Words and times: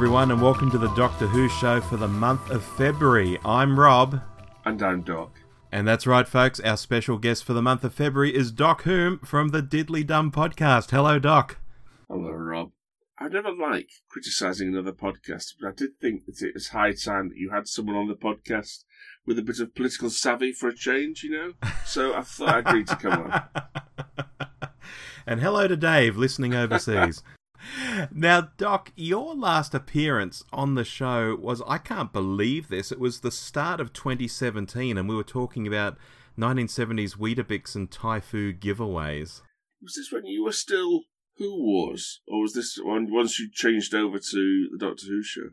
Everyone, 0.00 0.30
and 0.30 0.40
welcome 0.40 0.70
to 0.70 0.78
the 0.78 0.88
Doctor 0.94 1.26
Who 1.26 1.46
show 1.46 1.78
for 1.78 1.98
the 1.98 2.08
month 2.08 2.48
of 2.48 2.64
February. 2.64 3.38
I'm 3.44 3.78
Rob. 3.78 4.22
And 4.64 4.82
I'm 4.82 5.02
Doc. 5.02 5.38
And 5.70 5.86
that's 5.86 6.06
right, 6.06 6.26
folks. 6.26 6.58
Our 6.58 6.78
special 6.78 7.18
guest 7.18 7.44
for 7.44 7.52
the 7.52 7.60
month 7.60 7.84
of 7.84 7.92
February 7.92 8.34
is 8.34 8.50
Doc 8.50 8.84
Whom 8.84 9.18
from 9.18 9.48
the 9.48 9.60
Diddly 9.60 10.06
Dum 10.06 10.32
podcast. 10.32 10.90
Hello, 10.90 11.18
Doc. 11.18 11.58
Hello, 12.08 12.30
Rob. 12.30 12.70
I 13.18 13.28
never 13.28 13.52
like 13.52 13.90
criticising 14.08 14.68
another 14.68 14.94
podcast, 14.94 15.56
but 15.60 15.68
I 15.68 15.72
did 15.76 15.90
think 16.00 16.24
that 16.24 16.40
it 16.40 16.54
was 16.54 16.68
high 16.68 16.92
time 16.92 17.28
that 17.28 17.36
you 17.36 17.50
had 17.50 17.68
someone 17.68 17.96
on 17.96 18.08
the 18.08 18.14
podcast 18.14 18.84
with 19.26 19.38
a 19.38 19.42
bit 19.42 19.60
of 19.60 19.74
political 19.74 20.08
savvy 20.08 20.54
for 20.54 20.70
a 20.70 20.74
change, 20.74 21.22
you 21.22 21.30
know? 21.30 21.52
So 21.84 22.14
I 22.14 22.22
thought 22.22 22.48
I'd 22.48 22.66
agreed 22.66 22.86
to 22.86 22.96
come 22.96 23.30
on. 23.30 24.70
and 25.26 25.42
hello 25.42 25.68
to 25.68 25.76
Dave, 25.76 26.16
listening 26.16 26.54
overseas. 26.54 27.22
now, 28.12 28.48
Doc, 28.56 28.92
your 28.96 29.34
last 29.34 29.74
appearance 29.74 30.44
on 30.52 30.74
the 30.74 30.84
show 30.84 31.36
was, 31.36 31.62
I 31.66 31.78
can't 31.78 32.12
believe 32.12 32.68
this, 32.68 32.92
it 32.92 33.00
was 33.00 33.20
the 33.20 33.30
start 33.30 33.80
of 33.80 33.92
2017, 33.92 34.96
and 34.96 35.08
we 35.08 35.14
were 35.14 35.22
talking 35.22 35.66
about 35.66 35.96
1970s 36.38 37.16
Weetabix 37.16 37.74
and 37.74 37.90
Typhoo 37.90 38.52
giveaways. 38.52 39.42
Was 39.82 39.94
this 39.94 40.12
when 40.12 40.26
you 40.26 40.44
were 40.44 40.52
still 40.52 41.02
Who 41.36 41.54
Was? 41.62 42.20
Or 42.26 42.42
was 42.42 42.54
this 42.54 42.78
one 42.82 43.12
once 43.12 43.38
you 43.38 43.50
changed 43.52 43.94
over 43.94 44.18
to 44.18 44.68
the 44.72 44.78
Doctor 44.78 45.06
Who 45.06 45.22
show? 45.22 45.50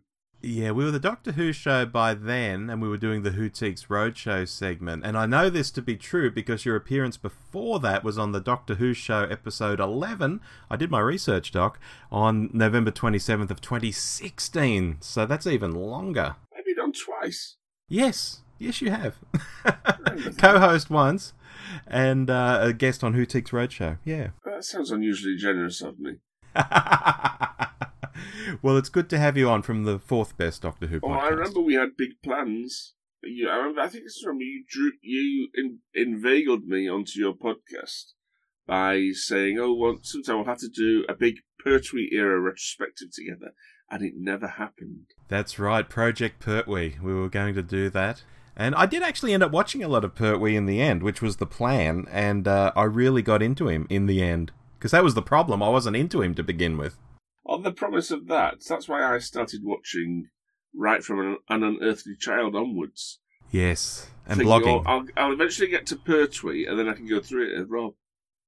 Yeah, 0.47 0.71
we 0.71 0.85
were 0.85 0.91
the 0.91 0.97
Doctor 0.99 1.33
Who 1.33 1.51
show 1.51 1.85
by 1.85 2.13
then, 2.13 2.69
and 2.69 2.81
we 2.81 2.87
were 2.87 2.95
doing 2.95 3.23
the 3.23 3.31
Whotiques 3.31 3.87
Roadshow 3.87 4.47
segment. 4.47 5.03
And 5.05 5.17
I 5.17 5.25
know 5.25 5.49
this 5.49 5.69
to 5.71 5.81
be 5.81 5.97
true 5.97 6.31
because 6.31 6.63
your 6.63 6.77
appearance 6.77 7.17
before 7.17 7.81
that 7.81 8.01
was 8.01 8.17
on 8.17 8.31
the 8.31 8.39
Doctor 8.39 8.75
Who 8.75 8.93
show 8.93 9.23
episode 9.23 9.81
11. 9.81 10.39
I 10.69 10.77
did 10.77 10.89
my 10.89 11.01
research, 11.01 11.51
Doc, 11.51 11.81
on 12.13 12.49
November 12.53 12.91
27th 12.91 13.51
of 13.51 13.59
2016. 13.59 14.99
So 15.01 15.25
that's 15.25 15.45
even 15.45 15.75
longer. 15.75 16.37
Have 16.55 16.65
Maybe 16.65 16.73
done 16.73 16.93
twice. 16.93 17.57
Yes, 17.89 18.39
yes, 18.57 18.81
you 18.81 18.89
have. 18.89 19.17
Co-host 20.37 20.89
once, 20.89 21.33
and 21.85 22.29
uh, 22.29 22.59
a 22.61 22.71
guest 22.71 23.03
on 23.03 23.15
Whotiques 23.15 23.51
Roadshow. 23.51 23.97
Yeah. 24.05 24.29
That 24.45 24.63
sounds 24.63 24.91
unusually 24.91 25.35
generous 25.35 25.81
of 25.81 25.99
me. 25.99 26.19
well, 28.61 28.77
it's 28.77 28.89
good 28.89 29.09
to 29.09 29.17
have 29.17 29.37
you 29.37 29.49
on 29.49 29.61
from 29.61 29.83
the 29.83 29.99
fourth 29.99 30.37
best 30.37 30.61
Doctor 30.61 30.87
Who 30.87 30.99
podcast. 30.99 31.09
Well, 31.09 31.19
I 31.19 31.27
remember 31.29 31.61
we 31.61 31.75
had 31.75 31.97
big 31.97 32.21
plans. 32.23 32.93
You, 33.23 33.49
I, 33.49 33.57
remember, 33.57 33.81
I 33.81 33.87
think 33.87 34.03
it's 34.05 34.21
from 34.21 34.39
you 34.39 34.63
drew 34.69 34.91
you 35.01 35.49
in, 35.53 35.79
inveigled 35.93 36.65
me 36.65 36.89
onto 36.89 37.19
your 37.19 37.33
podcast 37.33 38.13
by 38.67 39.09
saying, 39.13 39.57
"Oh, 39.59 39.73
well, 39.73 39.97
sometime 40.01 40.37
we'll 40.37 40.45
have 40.45 40.59
to 40.59 40.69
do 40.69 41.05
a 41.09 41.15
big 41.15 41.37
Pertwee 41.63 42.09
era 42.11 42.39
retrospective 42.39 43.09
together," 43.11 43.53
and 43.89 44.03
it 44.03 44.13
never 44.15 44.47
happened. 44.47 45.07
That's 45.27 45.59
right, 45.59 45.87
Project 45.87 46.39
Pertwee. 46.39 46.95
We 47.01 47.13
were 47.13 47.29
going 47.29 47.55
to 47.55 47.63
do 47.63 47.89
that. 47.89 48.23
And 48.59 48.73
I 48.73 48.87
did 48.87 49.03
actually 49.03 49.33
end 49.33 49.43
up 49.43 49.51
watching 49.51 49.83
a 49.83 49.87
lot 49.87 50.03
of 50.03 50.15
Pertwee 50.15 50.55
in 50.55 50.65
the 50.65 50.81
end, 50.81 51.03
which 51.03 51.21
was 51.21 51.37
the 51.37 51.45
plan, 51.45 52.07
and 52.11 52.47
uh, 52.47 52.71
I 52.75 52.83
really 52.83 53.21
got 53.21 53.43
into 53.43 53.67
him 53.67 53.85
in 53.89 54.07
the 54.07 54.21
end. 54.21 54.51
Because 54.77 54.91
that 54.91 55.03
was 55.03 55.13
the 55.13 55.21
problem, 55.21 55.61
I 55.61 55.69
wasn't 55.69 55.95
into 55.95 56.21
him 56.21 56.33
to 56.35 56.43
begin 56.43 56.77
with. 56.77 56.97
On 57.47 57.63
the 57.63 57.71
promise 57.71 58.11
of 58.11 58.27
that, 58.27 58.61
that's 58.67 58.87
why 58.89 59.01
I 59.03 59.19
started 59.19 59.61
watching 59.63 60.29
right 60.75 61.01
from 61.03 61.19
an, 61.19 61.37
an 61.49 61.63
unearthly 61.63 62.15
child 62.19 62.55
onwards. 62.55 63.19
Yes, 63.51 64.09
and 64.25 64.37
Thinking, 64.39 64.51
blogging. 64.53 64.83
"Oh, 64.85 64.89
I'll, 64.89 65.05
I'll 65.15 65.31
eventually 65.31 65.69
get 65.69 65.85
to 65.87 65.95
Pertwee, 65.95 66.65
and 66.67 66.77
then 66.77 66.89
I 66.89 66.93
can 66.93 67.07
go 67.07 67.21
through 67.21 67.49
it. 67.51 67.57
And 67.57 67.69
Rob, 67.71 67.93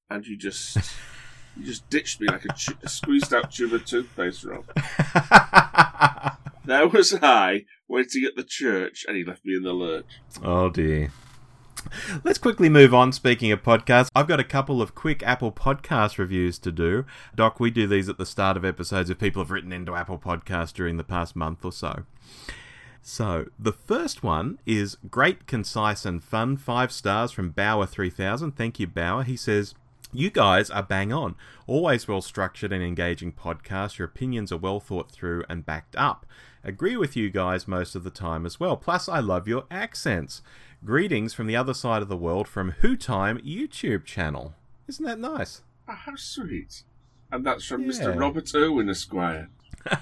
and 0.09 0.25
you 0.25 0.37
just 0.37 0.75
you 1.57 1.63
just 1.65 1.89
ditched 1.89 2.19
me 2.19 2.27
like 2.27 2.43
a, 2.45 2.53
ch- 2.53 2.75
a 2.83 2.89
squeezed 2.89 3.33
out 3.33 3.51
tube 3.51 3.73
of 3.73 3.85
toothpaste, 3.85 4.43
Rob. 4.43 4.65
There 6.65 6.87
was 6.87 7.15
I 7.15 7.65
waiting 7.87 8.25
at 8.25 8.35
the 8.35 8.43
church, 8.43 9.03
and 9.07 9.17
he 9.17 9.23
left 9.23 9.43
me 9.43 9.55
in 9.55 9.63
the 9.63 9.73
lurch. 9.73 10.19
oh 10.43 10.69
dear. 10.69 11.11
Let's 12.23 12.37
quickly 12.37 12.69
move 12.69 12.93
on. 12.93 13.11
Speaking 13.11 13.51
of 13.51 13.63
podcasts, 13.63 14.09
I've 14.15 14.27
got 14.27 14.39
a 14.39 14.43
couple 14.43 14.81
of 14.81 14.95
quick 14.95 15.23
Apple 15.23 15.51
Podcast 15.51 16.17
reviews 16.17 16.59
to 16.59 16.71
do. 16.71 17.05
Doc, 17.35 17.59
we 17.59 17.71
do 17.71 17.87
these 17.87 18.09
at 18.09 18.17
the 18.17 18.25
start 18.25 18.57
of 18.57 18.65
episodes 18.65 19.09
if 19.09 19.19
people 19.19 19.41
have 19.41 19.51
written 19.51 19.71
into 19.71 19.95
Apple 19.95 20.17
Podcasts 20.17 20.73
during 20.73 20.97
the 20.97 21.03
past 21.03 21.35
month 21.35 21.63
or 21.63 21.71
so. 21.71 22.03
So, 23.01 23.45
the 23.57 23.71
first 23.71 24.23
one 24.23 24.59
is 24.65 24.97
great, 25.09 25.47
concise, 25.47 26.05
and 26.05 26.23
fun. 26.23 26.57
Five 26.57 26.91
stars 26.91 27.31
from 27.31 27.53
Bauer3000. 27.53 28.55
Thank 28.55 28.79
you, 28.79 28.87
Bauer. 28.87 29.23
He 29.23 29.37
says, 29.37 29.73
you 30.11 30.31
guys 30.31 30.71
are 30.71 30.81
bang 30.81 31.13
on. 31.13 31.35
Always 31.67 32.07
well 32.07 32.21
structured 32.21 32.73
and 32.73 32.83
engaging 32.83 33.31
podcast. 33.31 33.99
Your 33.99 34.07
opinions 34.07 34.51
are 34.51 34.57
well 34.57 34.79
thought 34.79 35.11
through 35.11 35.43
and 35.47 35.65
backed 35.65 35.95
up. 35.95 36.25
Agree 36.63 36.97
with 36.97 37.15
you 37.15 37.29
guys 37.29 37.67
most 37.67 37.95
of 37.95 38.03
the 38.03 38.09
time 38.09 38.45
as 38.45 38.59
well. 38.59 38.75
Plus, 38.75 39.07
I 39.07 39.19
love 39.19 39.47
your 39.47 39.65
accents. 39.69 40.41
Greetings 40.83 41.33
from 41.33 41.47
the 41.47 41.55
other 41.55 41.73
side 41.73 42.01
of 42.01 42.07
the 42.07 42.15
world 42.17 42.47
from 42.47 42.71
Who 42.79 42.95
Time 42.95 43.37
YouTube 43.39 44.05
channel. 44.05 44.53
Isn't 44.87 45.05
that 45.05 45.19
nice? 45.19 45.61
Oh, 45.87 45.93
how 45.93 46.15
sweet. 46.15 46.83
And 47.31 47.45
that's 47.45 47.65
from 47.65 47.81
Yeah. 47.83 47.89
Mr. 47.89 48.19
Robert 48.19 48.49
Irwin 48.55 48.89
Esquire. 48.89 49.49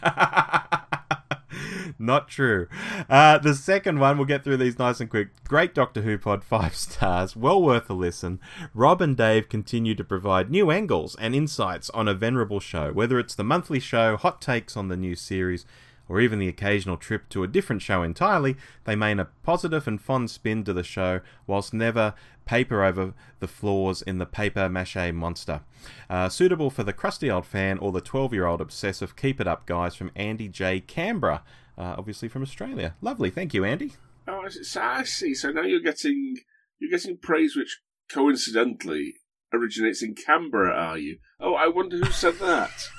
Not 2.00 2.28
true. 2.28 2.68
Uh, 3.10 3.40
the 3.40 3.56
second 3.56 4.00
one, 4.00 4.18
we'll 4.18 4.28
get 4.28 4.44
through 4.44 4.58
these 4.58 4.78
nice 4.78 5.00
and 5.00 5.10
quick. 5.10 5.30
Great 5.46 5.74
Doctor 5.74 6.02
Who 6.04 6.18
pod, 6.20 6.44
five 6.48 6.76
stars. 6.76 7.36
Well 7.36 7.62
worth 7.62 7.90
a 7.90 7.94
listen. 7.94 8.40
Rob 8.76 9.02
and 9.02 9.18
Dave 9.18 9.50
continue 9.50 9.96
to 9.96 10.04
provide 10.04 10.52
new 10.52 10.70
angles 10.70 11.16
and 11.20 11.34
insights 11.34 11.90
on 11.90 12.08
a 12.08 12.14
venerable 12.14 12.60
show, 12.60 12.94
whether 12.94 13.18
it's 13.18 13.34
the 13.36 13.44
monthly 13.44 13.80
show, 13.80 14.16
hot 14.16 14.42
takes 14.42 14.78
on 14.78 14.90
the 14.90 14.98
new 14.98 15.16
series, 15.16 15.66
or 16.10 16.20
even 16.20 16.40
the 16.40 16.48
occasional 16.48 16.98
trip 16.98 17.30
to 17.30 17.44
a 17.44 17.48
different 17.48 17.82
show 17.82 18.04
entirely, 18.04 18.56
they 18.86 18.96
main 18.96 19.20
a 19.20 19.26
positive 19.44 19.88
and 19.88 20.02
fond 20.02 20.30
spin 20.30 20.64
to 20.64 20.74
the 20.74 20.84
show, 20.84 21.22
whilst 21.46 21.74
never 21.74 22.14
paper 22.46 22.84
over 22.84 23.14
the 23.40 23.48
flaws 23.48 24.02
in 24.02 24.18
the 24.18 24.26
paper 24.26 24.70
mache 24.70 25.12
monster. 25.14 25.62
Uh, 26.10 26.30
suitable 26.30 26.70
for 26.70 26.84
the 26.84 26.94
crusty 26.94 27.30
old 27.30 27.46
fan 27.46 27.78
or 27.78 27.92
the 27.92 28.02
12 28.02 28.34
year 28.34 28.46
old 28.46 28.62
obsessive. 28.62 29.16
Keep 29.16 29.42
it 29.42 29.48
up, 29.48 29.66
guys, 29.66 29.96
from 29.96 30.12
Andy 30.16 30.48
J. 30.48 30.80
Canberra, 30.80 31.44
uh, 31.78 31.96
obviously 31.98 32.28
from 32.28 32.42
Australia. 32.42 32.96
Lovely. 33.02 33.30
Thank 33.30 33.54
you, 33.54 33.66
Andy. 33.66 33.94
Oh, 34.28 34.48
So 34.50 34.82
I 34.82 35.04
see. 35.04 35.34
So 35.34 35.52
now 35.52 35.62
you're 35.64 35.82
getting 35.82 36.38
you're 36.80 36.92
getting 36.92 37.18
praise 37.18 37.56
which 37.56 37.80
coincidentally 38.10 39.16
originates 39.54 40.04
in 40.04 40.16
Canberra, 40.16 40.74
are 40.74 40.98
you? 40.98 41.18
Oh, 41.40 41.54
I 41.54 41.68
wonder 41.68 41.98
who 41.98 42.12
said 42.12 42.36
that. 42.40 42.90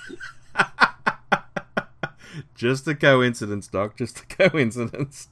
Just 2.54 2.86
a 2.88 2.94
coincidence, 2.94 3.68
Doc. 3.68 3.96
Just 3.96 4.20
a 4.20 4.26
coincidence. 4.48 5.28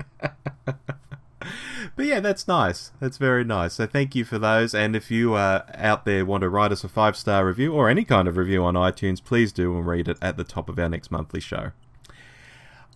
But 1.95 2.07
yeah, 2.07 2.21
that's 2.21 2.49
nice. 2.49 2.93
That's 3.01 3.19
very 3.19 3.45
nice. 3.45 3.75
So 3.75 3.87
thank 3.87 4.15
you 4.15 4.25
for 4.25 4.39
those. 4.39 4.75
And 4.75 4.97
if 4.97 5.11
you 5.11 5.35
uh, 5.35 5.65
out 5.75 6.05
there 6.05 6.25
want 6.25 6.43
to 6.43 6.49
write 6.49 6.73
us 6.73 6.85
a 6.85 6.89
five 6.89 7.17
star 7.17 7.47
review 7.47 7.73
or 7.73 7.89
any 7.89 8.05
kind 8.05 8.27
of 8.27 8.37
review 8.37 8.65
on 8.65 8.75
iTunes, 8.75 9.23
please 9.23 9.53
do 9.53 9.77
and 9.77 9.87
read 9.87 10.09
it 10.09 10.19
at 10.21 10.37
the 10.37 10.45
top 10.45 10.69
of 10.69 10.79
our 10.79 10.89
next 10.89 11.11
monthly 11.11 11.41
show. 11.41 11.73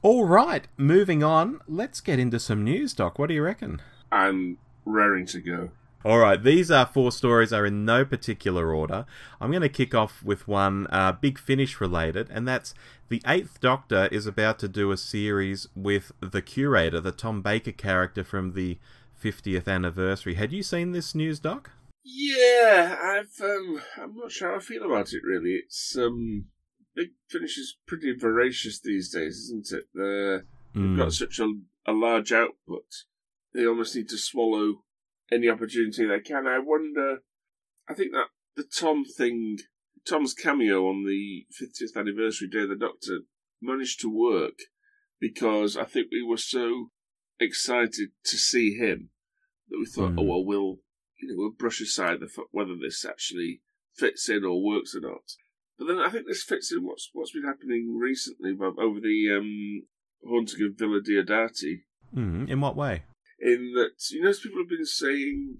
All 0.02 0.24
right, 0.24 0.66
moving 0.76 1.22
on. 1.22 1.60
Let's 1.68 2.00
get 2.00 2.18
into 2.18 2.40
some 2.40 2.64
news, 2.64 2.94
Doc. 2.94 3.18
What 3.18 3.28
do 3.28 3.34
you 3.34 3.42
reckon? 3.42 3.82
I'm 4.10 4.58
raring 4.84 5.26
to 5.26 5.40
go. 5.40 5.70
All 6.02 6.18
right, 6.18 6.42
these 6.42 6.70
are 6.70 6.86
four 6.86 7.12
stories 7.12 7.52
are 7.52 7.66
in 7.66 7.84
no 7.84 8.06
particular 8.06 8.74
order. 8.74 9.04
I'm 9.38 9.50
going 9.50 9.60
to 9.60 9.68
kick 9.68 9.94
off 9.94 10.22
with 10.22 10.48
one 10.48 10.86
uh, 10.90 11.12
Big 11.12 11.38
Finish 11.38 11.78
related, 11.78 12.30
and 12.30 12.48
that's 12.48 12.72
the 13.10 13.20
Eighth 13.26 13.60
Doctor 13.60 14.08
is 14.10 14.24
about 14.24 14.58
to 14.60 14.68
do 14.68 14.92
a 14.92 14.96
series 14.96 15.68
with 15.74 16.10
the 16.20 16.40
Curator, 16.40 17.00
the 17.02 17.12
Tom 17.12 17.42
Baker 17.42 17.72
character 17.72 18.24
from 18.24 18.54
the 18.54 18.78
50th 19.22 19.68
anniversary. 19.68 20.34
Had 20.34 20.52
you 20.52 20.62
seen 20.62 20.92
this 20.92 21.14
news, 21.14 21.38
Doc? 21.38 21.70
Yeah, 22.02 22.96
I've 23.02 23.38
um, 23.44 23.82
I'm 24.00 24.16
not 24.16 24.32
sure 24.32 24.52
how 24.52 24.56
I 24.56 24.60
feel 24.60 24.84
about 24.84 25.12
it 25.12 25.22
really. 25.22 25.60
It's 25.64 25.98
um, 25.98 26.46
Big 26.96 27.10
Finish 27.28 27.58
is 27.58 27.76
pretty 27.86 28.14
voracious 28.18 28.80
these 28.80 29.10
days, 29.10 29.36
isn't 29.36 29.70
it? 29.70 29.84
They're, 29.92 30.46
They've 30.74 30.96
got 30.96 31.12
such 31.12 31.38
a, 31.40 31.52
a 31.86 31.92
large 31.92 32.32
output. 32.32 32.86
They 33.52 33.66
almost 33.66 33.94
need 33.96 34.08
to 34.10 34.18
swallow 34.18 34.84
any 35.32 35.48
opportunity 35.48 36.06
they 36.06 36.20
can. 36.20 36.46
I 36.46 36.58
wonder. 36.58 37.18
I 37.88 37.94
think 37.94 38.12
that 38.12 38.26
the 38.56 38.64
Tom 38.64 39.04
thing, 39.04 39.58
Tom's 40.08 40.34
cameo 40.34 40.86
on 40.88 41.04
the 41.04 41.46
50th 41.60 41.96
anniversary 41.98 42.48
day 42.48 42.62
of 42.62 42.68
the 42.70 42.76
Doctor, 42.76 43.20
managed 43.60 44.00
to 44.00 44.08
work 44.08 44.58
because 45.20 45.76
I 45.76 45.84
think 45.84 46.08
we 46.10 46.22
were 46.22 46.36
so 46.36 46.90
excited 47.38 48.10
to 48.24 48.36
see 48.36 48.74
him 48.76 49.10
that 49.68 49.78
we 49.78 49.86
thought, 49.86 50.12
Mm. 50.12 50.20
oh 50.20 50.22
well, 50.24 50.44
we'll 50.44 50.78
you 51.20 51.28
know 51.28 51.34
we'll 51.36 51.50
brush 51.52 51.80
aside 51.80 52.20
the 52.20 52.28
whether 52.50 52.76
this 52.76 53.04
actually 53.04 53.60
fits 53.94 54.28
in 54.28 54.44
or 54.44 54.62
works 54.64 54.94
or 54.94 55.00
not. 55.00 55.22
But 55.78 55.86
then 55.86 55.98
I 55.98 56.10
think 56.10 56.26
this 56.26 56.42
fits 56.42 56.72
in 56.72 56.84
what's 56.84 57.10
what's 57.12 57.32
been 57.32 57.44
happening 57.44 57.96
recently 57.98 58.52
over 58.60 59.00
the 59.00 59.30
um, 59.36 59.82
haunting 60.26 60.64
of 60.66 60.78
Villa 60.78 61.00
Diodati. 61.00 61.82
Mm, 62.14 62.48
in 62.48 62.60
what 62.60 62.76
way? 62.76 63.02
In 63.40 63.72
that, 63.74 63.90
you 64.10 64.22
know, 64.22 64.30
as 64.30 64.40
people 64.40 64.58
have 64.60 64.68
been 64.68 64.84
saying, 64.84 65.58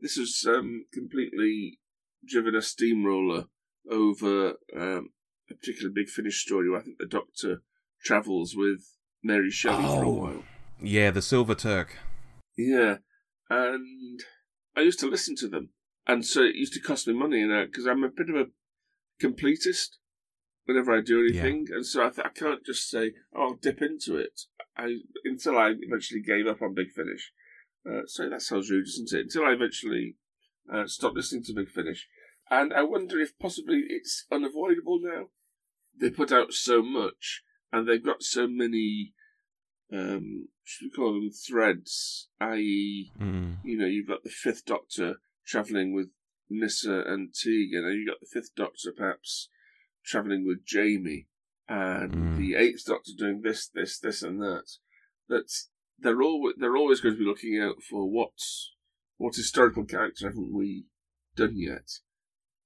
this 0.00 0.16
has 0.16 0.44
um, 0.46 0.84
completely 0.92 1.78
driven 2.26 2.54
a 2.54 2.62
steamroller 2.62 3.46
over 3.90 4.54
um, 4.76 5.10
a 5.50 5.54
particular 5.54 5.90
big 5.90 6.08
finish 6.08 6.42
story 6.42 6.68
where 6.70 6.80
I 6.80 6.82
think 6.82 6.98
the 6.98 7.06
Doctor 7.06 7.62
travels 8.04 8.54
with 8.56 8.80
Mary 9.22 9.50
Shelley 9.50 9.82
for 9.84 10.02
a 10.04 10.08
Oh. 10.08 10.12
while. 10.12 10.44
Yeah, 10.82 11.10
the 11.10 11.22
Silver 11.22 11.54
Turk. 11.54 11.96
Yeah, 12.58 12.98
and 13.48 14.20
I 14.76 14.80
used 14.82 15.00
to 15.00 15.08
listen 15.08 15.34
to 15.36 15.48
them, 15.48 15.70
and 16.06 16.24
so 16.26 16.42
it 16.42 16.56
used 16.56 16.74
to 16.74 16.80
cost 16.80 17.06
me 17.08 17.14
money, 17.14 17.40
and 17.42 17.70
because 17.70 17.86
I'm 17.86 18.04
a 18.04 18.08
bit 18.10 18.28
of 18.28 18.36
a 18.36 18.46
completist 19.22 19.90
whenever 20.64 20.92
I 20.96 21.00
do 21.00 21.20
anything, 21.20 21.66
and 21.70 21.84
so 21.86 22.06
I, 22.06 22.10
th- 22.10 22.26
I 22.26 22.30
can't 22.30 22.64
just 22.64 22.88
say, 22.88 23.12
"Oh, 23.34 23.42
I'll 23.42 23.54
dip 23.54 23.80
into 23.82 24.16
it." 24.16 24.42
I 24.76 24.96
until 25.24 25.56
I 25.58 25.74
eventually 25.78 26.20
gave 26.20 26.46
up 26.46 26.62
on 26.62 26.74
Big 26.74 26.90
Finish. 26.92 27.32
Uh, 27.88 28.02
so 28.06 28.28
that 28.30 28.42
sounds 28.42 28.70
rude, 28.70 28.86
doesn't 28.86 29.12
it? 29.12 29.22
Until 29.24 29.44
I 29.44 29.52
eventually 29.52 30.16
uh, 30.72 30.86
stopped 30.86 31.16
listening 31.16 31.44
to 31.44 31.54
Big 31.54 31.68
Finish, 31.70 32.08
and 32.50 32.72
I 32.72 32.82
wonder 32.82 33.20
if 33.20 33.38
possibly 33.38 33.84
it's 33.88 34.24
unavoidable 34.32 34.98
now. 35.02 35.26
They 36.00 36.10
put 36.10 36.32
out 36.32 36.52
so 36.52 36.82
much, 36.82 37.42
and 37.72 37.86
they've 37.86 38.04
got 38.04 38.22
so 38.22 38.46
many. 38.48 39.12
Um, 39.92 40.48
should 40.64 40.86
we 40.86 40.90
call 40.96 41.12
them 41.12 41.30
threads? 41.30 42.28
I.e., 42.40 43.12
Mm. 43.20 43.58
you 43.64 43.76
know, 43.78 43.86
you've 43.86 44.08
got 44.08 44.24
the 44.24 44.30
Fifth 44.30 44.64
Doctor 44.64 45.16
travelling 45.46 45.94
with 45.94 46.08
Nyssa 46.48 47.02
and 47.06 47.34
Tegan, 47.34 47.84
and 47.84 47.94
you've 47.98 48.08
got 48.08 48.20
the 48.20 48.26
Fifth 48.32 48.54
Doctor 48.56 48.92
perhaps 48.96 49.50
travelling 50.04 50.46
with 50.46 50.64
Jamie, 50.64 51.28
and 51.68 52.12
Mm. 52.12 52.36
the 52.38 52.54
Eighth 52.56 52.84
Doctor 52.84 53.12
doing 53.16 53.40
this, 53.42 53.68
this, 53.68 53.98
this, 53.98 54.22
and 54.22 54.40
that. 54.40 54.66
That 55.28 55.50
they're 55.98 56.22
always 56.22 56.54
they're 56.58 56.76
always 56.76 57.00
going 57.00 57.14
to 57.14 57.18
be 57.18 57.24
looking 57.24 57.58
out 57.58 57.82
for 57.82 58.10
what's 58.10 58.74
what 59.16 59.34
historical 59.36 59.84
character 59.84 60.26
haven't 60.28 60.52
we 60.52 60.86
done 61.36 61.56
yet. 61.56 61.88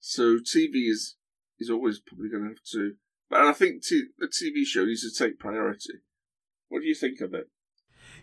So 0.00 0.38
TV 0.38 0.88
is 0.90 1.16
is 1.58 1.70
always 1.70 2.00
probably 2.00 2.28
going 2.30 2.44
to 2.44 2.48
have 2.50 2.62
to. 2.72 2.94
But 3.30 3.42
I 3.42 3.52
think 3.52 3.84
t- 3.84 4.08
the 4.18 4.26
TV 4.26 4.64
show 4.64 4.84
needs 4.84 5.02
to 5.02 5.24
take 5.24 5.38
priority. 5.38 6.00
What 6.68 6.80
do 6.80 6.86
you 6.86 6.94
think 6.94 7.20
of 7.20 7.34
it? 7.34 7.50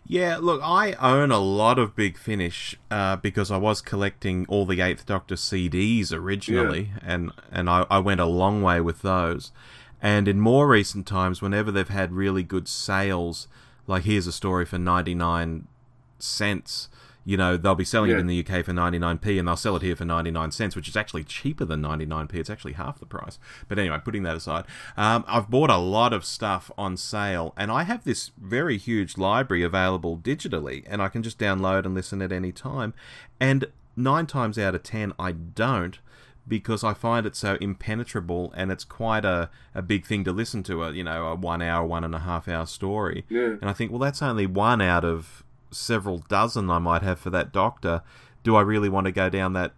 Yeah, 0.08 0.38
look, 0.40 0.60
I 0.62 0.92
own 0.92 1.32
a 1.32 1.38
lot 1.38 1.78
of 1.78 1.96
Big 1.96 2.16
Finish 2.16 2.76
uh, 2.90 3.16
because 3.16 3.50
I 3.50 3.56
was 3.56 3.80
collecting 3.80 4.46
all 4.48 4.64
the 4.64 4.80
Eighth 4.80 5.04
Doctor 5.04 5.34
CDs 5.34 6.12
originally, 6.12 6.90
and 7.04 7.32
and 7.50 7.68
I, 7.68 7.86
I 7.90 7.98
went 7.98 8.20
a 8.20 8.26
long 8.26 8.62
way 8.62 8.80
with 8.80 9.02
those. 9.02 9.50
And 10.00 10.28
in 10.28 10.38
more 10.38 10.68
recent 10.68 11.06
times, 11.06 11.42
whenever 11.42 11.72
they've 11.72 11.88
had 11.88 12.12
really 12.12 12.44
good 12.44 12.68
sales, 12.68 13.48
like 13.86 14.04
here's 14.04 14.26
a 14.28 14.32
story 14.32 14.64
for 14.64 14.78
ninety 14.78 15.14
nine 15.14 15.66
cents. 16.18 16.88
You 17.26 17.36
know, 17.36 17.56
they'll 17.56 17.74
be 17.74 17.84
selling 17.84 18.10
Yeah. 18.10 18.16
it 18.16 18.20
in 18.20 18.28
the 18.28 18.38
UK 18.38 18.64
for 18.64 18.72
99p 18.72 19.36
and 19.38 19.48
they'll 19.48 19.56
sell 19.56 19.74
it 19.74 19.82
here 19.82 19.96
for 19.96 20.04
99 20.04 20.52
cents, 20.52 20.76
which 20.76 20.88
is 20.88 20.96
actually 20.96 21.24
cheaper 21.24 21.64
than 21.64 21.82
99p. 21.82 22.34
It's 22.36 22.48
actually 22.48 22.74
half 22.74 23.00
the 23.00 23.04
price. 23.06 23.38
But 23.68 23.78
anyway, 23.80 23.98
putting 24.04 24.22
that 24.22 24.36
aside, 24.36 24.64
um, 24.96 25.24
I've 25.26 25.50
bought 25.50 25.68
a 25.68 25.76
lot 25.76 26.12
of 26.12 26.24
stuff 26.24 26.70
on 26.78 26.96
sale 26.96 27.52
and 27.56 27.70
I 27.72 27.82
have 27.82 28.04
this 28.04 28.30
very 28.40 28.78
huge 28.78 29.18
library 29.18 29.64
available 29.64 30.16
digitally 30.16 30.84
and 30.86 31.02
I 31.02 31.08
can 31.08 31.24
just 31.24 31.36
download 31.38 31.84
and 31.84 31.94
listen 31.94 32.22
at 32.22 32.30
any 32.30 32.52
time. 32.52 32.94
And 33.40 33.66
nine 33.96 34.26
times 34.26 34.56
out 34.56 34.76
of 34.76 34.84
ten, 34.84 35.12
I 35.18 35.32
don't 35.32 35.98
because 36.48 36.84
I 36.84 36.94
find 36.94 37.26
it 37.26 37.34
so 37.34 37.56
impenetrable 37.60 38.52
and 38.56 38.70
it's 38.70 38.84
quite 38.84 39.24
a, 39.24 39.50
a 39.74 39.82
big 39.82 40.06
thing 40.06 40.22
to 40.22 40.30
listen 40.32 40.62
to 40.64 40.84
a 40.84 40.92
you 40.92 41.02
know 41.02 41.26
a 41.26 41.34
one 41.34 41.60
hour 41.60 41.84
one 41.84 42.04
and 42.04 42.14
a 42.14 42.20
half 42.20 42.46
hour 42.46 42.66
story 42.66 43.24
Yeah. 43.28 43.56
and 43.60 43.64
I 43.68 43.72
think 43.72 43.90
well 43.90 43.98
that's 43.98 44.22
only 44.22 44.46
one 44.46 44.80
out 44.80 45.04
of 45.04 45.42
several 45.76 46.18
dozen 46.28 46.70
I 46.70 46.78
might 46.78 47.02
have 47.02 47.18
for 47.18 47.30
that 47.30 47.52
doctor 47.52 48.02
do 48.42 48.56
I 48.56 48.62
really 48.62 48.88
want 48.88 49.06
to 49.06 49.12
go 49.12 49.28
down 49.28 49.52
that 49.52 49.72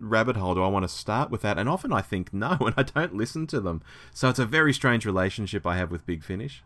rabbit 0.00 0.36
hole 0.36 0.54
do 0.54 0.62
I 0.62 0.68
want 0.68 0.84
to 0.84 0.88
start 0.88 1.30
with 1.30 1.42
that 1.42 1.58
and 1.58 1.68
often 1.68 1.92
I 1.92 2.02
think 2.02 2.32
no 2.32 2.56
and 2.60 2.74
I 2.76 2.82
don't 2.82 3.16
listen 3.16 3.46
to 3.48 3.60
them 3.60 3.82
so 4.12 4.28
it's 4.28 4.38
a 4.38 4.46
very 4.46 4.72
strange 4.72 5.06
relationship 5.06 5.66
I 5.66 5.76
have 5.76 5.90
with 5.90 6.06
Big 6.06 6.22
Finish 6.22 6.62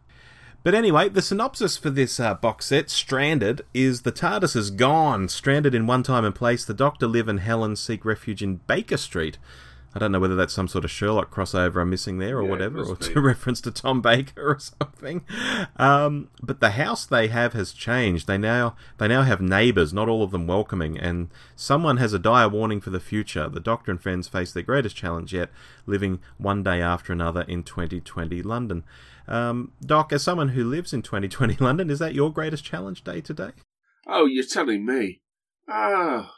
but 0.64 0.74
anyway, 0.74 1.08
the 1.08 1.22
synopsis 1.22 1.76
for 1.76 1.88
this 1.88 2.18
uh, 2.18 2.34
box 2.34 2.66
set, 2.66 2.90
Stranded, 2.90 3.62
is 3.72 4.02
the 4.02 4.12
TARDIS 4.12 4.56
is 4.56 4.70
gone. 4.70 5.28
Stranded 5.28 5.74
in 5.74 5.86
one 5.86 6.02
time 6.02 6.24
and 6.24 6.34
place, 6.34 6.64
the 6.64 6.74
Doctor, 6.74 7.06
Liv, 7.06 7.28
and 7.28 7.40
Helen 7.40 7.76
seek 7.76 8.04
refuge 8.04 8.42
in 8.42 8.56
Baker 8.66 8.96
Street. 8.96 9.38
I 9.98 10.02
don't 10.02 10.12
know 10.12 10.20
whether 10.20 10.36
that's 10.36 10.54
some 10.54 10.68
sort 10.68 10.84
of 10.84 10.92
Sherlock 10.92 11.34
crossover 11.34 11.82
I'm 11.82 11.90
missing 11.90 12.18
there 12.18 12.38
or 12.38 12.44
Yeah, 12.44 12.50
whatever, 12.50 12.84
or 12.84 12.94
to 12.94 13.20
reference 13.20 13.60
to 13.62 13.72
Tom 13.72 14.00
Baker 14.00 14.52
or 14.52 14.60
something. 14.60 15.24
Um, 15.74 16.28
but 16.40 16.60
the 16.60 16.70
house 16.70 17.04
they 17.04 17.26
have 17.26 17.52
has 17.54 17.72
changed. 17.72 18.28
They 18.28 18.38
now 18.38 18.76
they 18.98 19.08
now 19.08 19.22
have 19.22 19.40
neighbours, 19.40 19.92
not 19.92 20.08
all 20.08 20.22
of 20.22 20.30
them 20.30 20.46
welcoming, 20.46 20.96
and 20.96 21.30
someone 21.56 21.96
has 21.96 22.12
a 22.12 22.18
dire 22.20 22.48
warning 22.48 22.80
for 22.80 22.90
the 22.90 23.00
future. 23.00 23.48
The 23.48 23.58
Doctor 23.58 23.90
and 23.90 24.00
friends 24.00 24.28
face 24.28 24.52
their 24.52 24.62
greatest 24.62 24.94
challenge 24.94 25.34
yet, 25.34 25.50
living 25.84 26.20
one 26.36 26.62
day 26.62 26.80
after 26.80 27.12
another 27.12 27.42
in 27.42 27.64
2020 27.64 28.40
London. 28.42 28.84
Um, 29.26 29.72
Doc, 29.84 30.12
as 30.12 30.22
someone 30.22 30.50
who 30.50 30.62
lives 30.62 30.92
in 30.92 31.02
2020 31.02 31.56
London, 31.60 31.90
is 31.90 31.98
that 31.98 32.14
your 32.14 32.32
greatest 32.32 32.64
challenge 32.64 33.02
day 33.02 33.20
to 33.20 33.34
day? 33.34 33.50
Oh, 34.06 34.26
you're 34.26 34.44
telling 34.44 34.86
me? 34.86 35.22
Ah, 35.68 36.32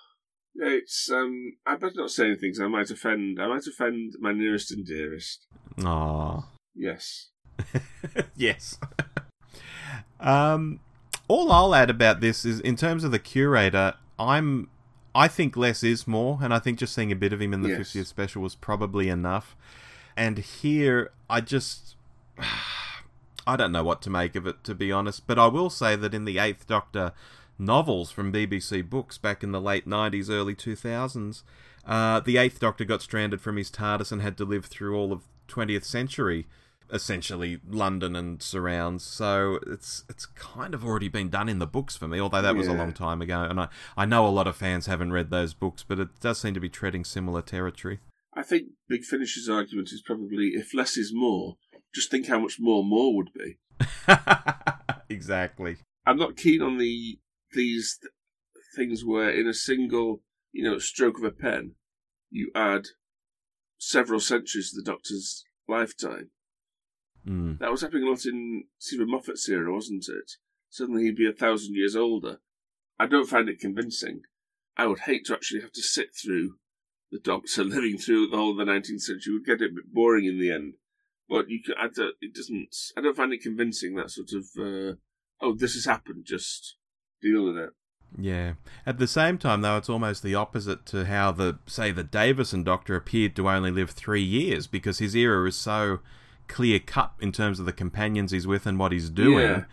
it's 0.55 1.11
um. 1.11 1.52
I 1.67 1.76
better 1.76 1.94
not 1.97 2.11
say 2.11 2.26
anything. 2.26 2.52
'cause 2.52 2.61
I 2.61 2.67
might 2.69 2.91
offend. 2.91 3.41
I 3.41 3.47
might 3.49 3.67
offend 3.67 4.14
my 4.20 4.32
nearest 4.32 4.70
and 4.73 4.85
dearest. 4.87 5.47
Ah. 5.85 6.47
Yes. 6.75 7.29
yes. 8.37 8.79
um, 10.20 10.81
all 11.29 11.52
I'll 11.52 11.75
add 11.75 11.91
about 11.91 12.20
this 12.20 12.44
is, 12.44 12.61
in 12.61 12.76
terms 12.76 13.05
of 13.05 13.11
the 13.12 13.19
curator, 13.19 13.94
I'm, 14.19 14.69
I 15.14 15.29
think 15.29 15.56
less 15.56 15.82
is 15.82 16.06
more, 16.06 16.38
and 16.43 16.53
I 16.55 16.58
think 16.58 16.79
just 16.79 16.94
seeing 16.94 17.12
a 17.12 17.17
bit 17.17 17.32
of 17.32 17.41
him 17.41 17.53
in 17.53 17.62
the 17.62 17.70
Yes. 17.70 17.93
50th 17.93 18.06
special 18.06 18.43
was 18.43 18.55
probably 18.55 19.08
enough. 19.08 19.56
And 20.17 20.38
here, 20.38 21.11
I 21.29 21.41
just, 21.41 21.96
I 23.46 23.56
don't 23.56 23.72
know 23.72 23.84
what 23.84 24.03
to 24.03 24.10
make 24.10 24.34
of 24.36 24.46
it, 24.46 24.63
to 24.65 24.74
be 24.74 24.93
honest. 24.93 25.27
But 25.27 25.39
I 25.39 25.46
will 25.46 25.70
say 25.70 25.96
that 25.96 26.15
in 26.15 26.24
the 26.24 26.39
Eighth 26.39 26.67
Doctor 26.67 27.13
novels 27.60 28.10
from 28.10 28.32
BBC 28.32 28.88
Books 28.88 29.19
back 29.19 29.43
in 29.43 29.52
the 29.52 29.60
late 29.60 29.86
90s, 29.86 30.31
early 30.31 30.55
2000s, 30.55 31.43
uh, 31.86 32.20
the 32.20 32.36
Eighth 32.36 32.58
Doctor 32.58 32.84
got 32.84 33.02
stranded 33.02 33.40
from 33.40 33.56
his 33.56 33.70
TARDIS 33.70 34.10
and 34.10 34.22
had 34.22 34.36
to 34.38 34.44
live 34.44 34.67
through 34.67 34.96
all 34.96 35.12
of 35.12 35.22
20th 35.48 35.84
century, 35.84 36.46
essentially 36.93 37.60
London 37.69 38.17
and 38.17 38.43
surrounds. 38.43 39.05
So 39.05 39.58
it's 39.67 40.05
it's 40.08 40.26
kind 40.26 40.74
of 40.74 40.84
already 40.84 41.08
been 41.08 41.31
done 41.31 41.48
in 41.48 41.58
the 41.58 41.67
books 41.67 41.96
for 41.96 42.08
me, 42.08 42.20
although 42.20 42.43
that 42.43 42.56
was 42.56 42.67
a 42.67 42.72
long 42.72 42.93
time 42.93 43.22
ago. 43.22 43.43
And 43.43 43.60
I, 43.60 43.69
I 43.96 44.05
know 44.05 44.26
a 44.26 44.29
lot 44.29 44.46
of 44.46 44.56
fans 44.56 44.86
haven't 44.86 45.12
read 45.12 45.31
those 45.31 45.55
books, 45.55 45.84
but 45.86 45.98
it 45.98 46.20
does 46.20 46.40
seem 46.40 46.55
to 46.55 46.60
be 46.60 46.69
treading 46.69 47.05
similar 47.05 47.43
territory. 47.43 48.00
I 48.34 48.43
think 48.43 48.69
Big 48.88 49.05
Finish's 49.05 49.48
argument 49.48 49.90
is 49.93 50.02
probably 50.02 50.48
if 50.55 50.72
less 50.74 50.96
is 50.96 51.12
more, 51.12 51.56
just 51.94 52.10
think 52.10 52.29
how 52.29 52.38
much 52.38 52.58
more 52.60 52.84
more 52.84 53.17
would 53.17 53.31
be. 53.32 53.58
exactly. 55.08 55.79
I'm 56.06 56.19
not 56.19 56.36
keen 56.36 56.62
on 56.62 56.79
the 56.79 57.19
these 57.52 57.98
th- 58.00 58.12
things 58.76 59.04
where 59.04 59.30
in 59.30 59.46
a 59.46 59.54
single, 59.54 60.22
you 60.52 60.64
know, 60.64 60.78
stroke 60.78 61.19
of 61.19 61.24
a 61.24 61.30
pen, 61.30 61.74
you 62.30 62.50
add 62.54 62.86
several 63.78 64.20
centuries 64.20 64.70
to 64.70 64.76
the 64.76 64.90
Doctor's 64.90 65.44
lifetime. 65.69 66.30
Mm. 67.26 67.58
That 67.58 67.70
was 67.70 67.82
happening 67.82 68.04
a 68.04 68.10
lot 68.10 68.24
in 68.24 68.64
Steven 68.78 69.10
Moffat's 69.10 69.48
era, 69.48 69.72
wasn't 69.72 70.06
it? 70.08 70.32
Suddenly 70.69 71.04
he'd 71.04 71.16
be 71.16 71.28
a 71.28 71.32
thousand 71.32 71.74
years 71.74 71.96
older. 71.96 72.40
I 72.98 73.06
don't 73.06 73.28
find 73.28 73.48
it 73.48 73.60
convincing. 73.60 74.22
I 74.76 74.86
would 74.86 75.00
hate 75.00 75.26
to 75.26 75.34
actually 75.34 75.60
have 75.62 75.72
to 75.72 75.82
sit 75.82 76.10
through 76.14 76.54
the 77.10 77.19
Doctor 77.19 77.64
living 77.64 77.98
through 77.98 78.28
the 78.28 78.36
whole 78.36 78.52
of 78.52 78.66
the 78.66 78.70
19th 78.70 79.00
century. 79.00 79.32
It 79.32 79.32
would 79.32 79.46
get 79.46 79.66
a 79.66 79.74
bit 79.74 79.92
boring 79.92 80.26
in 80.26 80.38
the 80.38 80.52
end. 80.52 80.74
But 81.28 81.48
you 81.48 81.62
can, 81.62 81.74
I 81.78 81.86
don't, 81.88 82.14
it 82.20 82.34
doesn't. 82.34 82.74
I 82.96 83.00
don't 83.00 83.16
find 83.16 83.32
it 83.32 83.42
convincing 83.42 83.94
that 83.94 84.10
sort 84.10 84.30
of. 84.32 84.44
Uh, 84.58 84.96
oh, 85.40 85.54
this 85.54 85.74
has 85.74 85.84
happened. 85.84 86.24
Just 86.26 86.76
deal 87.20 87.44
with 87.44 87.56
it. 87.56 87.70
Yeah. 88.19 88.55
At 88.84 88.98
the 88.98 89.06
same 89.06 89.39
time, 89.39 89.60
though, 89.60 89.77
it's 89.77 89.89
almost 89.89 90.22
the 90.22 90.34
opposite 90.34 90.84
to 90.86 91.05
how 91.05 91.31
the, 91.32 91.58
say, 91.67 91.93
the 91.93 92.03
Davison 92.03 92.65
Doctor 92.65 92.96
appeared 92.96 93.36
to 93.36 93.48
only 93.48 93.70
live 93.70 93.91
three 93.91 94.22
years 94.22 94.67
because 94.67 94.98
his 94.98 95.15
era 95.15 95.46
is 95.46 95.56
so 95.56 96.00
clear 96.48 96.81
cut 96.81 97.12
in 97.20 97.31
terms 97.31 97.60
of 97.60 97.67
the 97.67 97.72
companions 97.72 98.32
he's 98.32 98.46
with 98.46 98.67
and 98.67 98.79
what 98.79 98.93
he's 98.93 99.10
doing. 99.10 99.65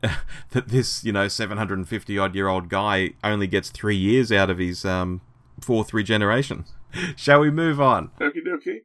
that 0.00 0.68
this, 0.68 1.04
you 1.04 1.12
know, 1.12 1.28
750 1.28 2.18
odd 2.18 2.34
year 2.34 2.48
old 2.48 2.68
guy 2.68 3.10
only 3.22 3.46
gets 3.46 3.70
three 3.70 3.96
years 3.96 4.32
out 4.32 4.50
of 4.50 4.58
his 4.58 4.84
um, 4.84 5.20
fourth 5.60 5.92
regeneration. 5.92 6.64
Shall 7.16 7.40
we 7.40 7.50
move 7.50 7.80
on? 7.80 8.10
Okay, 8.20 8.40
dokie. 8.40 8.80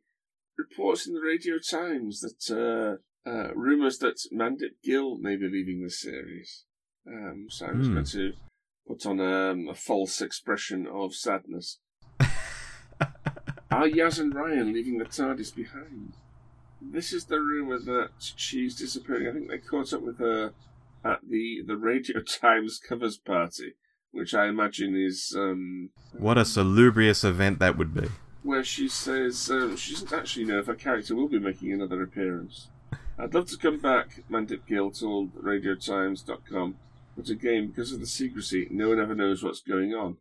Reports 0.57 1.07
in 1.07 1.13
the 1.13 1.22
Radio 1.22 1.55
Times 1.57 2.22
that 2.22 3.00
uh, 3.25 3.29
uh, 3.29 3.53
rumours 3.55 3.98
that 4.00 4.19
Mandip 4.31 4.75
Gill 4.83 5.17
may 5.17 5.36
be 5.36 5.48
leaving 5.48 5.81
the 5.81 5.89
series. 5.89 6.65
Um, 7.07 7.48
so 7.50 7.65
I 7.67 7.72
was 7.74 7.88
Hmm. 7.88 7.93
going 7.93 8.05
to 8.05 8.33
put 8.88 9.05
on 9.05 9.19
um, 9.19 9.67
a 9.69 9.75
false 9.75 10.22
expression 10.22 10.88
of 10.88 11.13
sadness. 11.15 11.79
Are 13.72 13.88
Yaz 13.88 14.19
and 14.19 14.33
Ryan 14.36 14.72
leaving 14.74 14.98
the 15.00 15.05
TARDIS 15.05 15.55
behind? 15.55 16.13
This 16.81 17.12
is 17.12 17.25
the 17.25 17.39
rumour 17.39 17.79
that 17.79 18.10
she's 18.36 18.75
disappearing. 18.75 19.27
I 19.27 19.31
think 19.31 19.50
they 19.50 19.57
caught 19.57 19.93
up 19.93 20.01
with 20.01 20.19
her 20.19 20.53
at 21.03 21.19
the, 21.27 21.63
the 21.65 21.75
Radio 21.77 22.22
Times 22.41 22.79
covers 22.79 23.17
party, 23.17 23.74
which 24.12 24.33
I 24.33 24.48
imagine 24.48 24.95
is 24.95 25.33
um, 25.38 25.89
What 26.17 26.38
a 26.38 26.45
salubrious 26.45 27.24
event 27.24 27.60
that 27.60 27.77
would 27.77 27.93
be. 27.93 28.10
where 28.43 28.63
she 28.63 28.88
says 28.88 29.50
um, 29.50 29.75
she 29.75 29.93
doesn't 29.93 30.13
actually 30.13 30.45
know 30.45 30.60
if 30.60 30.67
her 30.67 30.75
character 30.75 31.15
will 31.15 31.29
be 31.29 31.39
making 31.39 31.72
another 31.72 32.03
appearance. 32.03 32.67
I'd 33.17 33.33
love 33.33 33.48
to 33.48 33.57
come 33.57 33.79
back, 33.79 34.24
Mandip 34.29 34.67
Gill 34.67 34.91
told 34.91 35.33
RadioTimes.com, 35.36 36.75
but 37.15 37.29
again, 37.29 37.67
because 37.67 37.91
of 37.91 38.00
the 38.00 38.08
secrecy, 38.08 38.67
no 38.72 38.89
one 38.89 39.00
ever 39.00 39.15
knows 39.15 39.43
what's 39.43 39.62
going 39.62 39.93
on. 39.93 40.17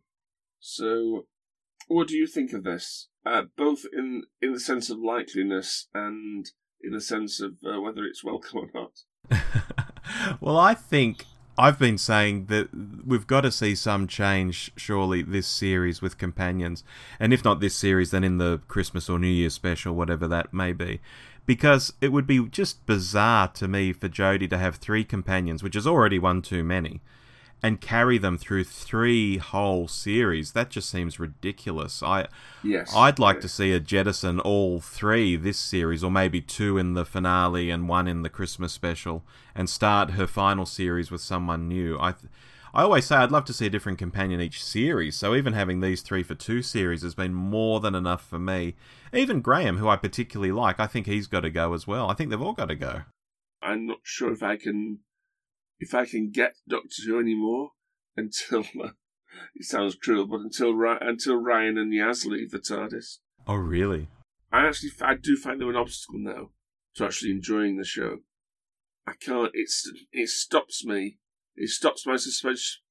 So, 0.59 1.25
what 1.87 2.07
do 2.07 2.15
you 2.15 2.27
think 2.27 2.53
of 2.53 2.63
this? 2.63 3.09
Uh, 3.25 3.43
both 3.57 3.85
in 3.91 4.23
in 4.41 4.53
the 4.53 4.59
sense 4.59 4.89
of 4.89 4.97
likeliness 4.97 5.87
and 5.93 6.49
in 6.81 6.93
the 6.93 7.01
sense 7.01 7.39
of 7.39 7.53
uh, 7.65 7.79
whether 7.79 8.03
it's 8.03 8.23
welcome 8.23 8.59
or 8.59 8.69
not. 8.73 9.41
well, 10.41 10.57
I 10.57 10.73
think 10.73 11.25
I've 11.57 11.77
been 11.77 11.97
saying 11.97 12.47
that 12.47 12.69
we've 13.05 13.27
got 13.27 13.41
to 13.41 13.51
see 13.51 13.75
some 13.75 14.07
change, 14.07 14.71
surely, 14.75 15.21
this 15.21 15.47
series 15.47 16.01
with 16.01 16.17
companions. 16.17 16.83
And 17.19 17.31
if 17.31 17.45
not 17.45 17.59
this 17.59 17.75
series, 17.75 18.11
then 18.11 18.23
in 18.23 18.39
the 18.39 18.59
Christmas 18.67 19.07
or 19.07 19.19
New 19.19 19.27
Year 19.27 19.51
special, 19.51 19.93
whatever 19.93 20.27
that 20.27 20.53
may 20.53 20.73
be. 20.73 20.99
Because 21.45 21.93
it 21.99 22.13
would 22.13 22.25
be 22.25 22.47
just 22.47 22.85
bizarre 22.85 23.49
to 23.49 23.67
me 23.67 23.91
for 23.91 24.07
Jodie 24.07 24.49
to 24.49 24.57
have 24.57 24.77
three 24.77 25.03
companions, 25.03 25.61
which 25.61 25.75
is 25.75 25.85
already 25.85 26.17
one 26.17 26.41
too 26.41 26.63
many 26.63 27.01
and 27.63 27.79
carry 27.79 28.17
them 28.17 28.37
through 28.37 28.65
three 28.65 29.37
whole 29.37 29.87
series. 29.87 30.51
That 30.51 30.69
just 30.69 30.89
seems 30.89 31.17
ridiculous. 31.17 32.03
I 32.03 32.27
yes, 32.61 32.93
I'd 32.93 33.19
like 33.19 33.39
to 33.39 33.47
see 33.47 33.71
a 33.71 33.79
jettison 33.79 34.41
all 34.41 34.81
three 34.81 35.37
this 35.37 35.57
series, 35.57 36.03
or 36.03 36.11
maybe 36.11 36.41
two 36.41 36.77
in 36.77 36.93
the 36.93 37.05
finale 37.05 37.69
and 37.69 37.87
one 37.87 38.07
in 38.09 38.21
the 38.21 38.29
Christmas 38.29 38.73
special, 38.73 39.23
and 39.55 39.69
start 39.69 40.11
her 40.11 40.27
final 40.27 40.65
series 40.65 41.09
with 41.09 41.21
someone 41.21 41.69
new. 41.69 41.97
I. 41.99 42.11
Th- 42.11 42.31
I 42.75 42.81
always 42.81 43.05
say 43.05 43.17
I'd 43.17 43.31
love 43.31 43.45
to 43.45 43.53
see 43.53 43.67
a 43.67 43.69
different 43.69 43.99
companion 43.99 44.41
each 44.41 44.63
series, 44.63 45.15
so 45.15 45.35
even 45.35 45.53
having 45.53 45.79
these 45.79 46.01
three 46.01 46.23
for 46.23 46.33
two 46.33 46.63
series 46.63 47.03
has 47.03 47.13
been 47.13 47.33
more 47.33 47.79
than 47.79 47.93
enough 47.93 48.27
for 48.27 48.39
me. 48.39 48.75
Even 49.13 49.41
Graham, 49.41 49.77
who 49.77 49.87
I 49.87 49.95
particularly 49.95 50.51
like, 50.51 50.79
I 50.79 50.87
think 50.87 51.05
he's 51.05 51.27
got 51.27 51.41
to 51.41 51.51
go 51.51 51.73
as 51.73 51.85
well. 51.85 52.09
I 52.09 52.15
think 52.15 52.31
they've 52.31 52.41
all 52.41 52.53
got 52.53 52.69
to 52.69 52.75
go. 52.75 53.01
I'm 53.61 53.85
not 53.85 53.99
sure 54.01 54.31
if 54.31 54.41
I 54.41 54.57
can 54.57 54.99
if 55.79 55.93
I 55.93 56.05
can 56.05 56.31
get 56.31 56.55
Doctor 56.67 57.03
Who 57.05 57.19
anymore 57.19 57.71
until 58.17 58.61
uh, 58.83 58.89
it 59.55 59.65
sounds 59.65 59.95
cruel, 59.95 60.25
but 60.25 60.39
until 60.39 60.73
until 60.99 61.35
Ryan 61.35 61.77
and 61.77 61.93
Yaz 61.93 62.25
leave 62.25 62.49
the 62.49 62.59
TARDIS. 62.59 63.19
Oh, 63.45 63.55
really? 63.55 64.07
I 64.51 64.65
actually 64.65 64.91
I 65.01 65.13
do 65.13 65.37
find 65.37 65.61
them 65.61 65.69
an 65.69 65.75
obstacle 65.75 66.19
now 66.19 66.49
to 66.95 67.05
actually 67.05 67.31
enjoying 67.31 67.77
the 67.77 67.85
show. 67.85 68.19
I 69.05 69.13
can't. 69.13 69.51
It's 69.53 69.91
it 70.11 70.29
stops 70.29 70.83
me. 70.83 71.19
It 71.55 71.69
stops 71.69 72.05
my 72.05 72.15
suspension. 72.15 72.81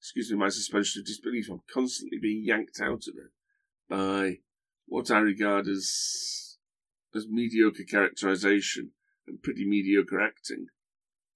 Excuse 0.00 0.30
me, 0.30 0.38
my 0.38 0.48
suspension 0.48 1.00
of 1.00 1.06
disbelief. 1.06 1.48
I'm 1.50 1.62
constantly 1.72 2.18
being 2.20 2.44
yanked 2.44 2.80
out 2.80 3.04
of 3.08 3.14
it 3.16 3.32
by 3.88 4.38
what 4.86 5.10
I 5.10 5.18
regard 5.18 5.66
as 5.68 6.56
as 7.14 7.26
mediocre 7.28 7.84
characterization 7.84 8.92
and 9.26 9.42
pretty 9.42 9.66
mediocre 9.66 10.20
acting. 10.20 10.66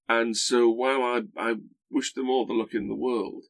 And 0.08 0.36
so 0.36 0.68
while 0.68 1.02
I, 1.02 1.22
I 1.36 1.54
wish 1.90 2.12
them 2.12 2.28
all 2.28 2.46
the 2.46 2.52
luck 2.52 2.74
in 2.74 2.88
the 2.88 2.94
world, 2.94 3.44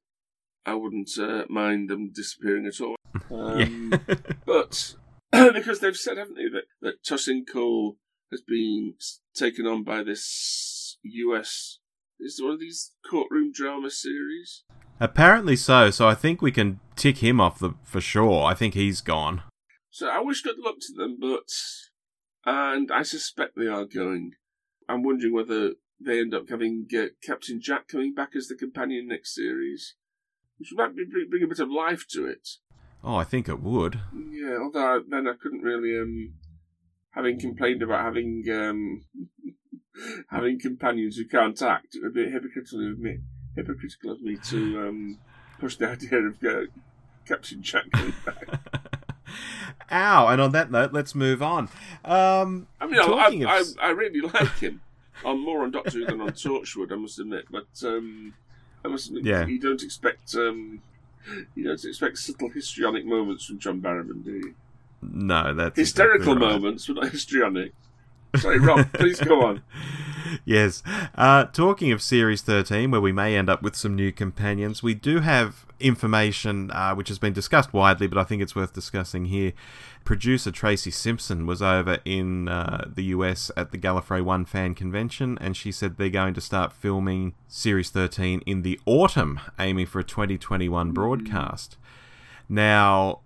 I 0.65 0.75
wouldn't 0.75 1.11
uh, 1.19 1.45
mind 1.49 1.91
them 1.91 2.13
disappearing 2.13 2.67
at 2.67 2.81
all. 2.81 2.97
Um, 3.31 3.93
but 4.47 4.95
because 5.33 5.81
they've 5.81 5.97
said, 5.97 6.19
haven't 6.19 6.35
they, 6.35 6.49
that, 6.53 6.65
that 6.83 7.03
Tosin 7.03 7.45
Cole 7.51 7.97
has 8.31 8.43
been 8.43 8.95
taken 9.35 9.67
on 9.67 9.85
by 9.85 10.03
this 10.03 10.99
US. 11.03 11.79
Is 12.25 12.41
one 12.41 12.53
of 12.53 12.61
these 12.61 12.93
courtroom 13.09 13.51
drama 13.53 13.91
series? 13.91 14.63
Apparently 15.01 15.57
so. 15.57 15.91
So 15.91 16.07
I 16.07 16.15
think 16.15 16.41
we 16.41 16.53
can 16.53 16.79
tick 16.95 17.19
him 17.19 17.41
off 17.41 17.59
the 17.59 17.75
for 17.83 18.01
sure. 18.01 18.45
I 18.45 18.55
think 18.55 18.75
he's 18.75 19.01
gone. 19.01 19.43
So 19.91 20.09
I 20.09 20.21
wish 20.21 20.43
good 20.43 20.59
luck 20.59 20.77
to 20.83 20.93
them, 20.95 21.19
but 21.21 21.51
and 22.47 22.91
I 22.93 23.03
suspect 23.03 23.57
they 23.57 23.67
are 23.67 23.85
going. 23.85 24.33
I'm 24.89 25.03
wondering 25.03 25.35
whether 25.35 25.73
they 26.01 26.21
end 26.21 26.33
up 26.33 26.49
having 26.49 26.87
uh, 26.97 27.07
Captain 27.25 27.61
Jack 27.61 27.89
coming 27.89 28.15
back 28.15 28.37
as 28.37 28.47
the 28.47 28.55
companion 28.55 29.09
next 29.09 29.35
series, 29.35 29.95
which 30.59 30.71
might 30.73 30.95
be, 30.95 31.05
bring 31.29 31.43
a 31.43 31.49
bit 31.49 31.61
of 31.61 31.71
life 31.71 32.07
to 32.11 32.27
it. 32.27 32.49
Oh, 33.05 33.17
I 33.17 33.25
think 33.25 33.49
it 33.49 33.61
would. 33.61 33.99
Yeah, 34.31 34.59
although 34.61 35.03
then 35.09 35.27
I 35.27 35.35
couldn't 35.41 35.63
really, 35.63 35.99
um, 35.99 36.35
having 37.11 37.41
complained 37.41 37.83
about 37.83 38.05
having 38.05 38.45
um, 38.49 39.03
having 40.31 40.59
companions 40.59 41.17
who 41.17 41.25
can't 41.25 41.61
act, 41.63 41.95
it 41.95 42.03
would 42.03 42.15
be 42.15 42.31
hypocritical 42.31 42.91
of 42.91 42.99
me, 42.99 43.19
hypocritical 43.57 44.13
of 44.13 44.23
me 44.23 44.37
to 44.45 44.89
um, 44.89 45.19
push 45.59 45.77
the 45.77 45.89
idea 45.91 46.19
of 46.19 46.43
uh, 46.45 46.63
Captain 47.27 47.63
Jack 47.63 47.85
back. 47.91 48.61
Ow! 49.91 50.29
And 50.29 50.41
on 50.41 50.53
that 50.53 50.71
note, 50.71 50.93
let's 50.93 51.15
move 51.15 51.43
on. 51.43 51.69
Um, 52.05 52.67
I 52.81 52.87
mean, 52.87 53.01
I, 53.01 53.05
I, 53.05 53.29
I, 53.47 53.65
I 53.81 53.91
really 53.91 54.21
like 54.21 54.59
him. 54.59 54.81
I'm 55.25 55.41
more 55.41 55.63
on 55.63 55.71
Doctor 55.71 55.99
Who 55.99 56.07
than 56.07 56.21
on 56.21 56.31
Torchwood, 56.31 56.93
I 56.93 56.97
must 56.97 57.19
admit. 57.19 57.47
But 57.51 57.69
um, 57.85 58.35
I 58.85 58.89
must 58.89 59.09
admit, 59.09 59.25
yeah. 59.25 59.47
you 59.47 59.61
don't 59.61 59.83
expect 59.83 60.35
um, 60.35 60.83
you 61.55 61.65
don't 61.65 61.85
expect 61.85 62.19
subtle 62.19 62.51
histrionic 62.51 63.05
moments 63.05 63.45
from 63.45 63.59
John 63.59 63.81
Barrowman, 63.81 64.25
do 64.25 64.33
you? 64.33 64.55
No, 65.03 65.55
that's 65.55 65.79
hysterical 65.79 66.33
exactly 66.33 66.47
right. 66.47 66.53
moments, 66.55 66.87
but 66.87 66.97
not 66.97 67.11
histrionic. 67.11 67.73
Sorry, 68.37 68.59
Rob, 68.59 68.93
please 68.95 69.21
go 69.21 69.43
on. 69.43 69.63
Yes. 70.45 70.83
Uh, 71.15 71.45
talking 71.45 71.93
of 71.93 72.03
Series 72.03 72.43
13, 72.43 72.91
where 72.91 73.01
we 73.01 73.13
may 73.13 73.37
end 73.37 73.49
up 73.49 73.63
with 73.63 73.77
some 73.77 73.95
new 73.95 74.13
companions, 74.13 74.83
we 74.83 74.95
do 74.95 75.21
have 75.21 75.67
information 75.79 76.71
uh, 76.71 76.95
which 76.95 77.09
has 77.09 77.19
been 77.19 77.33
discussed 77.33 77.73
widely, 77.73 78.07
but 78.07 78.19
I 78.19 78.25
think 78.25 78.43
it's 78.43 78.57
worth 78.57 78.73
discussing 78.73 79.27
here. 79.27 79.53
Producer 80.05 80.51
Tracie 80.51 80.91
Simpson 80.91 81.47
was 81.47 81.63
over 81.63 81.99
in 82.05 82.49
uh, 82.49 82.89
the 82.93 83.05
US 83.05 83.51
at 83.57 83.71
the 83.71 83.79
Gallifrey 83.79 84.23
1 84.23 84.45
fan 84.45 84.75
convention, 84.75 85.39
and 85.41 85.57
she 85.57 85.71
said 85.71 85.97
they're 85.97 86.09
going 86.09 86.35
to 86.35 86.41
start 86.41 86.73
filming 86.73 87.35
Series 87.49 87.91
13 87.91 88.43
in 88.47 88.63
the 88.63 88.81
autumn, 88.87 89.41
aiming 89.59 89.87
for 89.87 90.01
a 90.01 90.05
2021 90.05 90.93
broadcast. 90.93 91.77
Now, 92.49 93.21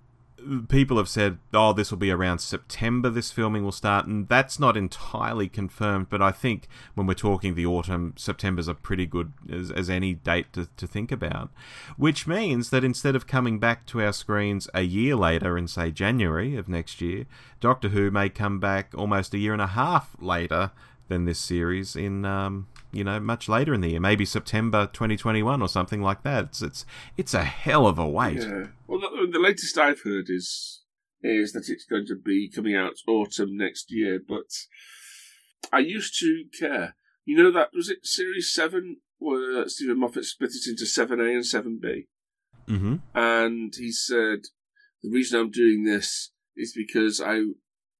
people 0.69 0.97
have 0.97 1.09
said, 1.09 1.38
oh, 1.53 1.73
this 1.73 1.91
will 1.91 1.99
be 1.99 2.11
around 2.11 2.38
September, 2.38 3.11
this 3.11 3.31
filming 3.31 3.65
will 3.65 3.73
start, 3.73 4.07
and 4.07 4.29
that's 4.29 4.59
not 4.59 4.76
entirely 4.76 5.49
confirmed, 5.49 6.09
but 6.11 6.23
I 6.23 6.31
think 6.31 6.69
when 6.95 7.07
we're 7.07 7.15
talking 7.15 7.55
the 7.55 7.67
autumn, 7.67 8.15
September's 8.17 8.69
a 8.69 8.75
pretty 8.75 9.07
good 9.07 9.33
as, 9.50 9.71
as 9.71 9.91
any 9.91 10.15
date 10.15 10.53
to, 10.53 10.69
to 10.76 10.87
think 10.87 11.12
about. 11.12 11.50
Which 11.97 12.26
means 12.26 12.71
that 12.71 12.85
instead 12.85 13.17
of 13.17 13.26
coming 13.26 13.59
back 13.59 13.87
to 13.87 14.03
our 14.03 14.12
screens 14.12 14.69
a 14.75 14.83
year 14.83 15.17
later 15.17 15.57
in, 15.57 15.69
say, 15.69 15.91
January 15.91 16.57
of 16.57 16.69
next 16.69 17.00
year, 17.00 17.26
Doctor 17.61 17.88
Who 17.88 18.11
may 18.11 18.29
come 18.29 18.61
back 18.61 18.93
almost 18.97 19.35
a 19.35 19.38
year 19.38 19.53
and 19.53 19.62
a 19.62 19.69
half 19.69 20.17
later 20.21 20.71
than 21.09 21.25
this 21.25 21.38
series 21.38 21.97
in 21.97 22.25
um, 22.25 22.67
you 22.97 23.05
know 23.05 23.21
much 23.21 23.49
later 23.49 23.75
in 23.75 23.81
the 23.83 23.91
year, 23.91 24.00
maybe 24.00 24.25
September 24.25 24.87
2021 24.93 25.62
or 25.62 25.69
something 25.69 26.03
like 26.03 26.23
that. 26.23 26.45
It's 26.47 26.62
it's 26.62 26.87
it's 27.17 27.35
a 27.35 27.45
hell 27.45 27.87
of 27.87 27.99
a 27.99 28.09
wait. 28.09 28.38
Yeah. 28.38 28.67
Well, 28.87 29.00
the, 29.00 29.29
the 29.33 29.38
latest 29.38 29.79
I've 29.79 30.03
heard 30.03 30.26
is 30.29 30.83
is 31.23 31.53
that 31.53 31.69
it's 31.69 31.85
going 31.85 32.07
to 32.07 32.17
be 32.17 32.50
coming 32.53 32.75
out 32.75 32.95
autumn 33.07 33.57
next 33.57 33.87
year, 33.91 34.21
but 34.26 34.50
I 35.73 35.81
used 35.81 36.19
to 36.21 36.45
care. 36.59 36.97
You 37.25 37.37
know 37.37 37.50
that 37.53 37.71
was 37.75 37.88
it 37.91 38.07
series 38.07 38.53
seven 38.53 38.99
where 39.19 39.69
Steven 39.69 39.99
Moffat 39.99 40.25
split 40.25 40.50
it 40.50 40.69
into 40.69 40.87
seven 40.87 41.21
A 41.21 41.25
and 41.25 41.47
seven 41.47 41.79
B. 41.81 42.07
Mm-hmm. 42.69 42.97
And 43.15 43.75
he 43.76 43.93
said 43.93 44.41
the 45.03 45.11
reason 45.11 45.38
I'm 45.38 45.50
doing 45.50 45.85
this 45.85 46.33
is 46.57 46.73
because 46.75 47.21
I 47.21 47.43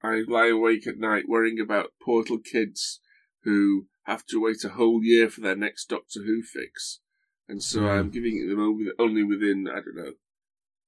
I 0.03 0.23
lie 0.27 0.49
awake 0.49 0.87
at 0.87 0.99
night 0.99 1.29
worrying 1.29 1.61
about 1.61 1.93
poor 2.05 2.21
little 2.21 2.39
kids 2.39 3.01
who 3.43 3.87
have 4.07 4.25
to 4.27 4.41
wait 4.41 4.65
a 4.65 4.71
whole 4.71 5.01
year 5.03 5.29
for 5.29 5.41
their 5.41 5.57
next 5.57 5.89
Doctor 5.89 6.21
Who 6.25 6.43
fix. 6.43 7.01
And 7.49 7.63
so 7.63 7.81
mm. 7.81 7.91
I'm 7.91 8.11
giving 8.11 8.37
it 8.37 8.49
them 8.49 8.95
only 8.99 9.23
within, 9.23 9.69
I 9.71 9.77
don't 9.77 9.97
know, 9.97 10.13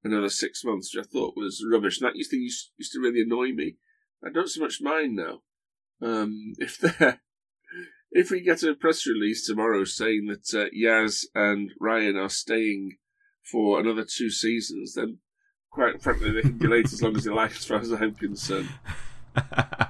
another 0.03 0.29
six 0.29 0.65
months, 0.65 0.95
which 0.95 1.05
I 1.05 1.09
thought 1.09 1.37
was 1.37 1.65
rubbish. 1.71 2.01
And 2.01 2.09
that 2.09 2.17
used 2.17 2.31
to, 2.31 2.37
used, 2.37 2.71
used 2.77 2.93
to 2.93 3.01
really 3.01 3.23
annoy 3.23 3.53
me. 3.53 3.77
I 4.25 4.31
don't 4.31 4.49
so 4.49 4.61
much 4.61 4.81
mind 4.81 5.17
now. 5.17 5.43
Um, 6.01 6.55
if 6.59 6.79
they 6.79 7.15
if 8.11 8.31
we 8.31 8.41
get 8.41 8.63
a 8.63 8.75
press 8.75 9.07
release 9.07 9.47
tomorrow 9.47 9.85
saying 9.85 10.27
that 10.29 10.59
uh, 10.59 10.69
Yaz 10.75 11.25
and 11.35 11.73
Ryan 11.81 12.17
are 12.17 12.29
staying 12.29 12.97
for 13.43 13.81
another 13.81 14.05
two 14.05 14.31
seasons, 14.31 14.95
then 14.95 15.19
quite 15.71 16.03
frankly 16.03 16.33
they 16.33 16.43
can 16.43 16.59
delay 16.59 16.81
it 16.81 16.93
as 16.93 17.03
long 17.03 17.17
as 17.17 17.25
they 17.25 17.31
like, 17.31 17.53
as 17.53 17.65
far 17.65 17.79
as 17.79 17.93
I'm 17.93 18.15
concerned. 18.15 18.71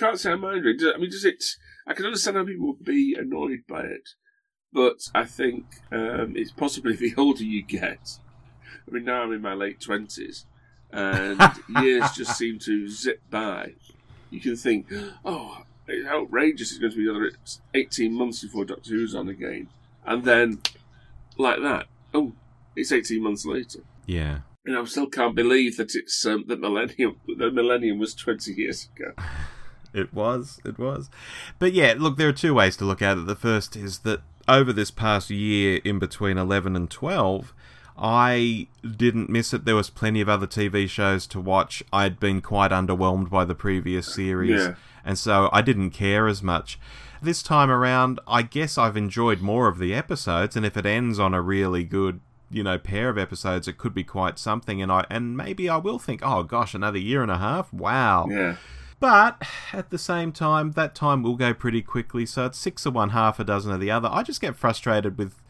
I 0.00 0.06
can't 0.06 0.20
say 0.20 0.32
I 0.32 0.36
mind 0.36 0.64
it. 0.64 0.82
I 0.94 0.98
mean, 0.98 1.10
does 1.10 1.26
it? 1.26 1.44
I 1.86 1.92
can 1.92 2.06
understand 2.06 2.38
how 2.38 2.44
people 2.46 2.68
would 2.68 2.84
be 2.84 3.14
annoyed 3.18 3.64
by 3.68 3.82
it, 3.82 4.08
but 4.72 4.96
I 5.14 5.26
think 5.26 5.66
um, 5.92 6.32
it's 6.36 6.52
possibly 6.52 6.96
the 6.96 7.12
older 7.18 7.44
you 7.44 7.62
get. 7.62 8.18
I 8.64 8.90
mean, 8.90 9.04
now 9.04 9.22
I'm 9.22 9.32
in 9.32 9.42
my 9.42 9.52
late 9.52 9.78
twenties, 9.78 10.46
and 10.90 11.38
years 11.82 12.12
just 12.12 12.38
seem 12.38 12.58
to 12.60 12.88
zip 12.88 13.20
by. 13.28 13.74
You 14.30 14.40
can 14.40 14.56
think, 14.56 14.86
oh, 15.22 15.64
it's 15.86 16.08
outrageous! 16.08 16.70
It's 16.70 16.80
going 16.80 16.92
to 16.92 16.96
be 16.96 17.08
another 17.08 17.32
eighteen 17.74 18.14
months 18.14 18.42
before 18.42 18.64
Doctor 18.64 18.92
Who's 18.92 19.14
on 19.14 19.28
again, 19.28 19.68
and 20.06 20.24
then 20.24 20.62
like 21.36 21.60
that, 21.60 21.88
oh, 22.14 22.32
it's 22.74 22.90
eighteen 22.90 23.22
months 23.22 23.44
later. 23.44 23.80
Yeah. 24.06 24.40
And 24.64 24.78
I 24.78 24.84
still 24.84 25.08
can't 25.08 25.34
believe 25.34 25.76
that 25.76 25.94
it's 25.94 26.24
um, 26.24 26.44
that 26.48 26.60
millennium. 26.60 27.16
The 27.26 27.50
millennium 27.50 27.98
was 27.98 28.14
twenty 28.14 28.52
years 28.54 28.88
ago. 28.96 29.12
It 29.92 30.12
was, 30.14 30.60
it 30.64 30.78
was. 30.78 31.10
But 31.58 31.72
yeah, 31.72 31.94
look, 31.98 32.16
there 32.16 32.28
are 32.28 32.32
two 32.32 32.54
ways 32.54 32.76
to 32.78 32.84
look 32.84 33.02
at 33.02 33.18
it. 33.18 33.26
The 33.26 33.34
first 33.36 33.74
is 33.76 34.00
that 34.00 34.20
over 34.48 34.72
this 34.72 34.90
past 34.90 35.30
year, 35.30 35.80
in 35.84 35.98
between 35.98 36.38
11 36.38 36.76
and 36.76 36.90
12, 36.90 37.52
I 37.98 38.68
didn't 38.96 39.28
miss 39.28 39.52
it. 39.52 39.64
There 39.64 39.74
was 39.76 39.90
plenty 39.90 40.20
of 40.20 40.28
other 40.28 40.46
TV 40.46 40.88
shows 40.88 41.26
to 41.28 41.40
watch. 41.40 41.82
I'd 41.92 42.18
been 42.18 42.40
quite 42.40 42.70
underwhelmed 42.70 43.28
by 43.30 43.44
the 43.44 43.54
previous 43.54 44.12
series, 44.12 44.60
Yeah. 44.62 44.74
and 45.04 45.18
so 45.18 45.50
I 45.52 45.60
didn't 45.62 45.90
care 45.90 46.26
as 46.26 46.42
much. 46.42 46.78
This 47.22 47.42
time 47.42 47.70
around, 47.70 48.18
I 48.26 48.40
guess 48.42 48.78
I've 48.78 48.96
enjoyed 48.96 49.40
more 49.42 49.68
of 49.68 49.78
the 49.78 49.92
episodes, 49.94 50.56
and 50.56 50.64
if 50.64 50.76
it 50.78 50.86
ends 50.86 51.18
on 51.18 51.34
a 51.34 51.42
really 51.42 51.84
good, 51.84 52.20
you 52.50 52.62
know, 52.62 52.78
pair 52.78 53.10
of 53.10 53.18
episodes, 53.18 53.68
it 53.68 53.76
could 53.76 53.92
be 53.92 54.02
quite 54.04 54.38
something. 54.38 54.80
And 54.80 54.90
I 54.90 55.04
and 55.10 55.36
maybe 55.36 55.68
I 55.68 55.76
will 55.76 55.98
think, 55.98 56.22
oh 56.24 56.42
gosh, 56.42 56.72
another 56.74 56.98
year 56.98 57.20
and 57.22 57.30
a 57.30 57.36
half, 57.38 57.70
wow. 57.74 58.26
Yeah. 58.30 58.56
But 59.00 59.42
at 59.72 59.88
the 59.88 59.98
same 59.98 60.30
time, 60.30 60.72
that 60.72 60.94
time 60.94 61.22
will 61.22 61.36
go 61.36 61.54
pretty 61.54 61.80
quickly. 61.80 62.26
So 62.26 62.46
it's 62.46 62.58
six 62.58 62.84
of 62.84 62.94
one, 62.94 63.10
half 63.10 63.40
a 63.40 63.44
dozen 63.44 63.72
of 63.72 63.80
the 63.80 63.90
other. 63.90 64.08
I 64.12 64.22
just 64.22 64.42
get 64.42 64.56
frustrated 64.56 65.18
with 65.18 65.42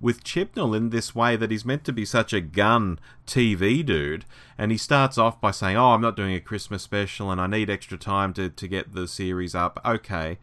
with 0.00 0.22
Chibnall 0.22 0.76
in 0.76 0.90
this 0.90 1.12
way 1.12 1.34
that 1.34 1.50
he's 1.50 1.64
meant 1.64 1.82
to 1.84 1.92
be 1.92 2.04
such 2.04 2.32
a 2.32 2.40
gun 2.40 3.00
TV 3.26 3.84
dude, 3.84 4.24
and 4.56 4.70
he 4.70 4.78
starts 4.78 5.18
off 5.18 5.40
by 5.40 5.50
saying, 5.50 5.76
"Oh, 5.76 5.92
I'm 5.92 6.02
not 6.02 6.16
doing 6.16 6.34
a 6.34 6.40
Christmas 6.40 6.82
special, 6.82 7.32
and 7.32 7.40
I 7.40 7.46
need 7.46 7.70
extra 7.70 7.98
time 7.98 8.32
to 8.34 8.50
to 8.50 8.68
get 8.68 8.94
the 8.94 9.08
series 9.08 9.54
up." 9.54 9.80
Okay. 9.84 10.38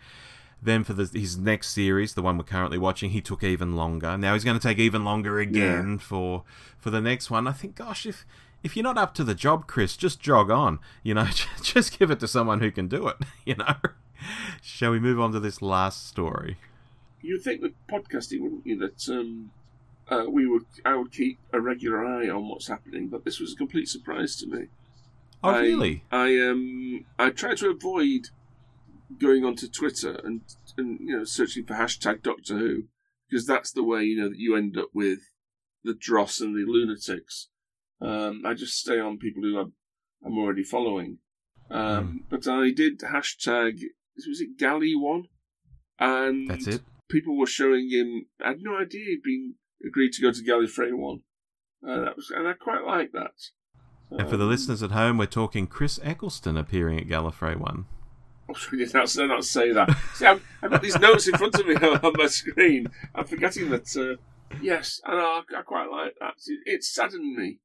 Then 0.62 0.84
for 0.84 0.94
the, 0.94 1.08
his 1.20 1.38
next 1.38 1.72
series, 1.72 2.16
the 2.16 2.24
one 2.24 2.40
we're 2.40 2.44
currently 2.44 2.80
watching, 2.80 3.12
he 3.12 3.22
took 3.22 3.44
even 3.44 3.76
longer. 3.76 4.18
Now 4.18 4.34
he's 4.34 4.44
going 4.44 4.58
to 4.58 4.68
take 4.68 4.80
even 4.80 5.04
longer 5.04 5.40
again 5.40 6.00
for 6.00 6.44
for 6.80 6.90
the 6.90 7.02
next 7.02 7.30
one. 7.30 7.48
I 7.48 7.52
think, 7.52 7.76
gosh, 7.76 8.08
if 8.08 8.26
if 8.66 8.76
you're 8.76 8.84
not 8.84 8.98
up 8.98 9.14
to 9.14 9.24
the 9.24 9.36
job, 9.36 9.68
Chris, 9.68 9.96
just 9.96 10.20
jog 10.20 10.50
on. 10.50 10.80
You 11.04 11.14
know, 11.14 11.28
just 11.62 11.98
give 11.98 12.10
it 12.10 12.20
to 12.20 12.28
someone 12.28 12.60
who 12.60 12.72
can 12.72 12.88
do 12.88 13.08
it. 13.08 13.18
You 13.46 13.56
know. 13.56 13.76
Shall 14.64 14.90
we 14.90 15.00
move 15.00 15.20
on 15.20 15.32
to 15.34 15.40
this 15.40 15.62
last 15.62 16.08
story? 16.08 16.58
You'd 17.22 17.44
think 17.44 17.62
with 17.62 17.74
podcasting, 17.88 18.42
wouldn't 18.42 18.66
you, 18.66 18.76
that 18.80 19.08
um, 19.08 19.52
uh, 20.10 20.26
we 20.28 20.48
would 20.48 20.66
I 20.84 20.96
would 20.96 21.12
keep 21.12 21.38
a 21.54 21.62
regular 21.62 22.04
eye 22.04 22.28
on 22.28 22.48
what's 22.48 22.68
happening, 22.68 23.08
but 23.08 23.24
this 23.24 23.40
was 23.40 23.54
a 23.54 23.56
complete 23.56 23.88
surprise 23.88 24.36
to 24.38 24.48
me. 24.48 24.66
Oh, 25.44 25.50
I, 25.50 25.60
really? 25.60 26.04
I 26.12 26.40
um 26.40 27.06
I 27.20 27.30
try 27.30 27.54
to 27.54 27.70
avoid 27.70 28.30
going 29.20 29.46
onto 29.46 29.68
Twitter 29.68 30.20
and 30.24 30.42
and 30.76 31.00
you 31.00 31.18
know 31.18 31.24
searching 31.24 31.66
for 31.66 31.76
hashtag 31.76 32.24
Doctor 32.24 32.58
Who 32.58 32.84
because 33.30 33.46
that's 33.46 33.72
the 33.72 33.84
way 33.84 34.04
you 34.04 34.20
know 34.20 34.30
that 34.30 34.40
you 34.40 34.56
end 34.56 34.76
up 34.76 34.90
with 34.92 35.20
the 35.84 35.94
dross 35.94 36.42
and 36.42 36.56
the 36.56 36.66
lunatics. 36.66 37.50
Um, 38.02 38.44
I 38.46 38.54
just 38.54 38.78
stay 38.80 39.00
on 39.00 39.18
people 39.18 39.42
who 39.44 39.58
I'm, 39.60 39.74
I'm 40.26 40.38
already 40.38 40.64
following. 40.64 41.20
Um, 41.72 42.26
But 42.30 42.48
I 42.48 42.72
did 42.72 43.00
hashtag 43.00 43.80
was 44.28 44.40
it 44.42 44.58
Galley 44.58 44.96
one, 44.96 45.26
and 46.00 46.50
That's 46.50 46.68
it. 46.68 46.82
people 47.10 47.38
were 47.38 47.48
showing 47.48 47.90
him. 47.90 48.28
I 48.44 48.50
had 48.50 48.60
no 48.62 48.78
idea 48.78 49.06
he'd 49.06 49.24
been 49.24 49.56
agreed 49.86 50.14
to 50.14 50.22
go 50.22 50.32
to 50.32 50.44
Gallifrey 50.44 50.94
one. 50.94 51.22
Uh, 51.88 52.02
that 52.06 52.16
was, 52.16 52.32
and 52.36 52.48
I 52.48 52.54
quite 52.54 52.84
like 52.86 53.12
that. 53.12 53.34
And 54.12 54.30
for 54.30 54.38
the 54.38 54.44
Um, 54.46 54.50
listeners 54.52 54.84
at 54.84 54.92
home, 54.92 55.18
we're 55.18 55.26
talking 55.26 55.68
Chris 55.68 56.00
Eccleston 56.04 56.58
appearing 56.58 57.00
at 57.00 57.08
Gallifrey 57.08 57.58
One. 57.58 57.86
Oh, 58.48 58.54
did 58.78 58.94
not, 58.94 59.12
not 59.18 59.44
say 59.44 59.72
that. 59.72 59.90
See, 60.14 60.24
I've, 60.28 60.40
I've 60.62 60.70
got 60.70 60.84
these 60.84 61.00
notes 61.00 61.28
in 61.28 61.36
front 61.36 61.56
of 61.56 61.66
me 61.66 61.74
on 62.04 62.14
my 62.16 62.28
screen. 62.28 62.86
I'm 63.16 63.26
forgetting 63.26 63.72
that. 63.72 63.88
Uh, 63.98 64.22
yes, 64.62 65.02
and 65.04 65.20
I, 65.20 65.42
I 65.58 65.62
quite 65.64 65.90
like 65.90 66.14
that. 66.20 66.36
It, 66.46 66.60
it 66.76 66.84
saddened 66.84 67.36
me 67.36 67.58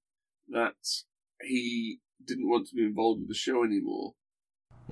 that 0.48 0.74
he 1.42 2.00
didn't 2.24 2.48
want 2.48 2.68
to 2.68 2.74
be 2.74 2.82
involved 2.84 3.20
with 3.20 3.28
the 3.28 3.34
show 3.34 3.64
anymore. 3.64 4.14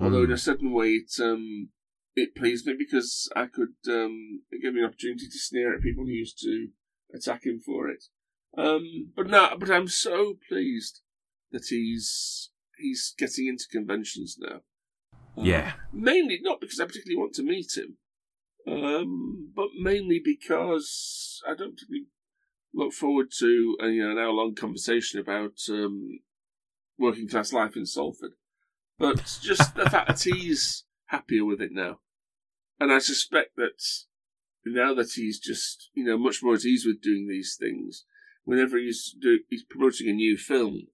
Although 0.01 0.23
in 0.23 0.31
a 0.31 0.37
certain 0.37 0.71
way, 0.71 0.91
it 0.91 1.11
um, 1.21 1.69
it 2.15 2.35
pleased 2.35 2.65
me 2.65 2.73
because 2.77 3.29
I 3.35 3.47
could 3.47 3.75
um, 3.87 4.41
it 4.49 4.61
gave 4.61 4.73
me 4.73 4.79
an 4.79 4.85
opportunity 4.87 5.25
to 5.27 5.37
sneer 5.39 5.75
at 5.75 5.81
people 5.81 6.05
who 6.05 6.11
used 6.11 6.39
to 6.39 6.69
attack 7.13 7.45
him 7.45 7.59
for 7.59 7.89
it. 7.89 8.05
Um, 8.57 9.11
but 9.15 9.27
no, 9.27 9.55
but 9.59 9.69
I'm 9.69 9.87
so 9.87 10.35
pleased 10.47 11.01
that 11.51 11.65
he's 11.69 12.49
he's 12.77 13.13
getting 13.17 13.47
into 13.47 13.65
conventions 13.71 14.37
now. 14.39 14.61
Uh, 15.37 15.43
Yeah. 15.43 15.73
mainly 15.91 16.39
not 16.41 16.61
because 16.61 16.79
I 16.79 16.85
particularly 16.85 17.19
want 17.19 17.33
to 17.35 17.43
meet 17.43 17.75
him, 17.75 17.97
um, 18.67 19.51
but 19.55 19.69
mainly 19.77 20.21
because 20.23 21.41
I 21.45 21.55
don't 21.55 21.73
particularly 21.75 22.07
look 22.73 22.93
forward 22.93 23.27
to 23.39 23.77
a 23.81 23.87
you 23.87 24.03
know, 24.03 24.11
an 24.11 24.17
hour 24.17 24.31
long 24.31 24.55
conversation 24.55 25.19
about 25.19 25.53
um, 25.69 26.19
working 26.97 27.27
class 27.27 27.53
life 27.53 27.75
in 27.75 27.85
Salford. 27.85 28.31
But 28.97 29.39
just 29.41 29.75
the 29.75 29.89
fact 29.89 30.07
that 30.07 30.23
he's 30.23 30.83
happier 31.07 31.45
with 31.45 31.61
it 31.61 31.71
now, 31.71 31.99
and 32.79 32.91
I 32.91 32.99
suspect 32.99 33.55
that 33.55 33.81
now 34.65 34.93
that 34.93 35.11
he's 35.15 35.39
just 35.39 35.89
you 35.93 36.03
know 36.03 36.17
much 36.17 36.43
more 36.43 36.55
at 36.55 36.65
ease 36.65 36.85
with 36.85 37.01
doing 37.01 37.27
these 37.27 37.55
things, 37.59 38.05
whenever 38.43 38.77
he's 38.77 39.15
do, 39.19 39.39
he's 39.49 39.63
promoting 39.63 40.09
a 40.09 40.13
new 40.13 40.37
film, 40.37 40.87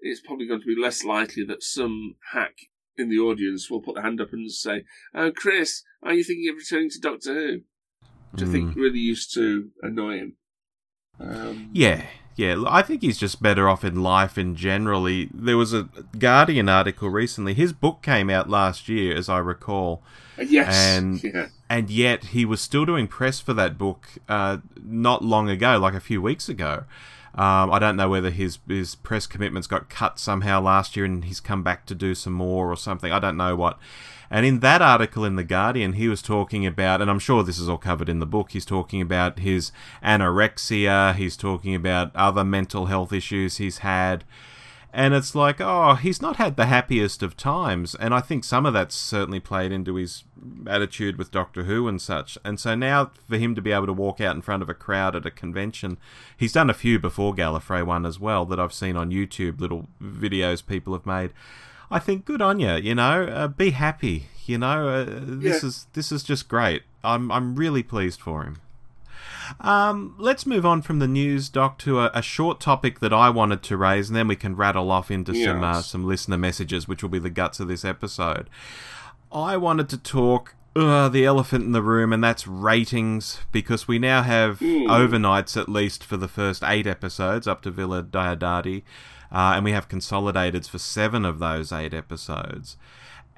it's 0.00 0.20
probably 0.20 0.46
going 0.46 0.60
to 0.60 0.66
be 0.66 0.80
less 0.80 1.04
likely 1.04 1.44
that 1.44 1.62
some 1.62 2.16
hack 2.32 2.56
in 2.96 3.08
the 3.08 3.18
audience 3.18 3.70
will 3.70 3.82
put 3.82 3.94
their 3.94 4.04
hand 4.04 4.20
up 4.20 4.32
and 4.32 4.50
say, 4.50 4.84
"Oh, 5.14 5.30
Chris, 5.30 5.82
are 6.02 6.14
you 6.14 6.24
thinking 6.24 6.48
of 6.48 6.56
returning 6.56 6.90
to 6.90 7.00
Doctor 7.00 7.34
Who?" 7.34 7.60
Which 8.32 8.42
I 8.42 8.46
think 8.46 8.76
really 8.76 9.00
used 9.00 9.34
to 9.34 9.70
annoy 9.82 10.18
him. 10.18 10.36
Um, 11.20 11.70
Yeah, 11.72 12.02
yeah. 12.36 12.62
I 12.66 12.82
think 12.82 13.02
he's 13.02 13.18
just 13.18 13.42
better 13.42 13.68
off 13.68 13.84
in 13.84 14.02
life 14.02 14.38
in 14.38 14.56
general. 14.56 15.06
He, 15.06 15.28
there 15.34 15.56
was 15.56 15.72
a 15.72 15.88
Guardian 16.18 16.68
article 16.68 17.10
recently. 17.10 17.54
His 17.54 17.72
book 17.72 18.02
came 18.02 18.30
out 18.30 18.48
last 18.48 18.88
year, 18.88 19.14
as 19.16 19.28
I 19.28 19.38
recall, 19.38 20.02
yes, 20.38 20.74
And- 20.74 21.22
yeah, 21.24 21.46
and 21.68 21.90
yet 21.90 22.24
he 22.26 22.44
was 22.44 22.60
still 22.60 22.84
doing 22.86 23.06
press 23.06 23.40
for 23.40 23.52
that 23.54 23.76
book 23.78 24.08
uh, 24.28 24.58
not 24.82 25.22
long 25.24 25.48
ago, 25.50 25.78
like 25.78 25.94
a 25.94 26.00
few 26.00 26.20
weeks 26.22 26.48
ago. 26.48 26.84
Um, 27.32 27.70
I 27.72 27.78
don't 27.78 27.94
know 27.94 28.08
whether 28.08 28.30
his 28.30 28.58
his 28.66 28.96
press 28.96 29.24
commitments 29.28 29.68
got 29.68 29.88
cut 29.88 30.18
somehow 30.18 30.60
last 30.60 30.96
year 30.96 31.04
and 31.04 31.24
he's 31.24 31.38
come 31.38 31.62
back 31.62 31.86
to 31.86 31.94
do 31.94 32.12
some 32.16 32.32
more 32.32 32.72
or 32.72 32.76
something. 32.76 33.12
I 33.12 33.20
don't 33.20 33.36
know 33.36 33.54
what. 33.54 33.78
And 34.30 34.46
in 34.46 34.60
that 34.60 34.80
article 34.80 35.24
in 35.24 35.34
The 35.34 35.42
Guardian, 35.42 35.94
he 35.94 36.08
was 36.08 36.22
talking 36.22 36.64
about, 36.64 37.02
and 37.02 37.10
I'm 37.10 37.18
sure 37.18 37.42
this 37.42 37.58
is 37.58 37.68
all 37.68 37.78
covered 37.78 38.08
in 38.08 38.20
the 38.20 38.26
book, 38.26 38.52
he's 38.52 38.64
talking 38.64 39.02
about 39.02 39.40
his 39.40 39.72
anorexia, 40.04 41.16
he's 41.16 41.36
talking 41.36 41.74
about 41.74 42.14
other 42.14 42.44
mental 42.44 42.86
health 42.86 43.12
issues 43.12 43.56
he's 43.56 43.78
had. 43.78 44.24
And 44.92 45.14
it's 45.14 45.36
like, 45.36 45.60
oh, 45.60 45.94
he's 45.94 46.20
not 46.20 46.36
had 46.36 46.56
the 46.56 46.66
happiest 46.66 47.22
of 47.22 47.36
times. 47.36 47.94
And 47.94 48.12
I 48.12 48.20
think 48.20 48.42
some 48.42 48.66
of 48.66 48.72
that's 48.72 48.94
certainly 48.94 49.38
played 49.38 49.70
into 49.70 49.94
his 49.94 50.24
attitude 50.66 51.16
with 51.16 51.30
Doctor 51.30 51.64
Who 51.64 51.86
and 51.86 52.02
such. 52.02 52.36
And 52.44 52.58
so 52.58 52.74
now 52.74 53.12
for 53.28 53.36
him 53.36 53.54
to 53.54 53.62
be 53.62 53.70
able 53.70 53.86
to 53.86 53.92
walk 53.92 54.20
out 54.20 54.34
in 54.34 54.42
front 54.42 54.62
of 54.62 54.68
a 54.68 54.74
crowd 54.74 55.14
at 55.14 55.26
a 55.26 55.30
convention, 55.30 55.96
he's 56.36 56.52
done 56.52 56.70
a 56.70 56.74
few 56.74 56.98
before 56.98 57.34
Gallifrey 57.34 57.86
one 57.86 58.04
as 58.04 58.18
well 58.18 58.44
that 58.46 58.58
I've 58.58 58.72
seen 58.72 58.96
on 58.96 59.10
YouTube, 59.10 59.60
little 59.60 59.88
videos 60.02 60.66
people 60.66 60.92
have 60.92 61.06
made. 61.06 61.32
I 61.90 61.98
think 61.98 62.24
good 62.24 62.40
on 62.40 62.60
you, 62.60 62.74
you 62.76 62.94
know, 62.94 63.24
uh, 63.24 63.48
be 63.48 63.70
happy, 63.70 64.28
you 64.46 64.58
know. 64.58 64.88
Uh, 64.88 65.04
this 65.20 65.62
Yeah. 65.62 65.68
is 65.68 65.86
this 65.94 66.12
is 66.12 66.22
just 66.22 66.48
great. 66.48 66.82
I'm 67.02 67.30
I'm 67.32 67.56
really 67.56 67.82
pleased 67.82 68.20
for 68.20 68.44
him. 68.44 68.58
Um, 69.60 70.14
let's 70.18 70.46
move 70.46 70.64
on 70.64 70.80
from 70.82 71.00
the 71.00 71.08
news, 71.08 71.48
Doc, 71.48 71.78
to 71.78 72.00
a, 72.00 72.10
a 72.14 72.22
short 72.22 72.60
topic 72.60 73.00
that 73.00 73.12
I 73.12 73.30
wanted 73.30 73.62
to 73.64 73.76
raise, 73.76 74.08
and 74.08 74.16
then 74.16 74.28
we 74.28 74.36
can 74.36 74.54
rattle 74.54 74.90
off 74.92 75.10
into 75.10 75.34
some 75.34 75.64
uh, 75.64 75.82
some 75.82 76.04
listener 76.04 76.38
messages, 76.38 76.86
which 76.86 77.02
will 77.02 77.10
be 77.10 77.18
the 77.18 77.30
guts 77.30 77.58
of 77.60 77.68
this 77.68 77.84
episode. 77.84 78.48
I 79.32 79.56
wanted 79.56 79.88
to 79.90 79.98
talk 79.98 80.54
uh, 80.76 81.08
the 81.08 81.24
elephant 81.24 81.64
in 81.64 81.72
the 81.72 81.82
room, 81.82 82.12
and 82.12 82.22
that's 82.22 82.46
ratings, 82.46 83.40
because 83.50 83.88
we 83.88 83.98
now 83.98 84.22
have 84.22 84.60
Mm. 84.60 84.86
overnights 84.86 85.60
at 85.60 85.68
least 85.68 86.04
for 86.04 86.16
the 86.16 86.28
first 86.28 86.62
eight 86.64 86.86
episodes 86.86 87.48
up 87.48 87.60
to 87.62 87.70
Villa 87.72 88.02
Diodati, 88.04 88.82
uh, 89.32 89.52
and 89.54 89.64
we 89.64 89.72
have 89.72 89.88
consolidateds 89.88 90.68
for 90.68 90.78
seven 90.78 91.24
of 91.24 91.38
those 91.38 91.72
eight 91.72 91.94
episodes 91.94 92.76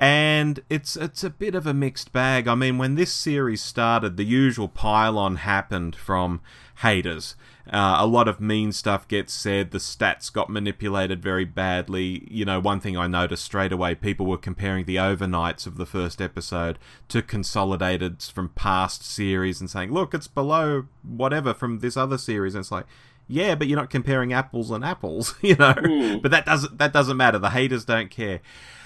and 0.03 0.59
it's 0.69 0.97
it's 0.97 1.23
a 1.23 1.31
bit 1.31 1.55
of 1.55 1.65
a 1.65 1.73
mixed 1.73 2.13
bag. 2.13 2.49
I 2.49 2.57
mean, 2.57 2.77
when 2.77 2.97
this 2.97 3.13
series 3.13 3.63
started, 3.63 4.17
the 4.17 4.25
usual 4.25 4.67
pile-on 4.67 5.37
happened 5.37 5.95
from 5.95 6.41
haters. 6.79 7.37
Uh, 7.73 7.99
a 8.01 8.07
lot 8.07 8.27
of 8.27 8.41
mean 8.41 8.73
stuff 8.73 9.07
gets 9.07 9.33
said. 9.33 9.71
The 9.71 9.79
stats 9.79 10.33
got 10.33 10.51
manipulated 10.51 11.23
very 11.23 11.45
badly. 11.45 12.27
You 12.29 12.45
know, 12.45 12.59
one 12.59 12.81
thing 12.81 12.97
I 12.97 13.07
noticed 13.07 13.45
straight 13.45 13.71
away: 13.71 13.95
people 13.95 14.27
were 14.27 14.39
comparing 14.39 14.87
the 14.87 14.97
overnights 14.97 15.69
of 15.69 15.77
the 15.77 15.87
first 15.87 16.21
episode 16.21 16.81
to 17.07 17.23
consolidated 17.23 18.21
from 18.23 18.49
past 18.49 19.05
series 19.05 19.61
and 19.61 19.71
saying, 19.71 19.93
"Look, 19.93 20.15
it's 20.15 20.27
below 20.27 20.87
whatever 21.05 21.55
from 21.55 21.79
this 21.79 21.97
other 21.97 22.19
series." 22.19 22.57
And 22.57 22.63
it's 22.63 22.73
like, 22.73 22.87
Yeah, 23.29 23.55
but 23.55 23.67
you're 23.67 23.79
not 23.79 23.91
comparing 23.91 24.33
apples 24.33 24.71
and 24.71 24.85
apples, 24.85 25.35
you 25.43 25.57
know. 25.57 25.75
Mm. 25.75 26.23
But 26.23 26.31
that 26.31 26.47
doesn't 26.47 26.79
that 26.79 26.93
doesn't 26.93 27.17
matter. 27.17 27.39
The 27.39 27.51
haters 27.51 27.85
don't 27.85 28.11
care. 28.11 28.41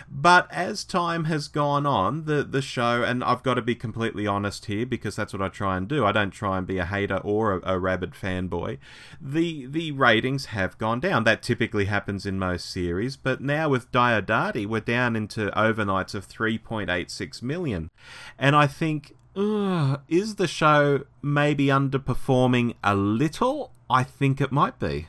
But 0.08 0.46
as 0.52 0.84
time 0.84 1.24
has 1.24 1.48
gone 1.48 1.84
on, 1.84 2.24
the 2.26 2.44
the 2.44 2.62
show, 2.62 3.02
and 3.02 3.24
I've 3.24 3.42
got 3.42 3.54
to 3.54 3.62
be 3.62 3.74
completely 3.74 4.26
honest 4.26 4.66
here 4.66 4.86
because 4.86 5.16
that's 5.16 5.32
what 5.32 5.42
I 5.42 5.48
try 5.48 5.76
and 5.76 5.88
do. 5.88 6.04
I 6.04 6.12
don't 6.12 6.30
try 6.30 6.58
and 6.58 6.66
be 6.66 6.78
a 6.78 6.84
hater 6.86 7.16
or 7.18 7.54
a, 7.54 7.74
a 7.74 7.78
rabid 7.78 8.12
fanboy. 8.12 8.78
The 9.20 9.66
the 9.66 9.90
ratings 9.92 10.46
have 10.46 10.78
gone 10.78 11.00
down. 11.00 11.24
That 11.24 11.42
typically 11.42 11.86
happens 11.86 12.24
in 12.24 12.38
most 12.38 12.70
series, 12.70 13.16
but 13.16 13.40
now 13.40 13.68
with 13.68 13.90
Diodati, 13.90 14.66
we're 14.66 14.80
down 14.80 15.16
into 15.16 15.50
overnights 15.50 16.14
of 16.14 16.28
3.86 16.28 17.42
million, 17.42 17.90
and 18.38 18.54
I 18.56 18.66
think. 18.66 19.14
Ugh, 19.38 20.00
is 20.08 20.36
the 20.36 20.48
show 20.48 21.04
maybe 21.20 21.66
underperforming 21.66 22.74
a 22.82 22.94
little? 22.94 23.70
I 23.88 24.02
think 24.02 24.40
it 24.40 24.52
might 24.52 24.78
be. 24.78 25.08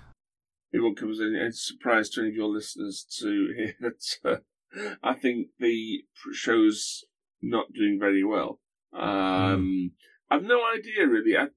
It 0.72 0.80
won't 0.80 0.98
come 0.98 1.12
as 1.12 1.20
a 1.20 1.52
surprise 1.52 2.10
to 2.12 2.22
any 2.22 2.30
of 2.30 2.36
your 2.36 2.50
listeners 2.50 3.06
to 3.20 3.54
hear 3.56 3.74
that 3.82 4.18
uh, 4.24 4.86
I 5.02 5.14
think 5.14 5.48
the 5.60 6.04
show's 6.34 7.06
not 7.42 7.74
doing 7.74 7.98
very 8.00 8.24
well. 8.24 8.60
Um, 8.94 9.92
I've 10.30 10.44
no 10.44 10.62
idea 10.66 11.08
really. 11.08 11.38
I, 11.38 11.48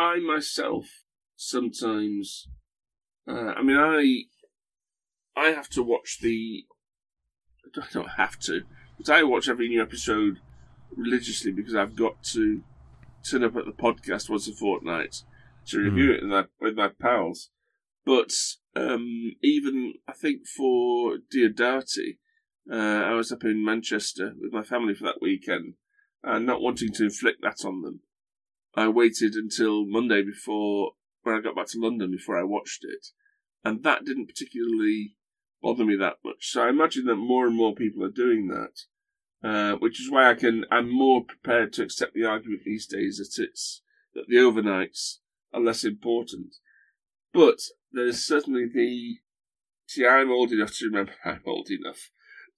I 0.00 0.18
myself 0.20 0.86
sometimes, 1.36 2.48
uh, 3.28 3.54
I 3.56 3.62
mean, 3.62 3.76
I, 3.76 4.22
I 5.36 5.48
have 5.50 5.68
to 5.70 5.82
watch 5.82 6.18
the. 6.20 6.64
I 7.76 7.86
don't 7.92 8.10
have 8.16 8.38
to, 8.40 8.62
but 8.98 9.08
I 9.08 9.22
watch 9.22 9.48
every 9.48 9.68
new 9.68 9.80
episode 9.80 10.40
religiously 10.94 11.52
because 11.52 11.74
I've 11.74 11.96
got 11.96 12.22
to 12.24 12.62
turn 13.28 13.44
up 13.44 13.56
at 13.56 13.64
the 13.64 13.72
podcast 13.72 14.28
once 14.28 14.46
a 14.46 14.52
fortnight 14.52 15.22
to 15.66 15.80
review 15.80 16.12
it 16.12 16.22
with 16.22 16.30
my, 16.30 16.44
with 16.60 16.76
my 16.76 16.88
pals. 16.88 17.50
But 18.04 18.32
um, 18.74 19.32
even 19.42 19.94
I 20.08 20.12
think 20.12 20.46
for 20.46 21.18
Diodati, 21.32 22.18
uh, 22.70 22.76
I 22.76 23.14
was 23.14 23.32
up 23.32 23.44
in 23.44 23.64
Manchester 23.64 24.34
with 24.40 24.52
my 24.52 24.62
family 24.62 24.94
for 24.94 25.04
that 25.04 25.22
weekend, 25.22 25.74
and 26.22 26.46
not 26.46 26.60
wanting 26.60 26.92
to 26.92 27.04
inflict 27.04 27.42
that 27.42 27.64
on 27.64 27.82
them, 27.82 28.00
I 28.74 28.88
waited 28.88 29.34
until 29.34 29.84
Monday 29.84 30.22
before 30.22 30.92
when 31.22 31.36
I 31.36 31.40
got 31.40 31.54
back 31.54 31.66
to 31.68 31.80
London 31.80 32.10
before 32.10 32.38
I 32.38 32.44
watched 32.44 32.84
it, 32.84 33.08
and 33.64 33.82
that 33.82 34.04
didn't 34.04 34.26
particularly 34.26 35.16
bother 35.62 35.84
me 35.84 35.96
that 35.96 36.16
much. 36.24 36.50
So 36.50 36.62
I 36.62 36.70
imagine 36.70 37.04
that 37.06 37.16
more 37.16 37.46
and 37.46 37.56
more 37.56 37.74
people 37.74 38.04
are 38.04 38.10
doing 38.10 38.48
that, 38.48 39.48
uh, 39.48 39.76
which 39.76 40.00
is 40.00 40.10
why 40.10 40.30
I 40.30 40.34
can 40.34 40.64
I'm 40.70 40.90
more 40.90 41.24
prepared 41.24 41.72
to 41.74 41.82
accept 41.82 42.14
the 42.14 42.24
argument 42.24 42.62
these 42.64 42.86
days 42.86 43.18
that 43.18 43.42
it's 43.42 43.82
that 44.14 44.26
the 44.28 44.36
overnights 44.36 45.18
are 45.52 45.60
less 45.60 45.84
important. 45.84 46.56
But 47.32 47.58
there's 47.92 48.24
certainly 48.24 48.66
the 48.72 49.18
see 49.86 50.06
I'm 50.06 50.30
old 50.30 50.52
enough 50.52 50.76
to 50.78 50.86
remember 50.86 51.12
I'm 51.24 51.42
old 51.46 51.68
enough 51.70 52.10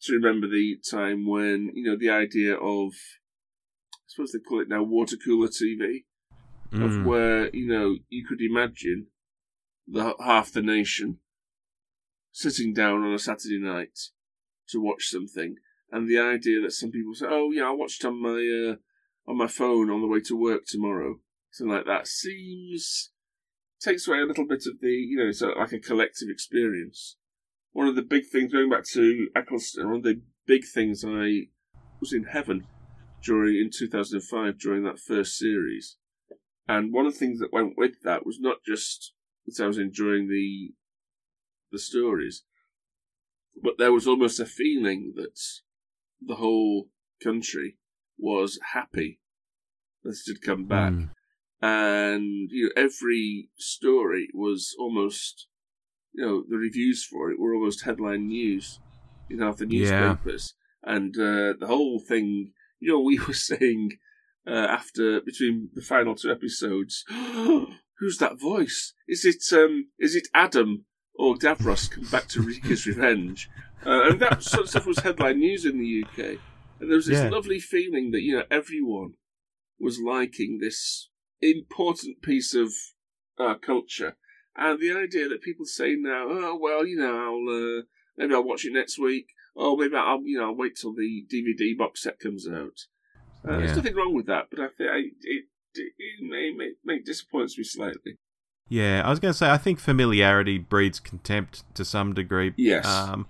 to 0.03 0.13
remember 0.13 0.49
the 0.49 0.79
time 0.89 1.27
when, 1.27 1.71
you 1.75 1.85
know, 1.85 1.97
the 1.97 2.11
idea 2.11 2.55
of, 2.55 2.93
I 3.93 4.07
suppose 4.07 4.33
they 4.33 4.39
call 4.39 4.61
it 4.61 4.69
now 4.69 4.83
water 4.83 5.17
cooler 5.17 5.49
TV, 5.49 6.05
of 6.73 6.91
Mm. 6.91 7.05
where, 7.05 7.55
you 7.55 7.69
know, 7.69 7.97
you 8.09 8.27
could 8.27 8.41
imagine 8.41 9.07
the 9.87 10.15
half 10.19 10.53
the 10.53 10.63
nation 10.63 11.21
sitting 12.33 12.75
down 12.75 13.03
on 13.03 13.15
a 13.15 13.19
Saturday 13.19 13.61
night 13.61 13.99
to 14.69 14.81
watch 14.81 15.07
something, 15.07 15.57
and 15.91 16.09
the 16.09 16.19
idea 16.19 16.61
that 16.63 16.73
some 16.73 16.91
people 16.91 17.15
say, 17.15 17.27
"Oh 17.29 17.53
yeah, 17.53 17.69
I 17.69 17.71
watched 17.71 18.05
on 18.05 18.21
my 18.21 18.31
uh, 18.31 18.77
on 19.31 19.37
my 19.37 19.47
phone 19.47 19.91
on 19.91 20.01
the 20.01 20.09
way 20.09 20.21
to 20.21 20.37
work 20.37 20.65
tomorrow," 20.67 21.21
something 21.55 21.75
like 21.75 21.87
that, 21.87 22.07
seems 22.09 23.11
takes 23.81 24.09
away 24.09 24.19
a 24.19 24.27
little 24.27 24.47
bit 24.47 24.67
of 24.67 24.81
the, 24.81 24.91
you 24.91 25.17
know, 25.17 25.31
so 25.31 25.49
like 25.49 25.73
a 25.73 25.79
collective 25.79 26.29
experience. 26.29 27.17
One 27.73 27.87
of 27.87 27.97
the 27.97 28.03
big 28.03 28.25
things 28.31 28.53
going 28.53 28.71
back 28.71 28.85
to 28.93 29.29
Eccleston, 29.37 29.87
one 29.87 29.97
of 29.99 30.03
the 30.03 30.21
big 30.47 30.65
things 30.65 31.05
I 31.07 31.49
was 32.01 32.13
in 32.13 32.25
heaven 32.25 32.67
during 33.23 33.57
in 33.57 33.71
2005 33.71 34.59
during 34.59 34.85
that 34.85 34.99
first 34.99 35.37
series, 35.37 35.97
and 36.69 36.93
one 36.93 37.07
of 37.07 37.13
the 37.13 37.19
things 37.19 37.41
that 37.41 37.53
went 37.53 37.75
with 37.77 38.03
that 38.03 38.27
was 38.27 38.39
not 38.41 38.59
just 38.67 39.13
that 39.47 39.63
I 39.63 39.67
was 39.67 39.79
enjoying 39.79 40.29
the 40.29 40.73
the 41.73 41.79
stories, 41.79 42.45
but 43.61 43.75
there 43.79 43.93
was 43.93 44.07
almost 44.07 44.39
a 44.41 44.47
feeling 44.47 45.15
that 45.17 45.41
the 46.21 46.37
whole 46.37 46.89
country 47.23 47.77
was 48.19 48.59
happy 48.73 49.21
that 50.05 50.17
it 50.27 50.29
had 50.29 50.43
come 50.43 50.65
back, 50.67 50.93
Mm. 50.93 51.11
And 51.65 52.51
you 52.51 52.65
know 52.67 52.73
every 52.87 53.49
story 53.57 54.29
was 54.35 54.75
almost 54.79 55.47
you 56.17 56.25
know, 56.25 56.45
the 56.49 56.57
reviews 56.57 57.05
for 57.05 57.31
it 57.31 57.41
were 57.41 57.55
almost 57.55 57.85
headline 57.85 58.27
news 58.29 58.81
in 59.29 59.41
half 59.41 59.57
the 59.57 59.67
Yeah. 59.67 59.79
newspapers. 60.11 60.55
And 60.85 61.13
uh, 61.17 61.55
the 61.59 61.67
whole 61.67 61.99
thing, 61.99 62.53
you 62.79 62.93
know, 62.93 63.01
we 63.01 63.19
were 63.27 63.35
saying 63.35 63.99
uh, 64.47 64.67
after, 64.79 65.21
between 65.21 65.71
the 65.75 65.83
final 65.83 66.15
two 66.15 66.31
episodes, 66.31 67.05
who's 67.99 68.19
that 68.19 68.39
voice? 68.41 68.95
Is 69.09 69.25
it, 69.25 69.43
um, 69.59 69.89
is 69.99 70.15
it 70.15 70.29
Adam 70.35 70.85
or 71.17 71.35
Davros 71.35 71.91
come 71.91 72.05
back 72.05 72.29
to 72.29 72.43
Rika's 72.43 72.87
Revenge? 72.91 73.49
Uh, 73.85 74.11
and 74.11 74.21
that 74.21 74.43
sort 74.43 74.65
of 74.65 74.71
stuff 74.71 74.87
was 74.87 75.01
headline 75.01 75.41
news 75.41 75.65
in 75.65 75.79
the 75.79 76.05
UK. 76.05 76.39
And 76.79 76.89
there 76.91 76.97
was 76.97 77.07
this 77.09 77.23
Yeah. 77.23 77.31
lovely 77.31 77.59
feeling 77.59 78.13
that, 78.13 78.23
you 78.23 78.37
know, 78.37 78.45
everyone 78.51 79.15
was 79.81 79.99
liking 79.99 80.59
this 80.61 81.11
important 81.41 82.23
piece 82.23 82.55
of 82.55 82.73
uh, 83.39 83.55
culture. 83.55 84.17
And 84.57 84.81
the 84.81 84.93
idea 84.93 85.29
that 85.29 85.43
people 85.43 85.67
say 85.67 85.97
now, 85.97 86.27
oh 86.29 86.59
well, 86.61 86.87
you 86.87 86.97
know, 86.97 87.17
I'll 87.17 87.79
uh, 87.79 87.83
maybe 88.17 88.35
I'll 88.35 88.45
watch 88.45 88.65
it 88.65 88.73
next 88.73 88.99
week, 88.99 89.27
or 89.55 89.77
maybe 89.77 89.97
I'll 89.97 90.23
you 90.23 90.39
know 90.39 90.47
I'll 90.47 90.57
wait 90.57 90.77
till 90.77 90.95
the 90.95 91.25
DVD 91.33 91.77
box 91.77 92.03
set 92.03 92.21
comes 92.21 92.49
out. 92.49 92.87
Uh, 93.47 93.59
There's 93.59 93.77
nothing 93.77 93.97
wrong 93.97 94.15
with 94.15 94.27
that, 94.27 94.47
but 94.51 94.61
I 94.61 94.69
think 94.69 94.91
I, 94.91 94.99
it, 95.23 95.45
it 95.75 95.93
it 95.99 96.23
may, 96.23 96.53
may, 96.53 96.73
may 96.85 97.01
disappoints 97.01 97.59
me 97.59 97.65
slightly. 97.65 98.19
Yeah, 98.69 99.03
I 99.05 99.11
was 99.11 99.19
going 99.19 99.33
to 99.33 99.39
say 99.39 99.51
I 99.51 99.59
think 99.59 99.79
familiarity 99.79 100.59
breeds 100.59 100.99
contempt 100.99 101.63
to 101.75 101.85
some 101.85 102.15
degree. 102.15 102.55
Yes. 102.57 102.87
Um, 102.87 103.27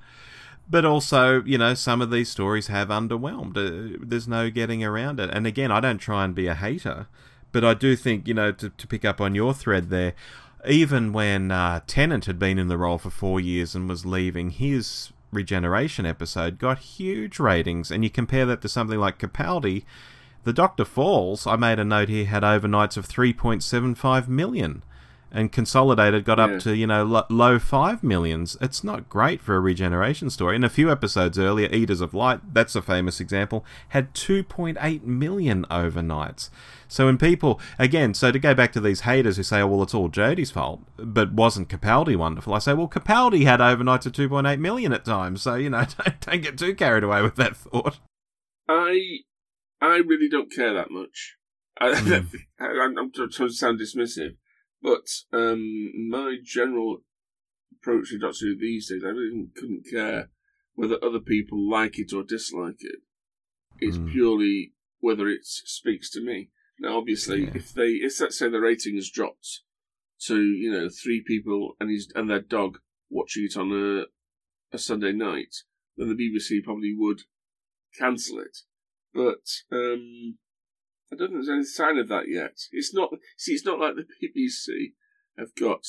but 0.68 0.84
also, 0.84 1.42
you 1.42 1.58
know, 1.58 1.74
some 1.74 2.00
of 2.00 2.10
these 2.10 2.30
stories 2.30 2.68
have 2.68 2.88
underwhelmed. 2.88 3.56
Uh, 3.56 3.98
there's 4.00 4.28
no 4.28 4.50
getting 4.50 4.82
around 4.84 5.20
it. 5.20 5.30
And 5.30 5.46
again, 5.46 5.70
I 5.70 5.80
don't 5.80 5.98
try 5.98 6.24
and 6.24 6.34
be 6.34 6.46
a 6.46 6.54
hater, 6.54 7.08
but 7.54 7.64
I 7.64 7.72
do 7.72 7.96
think, 7.96 8.28
you 8.28 8.34
know, 8.34 8.52
to, 8.52 8.68
to 8.68 8.86
pick 8.86 9.04
up 9.06 9.18
on 9.20 9.34
your 9.34 9.54
thread 9.54 9.88
there, 9.88 10.12
even 10.68 11.12
when 11.14 11.50
uh, 11.50 11.80
Tennant 11.86 12.26
had 12.26 12.38
been 12.38 12.58
in 12.58 12.68
the 12.68 12.76
role 12.76 12.98
for 12.98 13.10
four 13.10 13.40
years 13.40 13.74
and 13.74 13.88
was 13.88 14.04
leaving, 14.04 14.50
his 14.50 15.12
regeneration 15.32 16.04
episode 16.06 16.58
got 16.58 16.78
huge 16.78 17.38
ratings. 17.38 17.90
And 17.90 18.04
you 18.04 18.10
compare 18.10 18.44
that 18.46 18.60
to 18.62 18.68
something 18.68 18.98
like 18.98 19.18
Capaldi, 19.18 19.84
the 20.44 20.52
Doctor 20.52 20.84
Falls, 20.84 21.46
I 21.46 21.56
made 21.56 21.78
a 21.78 21.84
note 21.84 22.08
here, 22.08 22.26
had 22.26 22.42
overnights 22.42 22.96
of 22.96 23.08
3.75 23.08 24.28
million. 24.28 24.82
And 25.32 25.50
Consolidated 25.50 26.24
got 26.24 26.38
Yeah. 26.38 26.44
up 26.44 26.60
to, 26.60 26.76
you 26.76 26.86
know, 26.86 27.02
lo- 27.02 27.26
low 27.28 27.58
five 27.58 28.04
millions. 28.04 28.56
It's 28.60 28.84
not 28.84 29.08
great 29.08 29.40
for 29.42 29.56
a 29.56 29.60
regeneration 29.60 30.30
story. 30.30 30.54
And 30.54 30.64
a 30.64 30.68
few 30.68 30.92
episodes 30.92 31.38
earlier, 31.40 31.68
Eaters 31.72 32.00
of 32.00 32.14
Light, 32.14 32.54
that's 32.54 32.76
a 32.76 32.82
famous 32.82 33.18
example, 33.20 33.64
had 33.88 34.14
2.8 34.14 35.02
million 35.02 35.64
overnights. 35.72 36.50
So 36.94 37.06
when 37.06 37.18
people, 37.18 37.60
again, 37.76 38.14
so 38.14 38.30
to 38.30 38.38
go 38.38 38.54
back 38.54 38.72
to 38.74 38.80
these 38.80 39.00
haters 39.00 39.36
who 39.36 39.42
say, 39.42 39.60
oh, 39.60 39.66
well, 39.66 39.82
it's 39.82 39.94
all 39.94 40.08
Jodie's 40.08 40.52
fault, 40.52 40.80
but 40.96 41.32
wasn't 41.32 41.68
Capaldi 41.68 42.14
wonderful? 42.14 42.54
I 42.54 42.60
say, 42.60 42.72
well, 42.72 42.86
Capaldi 42.86 43.42
had 43.44 43.58
overnights 43.58 44.06
of 44.06 44.12
2.8 44.12 44.60
million 44.60 44.92
at 44.92 45.04
times. 45.04 45.42
So, 45.42 45.56
you 45.56 45.70
know, 45.70 45.84
don't, 46.04 46.20
don't 46.20 46.42
get 46.42 46.56
too 46.56 46.72
carried 46.76 47.02
away 47.02 47.20
with 47.20 47.34
that 47.34 47.56
thought. 47.56 47.98
I 48.68 49.18
I 49.80 49.96
really 49.96 50.28
don't 50.28 50.52
care 50.52 50.72
that 50.72 50.90
much. 50.92 51.34
I, 51.80 51.90
Mm. 51.94 52.30
I'm, 52.60 52.96
I'm 52.96 53.12
trying 53.12 53.28
to 53.30 53.48
sound 53.50 53.80
dismissive, 53.80 54.36
but 54.80 55.08
um, 55.32 55.90
my 56.08 56.36
general 56.44 56.98
approach 57.76 58.10
to 58.10 58.18
Doctor 58.18 58.46
Who 58.46 58.56
these 58.56 58.88
days, 58.88 59.02
I 59.04 59.08
really 59.08 59.48
couldn't 59.56 59.86
care 59.90 60.30
whether 60.74 61.02
other 61.04 61.18
people 61.18 61.68
like 61.68 61.98
it 61.98 62.12
or 62.12 62.22
dislike 62.22 62.76
it. 62.78 63.00
It's 63.80 63.98
Mm. 63.98 64.12
purely 64.12 64.74
whether 65.00 65.28
it 65.28 65.40
speaks 65.44 66.08
to 66.12 66.20
me. 66.24 66.50
Now, 66.78 66.98
obviously, 66.98 67.44
Yeah. 67.44 67.52
if 67.54 67.72
they, 67.72 67.90
if 67.92 68.20
let's 68.20 68.38
say 68.38 68.48
the 68.48 68.60
rating 68.60 68.96
has 68.96 69.10
dropped 69.10 69.60
to 70.26 70.40
you 70.40 70.70
know 70.70 70.88
three 70.88 71.22
people 71.26 71.76
and 71.80 71.90
his 71.90 72.10
and 72.14 72.30
their 72.30 72.40
dog 72.40 72.78
watching 73.10 73.44
it 73.44 73.56
on 73.56 73.72
a 73.72 74.04
a 74.74 74.78
Sunday 74.78 75.12
night, 75.12 75.54
then 75.96 76.08
the 76.08 76.14
BBC 76.14 76.64
probably 76.64 76.94
would 76.96 77.22
cancel 77.98 78.40
it. 78.40 78.58
But 79.12 79.46
um, 79.70 80.38
I 81.12 81.16
don't 81.16 81.28
think 81.28 81.34
there's 81.34 81.48
any 81.48 81.64
sign 81.64 81.98
of 81.98 82.08
that 82.08 82.28
yet. 82.28 82.56
It's 82.72 82.92
not. 82.92 83.10
See, 83.36 83.52
it's 83.52 83.64
not 83.64 83.78
like 83.78 83.94
the 83.94 84.06
BBC 84.36 84.94
have 85.38 85.54
got, 85.54 85.84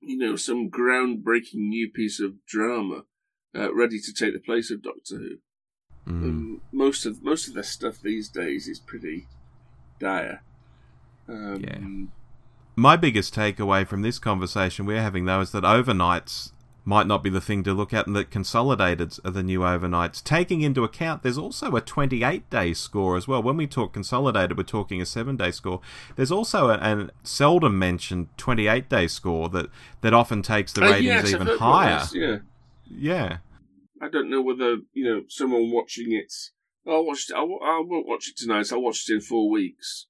you 0.00 0.18
know, 0.18 0.36
some 0.36 0.70
groundbreaking 0.70 1.54
new 1.68 1.90
piece 1.90 2.20
of 2.20 2.44
drama 2.46 3.04
uh, 3.56 3.74
ready 3.74 3.98
to 4.00 4.12
take 4.12 4.34
the 4.34 4.40
place 4.40 4.70
of 4.70 4.82
Doctor 4.82 5.16
Who. 5.16 5.36
Mm. 6.06 6.22
Um, 6.22 6.60
most 6.72 7.06
of 7.06 7.22
most 7.22 7.48
of 7.48 7.54
their 7.54 7.62
stuff 7.62 8.00
these 8.02 8.28
days 8.28 8.68
is 8.68 8.78
pretty 8.78 9.26
dire. 10.04 10.42
Um, 11.28 12.12
My 12.76 12.96
biggest 12.96 13.34
takeaway 13.34 13.86
from 13.86 14.02
this 14.02 14.18
conversation 14.18 14.84
we're 14.86 15.00
having, 15.02 15.24
though, 15.24 15.40
is 15.40 15.52
that 15.52 15.64
overnights 15.64 16.50
might 16.86 17.06
not 17.06 17.22
be 17.22 17.30
the 17.30 17.40
thing 17.40 17.62
to 17.64 17.72
look 17.72 17.94
at, 17.94 18.06
and 18.06 18.14
that 18.14 18.30
consolidated 18.30 19.16
are 19.24 19.30
the 19.30 19.42
new 19.42 19.60
overnights. 19.60 20.22
Taking 20.22 20.60
into 20.60 20.84
account 20.84 21.22
there's 21.22 21.38
also 21.38 21.74
a 21.76 21.80
28 21.80 22.50
day 22.50 22.74
score 22.74 23.16
as 23.16 23.26
well. 23.26 23.42
When 23.42 23.56
we 23.56 23.66
talk 23.66 23.94
consolidated, 23.94 24.58
we're 24.58 24.64
talking 24.64 25.00
a 25.00 25.06
seven 25.06 25.36
day 25.36 25.50
score. 25.50 25.80
There's 26.16 26.30
also 26.32 26.68
a, 26.68 26.74
a 26.74 27.08
seldom 27.22 27.78
mentioned 27.78 28.28
28 28.36 28.88
day 28.90 29.06
score 29.06 29.48
that, 29.48 29.70
that 30.02 30.12
often 30.12 30.42
takes 30.42 30.74
the 30.74 30.82
Uh, 30.84 30.90
ratings 30.90 31.04
yes, 31.06 31.32
even 31.32 31.46
higher. 31.46 32.00
this, 32.00 32.14
Yeah, 32.14 32.36
Yeah. 32.90 33.38
I 34.02 34.08
don't 34.10 34.28
know 34.28 34.42
whether 34.42 34.76
you 34.92 35.04
know 35.04 35.22
someone 35.28 35.70
watching 35.70 36.12
it. 36.12 36.32
I'll 36.86 37.04
watch. 37.06 37.26
it- 37.30 37.34
I'll, 37.36 37.58
I 37.62 37.82
won't 37.84 38.06
watch 38.06 38.28
it 38.28 38.36
tonight. 38.36 38.72
I'll 38.72 38.82
watch 38.82 39.08
it 39.08 39.14
in 39.14 39.20
four 39.20 39.48
weeks. 39.50 40.06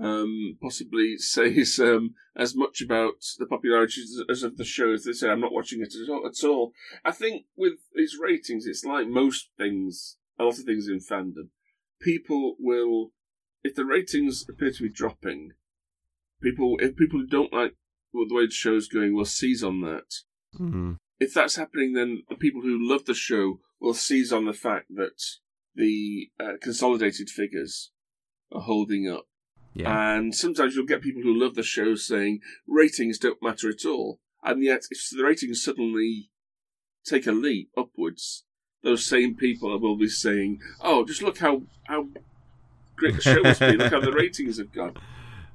Um, 0.00 0.58
possibly 0.60 1.16
says 1.18 1.78
um, 1.80 2.14
as 2.36 2.54
much 2.54 2.82
about 2.82 3.14
the 3.38 3.46
popularity 3.46 4.02
as- 4.02 4.22
as 4.28 4.42
of 4.42 4.56
the 4.56 4.64
show 4.64 4.92
as 4.92 5.04
they 5.04 5.12
say. 5.12 5.28
I'm 5.30 5.40
not 5.40 5.52
watching 5.52 5.80
it 5.80 5.94
at 5.94 6.08
all. 6.08 6.26
At 6.26 6.44
all. 6.44 6.72
I 7.04 7.12
think 7.12 7.46
with 7.56 7.74
these 7.94 8.16
ratings, 8.20 8.66
it's 8.66 8.84
like 8.84 9.08
most 9.08 9.50
things, 9.56 10.18
a 10.38 10.44
lot 10.44 10.58
of 10.58 10.64
things 10.64 10.88
in 10.88 10.98
fandom. 11.00 11.48
People 12.00 12.56
will, 12.58 13.12
if 13.64 13.74
the 13.74 13.86
ratings 13.86 14.44
appear 14.48 14.70
to 14.70 14.82
be 14.82 14.90
dropping, 14.90 15.52
people 16.42 16.76
if 16.80 16.94
people 16.96 17.20
who 17.20 17.26
don't 17.26 17.52
like 17.52 17.74
the 18.12 18.34
way 18.34 18.46
the 18.46 18.52
show's 18.52 18.88
going 18.88 19.14
will 19.14 19.24
seize 19.24 19.62
on 19.62 19.80
that 19.82 20.04
Mm. 20.60 20.98
if 21.20 21.34
that's 21.34 21.56
happening, 21.56 21.92
then 21.92 22.22
the 22.30 22.34
people 22.34 22.62
who 22.62 22.78
love 22.80 23.04
the 23.04 23.12
show 23.14 23.60
will 23.80 23.92
seize 23.94 24.32
on 24.32 24.46
the 24.46 24.54
fact 24.54 24.86
that 24.94 25.20
the 25.76 26.30
uh, 26.40 26.52
consolidated 26.60 27.28
figures 27.28 27.92
are 28.52 28.62
holding 28.62 29.08
up. 29.08 29.26
Yeah. 29.74 30.16
And 30.16 30.34
sometimes 30.34 30.74
you'll 30.74 30.86
get 30.86 31.02
people 31.02 31.22
who 31.22 31.38
love 31.38 31.54
the 31.54 31.62
show 31.62 31.94
saying 31.94 32.40
ratings 32.66 33.18
don't 33.18 33.42
matter 33.42 33.68
at 33.68 33.84
all. 33.84 34.20
And 34.42 34.62
yet, 34.62 34.84
if 34.90 35.08
the 35.10 35.24
ratings 35.24 35.62
suddenly 35.62 36.30
take 37.04 37.26
a 37.26 37.32
leap 37.32 37.70
upwards, 37.76 38.44
those 38.82 39.04
same 39.04 39.34
people 39.34 39.78
will 39.78 39.96
be 39.96 40.08
saying, 40.08 40.60
"Oh, 40.80 41.04
just 41.04 41.22
look 41.22 41.38
how 41.38 41.62
how 41.84 42.08
great 42.96 43.16
the 43.16 43.22
show 43.22 43.42
must 43.42 43.60
be! 43.60 43.76
Look 43.76 43.92
how 43.92 44.00
the 44.00 44.12
ratings 44.16 44.58
have 44.58 44.72
gone." 44.72 44.96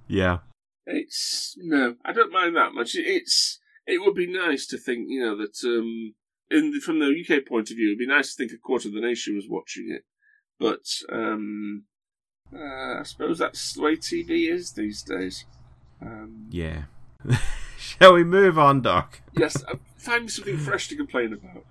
yeah. 0.08 0.40
It's 0.86 1.56
no, 1.58 1.96
I 2.04 2.12
don't 2.12 2.34
mind 2.34 2.56
that 2.56 2.74
much. 2.74 2.96
It's 2.96 3.60
it 3.88 4.02
would 4.02 4.16
be 4.16 4.28
nice 4.28 4.68
to 4.68 4.78
think, 4.78 5.06
you 5.10 5.24
know, 5.24 5.38
that 5.38 5.58
um, 5.64 6.16
in 6.50 6.72
the, 6.72 6.80
from 6.80 7.00
the 7.00 7.08
UK 7.08 7.46
point 7.46 7.72
of 7.72 7.78
view, 7.78 7.88
it'd 7.88 8.00
be 8.00 8.08
nice 8.08 8.34
to 8.34 8.36
think 8.36 8.52
a 8.52 8.58
quarter 8.58 8.90
of 8.90 8.94
the 8.94 9.02
nation 9.02 9.36
was 9.36 9.48
watching 9.48 9.90
it. 9.90 10.04
But 10.62 10.86
um, 11.12 11.86
uh, 12.56 13.00
I 13.00 13.04
suppose 13.04 13.40
that's 13.40 13.74
the 13.74 13.82
way 13.82 13.96
TV 13.96 14.48
is 14.48 14.74
these 14.74 15.02
days. 15.02 15.46
Um, 16.02 16.46
Yeah. 16.52 16.84
Shall 17.78 18.14
we 18.14 18.24
move 18.24 18.60
on, 18.60 18.82
Doc? 18.82 19.22
yes, 19.36 19.64
uh, 19.64 19.76
find 19.98 20.24
me 20.24 20.28
something 20.30 20.58
fresh 20.58 20.88
to 20.90 20.96
complain 20.96 21.34
about. 21.34 21.66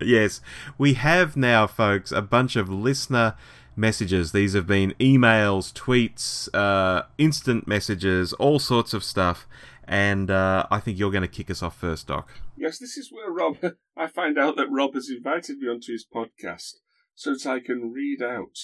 Yes, 0.00 0.40
we 0.78 0.94
have 0.94 1.36
now, 1.36 1.66
folks, 1.66 2.12
a 2.12 2.22
bunch 2.22 2.54
of 2.54 2.68
listener 2.68 3.34
messages. 3.74 4.30
These 4.30 4.54
have 4.54 4.68
been 4.68 4.94
emails, 5.00 5.72
tweets, 5.72 6.48
uh, 6.54 7.02
instant 7.18 7.66
messages, 7.66 8.32
all 8.34 8.60
sorts 8.60 8.94
of 8.94 9.02
stuff. 9.02 9.48
And 9.84 10.30
uh, 10.30 10.66
I 10.70 10.78
think 10.78 10.96
you're 10.98 11.10
going 11.10 11.22
to 11.22 11.28
kick 11.28 11.50
us 11.50 11.62
off 11.62 11.76
first, 11.76 12.06
Doc. 12.06 12.28
Yes, 12.56 12.78
this 12.78 12.96
is 12.96 13.10
where 13.10 13.30
Rob. 13.32 13.56
I 13.96 14.06
find 14.06 14.38
out 14.38 14.54
that 14.56 14.70
Rob 14.70 14.94
has 14.94 15.10
invited 15.10 15.58
me 15.58 15.68
onto 15.68 15.90
his 15.92 16.06
podcast 16.06 16.74
so 17.18 17.32
that 17.32 17.46
I 17.46 17.58
can 17.58 17.92
read 17.92 18.22
out 18.22 18.56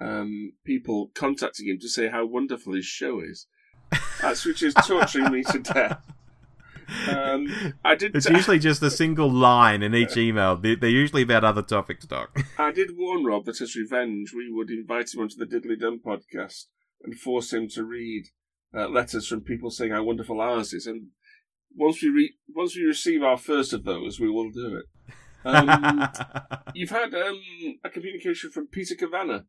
um, 0.00 0.52
people 0.64 1.10
contacting 1.14 1.66
him 1.66 1.78
to 1.80 1.88
say 1.88 2.08
how 2.08 2.24
wonderful 2.24 2.74
his 2.74 2.84
show 2.86 3.18
is. 3.20 3.48
That's 4.22 4.44
which 4.44 4.62
is 4.62 4.74
torturing 4.74 5.32
me 5.32 5.42
to 5.42 5.58
death. 5.58 6.04
Um, 7.08 7.74
I 7.84 7.96
did. 7.96 8.14
It's 8.14 8.28
usually 8.28 8.60
just 8.60 8.80
a 8.80 8.92
single 8.92 9.28
line 9.30 9.82
in 9.82 9.92
each 9.92 10.16
email. 10.16 10.56
They- 10.56 10.76
They're 10.76 10.88
usually 10.88 11.22
about 11.22 11.42
other 11.42 11.62
topics, 11.62 12.06
Doc. 12.06 12.30
I 12.58 12.70
did 12.70 12.96
warn 12.96 13.24
Rob 13.24 13.44
that 13.46 13.60
as 13.60 13.74
revenge, 13.74 14.32
we 14.32 14.48
would 14.52 14.70
invite 14.70 15.12
him 15.12 15.20
onto 15.22 15.34
the 15.36 15.46
Diddly 15.46 15.78
Dum 15.80 16.00
podcast 16.04 16.66
and 17.02 17.18
force 17.18 17.52
him 17.52 17.68
to 17.70 17.82
read 17.84 18.26
uh, 18.72 18.86
letters 18.88 19.26
from 19.26 19.40
people 19.40 19.70
saying 19.70 19.90
how 19.90 20.04
wonderful 20.04 20.40
ours 20.40 20.72
is. 20.72 20.86
And 20.86 21.08
once 21.74 22.00
we 22.02 22.08
re- 22.08 22.34
once 22.54 22.76
we 22.76 22.82
receive 22.84 23.22
our 23.24 23.36
first 23.36 23.72
of 23.72 23.82
those, 23.82 24.20
we 24.20 24.30
will 24.30 24.50
do 24.52 24.76
it. 24.76 24.84
Um, 25.46 26.08
you've 26.74 26.90
had 26.90 27.14
um, 27.14 27.40
a 27.84 27.90
communication 27.90 28.50
from 28.50 28.66
Peter 28.66 28.94
Cavanna. 28.94 29.46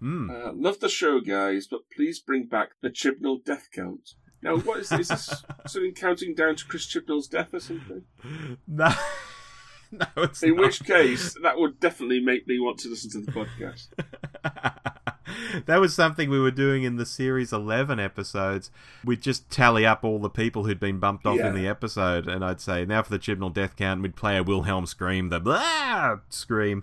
Hmm. 0.00 0.30
Uh, 0.30 0.52
love 0.52 0.80
the 0.80 0.88
show, 0.88 1.20
guys, 1.20 1.66
but 1.70 1.80
please 1.94 2.20
bring 2.20 2.46
back 2.46 2.70
the 2.82 2.90
Chibnall 2.90 3.44
death 3.44 3.68
count. 3.72 4.10
Now, 4.42 4.58
what 4.58 4.80
is, 4.80 4.92
is 4.92 5.08
this? 5.08 5.44
Something 5.66 5.94
counting 5.94 6.34
down 6.34 6.56
to 6.56 6.64
Chris 6.66 6.86
Chibnall's 6.86 7.28
death 7.28 7.52
or 7.54 7.60
something? 7.60 8.04
No, 8.68 8.92
no, 9.92 10.06
In 10.42 10.56
not. 10.56 10.64
which 10.66 10.84
case, 10.84 11.36
that 11.42 11.58
would 11.58 11.78
definitely 11.78 12.18
make 12.20 12.46
me 12.48 12.58
want 12.58 12.78
to 12.80 12.88
listen 12.88 13.08
to 13.12 13.20
the 13.20 13.30
podcast. 13.30 13.86
That 15.66 15.80
was 15.80 15.94
something 15.94 16.30
we 16.30 16.40
were 16.40 16.50
doing 16.50 16.82
in 16.82 16.96
the 16.96 17.06
series 17.06 17.52
11 17.52 17.98
episodes. 18.00 18.70
We'd 19.04 19.22
just 19.22 19.50
tally 19.50 19.84
up 19.86 20.04
all 20.04 20.18
the 20.18 20.30
people 20.30 20.64
who'd 20.64 20.80
been 20.80 20.98
bumped 20.98 21.26
off 21.26 21.36
Yeah. 21.38 21.48
in 21.48 21.54
the 21.54 21.66
episode, 21.68 22.28
and 22.28 22.44
I'd 22.44 22.60
say, 22.60 22.84
now 22.84 23.02
for 23.02 23.10
the 23.10 23.18
Chibnall 23.18 23.52
death 23.52 23.76
count, 23.76 23.98
and 23.98 24.02
we'd 24.02 24.16
play 24.16 24.36
a 24.36 24.42
Wilhelm 24.42 24.86
scream, 24.86 25.28
the 25.28 25.40
blah 25.40 26.18
scream. 26.28 26.82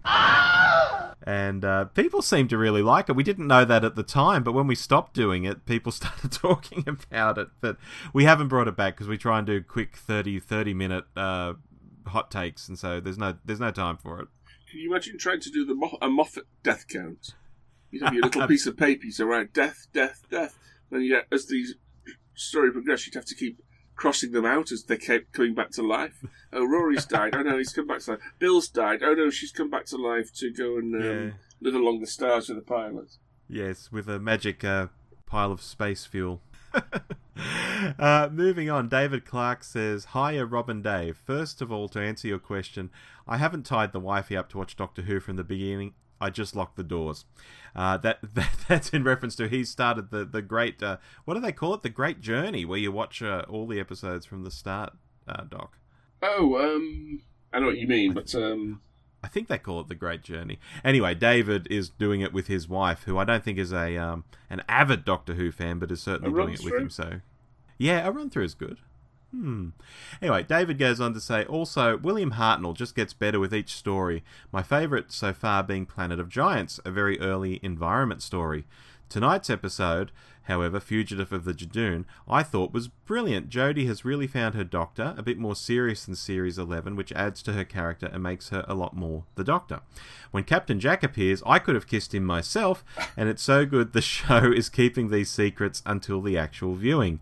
And 1.25 1.63
uh, 1.63 1.85
people 1.85 2.21
seemed 2.21 2.49
to 2.49 2.57
really 2.57 2.81
like 2.81 3.07
it. 3.07 3.15
We 3.15 3.23
didn't 3.23 3.47
know 3.47 3.63
that 3.63 3.85
at 3.85 3.95
the 3.95 4.03
time, 4.03 4.43
but 4.43 4.51
when 4.51 4.67
we 4.67 4.75
stopped 4.75 5.13
doing 5.13 5.45
it, 5.45 5.65
people 5.65 5.91
started 5.93 6.31
talking 6.33 6.83
about 6.87 7.37
it. 7.37 7.47
But 7.61 7.77
we 8.11 8.25
haven't 8.25 8.49
brought 8.49 8.67
it 8.67 8.75
back 8.75 8.95
because 8.95 9.07
we 9.07 9.17
try 9.17 9.37
and 9.37 9.47
do 9.47 9.61
quick 9.63 9.95
30, 9.95 10.39
30 10.41 10.73
minute 10.73 11.05
uh, 11.15 11.53
hot 12.07 12.29
takes, 12.29 12.67
and 12.67 12.77
so 12.77 12.99
there's 12.99 13.17
no 13.17 13.35
there's 13.45 13.61
no 13.61 13.71
time 13.71 13.95
for 13.97 14.19
it. 14.19 14.27
Can 14.69 14.79
you 14.81 14.89
imagine 14.91 15.17
trying 15.17 15.39
to 15.41 15.49
do 15.49 15.63
the 15.65 15.75
Mo- 15.75 15.97
a 16.01 16.09
Moffat 16.09 16.45
death 16.61 16.87
count? 16.89 17.35
You'd 17.93 18.01
have 18.03 18.13
your 18.13 18.23
little 18.23 18.47
piece 18.47 18.65
of 18.65 18.75
paper, 18.75 19.05
you'd 19.05 19.13
say, 19.13 19.23
right, 19.23 19.51
death, 19.53 19.87
death, 19.93 20.23
death. 20.31 20.57
Then 20.89 21.01
you 21.01 21.21
as 21.31 21.45
the 21.45 21.63
story 22.33 22.71
progressed, 22.71 23.05
you'd 23.05 23.13
have 23.15 23.25
to 23.25 23.35
keep 23.35 23.61
crossing 23.95 24.31
them 24.31 24.45
out 24.45 24.71
as 24.71 24.83
they 24.85 24.97
kept 24.97 25.31
coming 25.31 25.53
back 25.53 25.69
to 25.71 25.83
life. 25.83 26.25
Oh, 26.51 26.65
Rory's 26.65 27.05
died. 27.05 27.35
Oh 27.35 27.43
no, 27.43 27.59
he's 27.59 27.71
come 27.71 27.85
back 27.85 27.99
to 27.99 28.11
life. 28.11 28.19
Bill's 28.39 28.67
died. 28.67 29.03
Oh 29.03 29.13
no, 29.13 29.29
she's 29.29 29.51
come 29.51 29.69
back 29.69 29.85
to 29.85 29.97
life 29.97 30.33
to 30.37 30.51
go 30.51 30.77
and 30.77 30.95
um, 30.95 31.01
Yeah. 31.27 31.31
live 31.61 31.75
along 31.75 31.99
the 31.99 32.07
stars 32.07 32.49
with 32.49 32.57
the 32.57 32.63
pilot. 32.63 33.17
Yes, 33.47 33.91
with 33.91 34.09
a 34.09 34.19
magic 34.19 34.63
uh, 34.63 34.87
pile 35.27 35.51
of 35.51 35.61
space 35.61 36.05
fuel. 36.07 36.41
uh, 37.99 38.29
moving 38.31 38.69
on, 38.69 38.89
David 38.89 39.25
Clarke 39.25 39.63
says, 39.63 40.07
Hiya, 40.13 40.45
Rob 40.45 40.69
and 40.69 40.83
Dave. 40.83 41.17
First 41.17 41.61
of 41.61 41.71
all, 41.71 41.87
to 41.89 41.99
answer 41.99 42.27
your 42.27 42.39
question, 42.39 42.89
I 43.27 43.37
haven't 43.37 43.65
tied 43.65 43.91
the 43.93 43.99
wifey 43.99 44.35
up 44.35 44.49
to 44.49 44.57
watch 44.57 44.75
Doctor 44.75 45.03
Who 45.03 45.19
from 45.19 45.35
the 45.35 45.43
beginning. 45.43 45.93
I 46.23 46.29
just 46.29 46.55
locked 46.55 46.77
the 46.77 46.83
doors. 46.83 47.25
Uh, 47.75 47.97
that, 47.97 48.19
that 48.33 48.51
that's 48.67 48.89
in 48.89 49.03
reference 49.03 49.35
to 49.35 49.47
he 49.47 49.63
started 49.65 50.09
the 50.11 50.25
the 50.25 50.41
great 50.41 50.81
uh, 50.81 50.97
what 51.25 51.33
do 51.33 51.39
they 51.39 51.51
call 51.51 51.73
it 51.73 51.83
the 51.83 51.89
Great 51.89 52.21
Journey 52.21 52.65
where 52.65 52.79
you 52.79 52.91
watch 52.91 53.21
uh, 53.21 53.43
all 53.49 53.67
the 53.67 53.79
episodes 53.79 54.25
from 54.25 54.43
the 54.43 54.51
start. 54.51 54.93
Uh, 55.27 55.43
Doc, 55.49 55.77
Oh, 56.21 56.57
um, 56.57 57.21
I 57.51 57.59
know 57.59 57.67
what 57.67 57.77
you 57.77 57.87
mean, 57.87 58.13
but 58.13 58.33
um, 58.35 58.81
I 59.23 59.27
think 59.27 59.47
they 59.47 59.57
call 59.57 59.79
it 59.79 59.87
the 59.87 59.95
Great 59.95 60.21
Journey. 60.21 60.59
Anyway, 60.83 61.15
David 61.15 61.67
is 61.69 61.89
doing 61.89 62.21
it 62.21 62.33
with 62.33 62.47
his 62.47 62.67
wife, 62.67 63.03
who 63.03 63.17
I 63.17 63.23
don't 63.23 63.43
think 63.43 63.57
is 63.57 63.71
a 63.71 63.97
um, 63.97 64.25
an 64.49 64.63
avid 64.67 65.05
Doctor 65.05 65.33
Who 65.35 65.51
fan, 65.51 65.79
but 65.79 65.91
is 65.91 66.01
certainly 66.01 66.31
doing 66.31 66.53
it 66.53 66.63
with 66.63 66.73
him. 66.73 66.89
So, 66.89 67.21
yeah, 67.77 68.05
a 68.05 68.11
run 68.11 68.29
through 68.29 68.45
is 68.45 68.53
good. 68.53 68.79
Hmm. 69.33 69.69
Anyway, 70.21 70.43
David 70.43 70.77
goes 70.77 71.01
on 71.01 71.15
to 71.15 71.19
say, 71.19 71.43
also, 71.45 71.97
William 71.97 72.33
Hartnell 72.33 72.75
just 72.75 72.95
gets 72.95 73.13
better 73.13 73.39
with 73.39 73.53
each 73.53 73.73
story. 73.73 74.23
My 74.51 74.61
favourite 74.61 75.11
so 75.11 75.33
far 75.33 75.63
being 75.63 75.87
Planet 75.87 76.19
of 76.19 76.29
Giants, 76.29 76.79
a 76.85 76.91
very 76.91 77.19
early 77.19 77.59
environment 77.63 78.21
story. 78.21 78.65
Tonight's 79.09 79.49
episode, 79.49 80.11
however, 80.43 80.79
Fugitive 80.79 81.31
of 81.31 81.45
the 81.45 81.53
Judoon, 81.53 82.05
I 82.27 82.43
thought 82.43 82.73
was 82.73 82.87
brilliant. 82.87 83.49
Jodie 83.49 83.87
has 83.87 84.05
really 84.05 84.27
found 84.27 84.55
her 84.55 84.63
Doctor, 84.63 85.13
a 85.17 85.23
bit 85.23 85.37
more 85.37 85.55
serious 85.55 86.05
than 86.05 86.15
Series 86.15 86.57
11, 86.57 86.95
which 86.95 87.11
adds 87.13 87.41
to 87.43 87.53
her 87.53 87.63
character 87.63 88.09
and 88.11 88.23
makes 88.23 88.49
her 88.49 88.65
a 88.67 88.73
lot 88.73 88.95
more 88.95 89.23
the 89.35 89.43
Doctor. 89.43 89.81
When 90.31 90.43
Captain 90.43 90.79
Jack 90.79 91.03
appears, 91.03 91.43
I 91.45 91.59
could 91.59 91.75
have 91.75 91.87
kissed 91.87 92.13
him 92.13 92.23
myself, 92.23 92.83
and 93.15 93.29
it's 93.29 93.43
so 93.43 93.65
good 93.65 93.93
the 93.93 94.01
show 94.01 94.51
is 94.51 94.69
keeping 94.69 95.09
these 95.09 95.29
secrets 95.29 95.81
until 95.85 96.21
the 96.21 96.37
actual 96.37 96.73
viewing. 96.73 97.19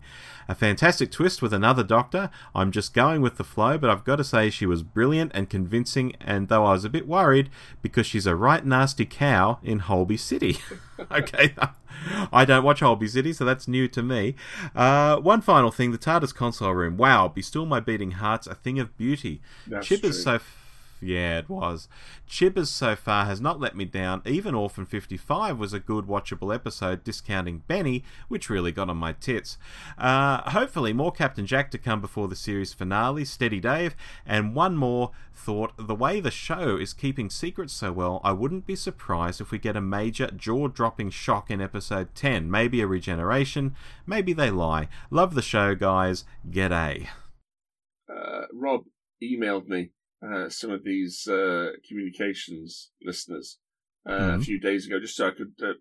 A 0.48 0.54
fantastic 0.54 1.10
twist 1.10 1.40
with 1.40 1.52
another 1.52 1.84
Doctor. 1.84 2.30
I'm 2.54 2.72
just 2.72 2.94
going 2.94 3.22
with 3.22 3.36
the 3.36 3.44
flow, 3.44 3.78
but 3.78 3.90
I've 3.90 4.04
got 4.04 4.16
to 4.16 4.24
say 4.24 4.50
she 4.50 4.66
was 4.66 4.82
brilliant 4.82 5.32
and 5.34 5.48
convincing, 5.48 6.14
and 6.20 6.48
though 6.48 6.64
I 6.64 6.72
was 6.72 6.84
a 6.84 6.90
bit 6.90 7.06
worried 7.06 7.50
because 7.80 8.06
she's 8.06 8.26
a 8.26 8.34
right 8.34 8.64
nasty 8.64 9.04
cow 9.04 9.58
in 9.62 9.80
Holby 9.80 10.16
City. 10.16 10.58
okay, 11.10 11.54
I 12.32 12.44
don't 12.44 12.64
watch 12.64 12.80
Holby 12.80 13.08
City, 13.08 13.32
so 13.32 13.44
that's 13.44 13.68
new 13.68 13.88
to 13.88 14.02
me. 14.02 14.34
Uh, 14.74 15.16
one 15.16 15.40
final 15.40 15.70
thing 15.70 15.92
the 15.92 15.98
TARDIS 15.98 16.34
console 16.34 16.72
room. 16.72 16.96
Wow, 16.96 17.28
be 17.28 17.42
still 17.42 17.66
my 17.66 17.80
beating 17.80 18.12
heart's 18.12 18.46
a 18.46 18.54
thing 18.54 18.78
of 18.78 18.96
beauty. 18.96 19.40
That's 19.66 19.86
Chip 19.86 20.00
true. 20.00 20.10
is 20.10 20.22
so 20.22 20.38
Yeah, 21.02 21.38
it 21.38 21.48
was. 21.48 21.88
Chibbers 22.28 22.68
so 22.68 22.94
far 22.94 23.24
has 23.24 23.40
not 23.40 23.58
let 23.58 23.76
me 23.76 23.84
down. 23.84 24.22
Even 24.24 24.54
Orphan 24.54 24.86
55 24.86 25.58
was 25.58 25.72
a 25.72 25.80
good 25.80 26.06
watchable 26.06 26.54
episode, 26.54 27.02
discounting 27.02 27.64
Benni, 27.68 28.04
which 28.28 28.48
really 28.48 28.70
got 28.70 28.88
on 28.88 28.98
my 28.98 29.12
tits. 29.12 29.58
Uh, 29.98 30.48
hopefully, 30.50 30.92
more 30.92 31.10
Captain 31.10 31.44
Jack 31.44 31.72
to 31.72 31.78
come 31.78 32.00
before 32.00 32.28
the 32.28 32.36
series 32.36 32.72
finale, 32.72 33.24
Steady 33.24 33.58
Dave, 33.58 33.96
and 34.24 34.54
one 34.54 34.76
more 34.76 35.10
thought 35.34 35.72
the 35.76 35.94
way 35.94 36.20
the 36.20 36.30
show 36.30 36.76
is 36.76 36.94
keeping 36.94 37.28
secrets 37.28 37.72
so 37.72 37.90
well, 37.90 38.20
I 38.22 38.30
wouldn't 38.30 38.66
be 38.66 38.76
surprised 38.76 39.40
if 39.40 39.50
we 39.50 39.58
get 39.58 39.76
a 39.76 39.80
major 39.80 40.30
jaw 40.30 40.68
dropping 40.68 41.10
shock 41.10 41.50
in 41.50 41.60
episode 41.60 42.14
10. 42.14 42.48
Maybe 42.48 42.80
a 42.80 42.86
regeneration, 42.86 43.74
maybe 44.06 44.32
they 44.32 44.50
lie. 44.50 44.88
Love 45.10 45.34
the 45.34 45.42
show, 45.42 45.74
guys. 45.74 46.24
G'day. 46.48 47.08
Uh, 48.08 48.42
Rob 48.52 48.82
emailed 49.20 49.66
me 49.66 49.90
uh, 50.22 50.48
some 50.48 50.70
of 50.70 50.84
these 50.84 51.26
uh, 51.28 51.70
communications 51.88 52.90
listeners 53.02 53.58
uh, 54.06 54.10
Mhm. 54.12 54.36
a 54.36 54.40
few 54.40 54.58
days 54.60 54.86
ago, 54.86 54.98
just 55.00 55.16
so 55.16 55.28
I 55.28 55.30
could 55.32 55.54
uh, 55.62 55.72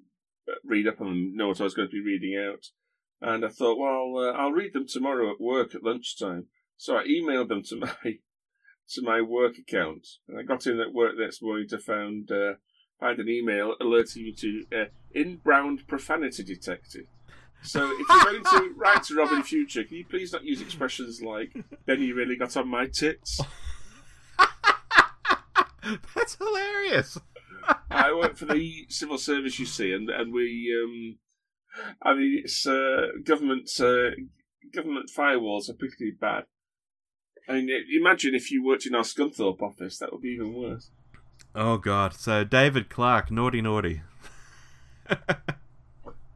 read 0.63 0.87
up 0.87 1.01
on 1.01 1.07
them, 1.07 1.35
know 1.35 1.47
what 1.49 1.61
I 1.61 1.63
was 1.63 1.73
going 1.73 1.87
to 1.87 1.91
be 1.93 2.01
reading 2.01 2.35
out. 2.37 2.65
And 3.21 3.45
I 3.45 3.49
thought, 3.49 3.77
well, 3.77 4.23
uh, 4.23 4.31
I'll 4.33 4.51
read 4.51 4.73
them 4.73 4.87
tomorrow 4.87 5.31
at 5.31 5.39
work 5.39 5.75
at 5.75 5.83
lunchtime. 5.83 6.47
So 6.77 6.97
I 6.97 7.05
emailed 7.05 7.49
them 7.49 7.61
to 7.63 7.75
my 8.03 8.19
to 8.93 9.01
my 9.01 9.21
work 9.21 9.57
account, 9.57 10.05
and 10.27 10.37
I 10.39 10.43
got 10.43 10.67
in 10.67 10.79
at 10.79 10.91
work 10.93 11.15
next 11.17 11.41
morning 11.41 11.67
to 11.69 11.77
found 11.77 12.31
uh, 12.31 12.53
find 12.99 13.19
an 13.19 13.29
email 13.29 13.75
alerting 13.79 14.23
me 14.23 14.33
to 14.33 14.65
uh, 14.75 14.85
inbound 15.11 15.87
profanity 15.87 16.43
detected. 16.43 17.05
So 17.63 17.79
if 17.91 18.05
you're 18.09 18.23
going 18.41 18.43
to 18.43 18.73
write 18.75 19.03
to 19.03 19.15
Rob 19.15 19.31
in 19.31 19.43
future, 19.43 19.83
can 19.83 19.97
you 19.97 20.05
please 20.05 20.33
not 20.33 20.43
use 20.43 20.61
expressions 20.61 21.21
like 21.21 21.55
"Then 21.85 22.01
you 22.01 22.15
really 22.15 22.35
got 22.35 22.57
on 22.57 22.67
my 22.67 22.87
tits"? 22.87 23.39
That's 26.15 26.35
hilarious. 26.35 27.17
I 27.89 28.13
work 28.13 28.37
for 28.37 28.45
the 28.45 28.85
civil 28.89 29.17
service, 29.17 29.59
you 29.59 29.65
see, 29.65 29.91
and 29.91 30.09
and 30.09 30.33
we, 30.33 30.73
um, 30.83 31.17
I 32.01 32.13
mean, 32.13 32.41
it's 32.43 32.65
uh, 32.65 33.07
government 33.23 33.69
uh, 33.79 34.11
government 34.73 35.09
firewalls 35.15 35.69
are 35.69 35.73
particularly 35.73 36.17
bad. 36.19 36.45
I 37.47 37.53
mean, 37.53 37.69
imagine 37.99 38.35
if 38.35 38.51
you 38.51 38.63
worked 38.63 38.85
in 38.85 38.95
our 38.95 39.03
Scunthorpe 39.03 39.61
office, 39.61 39.97
that 39.99 40.11
would 40.11 40.21
be 40.21 40.29
even 40.29 40.53
worse. 40.53 40.91
Oh 41.53 41.77
god. 41.77 42.13
So 42.13 42.43
David 42.43 42.89
Clarke, 42.89 43.31
naughty 43.31 43.61
naughty. 43.61 44.01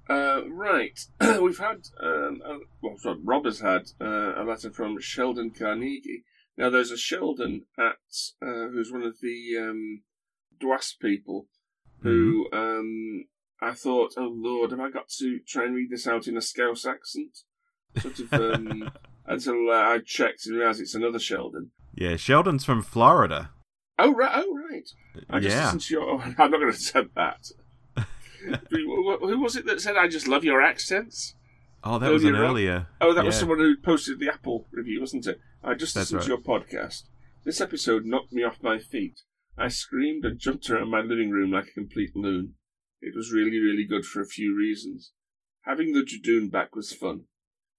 Uh, 0.08 0.41
right, 0.50 1.00
we've 1.41 1.58
had, 1.58 1.88
um, 2.00 2.39
uh, 2.46 2.58
well, 2.82 2.96
sorry, 2.98 3.18
Rob 3.24 3.46
has 3.46 3.60
had 3.60 3.89
uh, 4.00 4.39
a 4.39 4.44
letter 4.44 4.70
from 4.70 5.00
Sheldon 5.00 5.50
Carnegie. 5.50 6.24
Now, 6.58 6.70
there's 6.70 6.91
a 6.91 6.98
Sheldon 6.98 7.65
at 7.78 7.98
uh, 8.41 8.70
who's 8.72 8.91
one 8.91 9.04
of 9.04 9.18
the 9.22 9.58
um, 9.60 10.04
Dwas 10.60 10.94
people 11.00 11.48
who 12.02 12.48
um, 12.54 13.26
I 13.62 13.74
thought, 13.74 14.13
oh 14.18 14.32
Lord, 14.34 14.72
have 14.72 14.80
I 14.80 14.89
got 14.89 15.10
to 15.18 15.39
try 15.48 15.65
and 15.65 15.76
read 15.76 15.89
this 15.89 16.08
out 16.08 16.28
in 16.28 16.38
a 16.38 16.41
Scouse 16.41 16.86
accent? 16.86 17.39
Sort 17.98 18.20
of 18.20 18.34
um, 18.34 18.91
until 19.26 19.70
uh, 19.70 19.74
I 19.74 20.00
checked 20.06 20.46
and 20.46 20.58
realised 20.58 20.82
it's 20.82 20.96
another 20.96 21.20
Sheldon. 21.20 21.72
Yeah, 21.94 22.15
Sheldon's 22.15 22.65
from 22.65 22.82
Florida. 22.82 23.52
Oh 23.98 24.13
right, 24.13 24.32
oh 24.34 24.58
right. 24.70 24.88
I 25.30 25.39
just 25.39 25.56
yeah. 25.56 25.63
listened 25.63 25.82
to 25.82 25.94
your. 25.94 26.22
I'm 26.22 26.52
not 26.52 26.60
going 26.60 26.72
to 26.72 26.78
attempt 26.78 27.15
that. 27.15 27.48
who 28.70 29.18
who 29.20 29.39
was 29.39 29.56
it 29.56 29.65
that 29.65 29.82
said, 29.82 29.96
"I 29.96 30.08
just 30.08 30.28
love 30.28 30.44
your 30.44 30.62
accents"? 30.62 31.36
Oh, 31.88 32.00
that 32.00 32.12
was 32.12 32.24
an 32.24 32.36
Earlier 32.36 32.88
Oh, 33.00 33.13
that 33.13 33.24
was 33.24 33.36
someone 33.36 33.60
who 33.60 33.78
posted 33.78 34.19
the 34.19 34.30
Apple 34.30 34.65
review, 34.71 35.00
wasn't 35.02 35.28
it? 35.28 35.39
I 35.63 35.76
just 35.76 35.93
That's 35.93 36.12
listened 36.12 36.24
to 36.24 36.28
your 36.30 36.41
podcast. 36.41 37.04
This 37.43 37.62
episode 37.62 38.06
knocked 38.06 38.34
me 38.34 38.43
off 38.43 38.63
my 38.63 38.80
feet. 38.80 39.21
I 39.56 39.67
screamed 39.67 40.26
and 40.26 40.39
jumped 40.39 40.67
around 40.67 40.89
my 40.89 41.02
living 41.02 41.30
room 41.30 41.52
like 41.52 41.67
a 41.67 41.74
complete 41.74 42.15
loon. 42.15 42.56
It 43.02 43.15
was 43.15 43.32
really, 43.32 43.60
really 43.60 43.86
good 43.86 44.04
for 44.04 44.19
a 44.19 44.28
few 44.28 44.58
reasons. 44.58 45.12
Having 45.62 45.93
the 45.93 46.02
Judoon 46.02 46.50
back 46.50 46.76
was 46.76 46.91
fun. 46.91 47.26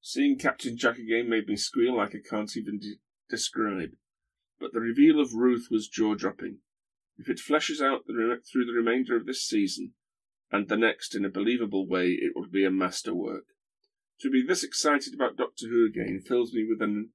Seeing 0.01 0.39
Captain 0.39 0.77
Jack 0.77 0.99
again 0.99 1.29
made 1.29 1.49
me 1.49 1.57
squeal 1.57 1.97
like 1.97 2.15
I 2.15 2.21
can't 2.31 2.57
even 2.57 2.79
de- 2.79 3.01
describe. 3.29 3.91
But 4.61 4.73
the 4.73 4.81
reveal 4.81 5.19
of 5.19 5.35
Ruth 5.35 5.67
was 5.69 5.89
jaw-dropping. 5.89 6.59
If 7.19 7.29
it 7.29 7.41
fleshes 7.41 7.85
out 7.85 8.07
the 8.07 8.15
re- 8.15 8.39
through 8.41 8.67
the 8.67 8.73
remainder 8.73 9.17
of 9.17 9.27
this 9.27 9.43
season, 9.43 9.95
and 10.53 10.69
the 10.69 10.77
next 10.77 11.17
in 11.17 11.25
a 11.25 11.29
believable 11.29 11.89
way, 11.89 12.11
it 12.11 12.37
will 12.37 12.47
be 12.47 12.65
a 12.65 12.71
masterwork. 12.71 13.47
To 14.23 14.31
be 14.31 14.43
this 14.47 14.65
excited 14.65 15.15
about 15.15 15.37
Doctor 15.37 15.67
Who 15.69 15.87
again 15.87 16.21
fills 16.27 16.53
me 16.53 16.67
with 16.69 16.81
an 16.81 17.11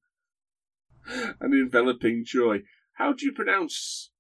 an 1.40 1.54
enveloping 1.54 2.24
joy. 2.26 2.60
How 2.94 3.12
do 3.14 3.26
you 3.26 3.32
pronounce 3.32 4.12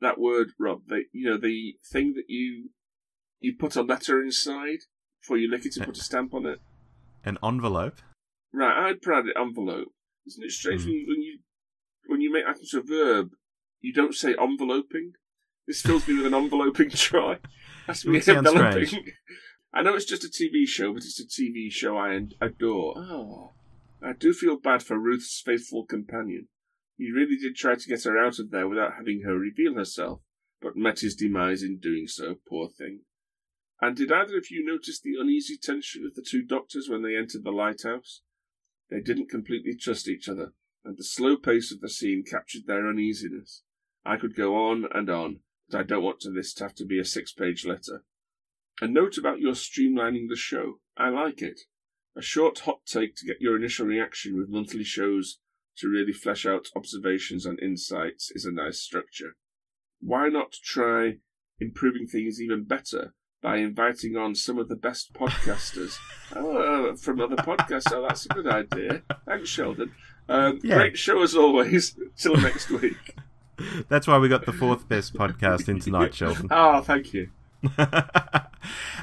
that 0.00 0.18
word, 0.18 0.48
Rob? 0.58 0.82
The 0.88 1.04
you 1.12 1.30
know 1.30 1.38
the 1.38 1.76
thing 1.90 2.12
that 2.14 2.24
you 2.28 2.70
you 3.40 3.54
put 3.58 3.76
a 3.76 3.82
letter 3.82 4.22
inside 4.22 4.80
before 5.22 5.38
you 5.38 5.50
lick 5.50 5.64
it 5.64 5.76
and 5.76 5.86
put 5.86 5.96
a 5.96 6.02
stamp 6.04 6.34
on 6.34 6.44
it. 6.44 6.60
An 7.24 7.38
envelope. 7.42 7.96
Right, 8.52 8.88
I'd 8.88 9.02
proud 9.02 9.26
it 9.26 9.36
envelope. 9.38 9.88
Isn't 10.26 10.44
it 10.44 10.50
strange 10.52 10.84
when, 10.84 10.92
you, 10.94 11.06
when 11.08 11.22
you 11.22 11.38
when 12.06 12.20
you 12.20 12.32
make 12.32 12.44
that 12.44 12.58
into 12.60 12.78
a 12.78 12.82
verb, 12.82 13.30
you 13.80 13.92
don't 13.92 14.14
say 14.14 14.34
enveloping? 14.38 15.12
This 15.66 15.82
fills 15.82 16.06
me 16.08 16.16
with 16.16 16.26
an 16.26 16.34
enveloping 16.34 16.90
joy. 16.94 17.38
Has 17.86 18.02
to 18.02 18.10
be 18.10 18.18
It 18.18 18.24
sounds 18.24 18.46
enveloping. 18.48 18.86
strange. 18.86 19.12
I 19.72 19.82
know 19.82 19.94
it's 19.94 20.04
just 20.04 20.24
a 20.24 20.28
TV 20.28 20.66
show, 20.66 20.92
but 20.92 21.04
it's 21.04 21.20
a 21.20 21.26
TV 21.26 21.70
show 21.70 21.96
I 21.96 22.18
adore. 22.40 22.94
Oh, 22.96 23.52
I 24.02 24.12
do 24.12 24.32
feel 24.32 24.56
bad 24.56 24.82
for 24.82 24.98
Ruth's 24.98 25.40
faithful 25.44 25.84
companion. 25.84 26.48
He 26.96 27.12
really 27.12 27.36
did 27.36 27.54
try 27.54 27.74
to 27.74 27.88
get 27.88 28.04
her 28.04 28.18
out 28.18 28.38
of 28.38 28.50
there 28.50 28.68
without 28.68 28.94
having 28.94 29.22
her 29.22 29.38
reveal 29.38 29.74
herself, 29.74 30.20
but 30.60 30.76
met 30.76 31.00
his 31.00 31.14
demise 31.14 31.62
in 31.62 31.78
doing 31.78 32.06
so, 32.06 32.36
poor 32.48 32.68
thing. 32.68 33.02
And 33.80 33.96
did 33.96 34.10
either 34.10 34.36
of 34.36 34.50
you 34.50 34.64
notice 34.64 35.00
the 35.00 35.14
uneasy 35.18 35.56
tension 35.56 36.04
of 36.04 36.14
the 36.14 36.26
two 36.28 36.42
doctors 36.42 36.88
when 36.88 37.02
they 37.02 37.16
entered 37.16 37.44
the 37.44 37.52
lighthouse? 37.52 38.22
They 38.90 39.00
didn't 39.00 39.30
completely 39.30 39.76
trust 39.76 40.08
each 40.08 40.28
other, 40.28 40.54
and 40.84 40.96
the 40.96 41.04
slow 41.04 41.36
pace 41.36 41.70
of 41.70 41.80
the 41.80 41.88
scene 41.88 42.24
captured 42.28 42.66
their 42.66 42.88
uneasiness. 42.88 43.62
I 44.04 44.16
could 44.16 44.34
go 44.34 44.56
on 44.56 44.86
and 44.92 45.08
on, 45.10 45.40
but 45.68 45.78
I 45.78 45.82
don't 45.84 46.02
want 46.02 46.20
to 46.20 46.30
this 46.30 46.54
to 46.54 46.64
have 46.64 46.74
to 46.76 46.86
be 46.86 46.98
a 46.98 47.04
six 47.04 47.32
page 47.32 47.64
letter. 47.64 48.04
A 48.80 48.86
note 48.86 49.18
about 49.18 49.40
your 49.40 49.54
streamlining 49.54 50.28
the 50.28 50.36
show. 50.36 50.78
I 50.96 51.08
like 51.08 51.42
it. 51.42 51.60
A 52.16 52.22
short 52.22 52.60
hot 52.60 52.80
take 52.86 53.16
to 53.16 53.26
get 53.26 53.40
your 53.40 53.56
initial 53.56 53.86
reaction 53.86 54.36
with 54.36 54.48
monthly 54.48 54.84
shows 54.84 55.38
to 55.78 55.88
really 55.88 56.12
flesh 56.12 56.44
out 56.46 56.68
observations 56.76 57.46
and 57.46 57.60
insights 57.60 58.30
is 58.34 58.44
a 58.44 58.52
nice 58.52 58.80
structure. 58.80 59.36
Why 60.00 60.28
not 60.28 60.52
try 60.64 61.18
improving 61.60 62.06
things 62.06 62.40
even 62.40 62.64
better 62.64 63.14
by 63.40 63.58
inviting 63.58 64.16
on 64.16 64.34
some 64.34 64.58
of 64.58 64.68
the 64.68 64.76
best 64.76 65.12
podcasters 65.12 65.96
oh, 66.36 66.96
from 66.96 67.20
other 67.20 67.36
podcasts? 67.36 67.92
Oh, 67.92 68.02
that's 68.02 68.26
a 68.26 68.28
good 68.30 68.46
idea. 68.48 69.02
Thanks, 69.26 69.48
Sheldon. 69.48 69.92
Um, 70.28 70.60
Yeah. 70.62 70.76
Great 70.76 70.98
show 70.98 71.22
as 71.22 71.34
always. 71.34 71.96
Till 72.16 72.36
next 72.36 72.70
week. 72.70 73.16
That's 73.88 74.06
why 74.06 74.18
we 74.18 74.28
got 74.28 74.46
the 74.46 74.52
fourth 74.52 74.88
best 74.88 75.14
podcast 75.14 75.68
in 75.68 75.80
tonight, 75.80 76.14
Sheldon. 76.14 76.46
Oh, 76.48 76.80
thank 76.80 77.12
you. 77.12 77.30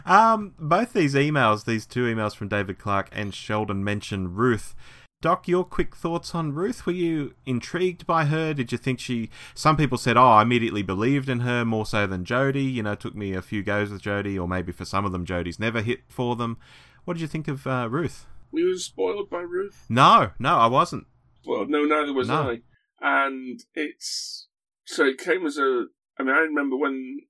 um, 0.06 0.54
both 0.60 0.94
these 0.94 1.13
emails, 1.15 1.65
these 1.65 1.86
two 1.86 2.04
emails 2.04 2.36
from 2.36 2.48
David 2.48 2.80
Clarke 2.80 3.10
and 3.12 3.34
Sheldon, 3.34 3.84
mention 3.84 4.34
Ruth. 4.34 4.76
Doc, 5.22 5.48
your 5.48 5.63
quick 5.63 5.96
thoughts 5.96 6.36
on 6.36 6.54
Ruth? 6.54 6.86
Were 6.86 6.91
you 6.91 7.34
intrigued 7.46 8.06
by 8.06 8.26
her? 8.26 8.54
Did 8.54 8.72
you 8.72 8.78
think 8.78 9.00
she? 9.00 9.30
Some 9.56 9.76
people 9.76 9.98
said, 9.98 10.18
"Oh, 10.18 10.28
I 10.28 10.44
immediately 10.44 10.84
believed 10.84 11.30
in 11.30 11.39
her 11.39 11.65
more 11.65 11.86
so 11.86 12.06
than 12.06 12.26
Jodie." 12.26 12.72
You 12.72 12.84
know, 12.84 12.91
it 12.91 13.00
took 13.00 13.15
me 13.15 13.34
a 13.34 13.41
few 13.41 13.63
goes 13.63 13.89
with 13.89 14.04
Jodie, 14.04 14.39
or 14.39 14.48
maybe 14.48 14.72
for 14.72 14.86
some 14.86 15.04
of 15.04 15.12
them, 15.12 15.26
Jodie's 15.26 15.60
never 15.60 15.82
hit 15.82 16.02
for 16.08 16.36
them. 16.36 16.58
What 17.06 17.15
did 17.15 17.22
you 17.22 17.28
think 17.28 17.48
of 17.48 17.65
uh, 17.65 17.88
Ruth? 17.89 18.28
We 18.52 18.65
were 18.65 18.78
spoiled 18.78 19.30
by 19.30 19.41
Ruth. 19.41 19.86
No, 19.89 20.32
no, 20.38 20.58
I 20.58 20.68
wasn't. 20.68 21.08
Well, 21.46 21.66
no, 21.68 21.86
neither 21.86 22.14
was 22.14 22.28
No. 22.28 22.51
I. 22.51 22.62
And 23.01 23.62
it's 23.74 24.47
so 24.86 25.06
it 25.06 25.18
came 25.18 25.45
as 25.45 25.58
a. 25.58 25.86
I 26.20 26.24
mean, 26.24 26.36
I 26.36 26.39
remember 26.39 26.78
when 26.78 27.22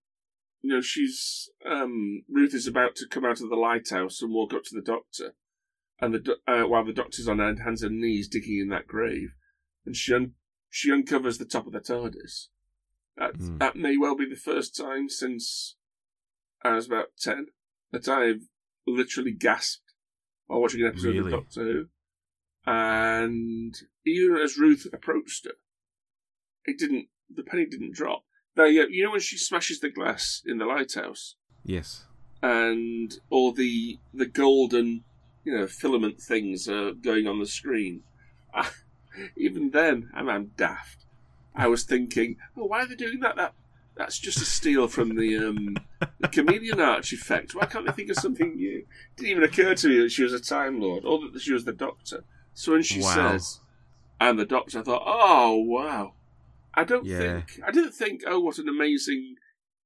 you 0.65 0.73
know 0.73 0.81
she's 0.81 1.49
um, 1.69 2.23
Ruth 2.27 2.53
is 2.55 2.65
about 2.65 2.95
to 2.95 3.07
come 3.07 3.23
out 3.23 3.39
of 3.39 3.49
the 3.49 3.55
lighthouse 3.55 4.21
and 4.21 4.33
walk 4.33 4.51
up 4.53 4.63
to 4.63 4.75
the 4.75 4.81
doctor, 4.81 5.35
and 6.01 6.13
the 6.13 6.37
uh, 6.47 6.63
while 6.67 6.83
the 6.83 6.91
doctor's 6.93 7.27
on 7.27 7.37
her 7.39 7.55
hands 7.63 7.83
and 7.83 7.99
knees 8.01 8.27
digging 8.27 8.59
in 8.59 8.69
that 8.69 8.87
grave, 8.87 9.29
and 9.85 9.95
she 9.95 10.13
un- 10.13 10.33
she 10.69 10.91
uncovers 10.91 11.37
the 11.37 11.45
top 11.45 11.67
of 11.67 11.73
the 11.73 11.79
TARDIS. 11.79 12.47
That 13.15 13.35
Hmm. 13.35 13.57
that 13.59 13.75
may 13.75 13.95
well 13.95 14.15
be 14.15 14.27
the 14.27 14.35
first 14.35 14.75
time 14.75 15.07
since 15.07 15.75
I 16.63 16.71
was 16.73 16.87
about 16.87 17.09
ten 17.19 17.47
that 17.91 18.07
I've 18.09 18.41
literally 18.87 19.31
gasped 19.33 19.93
while 20.47 20.61
watching 20.61 20.81
an 20.81 20.87
episode 20.87 21.15
Really? 21.15 21.31
of 21.31 21.43
Doctor 21.43 21.63
Who. 21.63 21.85
And 22.65 23.75
even 24.05 24.37
as 24.37 24.57
Ruth 24.57 24.87
approached 24.91 25.45
her, 25.45 25.53
it 26.65 26.77
didn't. 26.79 27.07
The 27.33 27.43
penny 27.43 27.65
didn't 27.67 27.93
drop. 27.93 28.24
They, 28.55 28.79
uh, 28.79 28.85
you 28.89 29.03
know, 29.03 29.11
when 29.11 29.19
she 29.19 29.37
smashes 29.37 29.79
the 29.79 29.89
glass 29.89 30.41
in 30.45 30.57
the 30.57 30.65
lighthouse, 30.65 31.35
Yes. 31.63 32.05
and 32.41 33.13
all 33.29 33.51
the 33.51 33.99
the 34.13 34.25
golden, 34.25 35.03
you 35.43 35.57
know, 35.57 35.67
filament 35.67 36.21
things 36.21 36.67
are 36.67 36.91
going 36.93 37.27
on 37.27 37.39
the 37.39 37.47
screen. 37.47 38.03
even 39.37 39.71
then, 39.71 40.09
I'm, 40.13 40.29
I'm 40.29 40.51
daft. 40.55 41.05
I 41.55 41.67
was 41.67 41.83
thinking, 41.83 42.37
oh, 42.57 42.65
why 42.65 42.81
are 42.81 42.87
they 42.87 42.95
doing 42.95 43.19
that? 43.21 43.35
That 43.35 43.53
that's 43.97 44.19
just 44.19 44.41
a 44.41 44.45
steal 44.45 44.87
from 44.89 45.15
the, 45.15 45.37
um, 45.37 45.75
the 46.19 46.27
chameleon 46.27 46.81
arch 46.81 47.13
effect. 47.13 47.55
Why 47.55 47.65
can't 47.65 47.85
they 47.85 47.93
think 47.93 48.09
of 48.09 48.17
something 48.17 48.55
new? 48.55 48.79
It 48.79 48.85
didn't 49.15 49.31
even 49.31 49.43
occur 49.43 49.73
to 49.73 49.87
me 49.87 49.99
that 50.01 50.11
she 50.11 50.23
was 50.23 50.33
a 50.33 50.39
Time 50.41 50.81
Lord 50.81 51.05
or 51.05 51.19
that 51.31 51.41
she 51.41 51.53
was 51.53 51.63
the 51.63 51.71
Doctor. 51.71 52.25
So 52.53 52.73
when 52.73 52.83
she 52.83 53.01
Wow. 53.01 53.13
says, 53.37 53.59
"I'm 54.19 54.35
the 54.37 54.45
Doctor," 54.45 54.79
I 54.79 54.83
thought, 54.83 55.03
"Oh 55.05 55.55
wow!" 55.65 56.15
I 56.75 56.83
don't 56.83 57.05
Yeah. 57.05 57.41
think 57.41 57.67
I 57.67 57.71
didn't 57.71 57.93
think, 57.93 58.23
"Oh, 58.25 58.39
what 58.39 58.59
an 58.59 58.67
amazing." 58.69 59.35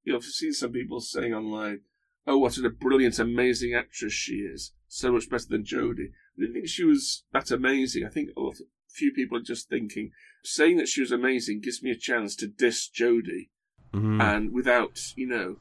You 0.03 0.13
know, 0.13 0.17
I've 0.17 0.23
seen 0.25 0.53
some 0.53 0.71
people 0.71 0.99
saying 1.01 1.33
online, 1.33 1.81
"Oh, 2.25 2.37
what 2.39 2.57
a 2.57 2.69
brilliant, 2.69 3.19
amazing 3.19 3.73
actress 3.73 4.13
she 4.13 4.37
is! 4.37 4.73
So 4.87 5.11
much 5.11 5.29
better 5.29 5.47
than 5.49 5.63
Jodie." 5.63 6.11
I 6.37 6.41
didn't 6.41 6.53
think 6.53 6.67
she 6.67 6.83
was 6.83 7.23
that 7.33 7.51
amazing. 7.51 8.05
I 8.05 8.09
think 8.09 8.29
a 8.35 8.39
lot, 8.39 8.57
few 8.87 9.11
people 9.11 9.37
are 9.37 9.41
just 9.41 9.69
thinking 9.69 10.11
saying 10.43 10.77
that 10.77 10.87
she 10.87 11.01
was 11.01 11.11
amazing 11.11 11.59
gives 11.59 11.83
me 11.83 11.91
a 11.91 11.95
chance 11.95 12.35
to 12.37 12.47
diss 12.47 12.89
Jodie 12.89 13.49
Mhm. 13.93 14.21
and 14.21 14.51
without 14.53 15.13
you 15.17 15.27
know 15.27 15.59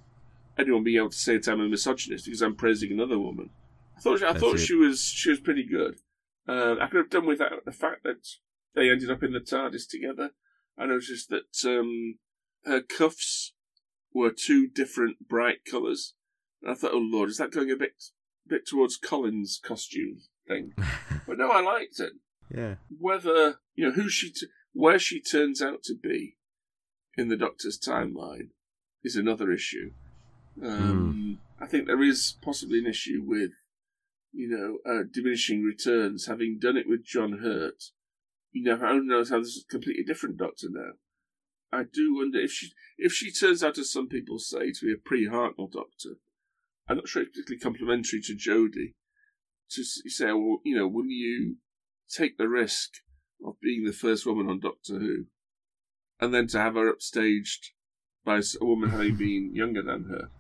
anyone 0.57 0.83
being 0.85 0.97
able 0.99 1.11
to 1.11 1.17
say 1.19 1.37
that 1.37 1.49
I'm 1.49 1.61
a 1.61 1.69
misogynist 1.69 2.25
because 2.25 2.43
I'm 2.43 2.55
praising 2.57 2.91
another 2.93 3.19
woman. 3.19 3.51
I 3.97 4.01
thought 4.01 4.23
I 4.23 4.33
That's 4.33 4.41
thought 4.41 4.55
it. 4.57 4.59
she 4.67 4.75
was 4.75 5.03
she 5.03 5.31
was 5.31 5.41
pretty 5.41 5.65
good. 5.65 6.01
Uh, 6.47 6.77
I 6.81 6.87
could 6.87 6.99
have 6.99 7.11
done 7.11 7.27
without 7.27 7.65
the 7.65 7.73
fact 7.73 8.03
that 8.05 8.27
they 8.75 8.89
ended 8.89 9.11
up 9.11 9.23
in 9.23 9.33
the 9.33 9.41
TARDIS 9.41 9.87
together. 9.89 10.31
I 10.79 10.87
noticed 10.87 11.31
that 11.31 11.65
um, 11.65 12.19
her 12.65 12.81
cuffs 12.81 13.53
were 14.13 14.31
two 14.31 14.69
different 14.69 15.29
bright 15.29 15.65
colours, 15.69 16.15
and 16.63 16.71
I 16.71 16.75
thought, 16.75 16.93
oh 16.95 16.99
lord, 16.99 17.29
is 17.29 17.39
that 17.39 17.53
going 17.53 17.71
a 17.71 17.77
bit 17.77 17.93
bit 18.47 18.67
towards 18.67 18.97
Colin's 18.97 19.61
costume 19.63 20.21
thing? 20.47 20.73
but 21.27 21.39
no, 21.39 21.51
I 21.51 21.61
liked 21.61 22.01
it 22.01 22.13
yeah. 22.55 22.75
whether 22.99 23.57
you 23.75 23.87
know 23.87 23.93
who 23.93 24.09
she 24.09 24.31
t- 24.31 24.47
where 24.73 24.99
she 24.99 25.21
turns 25.21 25.61
out 25.61 25.83
to 25.85 25.95
be 25.95 26.37
in 27.17 27.29
the 27.29 27.37
Doctor's 27.37 27.79
timeline 27.79 28.51
is 29.03 29.17
another 29.17 29.53
issue. 29.53 29.93
Um, 30.63 31.39
I 31.61 31.67
think 31.67 31.87
there 31.87 32.03
is 32.03 32.37
possibly 32.43 32.79
an 32.79 32.87
issue 32.87 33.23
with 33.25 33.51
you 34.33 34.49
know 34.49 34.91
uh, 34.91 35.05
diminishing 35.13 35.63
returns. 35.63 36.27
Having 36.27 36.59
done 36.61 36.77
it 36.77 36.89
with 36.89 37.05
John 37.05 37.39
Hurt, 37.43 37.85
you 38.59 38.65
know, 38.65 38.77
who 38.77 39.05
knows 39.05 39.31
how 39.31 39.39
this 39.39 39.57
is 39.57 39.65
a 39.69 39.73
completely 39.73 40.05
different 40.05 40.37
Doctor 40.37 40.69
now. 40.71 40.93
I 41.71 41.83
do 41.83 42.15
wonder 42.17 42.41
if 42.41 42.51
she 42.51 42.73
if 42.97 43.13
she 43.13 43.31
turns 43.31 43.63
out, 43.63 43.79
as 43.79 43.93
some 43.93 44.09
people 44.09 44.39
say, 44.39 44.73
to 44.73 44.87
be 44.87 44.93
a 44.93 44.97
pre-Hartnell 44.97 45.71
Doctor. 45.71 46.17
I'm 46.89 46.97
not 46.97 47.09
sure 47.09 47.23
it's 47.23 47.33
particularly 47.33 47.61
complimentary 47.61 48.21
to 48.23 48.35
Jodie 48.35 48.95
to 49.71 49.85
say, 49.85 50.27
well, 50.33 50.61
you 50.65 50.77
know, 50.77 50.89
will 50.89 51.05
you 51.07 51.57
take 52.09 52.39
the 52.39 52.49
risk 52.49 52.95
of 53.45 53.61
being 53.61 53.85
the 53.85 53.93
first 53.93 54.25
woman 54.27 54.49
on 54.49 54.61
Doctor 54.61 54.99
Who, 54.99 55.27
and 56.21 56.33
then 56.33 56.47
to 56.49 56.59
have 56.59 56.75
her 56.75 56.93
upstaged 56.93 57.71
by 58.25 58.39
a 58.39 58.65
woman 58.65 58.91
having 58.91 59.17
been 59.19 59.55
younger 59.55 59.83
than 59.83 60.05
her. 60.05 60.31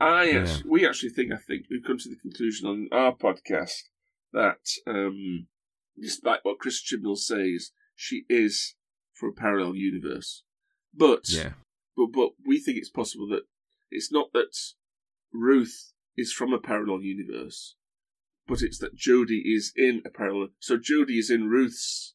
I 0.00 0.24
Yeah. 0.24 0.40
actually, 0.40 0.70
we 0.70 0.86
actually 0.86 1.10
think 1.10 1.32
I 1.32 1.36
think 1.36 1.66
we've 1.70 1.84
come 1.84 1.98
to 1.98 2.08
the 2.08 2.16
conclusion 2.16 2.66
on 2.68 2.88
our 2.92 3.14
podcast 3.14 3.82
that 4.32 4.60
um, 4.86 5.46
despite 6.00 6.40
what 6.42 6.58
Chris 6.58 6.82
Chibnall 6.82 7.18
says, 7.18 7.72
she 7.94 8.24
is 8.28 8.74
from 9.12 9.30
a 9.30 9.40
parallel 9.40 9.74
universe. 9.74 10.42
But 10.94 11.28
Yeah. 11.28 11.52
but 11.96 12.06
but 12.06 12.30
we 12.46 12.58
think 12.58 12.78
it's 12.78 12.90
possible 12.90 13.28
that 13.28 13.42
it's 13.90 14.10
not 14.10 14.32
that 14.32 14.56
Ruth 15.32 15.92
is 16.16 16.32
from 16.32 16.52
a 16.52 16.58
parallel 16.58 17.02
universe, 17.02 17.76
but 18.46 18.62
it's 18.62 18.78
that 18.78 18.96
Jodie 18.96 19.42
is 19.44 19.72
in 19.76 20.02
a 20.04 20.10
parallel. 20.10 20.48
So 20.58 20.76
Jodie 20.76 21.18
is 21.18 21.30
in 21.30 21.48
Ruth's, 21.48 22.14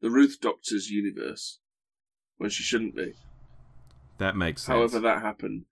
the 0.00 0.10
Ruth 0.10 0.38
Doctor's 0.40 0.90
universe, 0.90 1.58
when 2.38 2.50
she 2.50 2.62
shouldn't 2.62 2.96
be. 2.96 3.14
That 4.18 4.36
makes 4.36 4.62
sense. 4.62 4.74
However, 4.76 5.00
that 5.00 5.22
happened. 5.22 5.64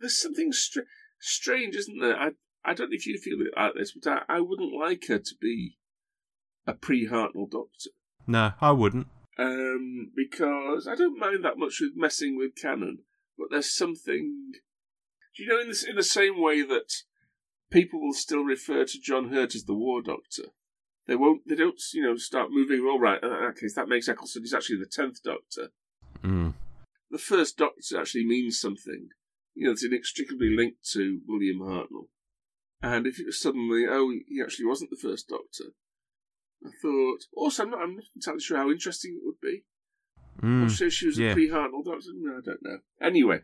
There's 0.00 0.20
something 0.20 0.52
str- 0.52 0.80
strange, 1.18 1.74
isn't 1.74 2.00
there? 2.00 2.16
I 2.16 2.30
I 2.62 2.74
don't 2.74 2.90
know 2.90 2.96
if 2.96 3.06
you 3.06 3.18
feel 3.18 3.40
it 3.40 3.54
like 3.56 3.74
this, 3.74 3.92
but 3.92 4.24
I, 4.28 4.36
I 4.36 4.40
wouldn't 4.40 4.72
like 4.74 5.06
her 5.08 5.18
to 5.18 5.34
be 5.40 5.78
a 6.70 6.74
pre-Hartnell 6.74 7.50
Doctor. 7.50 7.90
no, 8.26 8.52
I 8.60 8.70
wouldn't. 8.72 9.08
um, 9.38 10.10
because 10.14 10.86
I 10.86 10.94
don't 10.94 11.18
mind 11.18 11.44
that 11.44 11.58
much 11.58 11.78
with 11.80 11.92
messing 11.96 12.36
with 12.36 12.54
canon, 12.60 13.00
but 13.38 13.48
there's 13.50 13.74
something. 13.74 14.52
Do 15.36 15.42
you 15.42 15.48
know 15.48 15.60
in 15.60 15.68
the 15.68 15.86
in 15.88 15.96
the 15.96 16.02
same 16.02 16.40
way 16.40 16.62
that 16.62 16.90
people 17.70 18.00
will 18.00 18.12
still 18.14 18.42
refer 18.42 18.84
to 18.84 19.00
John 19.00 19.30
Hurt 19.32 19.54
as 19.54 19.64
the 19.64 19.74
War 19.74 20.02
Doctor, 20.02 20.46
they 21.06 21.16
won't. 21.16 21.42
They 21.48 21.54
don't. 21.54 21.80
You 21.94 22.02
know, 22.04 22.16
start 22.16 22.50
moving. 22.50 22.80
All 22.80 22.98
right, 23.00 23.22
in 23.22 23.30
that 23.30 23.56
case, 23.60 23.74
that 23.74 23.88
makes 23.88 24.08
Eccleston. 24.08 24.42
He's 24.42 24.54
actually 24.54 24.78
the 24.78 24.86
tenth 24.86 25.22
Doctor. 25.22 25.68
Mm. 26.22 26.54
The 27.10 27.18
first 27.18 27.56
Doctor 27.56 27.98
actually 27.98 28.26
means 28.26 28.60
something. 28.60 29.08
You 29.54 29.66
know, 29.66 29.72
it's 29.72 29.84
inextricably 29.84 30.54
linked 30.54 30.88
to 30.92 31.20
William 31.26 31.58
Hartnell. 31.60 32.08
And 32.82 33.06
if 33.06 33.18
it 33.20 33.26
was 33.26 33.40
suddenly, 33.40 33.84
oh, 33.88 34.10
he 34.26 34.40
actually 34.42 34.66
wasn't 34.66 34.90
the 34.90 34.96
first 35.08 35.28
Doctor, 35.28 35.72
I 36.64 36.70
thought. 36.82 37.24
Also, 37.34 37.62
I'm 37.64 37.70
not, 37.70 37.80
I'm 37.80 37.94
not 37.96 38.04
entirely 38.14 38.40
sure 38.40 38.56
how 38.56 38.70
interesting 38.70 39.18
it 39.20 39.24
would 39.24 39.40
be. 39.40 39.64
Mm. 40.42 40.70
Say 40.70 40.88
she 40.88 41.06
was 41.06 41.18
yeah. 41.18 41.30
a 41.30 41.34
pre-Hartnell 41.34 41.84
Doctor. 41.84 42.10
No, 42.14 42.38
I 42.38 42.40
don't 42.44 42.62
know. 42.62 42.78
Anyway, 43.00 43.40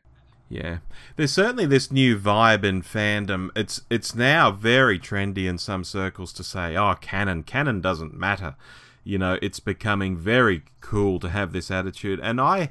Yeah, 0.49 0.79
there's 1.17 1.33
certainly 1.33 1.67
this 1.67 1.91
new 1.91 2.19
vibe 2.19 2.65
in 2.65 2.83
fandom. 2.83 3.51
It's 3.57 3.83
it's 3.91 4.15
now 4.15 4.51
very 4.51 4.99
trendy 4.99 5.49
in 5.49 5.59
some 5.59 5.83
circles 5.83 6.33
to 6.35 6.45
say, 6.45 6.77
"Oh, 6.77 6.95
canon, 7.01 7.43
canon 7.43 7.81
doesn't 7.81 8.15
matter." 8.15 8.55
You 9.03 9.19
know, 9.19 9.39
it's 9.43 9.61
becoming 9.61 10.17
very 10.17 10.63
cool 10.81 11.19
to 11.21 11.29
have 11.31 11.53
this 11.53 11.71
attitude, 11.71 12.21
and 12.23 12.41
I, 12.41 12.71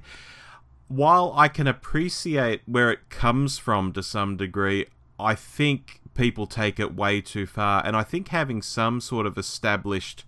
while 0.88 1.34
I 1.36 1.48
can 1.48 1.68
appreciate 1.68 2.62
where 2.66 2.92
it 2.92 3.10
comes 3.10 3.58
from 3.58 3.94
to 3.94 4.04
some 4.04 4.38
degree, 4.38 4.86
I 5.20 5.36
think 5.36 6.02
people 6.14 6.48
take 6.48 6.80
it 6.80 6.96
way 6.96 7.22
too 7.22 7.46
far, 7.46 7.86
and 7.86 7.96
I 7.96 8.04
think 8.04 8.30
having 8.30 8.62
some 8.62 9.02
sort 9.02 9.26
of 9.26 9.38
established 9.38 10.24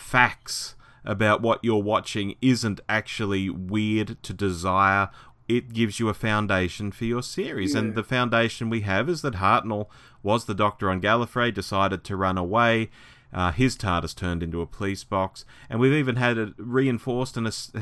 facts 0.00 0.74
about 1.04 1.40
what 1.40 1.58
you're 1.62 1.82
watching 1.82 2.34
isn't 2.42 2.80
actually 2.88 3.48
weird 3.48 4.22
to 4.22 4.32
desire. 4.34 5.08
It 5.48 5.72
gives 5.72 5.98
you 5.98 6.08
a 6.08 6.14
foundation 6.14 6.92
for 6.92 7.04
your 7.06 7.22
series, 7.22 7.72
Yeah. 7.72 7.80
and 7.80 7.94
the 7.94 8.04
foundation 8.04 8.68
we 8.68 8.82
have 8.82 9.08
is 9.08 9.22
that 9.22 9.34
Hartnell 9.36 9.86
was 10.22 10.44
the 10.44 10.54
Doctor 10.54 10.90
on 10.90 11.00
Gallifrey, 11.00 11.54
decided 11.54 12.04
to 12.04 12.16
run 12.16 12.36
away. 12.36 12.90
Uh, 13.32 13.52
his 13.52 13.76
TARDIS 13.76 14.14
turned 14.14 14.42
into 14.42 14.60
a 14.60 14.66
police 14.66 15.02
box, 15.04 15.44
and 15.70 15.80
we've 15.80 15.92
even 15.92 16.16
had 16.16 16.38
it 16.38 16.54
reinforced 16.58 17.36
in 17.36 17.44
a, 17.46 17.48
s- 17.48 17.72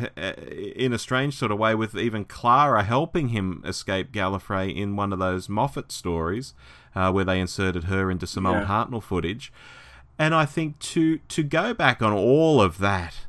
in 0.77 0.93
a 0.93 0.99
strange 0.99 1.37
sort 1.37 1.53
of 1.53 1.59
way 1.59 1.75
with 1.75 1.97
even 1.97 2.25
Clara 2.25 2.83
helping 2.83 3.29
him 3.29 3.63
escape 3.65 4.11
Gallifrey 4.13 4.75
in 4.75 4.97
one 4.97 5.13
of 5.13 5.19
those 5.19 5.49
Moffat 5.49 5.91
stories, 5.93 6.55
uh, 6.95 7.11
where 7.13 7.25
they 7.25 7.41
inserted 7.41 7.85
her 7.85 8.11
into 8.11 8.27
some 8.27 8.47
old 8.47 8.65
Hartnell 8.65 9.03
footage. 9.03 9.53
And 10.19 10.35
I 10.35 10.45
think 10.45 10.79
to 10.81 11.19
to 11.19 11.43
go 11.43 11.75
back 11.75 12.01
on 12.03 12.13
all 12.13 12.61
of 12.61 12.79
that 12.79 13.27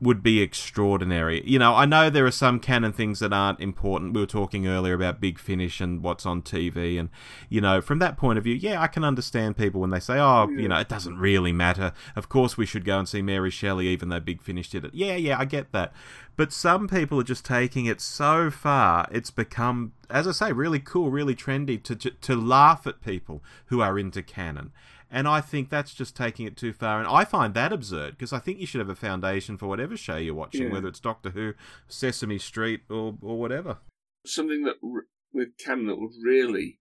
would 0.00 0.22
be 0.22 0.42
extraordinary. 0.42 1.42
You 1.46 1.58
know, 1.58 1.74
I 1.74 1.86
know 1.86 2.10
there 2.10 2.26
are 2.26 2.30
some 2.30 2.60
canon 2.60 2.92
things 2.92 3.18
that 3.20 3.32
aren't 3.32 3.60
important. 3.60 4.12
We 4.12 4.20
were 4.20 4.26
talking 4.26 4.66
earlier 4.66 4.92
about 4.92 5.20
Big 5.20 5.38
Finish 5.38 5.80
and 5.80 6.02
what's 6.02 6.26
on 6.26 6.42
TV, 6.42 7.00
and 7.00 7.08
you 7.48 7.60
know, 7.62 7.80
from 7.80 7.98
that 8.00 8.18
point 8.18 8.36
of 8.36 8.44
view, 8.44 8.54
yeah, 8.54 8.80
I 8.80 8.88
can 8.88 9.04
understand 9.04 9.56
people 9.56 9.80
when 9.80 9.90
they 9.90 10.00
say, 10.00 10.18
"Oh, 10.18 10.48
you 10.48 10.68
know, 10.68 10.78
it 10.78 10.88
doesn't 10.88 11.18
really 11.18 11.52
matter." 11.52 11.92
Of 12.14 12.28
course, 12.28 12.58
we 12.58 12.66
should 12.66 12.84
go 12.84 12.98
and 12.98 13.08
see 13.08 13.22
Mary 13.22 13.50
Shelley, 13.50 13.88
even 13.88 14.10
though 14.10 14.20
Big 14.20 14.42
Finish 14.42 14.68
did 14.70 14.84
it. 14.84 14.94
Yeah, 14.94 15.16
yeah, 15.16 15.38
I 15.38 15.46
get 15.46 15.72
that. 15.72 15.92
But 16.36 16.52
some 16.52 16.86
people 16.88 17.18
are 17.18 17.24
just 17.24 17.46
taking 17.46 17.86
it 17.86 18.02
so 18.02 18.50
far; 18.50 19.08
it's 19.10 19.30
become, 19.30 19.92
as 20.10 20.28
I 20.28 20.32
say, 20.32 20.52
really 20.52 20.80
cool, 20.80 21.10
really 21.10 21.34
trendy 21.34 21.82
to 21.82 21.96
to, 21.96 22.10
to 22.10 22.36
laugh 22.36 22.86
at 22.86 23.00
people 23.00 23.42
who 23.66 23.80
are 23.80 23.98
into 23.98 24.22
canon. 24.22 24.72
And 25.10 25.28
I 25.28 25.40
think 25.40 25.70
that's 25.70 25.94
just 25.94 26.16
taking 26.16 26.46
it 26.46 26.56
too 26.56 26.72
far. 26.72 26.98
And 26.98 27.06
I 27.08 27.24
find 27.24 27.54
that 27.54 27.72
absurd 27.72 28.12
because 28.12 28.32
I 28.32 28.38
think 28.40 28.58
you 28.58 28.66
should 28.66 28.80
have 28.80 28.88
a 28.90 28.94
foundation 28.96 29.56
for 29.56 29.66
whatever 29.68 29.96
show 29.96 30.16
you're 30.16 30.34
watching, 30.34 30.64
Yeah. 30.64 30.72
whether 30.72 30.88
it's 30.88 31.00
Doctor 31.00 31.30
Who, 31.30 31.54
Sesame 31.88 32.38
Street, 32.38 32.80
or, 32.90 33.16
or 33.22 33.38
whatever. 33.38 33.78
something 34.24 34.64
that 34.64 34.76
r- 34.82 35.06
with 35.32 35.56
canon 35.64 35.86
that 35.86 36.00
would 36.00 36.10
really 36.24 36.80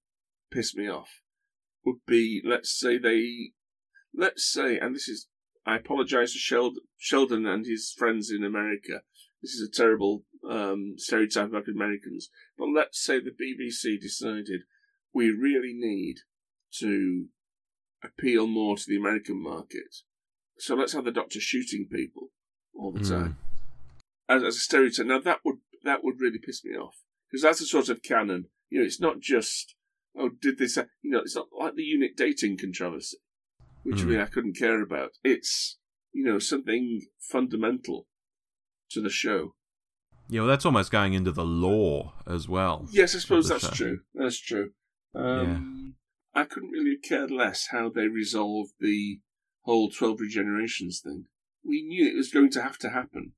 piss 0.52 0.76
me 0.76 0.88
off 0.90 1.22
would 1.86 2.00
be, 2.08 2.42
let's 2.44 2.76
say 2.76 2.98
they, 2.98 3.52
let's 4.16 4.52
say, 4.52 4.80
and 4.80 4.96
this 4.96 5.08
is, 5.08 5.28
I 5.68 5.76
apologise 5.76 6.34
to 6.34 6.40
Sheldon, 6.40 6.82
Sheldon 6.98 7.46
and 7.46 7.66
his 7.66 7.94
friends 7.96 8.32
in 8.32 8.44
America. 8.44 9.02
This 9.44 9.52
is 9.52 9.70
a 9.70 9.72
terrible 9.72 10.24
um, 10.50 10.96
stereotype 10.98 11.50
about 11.50 11.68
Americans, 11.68 12.30
but 12.58 12.70
let's 12.74 13.04
say 13.04 13.20
the 13.20 13.30
BBC 13.32 14.00
decided 14.02 14.62
we 15.14 15.30
really 15.30 15.74
need 15.76 16.16
to 16.80 17.28
appeal 18.06 18.48
more 18.48 18.78
to 18.78 18.84
the 18.88 18.98
American 18.98 19.42
market. 19.42 19.96
So 20.58 20.76
let's 20.76 20.94
have 20.94 21.06
the 21.06 21.12
Doctor 21.12 21.40
shooting 21.40 21.88
people 21.92 22.32
all 22.74 22.92
the 22.92 23.00
Mm. 23.00 23.10
time 23.10 23.38
as, 24.30 24.44
as 24.44 24.56
a 24.56 24.60
stereotype. 24.60 25.06
Now 25.06 25.20
that 25.20 25.40
would 25.46 25.58
that 25.84 26.04
would 26.04 26.20
really 26.20 26.40
piss 26.40 26.64
me 26.66 26.76
off 26.76 26.96
because 27.30 27.44
that's 27.44 27.62
a 27.62 27.66
sort 27.66 27.90
of 27.90 28.02
canon. 28.02 28.46
You 28.70 28.80
know, 28.80 28.86
it's 28.86 29.00
not 29.02 29.20
just 29.20 29.76
oh, 30.18 30.30
did 30.30 30.58
this? 30.58 30.76
ha-" 30.76 30.88
You 31.02 31.12
know, 31.12 31.20
it's 31.20 31.36
not 31.36 31.48
like 31.58 31.76
the 31.76 31.84
unit 31.84 32.16
dating 32.16 32.58
controversy, 32.58 33.18
which 33.84 33.98
Mm. 33.98 34.06
really 34.08 34.22
I 34.22 34.26
couldn't 34.28 34.58
care 34.58 34.82
about. 34.82 35.12
It's 35.24 35.78
you 36.14 36.24
know 36.24 36.40
something 36.40 37.08
fundamental 37.20 38.08
to 38.92 39.02
the 39.02 39.10
show. 39.10 39.56
Yeah, 40.30 40.42
well, 40.42 40.48
that's 40.50 40.66
almost 40.66 40.90
going 40.92 41.14
into 41.14 41.32
the 41.32 41.46
law 41.46 42.14
as 42.26 42.48
well. 42.50 42.88
Yes, 42.92 43.14
I 43.16 43.20
suppose 43.20 43.48
that's 43.50 43.66
show. 43.68 43.76
true. 43.76 44.00
That's 44.16 44.40
true. 44.40 44.72
Um, 45.14 45.96
I 46.36 46.44
couldn't 46.44 46.72
really 46.72 46.98
care 46.98 47.28
less 47.28 47.68
how 47.72 47.90
they 47.90 48.08
resolved 48.08 48.74
the 48.80 49.22
whole 49.62 49.90
12 49.90 50.20
regenerations 50.20 51.02
thing. 51.02 51.26
We 51.64 51.82
knew 51.82 52.06
it 52.08 52.16
was 52.18 52.32
going 52.32 52.52
to 52.52 52.62
have 52.62 52.78
to 52.80 52.90
happen. 52.90 53.32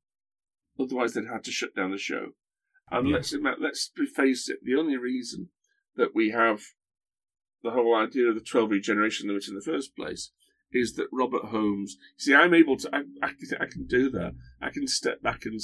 Otherwise, 0.80 1.14
they'd 1.14 1.28
had 1.28 1.44
to 1.46 1.52
shut 1.52 1.76
down 1.76 1.92
the 1.92 1.98
show. 1.98 2.34
And 2.90 3.08
Yeah. 3.08 3.16
let's 3.18 3.34
let's 3.60 3.92
face 4.16 4.50
it, 4.50 4.60
the 4.64 4.76
only 4.76 4.98
reason 4.98 5.50
that 5.96 6.16
we 6.16 6.32
have 6.32 6.62
the 7.64 7.72
whole 7.72 7.96
idea 7.96 8.28
of 8.28 8.36
the 8.36 8.42
12 8.42 8.72
regeneration 8.72 9.28
limit 9.28 9.48
in 9.48 9.56
the 9.56 9.62
first 9.62 9.96
place 9.96 10.32
is 10.72 10.94
that 10.96 11.08
Robert 11.12 11.46
Holmes. 11.46 11.98
See, 12.18 12.34
I'm 12.36 12.54
able 12.54 12.78
to, 12.78 12.90
I, 12.96 13.00
I, 13.24 13.32
I 13.60 13.66
can 13.66 13.86
do 13.88 14.10
that. 14.12 14.34
I 14.62 14.70
can 14.70 14.88
step 14.88 15.22
back 15.22 15.46
and 15.46 15.60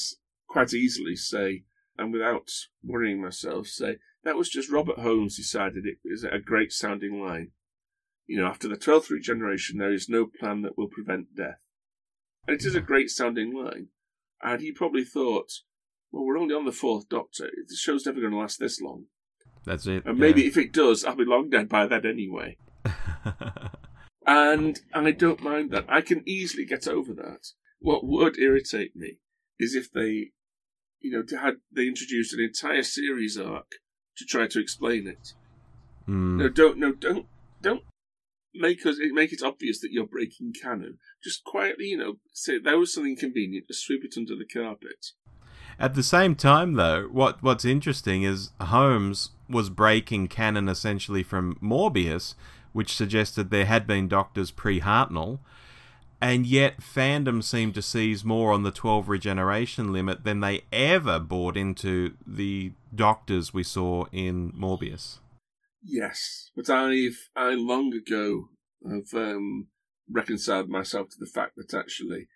quite 0.47 0.73
easily 0.73 1.15
say, 1.15 1.63
and 1.97 2.11
without 2.11 2.49
worrying 2.83 3.21
myself, 3.21 3.67
say, 3.67 3.97
that 4.23 4.37
was 4.37 4.49
just 4.49 4.71
Robert 4.71 4.99
Holmes 4.99 5.37
decided 5.37 5.85
it 5.85 5.97
was 6.03 6.23
a 6.23 6.39
great 6.39 6.71
sounding 6.71 7.21
line. 7.21 7.51
You 8.25 8.39
know, 8.39 8.47
after 8.47 8.67
the 8.67 8.77
12th 8.77 9.09
regeneration, 9.09 9.77
there 9.77 9.91
is 9.91 10.07
no 10.07 10.25
plan 10.25 10.61
that 10.61 10.77
will 10.77 10.87
prevent 10.87 11.35
death. 11.35 11.59
And 12.47 12.55
it 12.55 12.65
is 12.65 12.75
a 12.75 12.81
great 12.81 13.09
sounding 13.09 13.53
line. 13.53 13.87
And 14.41 14.61
he 14.61 14.71
probably 14.71 15.03
thought, 15.03 15.51
well, 16.11 16.25
we're 16.25 16.37
only 16.37 16.55
on 16.55 16.65
the 16.65 16.71
fourth 16.71 17.09
Doctor. 17.09 17.49
The 17.67 17.75
show's 17.75 18.05
never 18.05 18.19
going 18.19 18.31
to 18.31 18.37
last 18.37 18.59
this 18.59 18.79
long. 18.79 19.05
That's 19.65 19.87
it. 19.87 20.03
And 20.05 20.19
maybe 20.19 20.45
if 20.45 20.57
it 20.57 20.73
does, 20.73 21.03
I'll 21.05 21.15
be 21.15 21.25
long 21.25 21.49
dead 21.49 21.69
by 21.69 21.87
then 21.87 22.05
anyway. 22.05 22.57
And 24.25 24.79
I 24.93 25.11
don't 25.11 25.43
mind 25.43 25.71
that. 25.71 25.85
I 25.89 26.01
can 26.01 26.23
easily 26.25 26.65
get 26.65 26.87
over 26.87 27.13
that. 27.13 27.47
What 27.79 28.05
would 28.05 28.39
irritate 28.39 28.95
me 28.95 29.19
is 29.59 29.75
if 29.75 29.91
they, 29.91 30.31
you 31.01 31.11
know, 31.11 31.23
had 31.37 31.55
they 31.71 31.87
introduced 31.87 32.33
an 32.33 32.39
entire 32.39 32.83
series 32.83 33.37
arc 33.37 33.67
to 34.17 34.25
try 34.25 34.47
to 34.47 34.59
explain 34.59 35.07
it. 35.07 35.33
Mm. 36.07 36.37
No, 36.37 36.49
don't, 36.49 36.77
no, 36.77 36.91
don't, 36.93 37.25
don't 37.61 37.83
make 38.53 38.85
us 38.85 38.97
make 39.11 39.33
it 39.33 39.41
obvious 39.43 39.79
that 39.79 39.91
you're 39.91 40.05
breaking 40.05 40.53
canon. 40.53 40.97
Just 41.23 41.43
quietly, 41.43 41.85
you 41.85 41.97
know, 41.97 42.17
say 42.33 42.59
that 42.59 42.77
was 42.77 42.93
something 42.93 43.15
convenient. 43.15 43.67
Just 43.67 43.85
sweep 43.85 44.03
it 44.03 44.15
under 44.17 44.35
the 44.35 44.45
carpet. 44.45 45.11
At 45.79 45.95
the 45.95 46.03
same 46.03 46.35
time, 46.35 46.73
though, 46.73 47.07
what 47.11 47.41
what's 47.41 47.65
interesting 47.65 48.23
is 48.23 48.51
Holmes 48.61 49.31
was 49.49 49.69
breaking 49.69 50.27
canon 50.27 50.69
essentially 50.69 51.23
from 51.23 51.55
Morbius, 51.55 52.35
which 52.73 52.93
suggested 52.93 53.49
there 53.49 53.65
had 53.65 53.87
been 53.87 54.07
doctors 54.07 54.51
pre 54.51 54.81
Hartnell, 54.81 55.39
and 56.21 56.45
yet 56.45 56.79
fandom 56.79 57.43
seemed 57.43 57.73
to 57.75 57.81
seize 57.81 58.23
more 58.23 58.51
on 58.53 58.63
the 58.63 58.71
12 58.71 59.09
regeneration 59.09 59.91
limit 59.91 60.23
than 60.23 60.39
they 60.39 60.61
ever 60.71 61.19
bought 61.19 61.57
into 61.57 62.13
the 62.25 62.71
doctors 62.95 63.53
we 63.53 63.63
saw 63.63 64.05
in 64.11 64.51
Morbius. 64.51 65.19
Yes, 65.83 66.51
but 66.55 66.69
I've 66.69 67.29
I 67.35 67.51
long 67.55 67.93
ago 67.93 68.49
have 68.89 69.13
um, 69.13 69.67
reconciled 70.09 70.69
myself 70.69 71.09
to 71.09 71.15
the 71.19 71.29
fact 71.29 71.53
that 71.57 71.73
actually 71.73 72.27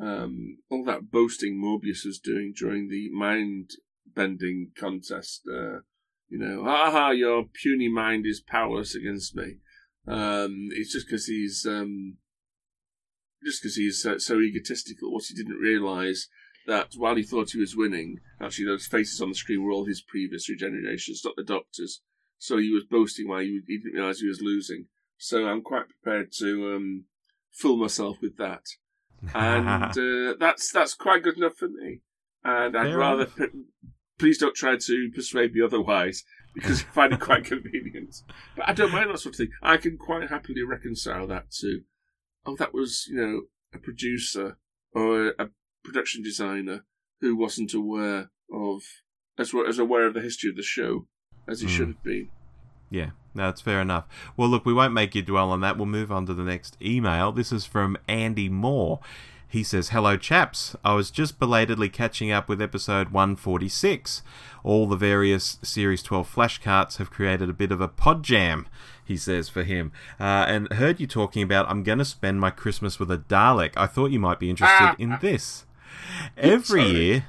um, 0.00 0.58
all 0.70 0.84
that 0.84 1.10
boasting 1.10 1.60
Morbius 1.62 2.04
was 2.04 2.18
doing 2.18 2.52
during 2.56 2.88
the 2.88 3.10
mind 3.10 3.70
bending 4.14 4.72
contest, 4.78 5.42
uh, 5.48 5.80
you 6.28 6.38
know, 6.38 6.66
aha, 6.66 7.10
your 7.10 7.44
puny 7.62 7.88
mind 7.88 8.26
is 8.26 8.40
powerless 8.40 8.94
against 8.94 9.34
me. 9.34 9.58
Um, 10.08 10.68
it's 10.70 10.92
just 10.92 11.06
because 11.06 11.26
he's 11.26 11.66
um, 11.68 12.18
just 13.44 13.62
because 13.62 13.76
he's 13.76 14.04
uh, 14.04 14.18
so 14.18 14.40
egotistical. 14.40 15.12
What 15.12 15.24
he 15.28 15.34
didn't 15.34 15.58
realise 15.58 16.28
that 16.66 16.92
while 16.96 17.16
he 17.16 17.22
thought 17.22 17.50
he 17.50 17.60
was 17.60 17.76
winning, 17.76 18.20
actually 18.40 18.66
those 18.66 18.86
faces 18.86 19.20
on 19.20 19.28
the 19.28 19.34
screen 19.34 19.62
were 19.62 19.72
all 19.72 19.86
his 19.86 20.02
previous 20.02 20.50
regenerations, 20.50 21.24
not 21.24 21.36
the 21.36 21.44
doctor's. 21.44 22.02
So 22.38 22.58
he 22.58 22.70
was 22.70 22.84
boasting 22.84 23.28
while 23.28 23.40
he, 23.40 23.60
he 23.66 23.78
didn't 23.78 23.94
realise 23.94 24.20
he 24.20 24.28
was 24.28 24.42
losing. 24.42 24.86
So 25.18 25.46
I'm 25.46 25.62
quite 25.62 25.84
prepared 25.88 26.32
to 26.38 26.74
um, 26.74 27.04
fool 27.52 27.76
myself 27.76 28.18
with 28.20 28.36
that, 28.36 28.62
and 29.34 29.66
uh, 29.98 30.34
that's 30.38 30.70
that's 30.72 30.94
quite 30.94 31.22
good 31.22 31.38
enough 31.38 31.56
for 31.56 31.68
me. 31.68 32.00
And 32.44 32.76
I'd 32.76 32.88
Fair 32.88 32.98
rather 32.98 33.26
p- 33.26 33.46
please 34.18 34.38
don't 34.38 34.54
try 34.54 34.76
to 34.76 35.10
persuade 35.14 35.54
me 35.54 35.62
otherwise 35.62 36.22
because 36.54 36.82
I 36.82 36.84
find 36.92 37.12
it 37.14 37.20
quite 37.20 37.44
convenient. 37.46 38.16
But 38.54 38.68
I 38.68 38.72
don't 38.72 38.92
mind 38.92 39.10
that 39.10 39.18
sort 39.18 39.34
of 39.34 39.38
thing. 39.38 39.50
I 39.62 39.78
can 39.78 39.96
quite 39.96 40.28
happily 40.28 40.62
reconcile 40.62 41.26
that 41.28 41.50
to 41.60 41.80
oh, 42.44 42.56
that 42.56 42.74
was 42.74 43.06
you 43.08 43.16
know 43.16 43.40
a 43.72 43.78
producer 43.78 44.58
or 44.92 45.28
a 45.38 45.48
production 45.86 46.22
designer 46.22 46.84
who 47.20 47.36
wasn't 47.36 47.72
aware 47.72 48.30
of 48.52 48.82
as 49.38 49.52
well 49.54 49.66
as 49.66 49.78
aware 49.78 50.06
of 50.06 50.14
the 50.14 50.20
history 50.20 50.50
of 50.50 50.56
the 50.56 50.62
show 50.62 51.06
as 51.48 51.60
he 51.60 51.66
Hmm. 51.66 51.72
should 51.72 51.88
have 51.88 52.02
been. 52.02 52.28
Yeah, 52.90 53.10
no, 53.34 53.46
that's 53.46 53.60
fair 53.60 53.80
enough. 53.80 54.04
Well, 54.36 54.48
look, 54.48 54.64
we 54.64 54.72
won't 54.74 54.92
make 54.94 55.14
you 55.14 55.22
dwell 55.22 55.50
on 55.50 55.60
that. 55.60 55.76
We'll 55.76 55.86
move 55.86 56.12
on 56.12 56.24
to 56.26 56.34
the 56.34 56.44
next 56.44 56.76
email. 56.80 57.32
This 57.32 57.50
is 57.52 57.64
from 57.66 57.96
Andy 58.08 58.48
Moore. 58.48 59.00
He 59.48 59.62
says, 59.62 59.90
Hello, 59.90 60.16
chaps. 60.16 60.74
I 60.84 60.94
was 60.94 61.10
just 61.10 61.38
belatedly 61.38 61.88
catching 61.88 62.30
up 62.30 62.48
with 62.48 62.60
episode 62.62 63.10
146. 63.10 64.22
All 64.64 64.86
the 64.86 64.96
various 64.96 65.58
Series 65.62 66.02
12 66.02 66.32
flashcards 66.32 66.96
have 66.98 67.10
created 67.10 67.48
a 67.48 67.52
bit 67.54 67.70
of 67.72 67.80
a 67.80 67.88
pod 67.88 68.22
jam, 68.22 68.66
he 69.04 69.16
says, 69.16 69.48
for 69.48 69.62
him. 69.62 69.92
Uh, 70.18 70.44
and 70.48 70.72
heard 70.74 71.00
you 71.00 71.06
talking 71.06 71.42
about, 71.42 71.68
I'm 71.70 71.82
going 71.84 71.98
to 71.98 72.04
spend 72.04 72.40
my 72.40 72.50
Christmas 72.50 72.98
with 72.98 73.10
a 73.10 73.18
Dalek. 73.18 73.72
I 73.76 73.86
thought 73.86 74.10
you 74.10 74.18
might 74.20 74.40
be 74.40 74.50
interested 74.50 74.94
in 74.98 75.16
this. 75.20 75.64
Every 76.36 76.84
year, 76.84 77.24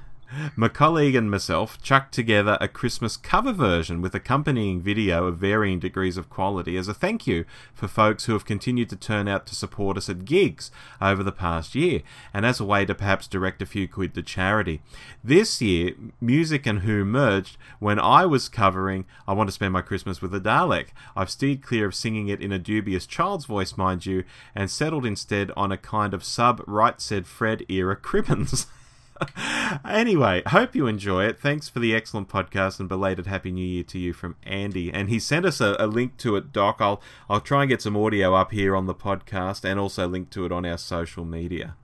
my 0.55 0.67
colleague 0.67 1.15
and 1.15 1.31
myself 1.31 1.81
chucked 1.81 2.13
together 2.13 2.57
a 2.59 2.67
Christmas 2.67 3.17
cover 3.17 3.51
version 3.51 4.01
with 4.01 4.13
accompanying 4.13 4.81
video 4.81 5.25
of 5.25 5.37
varying 5.37 5.79
degrees 5.79 6.17
of 6.17 6.29
quality 6.29 6.77
as 6.77 6.87
a 6.87 6.93
thank 6.93 7.27
you 7.27 7.45
for 7.73 7.87
folks 7.87 8.25
who 8.25 8.33
have 8.33 8.45
continued 8.45 8.89
to 8.89 8.95
turn 8.95 9.27
out 9.27 9.45
to 9.47 9.55
support 9.55 9.97
us 9.97 10.09
at 10.09 10.25
gigs 10.25 10.71
over 11.01 11.23
the 11.23 11.31
past 11.31 11.75
year, 11.75 12.01
and 12.33 12.45
as 12.45 12.59
a 12.59 12.65
way 12.65 12.85
to 12.85 12.95
perhaps 12.95 13.27
direct 13.27 13.61
a 13.61 13.65
few 13.65 13.87
quid 13.87 14.13
to 14.13 14.21
charity. 14.21 14.81
This 15.23 15.61
year, 15.61 15.93
music 16.19 16.65
and 16.65 16.79
Who 16.79 17.05
merged 17.05 17.57
when 17.79 17.99
I 17.99 18.25
was 18.25 18.49
covering 18.49 19.05
I 19.27 19.33
Want 19.33 19.47
to 19.47 19.53
Spend 19.53 19.73
My 19.73 19.81
Christmas 19.81 20.21
with 20.21 20.33
a 20.33 20.39
Dalek. 20.39 20.87
I've 21.15 21.29
steered 21.29 21.61
clear 21.61 21.85
of 21.85 21.95
singing 21.95 22.27
it 22.27 22.41
in 22.41 22.51
a 22.51 22.59
dubious 22.59 23.05
child's 23.05 23.45
voice, 23.45 23.77
mind 23.77 24.05
you, 24.05 24.23
and 24.55 24.69
settled 24.69 25.05
instead 25.05 25.51
on 25.55 25.71
a 25.71 25.77
kind 25.77 26.13
of 26.13 26.23
sub 26.23 26.63
Right 26.67 26.99
Said 26.99 27.27
Fred 27.27 27.65
era 27.69 27.95
Cribbins. 27.95 28.67
anyway, 29.87 30.43
hope 30.47 30.75
you 30.75 30.87
enjoy 30.87 31.25
it. 31.25 31.39
Thanks 31.39 31.69
for 31.69 31.79
the 31.79 31.95
excellent 31.95 32.29
podcast 32.29 32.79
and 32.79 32.87
belated 32.89 33.27
Happy 33.27 33.51
New 33.51 33.65
Year 33.65 33.83
to 33.83 33.99
you 33.99 34.13
from 34.13 34.35
Andy. 34.43 34.91
And 34.91 35.09
he 35.09 35.19
sent 35.19 35.45
us 35.45 35.61
a, 35.61 35.75
a 35.79 35.87
link 35.87 36.17
to 36.17 36.35
it, 36.35 36.51
Doc. 36.51 36.77
I'll 36.79 37.01
I'll 37.29 37.41
try 37.41 37.63
and 37.63 37.69
get 37.69 37.81
some 37.81 37.97
audio 37.97 38.35
up 38.35 38.51
here 38.51 38.75
on 38.75 38.85
the 38.85 38.95
podcast 38.95 39.65
and 39.65 39.79
also 39.79 40.07
link 40.07 40.29
to 40.31 40.45
it 40.45 40.51
on 40.51 40.65
our 40.65 40.77
social 40.77 41.25
media. 41.25 41.75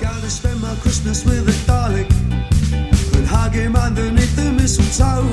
Gonna 0.00 0.30
spend 0.30 0.60
my 0.60 0.74
Christmas 0.76 1.24
with 1.24 1.48
a 1.48 1.52
Dalek 1.70 2.10
and 3.16 3.26
hug 3.26 3.52
him 3.52 3.76
underneath 3.76 4.34
the 4.36 4.52
mistletoe. 4.52 5.28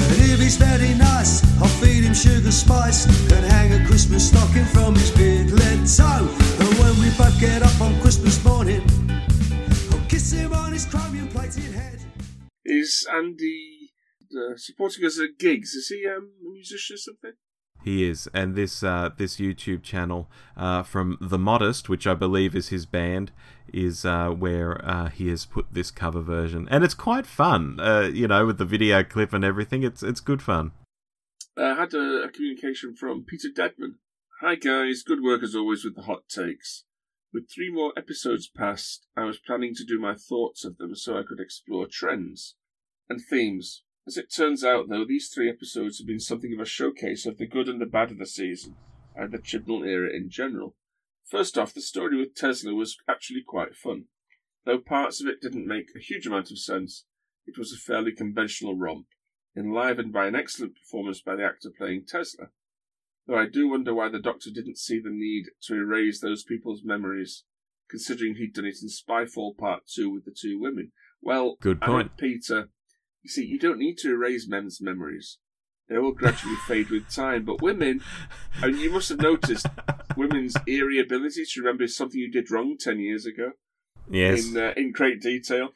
And 0.00 0.30
if 0.30 0.38
he's 0.38 0.56
very 0.56 0.94
nice, 0.94 1.42
I'll 1.60 1.66
feed 1.66 2.04
him 2.04 2.14
sugar 2.14 2.52
spice 2.52 3.06
and 3.32 3.44
hang 3.44 3.72
a 3.72 3.86
Christmas 3.86 4.28
stocking 4.28 4.64
from 4.64 4.94
his 4.94 5.10
big 5.10 5.50
lead 5.50 5.86
toe. 5.86 6.28
And 6.60 6.78
when 6.78 6.94
we 7.00 7.10
both 7.18 7.38
get 7.40 7.62
up 7.62 7.80
on 7.80 8.00
Christmas 8.00 8.42
morning, 8.44 8.82
kiss 10.08 10.32
him 10.32 10.52
on 10.54 10.72
his 10.72 10.86
chromium 10.86 11.28
plated 11.28 11.72
head. 11.74 12.00
Is 12.64 13.06
Andy 13.12 13.92
uh, 14.32 14.56
supporting 14.56 15.04
us 15.04 15.20
at 15.20 15.38
gigs? 15.38 15.74
Is 15.74 15.88
he 15.88 16.06
um, 16.06 16.30
a 16.46 16.50
musician 16.50 16.94
or 16.94 16.98
something? 16.98 17.32
He 17.84 18.08
is, 18.08 18.28
and 18.34 18.56
this 18.56 18.82
uh, 18.82 19.10
this 19.16 19.36
YouTube 19.36 19.82
channel 19.82 20.28
uh, 20.56 20.82
from 20.82 21.16
The 21.20 21.38
Modest, 21.38 21.88
which 21.88 22.06
I 22.06 22.14
believe 22.14 22.56
is 22.56 22.68
his 22.68 22.86
band, 22.86 23.30
is 23.72 24.04
uh, 24.04 24.30
where 24.30 24.84
uh, 24.84 25.10
he 25.10 25.28
has 25.28 25.46
put 25.46 25.66
this 25.72 25.90
cover 25.90 26.20
version, 26.20 26.66
and 26.70 26.82
it's 26.82 26.94
quite 26.94 27.26
fun. 27.26 27.78
Uh, 27.78 28.10
you 28.12 28.26
know, 28.26 28.46
with 28.46 28.58
the 28.58 28.64
video 28.64 29.04
clip 29.04 29.32
and 29.32 29.44
everything, 29.44 29.84
it's 29.84 30.02
it's 30.02 30.20
good 30.20 30.42
fun. 30.42 30.72
Uh, 31.56 31.62
I 31.62 31.74
had 31.76 31.94
a, 31.94 32.24
a 32.24 32.28
communication 32.30 32.96
from 32.96 33.24
Peter 33.24 33.48
Deadman. 33.54 33.96
Hi 34.40 34.56
guys, 34.56 35.02
good 35.02 35.22
work 35.22 35.42
as 35.42 35.54
always 35.54 35.84
with 35.84 35.94
the 35.94 36.02
hot 36.02 36.28
takes. 36.28 36.84
With 37.32 37.50
three 37.50 37.70
more 37.70 37.92
episodes 37.96 38.48
past, 38.48 39.06
I 39.14 39.24
was 39.24 39.38
planning 39.38 39.74
to 39.74 39.84
do 39.84 40.00
my 40.00 40.14
thoughts 40.14 40.64
of 40.64 40.78
them 40.78 40.94
so 40.94 41.18
I 41.18 41.22
could 41.22 41.40
explore 41.40 41.86
trends 41.86 42.56
and 43.08 43.20
themes. 43.20 43.84
As 44.06 44.16
it 44.16 44.32
turns 44.34 44.64
out, 44.64 44.88
though, 44.88 45.04
these 45.04 45.28
three 45.28 45.50
episodes 45.50 45.98
have 45.98 46.06
been 46.06 46.20
something 46.20 46.54
of 46.54 46.60
a 46.60 46.64
showcase 46.64 47.26
of 47.26 47.36
the 47.36 47.46
good 47.46 47.68
and 47.68 47.80
the 47.80 47.86
bad 47.86 48.10
of 48.10 48.18
the 48.18 48.26
season, 48.26 48.76
and 49.14 49.30
the 49.30 49.38
Chibnall 49.38 49.86
era 49.86 50.08
in 50.10 50.30
general. 50.30 50.74
First 51.26 51.58
off, 51.58 51.74
the 51.74 51.82
story 51.82 52.16
with 52.16 52.34
Tesla 52.34 52.72
was 52.72 52.96
actually 53.06 53.42
quite 53.42 53.76
fun. 53.76 54.06
Though 54.64 54.78
parts 54.78 55.20
of 55.20 55.28
it 55.28 55.42
didn't 55.42 55.66
make 55.66 55.90
a 55.94 56.00
huge 56.00 56.26
amount 56.26 56.50
of 56.50 56.58
sense, 56.58 57.04
it 57.46 57.58
was 57.58 57.72
a 57.72 57.76
fairly 57.76 58.12
conventional 58.12 58.74
romp, 58.74 59.08
enlivened 59.54 60.14
by 60.14 60.26
an 60.26 60.34
excellent 60.34 60.76
performance 60.76 61.20
by 61.20 61.36
the 61.36 61.44
actor 61.44 61.70
playing 61.76 62.06
Tesla. 62.06 62.46
Though 63.28 63.36
I 63.38 63.46
do 63.46 63.68
wonder 63.68 63.94
why 63.94 64.08
the 64.08 64.18
Doctor 64.18 64.48
didn't 64.50 64.78
see 64.78 64.98
the 64.98 65.10
need 65.12 65.44
to 65.64 65.74
erase 65.74 66.20
those 66.20 66.42
people's 66.42 66.80
memories, 66.82 67.44
considering 67.90 68.36
he'd 68.36 68.54
done 68.54 68.64
it 68.64 68.76
in 68.82 68.88
Spyfall 68.88 69.54
Part 69.56 69.82
2 69.94 70.10
with 70.10 70.24
the 70.24 70.34
two 70.36 70.58
women. 70.58 70.92
Well, 71.20 71.56
Good 71.60 71.82
point. 71.82 72.16
Peter. 72.16 72.70
You 73.22 73.28
see, 73.28 73.44
you 73.44 73.58
don't 73.58 73.78
need 73.78 73.98
to 73.98 74.10
erase 74.10 74.48
men's 74.48 74.80
memories. 74.80 75.38
They 75.90 75.98
will 75.98 76.12
gradually 76.12 76.56
fade 76.66 76.88
with 76.88 77.10
time. 77.10 77.44
But 77.44 77.60
women, 77.60 78.00
and 78.62 78.76
you 78.78 78.90
must 78.90 79.10
have 79.10 79.20
noticed 79.20 79.66
women's 80.16 80.56
eerie 80.66 80.98
ability 81.00 81.44
to 81.44 81.60
remember 81.60 81.86
something 81.86 82.18
you 82.18 82.30
did 82.30 82.50
wrong 82.50 82.76
10 82.80 82.98
years 82.98 83.26
ago 83.26 83.52
Yes. 84.10 84.46
in, 84.48 84.56
uh, 84.56 84.72
in 84.76 84.90
great 84.92 85.20
detail. 85.20 85.70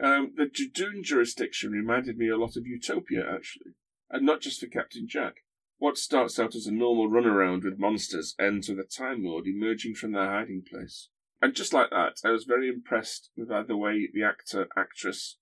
Um, 0.00 0.34
the 0.36 0.44
Judoon 0.44 1.02
jurisdiction 1.02 1.72
reminded 1.72 2.16
me 2.16 2.28
a 2.28 2.36
lot 2.36 2.56
of 2.56 2.66
Utopia, 2.66 3.22
actually. 3.28 3.72
And 4.10 4.24
not 4.24 4.40
just 4.40 4.60
for 4.60 4.66
Captain 4.66 5.08
Jack. 5.08 5.34
What 5.82 5.98
starts 5.98 6.38
out 6.38 6.54
as 6.54 6.68
a 6.68 6.72
normal 6.72 7.10
runaround 7.10 7.64
with 7.64 7.76
monsters 7.76 8.36
ends 8.38 8.68
with 8.68 8.78
a 8.78 8.84
Time 8.84 9.24
Lord 9.24 9.48
emerging 9.48 9.96
from 9.96 10.12
their 10.12 10.30
hiding 10.30 10.62
place. 10.62 11.08
And 11.40 11.56
just 11.56 11.72
like 11.72 11.90
that, 11.90 12.18
I 12.24 12.30
was 12.30 12.44
very 12.44 12.68
impressed 12.68 13.30
with 13.36 13.50
uh, 13.50 13.64
the 13.64 13.76
way 13.76 14.08
the 14.14 14.22
actor, 14.22 14.68
actress 14.76 15.38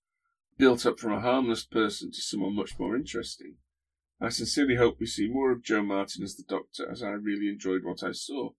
built 0.57 0.83
up 0.83 0.99
from 0.99 1.13
a 1.13 1.19
harmless 1.19 1.63
person 1.63 2.11
to 2.11 2.21
someone 2.21 2.55
much 2.55 2.79
more 2.79 2.95
interesting. 2.95 3.57
I 4.19 4.29
sincerely 4.29 4.77
hope 4.77 4.99
we 4.99 5.05
see 5.05 5.27
more 5.29 5.51
of 5.51 5.61
Jo 5.61 5.83
Martin 5.83 6.23
as 6.23 6.35
the 6.35 6.43
Doctor, 6.49 6.89
as 6.89 7.03
I 7.03 7.09
really 7.09 7.47
enjoyed 7.47 7.83
what 7.83 8.01
I 8.01 8.11
saw. 8.11 8.53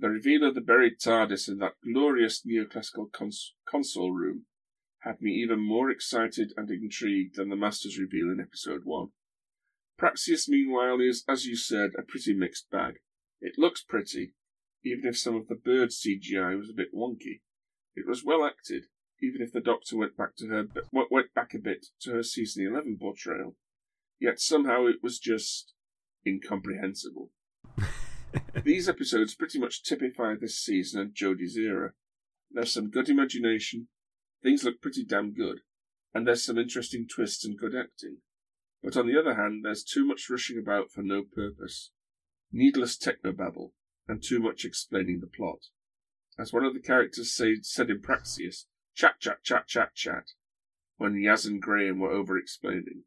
The 0.00 0.10
reveal 0.10 0.42
of 0.42 0.56
the 0.56 0.60
buried 0.60 0.98
TARDIS 0.98 1.46
in 1.48 1.58
that 1.58 1.76
glorious 1.84 2.44
neoclassical 2.44 3.12
cons- 3.12 3.54
console 3.64 4.10
room 4.10 4.46
had 5.02 5.22
me 5.22 5.34
even 5.34 5.60
more 5.60 5.88
excited 5.88 6.52
and 6.56 6.68
intrigued 6.68 7.36
than 7.36 7.50
the 7.50 7.54
Master's 7.54 7.96
reveal 7.96 8.28
in 8.28 8.40
episode 8.40 8.80
1. 8.82 9.10
Praxeus, 9.98 10.48
meanwhile, 10.48 11.00
is, 11.00 11.24
as 11.28 11.46
you 11.46 11.56
said, 11.56 11.90
a 11.98 12.02
pretty 12.02 12.34
mixed 12.34 12.70
bag. 12.70 12.96
It 13.40 13.58
looks 13.58 13.82
pretty, 13.82 14.34
even 14.84 15.06
if 15.06 15.18
some 15.18 15.34
of 15.34 15.48
the 15.48 15.54
bird 15.54 15.90
CGI 15.90 16.56
was 16.58 16.70
a 16.70 16.76
bit 16.76 16.94
wonky. 16.94 17.40
It 17.94 18.06
was 18.06 18.24
well 18.24 18.44
acted, 18.44 18.86
even 19.22 19.40
if 19.40 19.52
the 19.52 19.60
Doctor 19.60 19.96
went 19.96 20.16
back 20.16 20.36
to 20.36 20.48
her 20.48 20.66
went 20.92 21.34
back 21.34 21.54
a 21.54 21.58
bit 21.58 21.86
to 22.00 22.12
her 22.12 22.22
season 22.22 22.66
eleven 22.66 22.98
portrayal. 23.00 23.56
Yet 24.20 24.40
somehow 24.40 24.86
it 24.86 25.02
was 25.02 25.18
just 25.18 25.72
incomprehensible. 26.26 27.30
These 28.64 28.88
episodes 28.88 29.34
pretty 29.34 29.58
much 29.58 29.82
typify 29.82 30.34
this 30.34 30.58
season 30.58 31.00
and 31.00 31.14
Jodie's 31.14 31.56
era. 31.56 31.92
There's 32.50 32.72
some 32.72 32.90
good 32.90 33.08
imagination, 33.08 33.88
things 34.42 34.64
look 34.64 34.80
pretty 34.80 35.04
damn 35.04 35.32
good, 35.32 35.60
and 36.14 36.26
there's 36.26 36.44
some 36.44 36.58
interesting 36.58 37.06
twists 37.08 37.44
and 37.44 37.58
good 37.58 37.74
acting. 37.74 38.18
But 38.86 38.96
on 38.96 39.08
the 39.08 39.18
other 39.18 39.34
hand, 39.34 39.64
there's 39.64 39.82
too 39.82 40.06
much 40.06 40.30
rushing 40.30 40.58
about 40.58 40.92
for 40.92 41.02
no 41.02 41.24
purpose, 41.24 41.90
needless 42.52 42.96
technobabble, 42.96 43.72
and 44.06 44.22
too 44.22 44.38
much 44.38 44.64
explaining 44.64 45.18
the 45.18 45.26
plot. 45.26 45.58
As 46.38 46.52
one 46.52 46.64
of 46.64 46.72
the 46.72 46.78
characters 46.78 47.34
say, 47.34 47.56
said 47.62 47.90
in 47.90 48.00
Praxeus, 48.00 48.66
chat, 48.94 49.18
chat, 49.18 49.42
chat, 49.42 49.66
chat, 49.66 49.92
chat, 49.96 50.26
when 50.98 51.14
Yaz 51.14 51.48
and 51.48 51.60
Graham 51.60 51.98
were 51.98 52.12
over 52.12 52.38
explaining. 52.38 53.02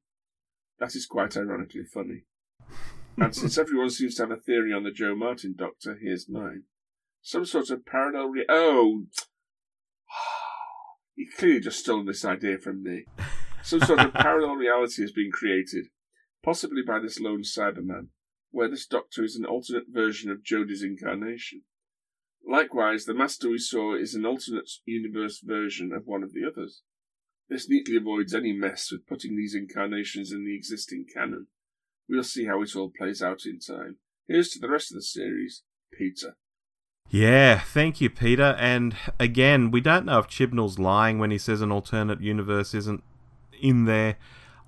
That 0.82 0.96
is 0.96 1.06
quite 1.06 1.38
ironically 1.38 1.86
funny. 1.86 2.26
and 3.18 3.34
since 3.34 3.58
everyone 3.58 3.90
seems 3.90 4.16
to 4.16 4.24
have 4.24 4.32
a 4.32 4.36
theory 4.36 4.74
on 4.74 4.84
the 4.84 4.92
Jo 4.92 5.16
Martin 5.16 5.56
Doctor, 5.58 5.98
here's 6.02 6.28
mine. 6.28 6.64
Some 7.22 7.46
sort 7.46 7.70
of 7.70 7.86
parallel 7.86 8.28
re- 8.28 8.46
Oh! 8.50 9.06
He 11.16 11.26
clearly 11.38 11.62
just 11.62 11.80
stole 11.80 12.04
this 12.04 12.26
idea 12.26 12.58
from 12.58 12.84
me. 12.84 13.06
Some 13.70 13.82
sort 13.82 14.00
of 14.00 14.16
parallel 14.16 14.56
reality 14.56 15.04
has 15.04 15.12
been 15.12 15.30
created, 15.32 15.90
possibly 16.44 16.82
by 16.82 16.98
this 16.98 17.20
lone 17.20 17.44
Cyberman, 17.44 18.08
where 18.50 18.68
this 18.68 18.88
Doctor 18.88 19.24
is 19.24 19.36
an 19.36 19.46
alternate 19.46 19.84
version 19.92 20.32
of 20.32 20.44
Jodie's 20.44 20.82
incarnation. 20.82 21.62
Likewise, 22.44 23.06
the 23.06 23.14
Master 23.14 23.48
we 23.48 23.60
saw 23.60 23.94
is 23.94 24.16
an 24.16 24.26
alternate 24.26 24.72
universe 24.86 25.40
version 25.44 25.92
of 25.94 26.08
one 26.08 26.24
of 26.24 26.34
the 26.34 26.42
others. 26.52 26.82
This 27.48 27.70
neatly 27.70 27.96
avoids 27.96 28.34
any 28.34 28.54
mess 28.54 28.92
with 28.92 29.06
putting 29.06 29.38
these 29.38 29.54
incarnations 29.54 30.32
in 30.32 30.46
the 30.46 30.56
existing 30.56 31.06
canon. 31.14 31.46
We'll 32.10 32.24
see 32.24 32.46
how 32.46 32.64
it 32.64 32.76
all 32.76 32.92
plays 32.98 33.22
out 33.22 33.46
in 33.46 33.60
time. 33.60 33.98
Here's 34.28 34.50
to 34.50 34.60
the 34.60 34.70
rest 34.72 34.92
of 34.92 34.96
the 34.96 35.04
series, 35.04 35.62
Peter. 35.96 36.38
Yeah, 37.12 37.60
thank 37.60 38.02
you, 38.02 38.10
Peter. 38.10 38.56
And 38.58 38.96
again, 39.20 39.70
we 39.70 39.80
don't 39.80 40.08
know 40.08 40.18
if 40.18 40.28
Chibnall's 40.28 40.80
lying 40.80 41.20
when 41.20 41.30
he 41.30 41.38
says 41.38 41.62
an 41.62 41.72
alternate 41.72 42.22
universe 42.22 42.74
isn't 42.74 43.04
in 43.62 43.86
there. 43.86 44.18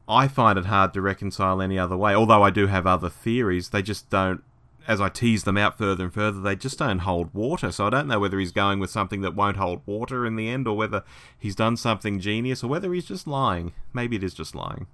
I 0.07 0.27
find 0.27 0.57
it 0.59 0.65
hard 0.65 0.93
to 0.93 1.01
reconcile 1.01 1.61
any 1.61 1.77
other 1.79 1.95
way. 1.95 2.13
Although 2.13 2.43
I 2.43 2.49
do 2.49 2.67
have 2.67 2.85
other 2.85 3.09
theories, 3.09 3.69
they 3.69 3.81
just 3.81 4.09
don't. 4.09 4.43
As 4.87 4.99
I 4.99 5.09
tease 5.09 5.43
them 5.43 5.57
out 5.57 5.77
further 5.77 6.05
and 6.05 6.13
further, 6.13 6.41
they 6.41 6.55
just 6.55 6.79
don't 6.79 6.99
hold 6.99 7.33
water. 7.33 7.71
So 7.71 7.85
I 7.85 7.91
don't 7.91 8.07
know 8.07 8.19
whether 8.19 8.39
he's 8.39 8.51
going 8.51 8.79
with 8.79 8.89
something 8.89 9.21
that 9.21 9.35
won't 9.35 9.57
hold 9.57 9.81
water 9.85 10.25
in 10.25 10.35
the 10.35 10.49
end, 10.49 10.67
or 10.67 10.75
whether 10.75 11.03
he's 11.37 11.55
done 11.55 11.77
something 11.77 12.19
genius, 12.19 12.63
or 12.63 12.67
whether 12.67 12.91
he's 12.93 13.05
just 13.05 13.27
lying. 13.27 13.73
Maybe 13.93 14.15
it 14.15 14.23
is 14.23 14.33
just 14.33 14.55
lying. 14.55 14.87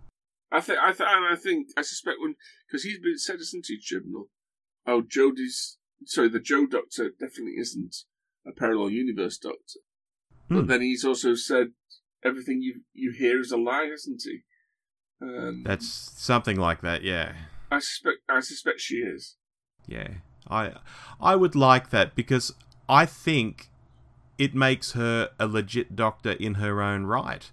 I 0.52 0.60
think, 0.62 0.80
I, 0.80 0.92
th- 0.92 1.10
I 1.10 1.36
think, 1.36 1.68
I 1.78 1.82
suspect 1.82 2.18
when 2.20 2.36
because 2.68 2.84
he's 2.84 3.00
been 3.00 3.18
said, 3.18 3.38
isn't 3.40 3.66
he, 3.68 3.78
Chibnall? 3.80 4.28
Oh, 4.86 5.02
Jodie's 5.02 5.78
sorry, 6.06 6.30
the 6.30 6.40
Jo 6.40 6.66
Doctor 6.66 7.10
definitely 7.10 7.56
isn't 7.58 7.96
a 8.46 8.52
parallel 8.52 8.90
universe 8.90 9.38
Doctor. 9.38 9.80
But 10.50 10.62
Hmm. 10.62 10.66
then 10.68 10.82
he's 10.82 11.04
also 11.04 11.34
said 11.36 11.72
everything 12.24 12.62
you 12.62 12.82
you 12.94 13.12
hear 13.12 13.40
is 13.40 13.52
a 13.52 13.58
lie, 13.58 13.90
isn't 13.94 14.22
he? 14.24 14.40
Um, 15.22 15.64
That's 15.66 15.88
something 15.88 16.58
like 16.58 16.82
that, 16.82 17.04
yeah. 17.04 17.34
I 17.72 17.80
suspect 17.80 18.18
I 18.30 18.40
suspect 18.40 18.80
she 18.80 18.98
is. 18.98 19.36
Yeah, 19.88 20.10
I 20.50 20.74
I 21.20 21.36
would 21.36 21.56
like 21.56 21.90
that 21.90 22.16
because 22.16 22.54
I 22.88 23.06
think 23.06 23.70
it 24.38 24.54
makes 24.54 24.92
her 24.92 25.32
a 25.40 25.48
legit 25.48 25.96
doctor 25.96 26.32
in 26.32 26.56
her 26.56 26.82
own 26.82 27.06
right. 27.06 27.50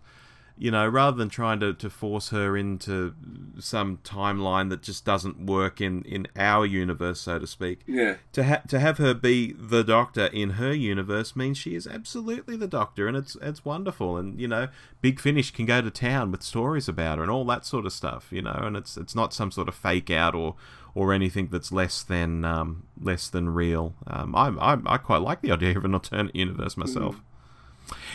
You 0.56 0.70
know, 0.70 0.86
rather 0.86 1.16
than 1.16 1.28
trying 1.28 1.58
to, 1.60 1.74
to 1.74 1.90
force 1.90 2.28
her 2.30 2.56
into 2.56 3.12
some 3.58 3.98
timeline 4.04 4.70
that 4.70 4.82
just 4.82 5.04
doesn't 5.04 5.46
work 5.46 5.80
in, 5.80 6.02
in 6.02 6.28
our 6.36 6.64
universe, 6.64 7.20
so 7.22 7.40
to 7.40 7.46
speak. 7.46 7.80
Yeah, 7.88 8.16
To 8.34 8.44
ha- 8.44 8.62
to 8.68 8.78
have 8.78 8.98
her 8.98 9.14
be 9.14 9.52
the 9.52 9.82
Doctor 9.82 10.26
in 10.26 10.50
her 10.50 10.72
universe 10.72 11.34
means 11.34 11.58
she 11.58 11.74
is 11.74 11.88
absolutely 11.88 12.56
the 12.56 12.68
Doctor, 12.68 13.08
and 13.08 13.16
it's 13.16 13.36
it's 13.42 13.64
wonderful. 13.64 14.16
And 14.16 14.40
you 14.40 14.46
know, 14.46 14.68
Big 15.00 15.18
Finish 15.18 15.50
can 15.50 15.66
go 15.66 15.80
to 15.82 15.90
town 15.90 16.30
with 16.30 16.42
stories 16.44 16.88
about 16.88 17.18
her 17.18 17.24
and 17.24 17.32
all 17.32 17.44
that 17.46 17.66
sort 17.66 17.84
of 17.84 17.92
stuff. 17.92 18.28
You 18.30 18.42
know, 18.42 18.60
and 18.62 18.76
it's 18.76 18.96
it's 18.96 19.14
not 19.16 19.34
some 19.34 19.50
sort 19.50 19.66
of 19.68 19.74
fake 19.74 20.10
out 20.10 20.36
or 20.36 20.54
or 20.94 21.12
anything 21.12 21.48
that's 21.50 21.72
less 21.72 22.04
than 22.04 22.44
um, 22.44 22.84
less 23.00 23.28
than 23.28 23.48
real. 23.48 23.94
Um, 24.06 24.36
I, 24.36 24.50
I 24.60 24.78
I 24.86 24.96
quite 24.98 25.20
like 25.22 25.40
the 25.42 25.50
idea 25.50 25.76
of 25.76 25.84
an 25.84 25.94
alternate 25.94 26.36
universe 26.36 26.76
myself. 26.76 27.20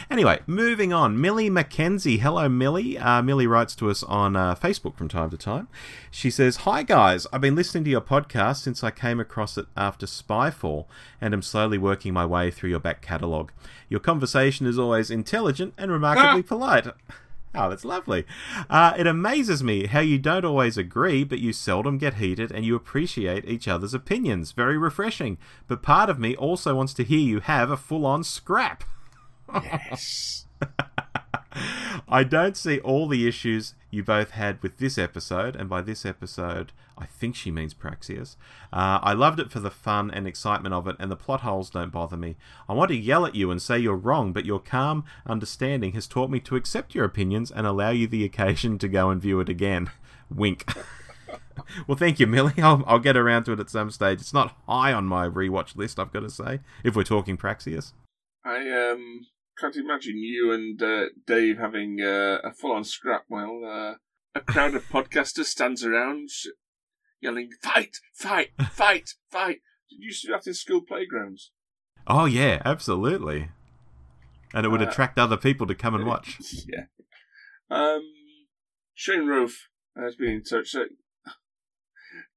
Anyway, 0.10 0.40
moving 0.48 0.92
on. 0.92 1.20
Millie 1.20 1.50
McKenzie. 1.50 2.20
Hello, 2.20 2.50
Millie. 2.50 2.98
Uh, 2.98 3.22
Millie 3.22 3.48
writes 3.48 3.76
to 3.76 3.90
us 3.90 4.02
on 4.04 4.36
uh, 4.36 4.56
Facebook 4.56 4.96
from 4.96 5.08
time 5.08 5.30
to 5.30 5.38
time. 5.38 5.68
She 6.10 6.32
says, 6.32 6.58
Hi, 6.58 6.84
guys. 6.84 7.28
I've 7.32 7.42
been 7.42 7.56
listening 7.56 7.84
to 7.84 7.90
your 7.90 8.02
podcast 8.02 8.58
since 8.58 8.84
I 8.84 8.92
came 8.92 9.20
across 9.20 9.58
it 9.58 9.68
after 9.78 10.06
Spyfall 10.06 10.86
and 11.22 11.34
am 11.34 11.42
slowly 11.42 11.78
working 11.78 12.14
my 12.14 12.26
way 12.26 12.50
through 12.50 12.72
your 12.72 12.80
back 12.80 13.02
catalogue. 13.02 13.52
Your 13.88 14.00
conversation 14.00 14.66
is 14.66 14.80
always 14.80 15.12
intelligent 15.12 15.74
and 15.78 15.92
remarkably 15.92 16.44
polite. 16.44 16.88
Oh, 17.56 17.68
that's 17.68 17.84
lovely. 17.84 18.26
Uh, 18.70 18.94
it 18.96 19.08
amazes 19.08 19.64
me 19.64 19.88
how 19.88 20.02
you 20.02 20.20
don't 20.20 20.46
always 20.46 20.78
agree, 20.78 21.24
but 21.24 21.40
you 21.40 21.52
seldom 21.52 21.98
get 21.98 22.16
heated 22.16 22.52
and 22.52 22.64
you 22.64 22.76
appreciate 22.76 23.50
each 23.50 23.68
other's 23.68 23.96
opinions. 23.96 24.52
Very 24.52 24.78
refreshing. 24.78 25.40
But 25.68 25.82
part 25.82 26.12
of 26.12 26.20
me 26.20 26.36
also 26.36 26.76
wants 26.76 26.94
to 26.94 27.04
hear 27.04 27.18
you 27.18 27.40
have 27.40 27.72
a 27.72 27.78
full 27.78 28.06
on 28.06 28.24
scrap. 28.24 28.84
Yes. 29.54 30.46
I 32.08 32.24
don't 32.24 32.58
see 32.58 32.80
all 32.80 33.08
the 33.08 33.28
issues 33.28 33.76
you 33.92 34.04
both 34.04 34.32
had 34.32 34.62
with 34.62 34.78
this 34.78 34.98
episode, 34.98 35.56
and 35.56 35.70
by 35.70 35.82
this 35.82 36.06
episode, 36.06 36.72
I 36.98 37.06
think 37.06 37.36
she 37.36 37.52
means 37.52 37.74
Praxeus. 37.74 38.36
Uh, 38.72 39.00
I 39.02 39.14
loved 39.14 39.40
it 39.40 39.52
for 39.52 39.60
the 39.60 39.72
fun 39.72 40.12
and 40.12 40.28
excitement 40.28 40.74
of 40.74 40.88
it, 40.88 40.96
and 41.00 41.12
the 41.12 41.16
plot 41.16 41.42
holes 41.42 41.70
don't 41.70 41.92
bother 41.92 42.18
me. 42.18 42.36
I 42.68 42.74
want 42.74 42.90
to 42.90 42.98
yell 42.98 43.26
at 43.26 43.36
you 43.36 43.52
and 43.52 43.62
say 43.62 43.80
you're 43.80 43.96
wrong, 43.96 44.34
but 44.34 44.46
your 44.46 44.60
calm 44.60 45.06
understanding 45.26 45.94
has 45.94 46.08
taught 46.08 46.30
me 46.30 46.40
to 46.42 46.56
accept 46.56 46.94
your 46.94 47.06
opinions 47.06 47.52
and 47.52 47.66
allow 47.66 47.90
you 47.92 48.08
the 48.08 48.26
occasion 48.26 48.78
to 48.80 48.88
go 48.88 49.10
and 49.10 49.22
view 49.22 49.40
it 49.40 49.50
again. 49.50 49.90
Wink. 50.30 50.72
well, 51.88 51.98
thank 51.98 52.20
you, 52.20 52.28
Millie. 52.28 52.54
I'll, 52.58 52.84
I'll 52.86 53.00
get 53.00 53.18
around 53.18 53.46
to 53.46 53.54
it 53.54 53.60
at 53.60 53.70
some 53.70 53.92
stage. 53.92 54.20
It's 54.20 54.34
not 54.34 54.56
high 54.68 54.94
on 54.94 55.06
my 55.06 55.28
rewatch 55.28 55.76
list, 55.76 56.00
I've 56.00 56.14
got 56.14 56.22
to 56.22 56.30
say, 56.30 56.60
if 56.84 56.96
we're 56.96 57.04
talking 57.04 57.38
Praxeus. 57.38 57.94
I 58.44 58.70
um 58.92 59.28
can't 59.60 59.76
imagine 59.76 60.18
you 60.18 60.52
and 60.52 60.82
uh, 60.82 61.06
Dave 61.28 61.58
having 61.58 62.00
uh, 62.02 62.40
a 62.44 62.52
full-on 62.54 62.84
scrap 62.84 63.24
while 63.28 63.62
uh, 63.66 63.96
a 64.36 64.42
crowd 64.42 64.76
of 64.76 64.88
podcasters 64.90 65.46
stands 65.46 65.84
around 65.84 66.30
yelling 67.22 67.50
"Fight! 67.62 67.98
Fight! 68.14 68.50
Fight! 68.72 69.10
Fight!" 69.30 69.60
Did 69.90 70.00
you 70.02 70.14
see 70.14 70.30
that 70.32 70.48
in 70.48 70.54
school 70.54 70.82
playgrounds? 70.82 71.52
Oh 72.08 72.26
yeah, 72.26 72.62
absolutely. 72.66 73.50
And 74.54 74.66
it 74.66 74.70
would 74.70 74.82
Uh, 74.82 74.88
attract 74.88 75.18
other 75.20 75.38
people 75.38 75.68
to 75.68 75.76
come 75.76 75.94
and 75.96 76.06
watch. 76.06 76.38
yeah. 76.68 76.86
Um, 77.70 78.02
Shane 78.96 79.26
Rofe 79.28 79.58
has 79.96 80.16
been 80.16 80.30
in 80.30 80.44
touch. 80.44 80.74
Uh, 80.76 80.86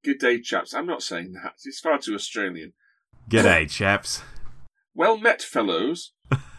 Good 0.03 0.19
day, 0.19 0.39
chaps. 0.41 0.73
I'm 0.73 0.85
not 0.85 1.01
saying 1.01 1.33
that. 1.33 1.53
It's 1.63 1.79
far 1.79 1.97
too 1.97 2.13
Australian. 2.13 2.73
G'day, 3.29 3.69
chaps. 3.69 4.21
Well 4.93 5.17
met, 5.17 5.41
fellows. 5.41 6.13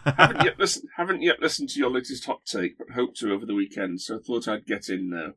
Haven't 0.04 0.44
yet 0.44 0.58
listened. 0.58 0.88
Haven't 0.96 1.22
yet 1.22 1.40
listened 1.40 1.68
to 1.70 1.78
your 1.78 1.90
latest 1.90 2.24
hot 2.26 2.44
take, 2.44 2.78
but 2.78 2.90
hope 2.90 3.14
to 3.16 3.32
over 3.32 3.46
the 3.46 3.54
weekend. 3.54 4.00
So 4.00 4.16
I 4.16 4.18
thought 4.18 4.48
I'd 4.48 4.66
get 4.66 4.88
in 4.88 5.10
now. 5.10 5.34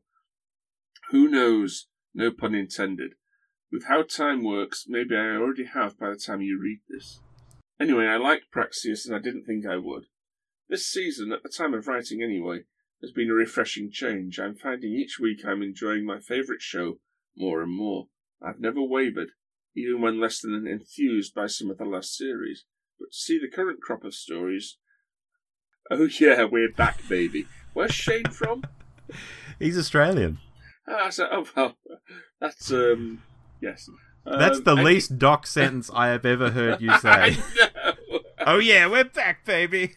Who 1.10 1.28
knows? 1.28 1.86
No 2.14 2.30
pun 2.30 2.54
intended. 2.54 3.14
With 3.70 3.84
how 3.84 4.02
time 4.02 4.44
works, 4.44 4.86
maybe 4.88 5.14
I 5.14 5.36
already 5.36 5.64
have 5.64 5.98
by 5.98 6.10
the 6.10 6.16
time 6.16 6.40
you 6.40 6.58
read 6.60 6.80
this. 6.88 7.20
Anyway, 7.80 8.06
I 8.06 8.16
liked 8.16 8.50
Praxeus 8.50 9.06
and 9.06 9.14
I 9.14 9.18
didn't 9.18 9.44
think 9.44 9.66
I 9.66 9.76
would. 9.76 10.06
This 10.68 10.86
season, 10.86 11.32
at 11.32 11.42
the 11.42 11.48
time 11.48 11.74
of 11.74 11.86
writing 11.86 12.22
anyway, 12.22 12.64
has 13.00 13.12
been 13.12 13.30
a 13.30 13.34
refreshing 13.34 13.90
change. 13.90 14.38
I'm 14.38 14.54
finding 14.54 14.92
each 14.92 15.18
week 15.20 15.44
I'm 15.44 15.62
enjoying 15.62 16.04
my 16.04 16.18
favourite 16.18 16.60
show 16.60 16.98
more 17.36 17.62
and 17.62 17.72
more. 17.72 18.08
I've 18.42 18.60
never 18.60 18.82
wavered, 18.82 19.30
even 19.76 20.00
when 20.00 20.20
less 20.20 20.40
than 20.40 20.66
enthused 20.66 21.34
by 21.34 21.46
some 21.46 21.70
of 21.70 21.78
the 21.78 21.84
last 21.84 22.16
series. 22.16 22.64
But 22.98 23.12
to 23.12 23.16
see 23.16 23.38
the 23.38 23.48
current 23.54 23.80
crop 23.80 24.04
of 24.04 24.14
stories. 24.14 24.76
Oh, 25.90 26.04
yeah, 26.20 26.44
we're 26.44 26.72
back, 26.72 27.00
baby. 27.08 27.46
Where's 27.74 27.94
Shane 27.94 28.24
from? 28.30 28.64
He's 29.58 29.78
Australian. 29.78 30.38
Ah, 30.86 31.10
so, 31.10 31.28
oh, 31.30 31.46
well, 31.56 31.76
that's, 32.40 32.72
um, 32.72 33.22
yes. 33.60 33.88
That's 34.24 34.58
Um, 34.58 34.64
the 34.64 34.76
I- 34.76 34.82
least 34.82 35.18
Doc 35.18 35.46
sentence 35.46 35.90
I 35.92 36.08
have 36.08 36.24
ever 36.26 36.50
heard 36.50 36.80
you 36.80 36.96
say. 36.98 37.08
I 37.10 37.30
know. 37.56 38.20
oh 38.46 38.58
yeah, 38.58 38.86
we're 38.86 39.04
back, 39.04 39.44
baby. 39.44 39.94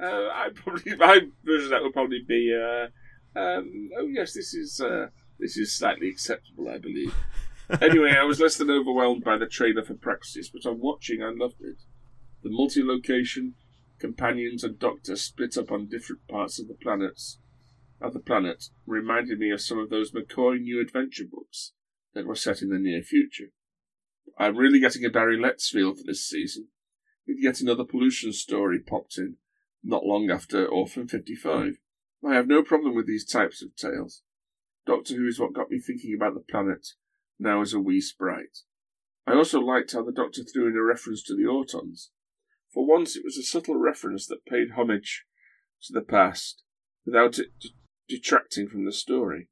Uh, 0.00 0.28
I 0.32 0.48
probably 0.54 0.96
my 0.96 1.20
version 1.44 1.66
of 1.66 1.70
that 1.70 1.82
would 1.82 1.92
probably 1.92 2.22
be, 2.26 2.52
uh, 2.52 2.86
um, 3.38 3.90
oh 3.98 4.06
yes, 4.06 4.32
this 4.32 4.52
is 4.54 4.80
uh, 4.80 5.06
this 5.38 5.56
is 5.56 5.76
slightly 5.76 6.08
acceptable, 6.08 6.68
I 6.68 6.78
believe. 6.78 7.14
anyway, 7.80 8.14
I 8.18 8.24
was 8.24 8.40
less 8.40 8.56
than 8.56 8.70
overwhelmed 8.70 9.22
by 9.24 9.36
the 9.38 9.46
trailer 9.46 9.84
for 9.84 9.94
Praxeus, 9.94 10.50
but 10.52 10.66
on 10.68 10.80
watching, 10.80 11.22
I 11.22 11.30
loved 11.30 11.60
it. 11.60 11.76
The 12.42 12.50
multi-location, 12.50 13.54
companions, 13.98 14.64
and 14.64 14.78
Doctor 14.78 15.16
split 15.16 15.56
up 15.56 15.70
on 15.70 15.88
different 15.88 16.26
parts 16.28 16.60
of 16.60 16.68
the 16.68 16.74
planets 16.74 17.38
of 18.00 18.12
the 18.12 18.20
planet 18.20 18.64
reminded 18.84 19.38
me 19.38 19.50
of 19.50 19.60
some 19.60 19.78
of 19.78 19.90
those 19.90 20.12
McCoy 20.12 20.60
New 20.60 20.80
Adventure 20.80 21.24
books 21.30 21.72
that 22.14 22.26
were 22.26 22.34
set 22.34 22.60
in 22.60 22.70
the 22.70 22.78
near 22.78 23.02
future. 23.02 23.52
I'm 24.36 24.56
really 24.56 24.80
getting 24.80 25.04
a 25.04 25.10
Barry 25.10 25.38
Letts 25.38 25.70
feel 25.70 25.94
for 25.94 26.02
this 26.04 26.28
season, 26.28 26.68
with 27.26 27.36
yet 27.40 27.60
another 27.60 27.84
pollution 27.84 28.32
story 28.32 28.80
popped 28.80 29.18
in 29.18 29.36
not 29.84 30.04
long 30.04 30.30
after 30.30 30.66
Orphan 30.66 31.08
55. 31.08 31.78
I 32.24 32.34
have 32.34 32.46
no 32.46 32.62
problem 32.62 32.94
with 32.94 33.06
these 33.06 33.26
types 33.26 33.62
of 33.62 33.76
tales. 33.76 34.22
Doctor 34.86 35.14
Who 35.14 35.26
is 35.26 35.38
what 35.38 35.52
got 35.52 35.70
me 35.70 35.78
thinking 35.78 36.14
about 36.14 36.34
the 36.34 36.40
planet 36.40 36.88
now 37.38 37.60
as 37.60 37.72
a 37.72 37.80
wee 37.80 38.00
sprite. 38.00 38.58
I 39.26 39.34
also 39.34 39.60
liked 39.60 39.92
how 39.92 40.02
the 40.02 40.12
Doctor 40.12 40.42
threw 40.42 40.68
in 40.68 40.76
a 40.76 40.82
reference 40.82 41.22
to 41.24 41.36
the 41.36 41.44
Autons. 41.44 42.08
For 42.72 42.86
once, 42.86 43.16
it 43.16 43.24
was 43.24 43.36
a 43.36 43.42
subtle 43.42 43.76
reference 43.76 44.26
that 44.26 44.46
paid 44.46 44.72
homage 44.72 45.24
to 45.82 45.92
the 45.92 46.00
past 46.00 46.62
without 47.04 47.38
it 47.38 47.48
d- 47.60 47.74
detracting 48.08 48.68
from 48.68 48.84
the 48.84 48.92
story. 48.92 49.48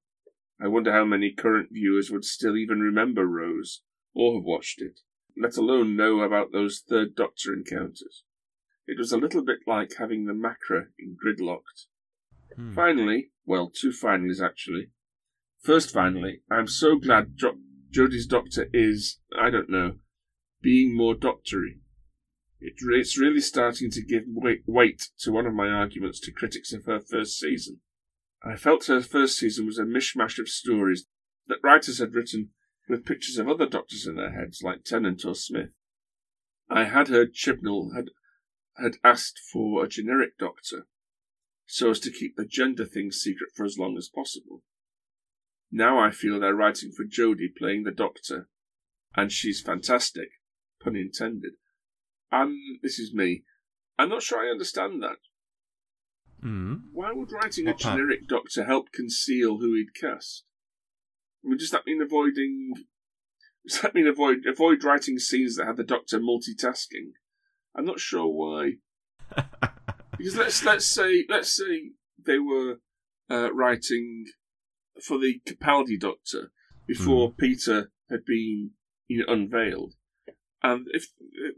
I 0.63 0.69
wonder 0.69 0.93
how 0.93 1.05
many 1.05 1.33
current 1.33 1.71
viewers 1.73 2.11
would 2.11 2.25
still 2.25 2.57
even 2.57 2.81
remember 2.81 3.27
Rose 3.27 3.83
or 4.15 4.35
have 4.35 4.45
watched 4.45 4.81
it, 4.81 5.01
let 5.37 5.57
alone 5.57 5.97
know 5.97 6.21
about 6.21 6.53
those 6.53 6.83
Third 6.87 7.15
Doctor 7.15 7.53
encounters. 7.53 8.25
It 8.87 8.99
was 8.99 9.13
a 9.13 9.19
little 9.19 9.45
bit 9.45 9.61
like 9.67 9.95
having 9.99 10.27
the 10.27 10.33
Macra 10.33 10.87
in 10.99 11.17
Gridlocked. 11.17 11.87
Hmm. 12.57 12.73
Finally, 12.73 13.31
well, 13.47 13.71
two 13.71 13.91
finallys 13.91 14.43
actually. 14.43 14.91
First, 15.63 15.93
finally, 15.93 16.41
I'm 16.51 16.67
so 16.67 16.97
glad 16.97 17.37
jo- 17.37 17.59
Jodie's 17.91 18.27
Doctor 18.27 18.69
is, 18.73 19.19
I 19.39 19.51
don't 19.51 19.71
know, 19.71 19.97
being 20.63 20.97
more 20.97 21.15
doctory. 21.15 21.81
It 22.61 22.75
it's 22.81 23.19
really 23.19 23.41
starting 23.41 23.91
to 23.91 24.03
give 24.03 24.25
weight, 24.27 24.65
weight 24.67 25.09
to 25.21 25.33
one 25.33 25.47
of 25.47 25.55
my 25.55 25.69
arguments 25.69 26.21
to 26.21 26.33
critics 26.33 26.73
of 26.75 26.85
her 26.85 27.01
first 27.01 27.39
season. 27.39 27.81
I 28.43 28.57
felt 28.57 28.87
her 28.87 29.01
first 29.01 29.39
season 29.39 29.67
was 29.67 29.79
a 29.79 29.85
mishmash 29.85 30.39
of 30.39 30.49
stories 30.49 31.07
that 31.47 31.63
writers 31.63 31.99
had 31.99 32.15
written 32.15 32.51
with 32.89 33.07
pictures 33.07 33.39
of 33.39 33.49
other 33.49 33.67
doctors 33.67 34.07
in 34.07 34.17
their 34.17 34.33
heads, 34.33 34.63
like 34.63 34.85
Tennant 34.85 35.25
or 35.25 35.35
Smith. 35.35 35.75
I 36.69 36.85
had 36.85 37.09
heard 37.09 37.35
Chibnall 37.35 37.95
had 37.95 38.11
had 38.77 38.99
asked 39.03 39.39
for 39.53 39.85
a 39.85 39.89
generic 39.89 40.39
doctor, 40.39 40.87
so 41.67 41.91
as 41.91 42.01
to 42.01 42.11
keep 42.11 42.37
the 42.37 42.47
gender 42.47 42.85
thing 42.85 43.11
secret 43.11 43.51
for 43.55 43.65
as 43.65 43.79
long 43.79 43.97
as 43.97 44.09
possible. 44.09 44.63
Now 45.71 45.99
I 45.99 46.11
feel 46.11 46.39
they're 46.41 46.55
writing 46.55 46.93
for 46.93 47.05
Jodie 47.05 47.55
playing 47.57 47.85
the 47.85 47.91
doctor, 47.91 48.49
and 49.15 49.33
she's 49.33 49.61
fantastic, 49.61 50.31
pun 50.83 50.97
intended. 50.97 51.55
And 52.33 52.57
this 52.83 52.99
is 52.99 53.13
me. 53.15 53.43
I'm 53.99 54.09
not 54.09 54.23
sure 54.23 54.41
I 54.41 54.51
understand 54.51 55.03
that. 55.03 55.17
Hmm. 56.41 56.75
Why 56.93 57.13
would 57.13 57.33
writing 57.33 57.67
a 57.67 57.73
What 57.73 57.81
part? 57.81 57.97
generic 57.97 58.27
doctor 58.27 58.65
help 58.65 58.93
conceal 58.93 59.59
who 59.59 59.75
he'd 59.75 59.95
cast? 59.95 60.45
I 61.45 61.49
mean, 61.49 61.59
does 61.59 61.71
that 61.71 61.87
mean 61.87 62.01
avoiding? 62.01 62.73
Does 63.67 63.81
that 63.83 63.95
mean 63.95 64.07
avoid 64.07 64.47
avoid 64.47 64.85
writing 64.85 65.19
scenes 65.19 65.57
that 65.57 65.67
have 65.67 65.77
the 65.77 65.85
doctor 65.85 66.19
multitasking? 66.19 67.13
I'm 67.77 67.85
not 67.85 68.01
sure 68.01 68.27
why. 68.27 68.73
Because 70.17 70.37
let's 70.37 70.65
let's 70.67 70.85
say 70.85 71.25
let's 71.31 71.57
say 71.57 71.93
they 72.27 72.39
were 72.39 72.81
uh, 73.31 73.51
writing 73.55 74.27
for 75.03 75.19
the 75.19 75.41
Capaldi 75.47 75.99
Doctor 75.99 76.53
before 76.87 77.33
Peter 77.33 77.91
had 78.11 78.27
been 78.27 78.73
you 79.09 79.25
know, 79.25 79.33
unveiled, 79.33 79.95
and 80.63 80.87
if 80.93 81.09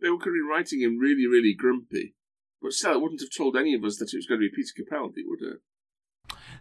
they 0.01 0.11
were 0.11 0.19
going 0.19 0.37
to 0.37 0.45
be 0.45 0.51
writing 0.51 0.81
him 0.81 0.99
really 0.99 1.27
really 1.27 1.55
grumpy, 1.55 2.15
but 2.61 2.73
still, 2.73 2.93
it 2.93 3.01
wouldn't 3.01 3.21
have 3.21 3.37
told 3.37 3.57
any 3.57 3.75
of 3.75 3.85
us 3.85 3.97
that 3.97 4.13
it 4.13 4.17
was 4.17 4.27
going 4.27 4.41
to 4.41 4.49
be 4.49 4.55
Peter 4.55 4.73
Capaldi, 4.79 5.23
would 5.27 5.43
it? 5.43 5.61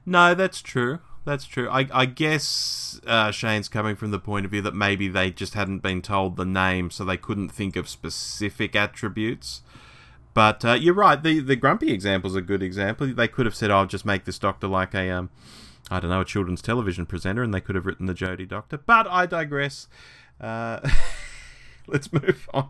No, 0.05 0.33
that's 0.33 0.61
true. 0.61 0.99
That's 1.23 1.45
true. 1.45 1.69
I, 1.69 1.87
I 1.93 2.05
guess 2.05 2.99
uh, 3.05 3.29
Shane's 3.29 3.69
coming 3.69 3.95
from 3.95 4.09
the 4.09 4.19
point 4.19 4.45
of 4.45 4.51
view 4.51 4.63
that 4.63 4.73
maybe 4.73 5.07
they 5.07 5.29
just 5.29 5.53
hadn't 5.53 5.79
been 5.79 6.01
told 6.01 6.35
the 6.35 6.45
name, 6.45 6.89
so 6.89 7.05
they 7.05 7.17
couldn't 7.17 7.49
think 7.49 7.75
of 7.75 7.87
specific 7.87 8.75
attributes. 8.75 9.61
But 10.33 10.65
uh, 10.65 10.73
you're 10.73 10.95
right. 10.95 11.21
The 11.21 11.39
the 11.41 11.55
grumpy 11.55 11.91
example's 11.91 12.35
a 12.35 12.41
good 12.41 12.63
example. 12.63 13.13
They 13.13 13.27
could 13.27 13.45
have 13.45 13.55
said, 13.55 13.69
"I'll 13.69 13.85
just 13.85 14.05
make 14.05 14.25
this 14.25 14.39
doctor 14.39 14.67
like 14.67 14.95
a 14.95 15.11
um, 15.11 15.29
I 15.91 15.99
don't 15.99 16.09
know, 16.09 16.21
a 16.21 16.25
children's 16.25 16.61
television 16.61 17.05
presenter," 17.05 17.43
and 17.43 17.53
they 17.53 17.61
could 17.61 17.75
have 17.75 17.85
written 17.85 18.07
the 18.07 18.13
Jodie 18.13 18.47
Doctor. 18.47 18.77
But 18.77 19.07
I 19.07 19.25
digress. 19.25 19.87
Uh, 20.39 20.79
let's 21.87 22.11
move 22.11 22.47
on. 22.53 22.69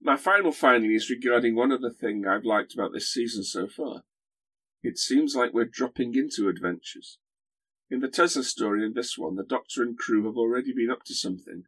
My 0.00 0.16
final 0.16 0.50
finding 0.50 0.92
is 0.92 1.08
regarding 1.08 1.54
one 1.54 1.70
other 1.70 1.90
thing 1.90 2.26
I've 2.26 2.44
liked 2.44 2.74
about 2.74 2.92
this 2.92 3.08
season 3.08 3.44
so 3.44 3.68
far. 3.68 4.02
It 4.82 4.98
seems 4.98 5.36
like 5.36 5.52
we're 5.52 5.64
dropping 5.64 6.16
into 6.16 6.48
adventures. 6.48 7.18
In 7.88 8.00
the 8.00 8.08
Tesla 8.08 8.42
story 8.42 8.84
and 8.84 8.96
this 8.96 9.16
one, 9.16 9.36
the 9.36 9.44
Doctor 9.44 9.82
and 9.82 9.96
crew 9.96 10.24
have 10.24 10.36
already 10.36 10.72
been 10.72 10.90
up 10.90 11.04
to 11.04 11.14
something, 11.14 11.64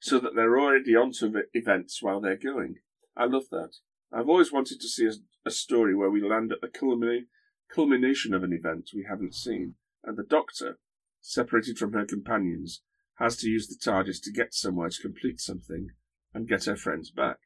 so 0.00 0.18
that 0.18 0.34
they're 0.34 0.58
already 0.58 0.96
onto 0.96 1.26
ev- 1.26 1.46
events 1.52 2.02
while 2.02 2.20
they're 2.20 2.36
going. 2.36 2.76
I 3.16 3.26
love 3.26 3.50
that. 3.50 3.72
I've 4.10 4.28
always 4.28 4.52
wanted 4.52 4.80
to 4.80 4.88
see 4.88 5.06
a, 5.06 5.12
a 5.44 5.50
story 5.50 5.94
where 5.94 6.10
we 6.10 6.26
land 6.26 6.52
at 6.52 6.62
the 6.62 6.68
culmina- 6.68 7.26
culmination 7.70 8.32
of 8.32 8.42
an 8.42 8.52
event 8.52 8.90
we 8.94 9.04
haven't 9.06 9.34
seen, 9.34 9.74
and 10.02 10.16
the 10.16 10.22
Doctor, 10.22 10.78
separated 11.20 11.76
from 11.76 11.92
her 11.92 12.06
companions, 12.06 12.80
has 13.16 13.36
to 13.38 13.48
use 13.48 13.68
the 13.68 13.76
TARDIS 13.76 14.22
to 14.22 14.32
get 14.32 14.54
somewhere 14.54 14.88
to 14.88 15.02
complete 15.02 15.40
something 15.40 15.90
and 16.34 16.48
get 16.48 16.64
her 16.64 16.76
friends 16.76 17.10
back. 17.10 17.38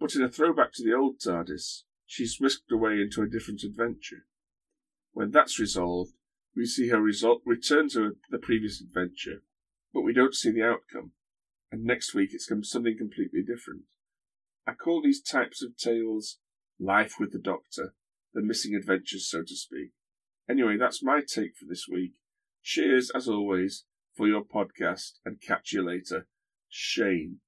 But 0.00 0.14
in 0.14 0.22
a 0.22 0.30
throwback 0.30 0.72
to 0.74 0.82
the 0.82 0.94
old 0.94 1.20
TARDIS, 1.20 1.82
she's 2.06 2.40
whisked 2.40 2.72
away 2.72 2.94
into 3.00 3.22
a 3.22 3.28
different 3.28 3.62
adventure. 3.62 4.26
When 5.12 5.30
that's 5.30 5.60
resolved, 5.60 6.12
we 6.56 6.66
see 6.66 6.88
her 6.88 7.00
result 7.00 7.42
return 7.44 7.88
to 7.90 8.16
the 8.30 8.38
previous 8.38 8.80
adventure, 8.80 9.42
but 9.92 10.02
we 10.02 10.12
don't 10.12 10.34
see 10.34 10.50
the 10.50 10.64
outcome. 10.64 11.12
And 11.70 11.84
next 11.84 12.14
week 12.14 12.30
it's 12.32 12.46
something 12.46 12.96
completely 12.96 13.42
different. 13.42 13.82
I 14.66 14.72
call 14.72 15.02
these 15.02 15.22
types 15.22 15.62
of 15.62 15.76
tales 15.76 16.38
life 16.78 17.14
with 17.20 17.32
the 17.32 17.38
Doctor, 17.38 17.94
the 18.34 18.42
missing 18.42 18.74
adventures, 18.74 19.28
so 19.28 19.42
to 19.42 19.56
speak. 19.56 19.90
Anyway, 20.48 20.76
that's 20.78 21.02
my 21.02 21.20
take 21.20 21.56
for 21.56 21.66
this 21.68 21.86
week. 21.90 22.12
Cheers, 22.62 23.10
as 23.14 23.28
always, 23.28 23.84
for 24.16 24.26
your 24.26 24.42
podcast, 24.42 25.12
and 25.24 25.40
catch 25.40 25.72
you 25.72 25.84
later. 25.84 26.26
Shane. 26.68 27.40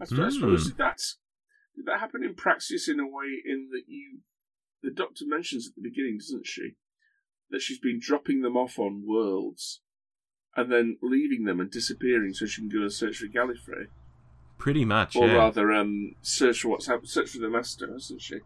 I 0.00 0.04
suppose, 0.04 0.36
I 0.36 0.38
suppose 0.38 0.66
did 0.68 0.78
that 0.78 0.98
did 1.76 1.86
that 1.86 2.00
happen 2.00 2.24
in 2.24 2.34
Praxeus 2.34 2.88
in 2.88 3.00
a 3.00 3.06
way 3.06 3.42
in 3.44 3.68
that 3.72 3.82
you 3.86 4.20
the 4.82 4.90
Doctor 4.90 5.24
mentions 5.26 5.68
at 5.68 5.74
the 5.74 5.82
beginning, 5.82 6.18
doesn't 6.18 6.46
she? 6.46 6.74
That 7.50 7.60
she's 7.62 7.80
been 7.80 7.98
dropping 8.00 8.42
them 8.42 8.56
off 8.56 8.78
on 8.78 9.04
worlds 9.06 9.80
and 10.56 10.70
then 10.70 10.98
leaving 11.02 11.44
them 11.44 11.60
and 11.60 11.70
disappearing 11.70 12.32
so 12.32 12.46
she 12.46 12.60
can 12.62 12.68
go 12.68 12.82
and 12.82 12.92
search 12.92 13.16
for 13.18 13.26
Gallifrey. 13.26 13.86
Pretty 14.58 14.84
much, 14.84 15.14
Or 15.14 15.28
yeah. 15.28 15.34
rather, 15.34 15.72
um, 15.72 16.14
search 16.20 16.62
for 16.62 16.68
what's 16.68 16.86
happened, 16.86 17.08
search 17.08 17.30
for 17.30 17.38
the 17.38 17.48
Master, 17.48 17.92
hasn't 17.92 18.20
she? 18.20 18.40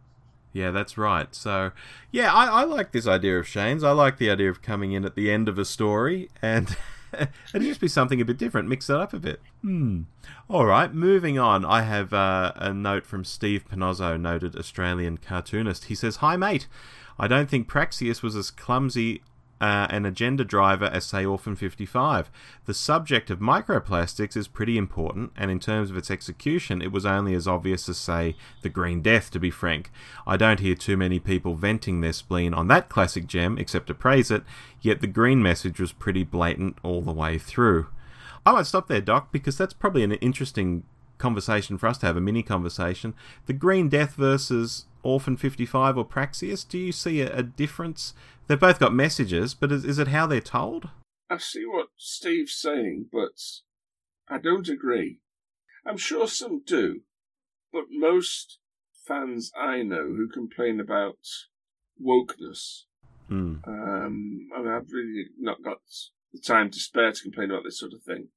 Yeah, 0.53 0.71
that's 0.71 0.99
right. 0.99 1.35
So, 1.35 1.73
yeah, 2.11 2.33
I, 2.33 2.47
I 2.47 2.65
like 2.65 2.93
this 2.93 3.07
idea 3.07 3.39
of 3.39 3.49
Shane's. 3.49 3.83
I 3.83 3.93
like 3.93 4.19
the 4.19 4.31
idea 4.31 4.51
of 4.51 4.61
coming 4.61 4.93
in 4.93 5.07
at 5.07 5.15
the 5.15 5.31
end 5.31 5.49
of 5.49 5.59
a 5.59 5.65
story 5.65 6.29
and 6.43 6.77
It'd 7.55 7.67
just 7.67 7.81
be 7.81 7.89
something 7.89 8.21
a 8.21 8.25
bit 8.25 8.39
different. 8.39 8.69
Mix 8.69 8.89
it 8.89 8.97
up 8.97 9.13
a 9.13 9.19
bit. 9.19 9.41
Hmm. 9.63 10.03
All 10.49 10.67
right, 10.67 10.93
moving 10.93 11.39
on. 11.39 11.65
I 11.65 11.83
have 11.83 12.13
uh, 12.13 12.53
a 12.57 12.73
note 12.73 13.07
from 13.07 13.25
Steve 13.25 13.65
Panozzo, 13.69 14.21
noted 14.21 14.57
Australian 14.57 15.19
cartoonist. 15.19 15.85
He 15.85 15.95
says, 15.95 16.17
Hi, 16.17 16.37
mate. 16.37 16.67
I 17.19 17.29
don't 17.29 17.49
think 17.49 17.69
Praxeus 17.69 18.23
was 18.23 18.35
as 18.35 18.51
clumsy 18.51 19.23
uh, 19.63 19.87
an 19.91 20.05
agenda 20.05 20.45
driver 20.45 20.87
as, 20.87 21.05
say, 21.05 21.25
Orphan 21.25 21.55
55. 21.55 22.33
The 22.65 22.75
subject 22.75 23.31
of 23.31 23.39
microplastics 23.39 24.37
is 24.37 24.49
pretty 24.49 24.77
important, 24.77 25.31
and 25.37 25.53
in 25.53 25.61
terms 25.61 25.89
of 25.89 25.97
its 25.97 26.11
execution, 26.11 26.83
it 26.83 26.91
was 26.91 27.07
only 27.07 27.33
as 27.33 27.47
obvious 27.47 27.89
as, 27.89 27.97
say, 27.97 28.35
the 28.63 28.69
Green 28.69 29.03
Death, 29.03 29.31
to 29.31 29.39
be 29.39 29.53
frank. 29.53 29.93
I 30.27 30.37
don't 30.37 30.59
hear 30.59 30.75
too 30.75 30.97
many 30.97 31.21
people 31.21 31.55
venting 31.55 32.01
their 32.01 32.13
spleen 32.13 32.53
on 32.53 32.67
that 32.69 32.89
classic 32.89 33.29
gem, 33.29 33.57
except 33.57 33.87
to 33.87 33.95
praise 33.95 34.33
it, 34.33 34.43
yet 34.81 35.01
the 35.01 35.07
green 35.07 35.41
message 35.41 35.79
was 35.79 35.93
pretty 35.93 36.25
blatant 36.25 36.77
all 36.83 37.01
the 37.01 37.13
way 37.13 37.39
through. 37.39 37.87
I 38.45 38.51
might 38.51 38.67
stop 38.67 38.89
there, 38.89 39.01
Doc, 39.01 39.31
because 39.31 39.57
that's 39.57 39.75
probably 39.75 40.03
an 40.03 40.11
interesting 40.15 40.83
conversation 41.19 41.79
for 41.79 41.87
us 41.87 41.99
to 41.99 42.07
have, 42.07 42.17
a 42.17 42.21
mini 42.21 42.43
conversation. 42.43 43.15
The 43.47 43.53
Green 43.53 43.89
Death 43.89 44.15
versus 44.15 44.87
Orphan 45.05 45.37
55 45.37 45.97
or 45.97 46.05
Praxeus, 46.05 46.65
do 46.69 46.79
you 46.79 46.91
see 46.91 47.21
a, 47.21 47.33
a 47.33 47.43
difference? 47.45 48.13
They've 48.49 48.59
both 48.61 48.79
got 48.79 48.93
messages, 48.95 49.55
but 49.55 49.73
is, 49.73 49.85
is 49.85 49.99
it 49.99 50.09
how 50.09 50.27
they're 50.27 50.41
told? 50.41 50.91
I 51.31 51.39
see 51.39 51.65
what 51.65 51.89
Steve's 51.97 52.55
saying, 52.55 53.09
but 53.13 53.41
I 54.29 54.39
don't 54.39 54.69
agree. 54.69 55.21
I'm 55.87 55.97
sure 55.97 56.29
some 56.29 56.63
do, 56.65 57.01
but 57.73 57.85
most 57.91 58.59
fans 59.07 59.51
I 59.57 59.83
know 59.83 60.09
who 60.09 60.29
complain 60.29 60.81
about 60.81 61.19
wokeness, 62.01 62.85
Mm. 63.31 63.67
um, 63.67 64.49
I 64.55 64.59
mean, 64.59 64.69
I've 64.69 64.91
really 64.93 65.27
not 65.39 65.63
got 65.63 65.79
the 66.33 66.41
time 66.41 66.71
to 66.71 66.79
spare 66.79 67.13
to 67.13 67.23
complain 67.23 67.51
about 67.51 67.65
this 67.65 67.79
sort 67.79 67.93
of 67.95 68.03
thing, 68.03 68.29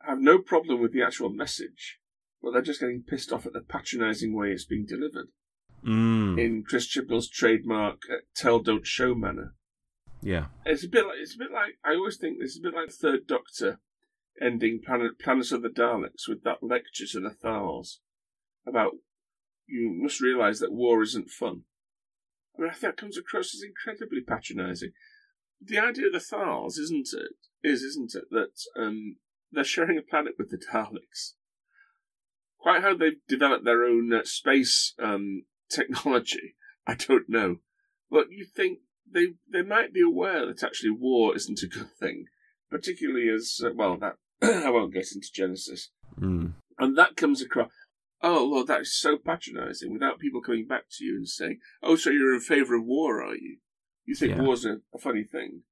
I 0.00 0.10
have 0.10 0.20
no 0.20 0.38
problem 0.38 0.80
with 0.80 0.92
the 0.92 1.02
actual 1.02 1.28
message, 1.28 1.98
but 2.40 2.52
they're 2.52 2.62
just 2.62 2.80
getting 2.80 3.02
pissed 3.06 3.32
off 3.32 3.44
at 3.46 3.52
the 3.52 3.60
patronising 3.60 4.34
way 4.34 4.52
it's 4.52 4.64
being 4.64 4.86
delivered 4.86 5.28
Mm. 5.84 6.38
in 6.38 6.62
Chris 6.62 6.86
Chibnall's 6.86 7.28
trademark 7.28 8.02
uh, 8.10 8.18
"tell, 8.36 8.60
don't 8.60 8.86
show" 8.86 9.14
manner. 9.14 9.54
Yeah. 10.22 10.46
It's 10.64 10.84
a 10.84 10.88
bit 10.88 11.06
like 11.06 11.18
it's 11.18 11.34
a 11.34 11.38
bit 11.38 11.50
like 11.50 11.78
I 11.84 11.94
always 11.94 12.16
think 12.16 12.38
this 12.38 12.52
is 12.52 12.58
a 12.58 12.62
bit 12.62 12.74
like 12.74 12.88
the 12.88 12.92
Third 12.92 13.26
Doctor 13.26 13.80
ending 14.40 14.80
Planet 14.84 15.18
Planet 15.18 15.50
of 15.50 15.62
the 15.62 15.68
Daleks 15.68 16.28
with 16.28 16.44
that 16.44 16.62
lecture 16.62 17.06
to 17.06 17.20
the 17.20 17.30
Thals 17.30 17.98
about 18.66 18.92
you 19.66 19.90
must 19.92 20.20
realise 20.20 20.60
that 20.60 20.72
war 20.72 21.02
isn't 21.02 21.30
fun. 21.30 21.62
I 22.56 22.62
mean, 22.62 22.70
I 22.70 22.74
think 22.74 22.82
that 22.82 23.00
comes 23.00 23.18
across 23.18 23.54
as 23.54 23.62
incredibly 23.62 24.20
patronising. 24.20 24.92
The 25.60 25.78
idea 25.78 26.06
of 26.06 26.12
the 26.12 26.18
Thals, 26.18 26.78
isn't 26.78 27.08
it? 27.12 27.34
Is 27.62 27.82
isn't 27.82 28.14
it 28.14 28.24
that 28.30 28.54
um, 28.76 29.16
they're 29.50 29.64
sharing 29.64 29.98
a 29.98 30.02
planet 30.02 30.34
with 30.38 30.50
the 30.50 30.58
Daleks? 30.58 31.32
Quite 32.58 32.82
how 32.82 32.96
they've 32.96 33.20
developed 33.26 33.64
their 33.64 33.84
own 33.84 34.12
uh, 34.12 34.22
space 34.24 34.94
um, 35.00 35.44
technology, 35.74 36.54
I 36.86 36.94
don't 36.94 37.28
know. 37.28 37.56
But 38.10 38.30
you 38.30 38.44
think 38.44 38.80
they 39.10 39.34
they 39.50 39.62
might 39.62 39.92
be 39.92 40.02
aware 40.02 40.46
that 40.46 40.62
actually 40.62 40.90
war 40.90 41.34
isn't 41.36 41.62
a 41.62 41.66
good 41.66 41.90
thing, 41.98 42.26
particularly 42.70 43.28
as 43.28 43.60
uh, 43.64 43.70
well 43.74 43.96
that 43.98 44.16
I 44.42 44.70
won't 44.70 44.94
get 44.94 45.12
into 45.14 45.28
Genesis, 45.32 45.90
Mm. 46.20 46.52
and 46.78 46.96
that 46.98 47.16
comes 47.16 47.40
across. 47.40 47.70
Oh 48.22 48.44
Lord, 48.46 48.66
that 48.68 48.82
is 48.82 48.94
so 48.96 49.16
patronising. 49.16 49.92
Without 49.92 50.18
people 50.20 50.40
coming 50.42 50.66
back 50.66 50.84
to 50.92 51.04
you 51.04 51.16
and 51.16 51.28
saying, 51.28 51.58
"Oh, 51.82 51.96
so 51.96 52.10
you're 52.10 52.34
in 52.34 52.40
favour 52.40 52.76
of 52.76 52.84
war, 52.84 53.22
are 53.22 53.34
you? 53.34 53.58
You 54.04 54.14
think 54.14 54.32
Yeah. 54.32 54.42
war's 54.42 54.64
a, 54.64 54.80
a 54.94 54.98
funny 54.98 55.24
thing?" 55.24 55.62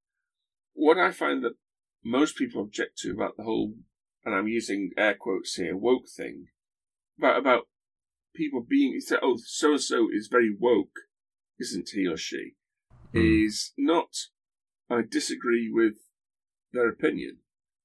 What 0.73 0.99
I 0.99 1.11
find 1.13 1.45
that 1.45 1.57
most 2.03 2.37
people 2.37 2.63
object 2.63 2.97
to 2.99 3.11
about 3.13 3.37
the 3.37 3.43
whole, 3.43 3.75
and 4.25 4.35
I'm 4.35 4.49
using 4.49 4.91
air 4.97 5.15
quotes 5.15 5.55
here, 5.57 5.77
woke 5.77 6.09
thing, 6.09 6.49
about 7.19 7.39
about 7.39 7.69
people 8.35 8.65
being 8.69 9.01
say, 9.01 9.17
"Oh, 9.23 9.37
so 9.45 9.73
and 9.73 9.81
so 9.81 10.09
is 10.13 10.29
very 10.29 10.55
woke," 10.57 11.01
isn't 11.59 11.91
he 11.91 12.07
or 12.07 12.17
she? 12.17 12.57
Mm. 13.15 13.47
Is 13.47 13.73
not. 13.77 14.15
I 14.89 15.03
disagree 15.03 15.71
with 15.71 15.95
their 16.73 16.89
opinion. 16.89 17.39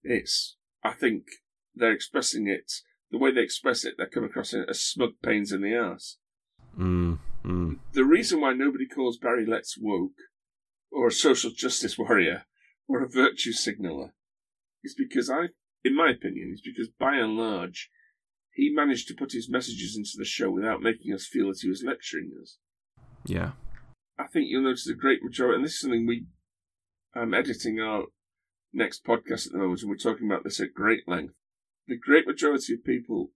It's. 0.03 0.57
I 0.83 0.93
think 0.93 1.25
they're 1.73 1.91
expressing 1.91 2.47
it 2.47 2.71
the 3.11 3.17
way 3.17 3.31
they 3.31 3.41
express 3.41 3.85
it. 3.85 3.95
They 3.97 4.05
come 4.05 4.23
across 4.23 4.53
it 4.53 4.69
as 4.69 4.83
smug 4.83 5.13
pains 5.23 5.51
in 5.51 5.61
the 5.61 5.73
ass. 5.75 6.17
Mm. 6.77 7.19
Mm. 7.43 7.79
The 7.93 8.03
reason 8.03 8.41
why 8.41 8.53
nobody 8.53 8.87
calls 8.87 9.17
Barry 9.17 9.45
Letts 9.45 9.77
woke, 9.79 10.19
or 10.91 11.07
a 11.07 11.11
social 11.11 11.51
justice 11.51 11.97
warrior, 11.97 12.45
or 12.87 13.03
a 13.03 13.09
virtue 13.09 13.51
signaller, 13.51 14.13
is 14.83 14.95
because 14.95 15.29
I, 15.29 15.49
in 15.83 15.95
my 15.95 16.09
opinion, 16.09 16.51
is 16.53 16.61
because 16.61 16.89
by 16.99 17.15
and 17.15 17.37
large, 17.37 17.89
he 18.55 18.71
managed 18.73 19.07
to 19.09 19.13
put 19.13 19.33
his 19.33 19.49
messages 19.49 19.97
into 19.97 20.13
the 20.17 20.25
show 20.25 20.49
without 20.49 20.81
making 20.81 21.13
us 21.13 21.27
feel 21.27 21.49
that 21.49 21.59
he 21.61 21.67
was 21.67 21.83
lecturing 21.83 22.31
us. 22.41 22.57
Yeah. 23.25 23.51
I 24.17 24.27
think 24.27 24.47
you'll 24.47 24.63
notice 24.63 24.87
a 24.87 24.93
great 24.93 25.21
majority, 25.21 25.57
and 25.57 25.65
this 25.65 25.73
is 25.73 25.81
something 25.81 26.07
we, 26.07 26.25
I'm 27.13 27.33
editing 27.33 27.81
our 27.81 28.05
next 28.71 29.05
podcast 29.05 29.47
at 29.47 29.51
the 29.51 29.57
moment, 29.57 29.81
and 29.81 29.89
we're 29.89 29.97
talking 29.97 30.25
about 30.31 30.45
this 30.45 30.61
at 30.61 30.73
great 30.73 31.05
length. 31.05 31.33
The 31.87 31.97
great 31.97 32.25
majority 32.25 32.73
of 32.73 32.85
people 32.85 33.31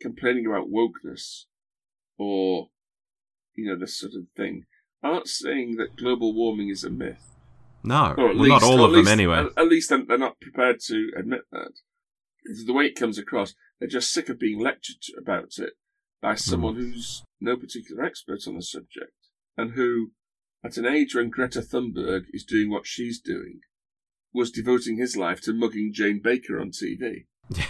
complaining 0.00 0.46
about 0.46 0.70
wokeness 0.70 1.44
or, 2.18 2.68
you 3.54 3.66
know, 3.66 3.78
this 3.78 3.98
sort 3.98 4.12
of 4.12 4.26
thing 4.36 4.64
aren't 5.02 5.26
saying 5.26 5.76
that 5.76 5.96
global 5.96 6.34
warming 6.34 6.68
is 6.68 6.84
a 6.84 6.90
myth. 6.90 7.34
No. 7.82 8.14
Well, 8.16 8.34
least, 8.34 8.48
not 8.50 8.62
all 8.62 8.84
of 8.84 8.92
at 8.92 8.96
them 8.96 9.08
anyway. 9.08 9.38
At, 9.38 9.56
at 9.56 9.68
least 9.68 9.88
they're 9.88 10.18
not 10.18 10.38
prepared 10.38 10.80
to 10.80 11.12
admit 11.16 11.42
that. 11.50 11.72
The 12.44 12.72
way 12.72 12.86
it 12.86 12.96
comes 12.96 13.18
across, 13.18 13.54
they're 13.78 13.88
just 13.88 14.12
sick 14.12 14.28
of 14.28 14.38
being 14.38 14.60
lectured 14.60 15.02
about 15.18 15.58
it 15.58 15.74
by 16.20 16.32
hmm. 16.32 16.38
someone 16.38 16.76
who's 16.76 17.22
no 17.40 17.56
particular 17.56 18.04
expert 18.04 18.46
on 18.46 18.56
the 18.56 18.62
subject 18.62 19.12
and 19.56 19.72
who, 19.72 20.12
at 20.64 20.76
an 20.76 20.86
age 20.86 21.14
when 21.14 21.30
Greta 21.30 21.60
Thunberg 21.60 22.24
is 22.32 22.44
doing 22.44 22.70
what 22.70 22.86
she's 22.86 23.20
doing, 23.20 23.60
was 24.32 24.50
devoting 24.50 24.96
his 24.96 25.16
life 25.16 25.40
to 25.42 25.52
mugging 25.52 25.92
Jane 25.92 26.20
Baker 26.22 26.60
on 26.60 26.70
TV. 26.70 27.26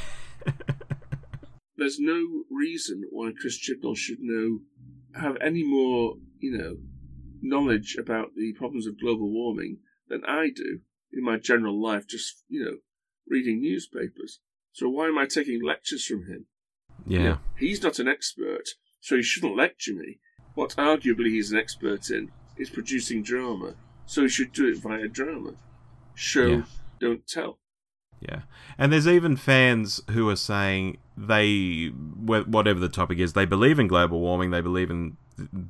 There's 1.77 1.99
no 1.99 2.45
reason 2.51 3.05
why 3.11 3.33
Chris 3.39 3.59
Chibnall 3.59 3.97
should 3.97 4.21
know, 4.21 4.61
have 5.15 5.37
any 5.41 5.65
more, 5.65 6.17
you 6.39 6.57
know, 6.57 6.77
knowledge 7.41 7.97
about 7.99 8.35
the 8.37 8.53
problems 8.53 8.87
of 8.87 9.01
global 9.01 9.33
warming 9.33 9.79
than 10.09 10.23
I 10.27 10.51
do 10.55 10.81
in 11.13 11.25
my 11.25 11.39
general 11.39 11.81
life, 11.83 12.07
just, 12.07 12.45
you 12.49 12.63
know, 12.63 12.77
reading 13.27 13.61
newspapers. 13.63 14.41
So 14.73 14.89
why 14.89 15.09
am 15.09 15.19
I 15.19 15.27
taking 15.27 15.63
lectures 15.63 16.05
from 16.05 16.27
him? 16.27 16.47
You 17.07 17.19
yeah. 17.19 17.25
know, 17.29 17.39
he's 17.59 17.83
not 17.83 17.99
an 17.99 18.09
expert, 18.09 18.69
so 19.01 19.17
he 19.17 19.23
shouldn't 19.23 19.57
lecture 19.57 19.95
me. 19.95 20.19
What 20.55 20.77
arguably 20.77 21.29
he's 21.29 21.53
an 21.53 21.59
expert 21.59 22.11
in 22.11 22.31
is 22.57 22.71
producing 22.71 23.23
drama, 23.23 23.75
so 24.07 24.23
he 24.23 24.29
should 24.29 24.53
do 24.53 24.69
it 24.69 24.79
via 24.79 25.09
drama. 25.09 25.53
Show, 26.15 26.47
Yeah. 26.47 26.63
don't 27.01 27.27
tell. 27.27 27.59
Yeah, 28.21 28.43
and 28.77 28.93
there's 28.93 29.09
even 29.09 29.37
fans 29.37 30.03
who 30.11 30.29
are 30.29 30.37
saying 30.37 30.99
they, 31.17 31.87
whatever 31.87 32.79
the 32.79 32.91
topic 32.91 33.19
is, 33.19 33.33
they 33.33 33.47
believe 33.47 33.79
in 33.79 33.89
global 33.89 34.21
warming. 34.21 34.51
They 34.51 34.61
believe 34.61 34.91
in 34.91 35.17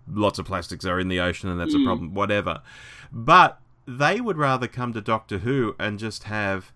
lots 0.09 0.41
of 0.41 0.47
plastics 0.47 0.85
are 0.85 0.99
in 0.99 1.07
the 1.07 1.21
ocean, 1.21 1.49
and 1.49 1.61
that's 1.61 1.75
a 1.75 1.79
Mm. 1.79 1.85
problem. 1.85 2.15
Whatever, 2.15 2.63
but 3.13 3.61
they 3.87 4.21
would 4.21 4.37
rather 4.37 4.67
come 4.67 4.93
to 4.95 5.01
Doctor 5.01 5.39
Who 5.39 5.77
and 5.79 5.99
just 6.01 6.25
have, 6.25 6.73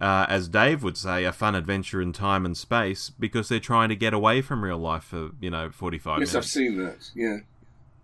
uh, 0.00 0.26
as 0.28 0.48
Dave 0.48 0.82
would 0.82 0.96
say, 0.96 1.24
a 1.24 1.32
fun 1.32 1.54
adventure 1.54 2.00
in 2.00 2.12
time 2.12 2.44
and 2.44 2.56
space 2.56 3.10
because 3.10 3.48
they're 3.48 3.60
trying 3.60 3.88
to 3.88 3.96
get 3.96 4.14
away 4.14 4.40
from 4.40 4.64
real 4.64 4.78
life 4.78 5.04
for 5.04 5.30
you 5.40 5.50
know 5.50 5.70
45 5.70 6.20
yes, 6.20 6.34
I've 6.34 6.44
seen 6.44 6.78
that. 6.78 7.10
Yeah. 7.14 7.38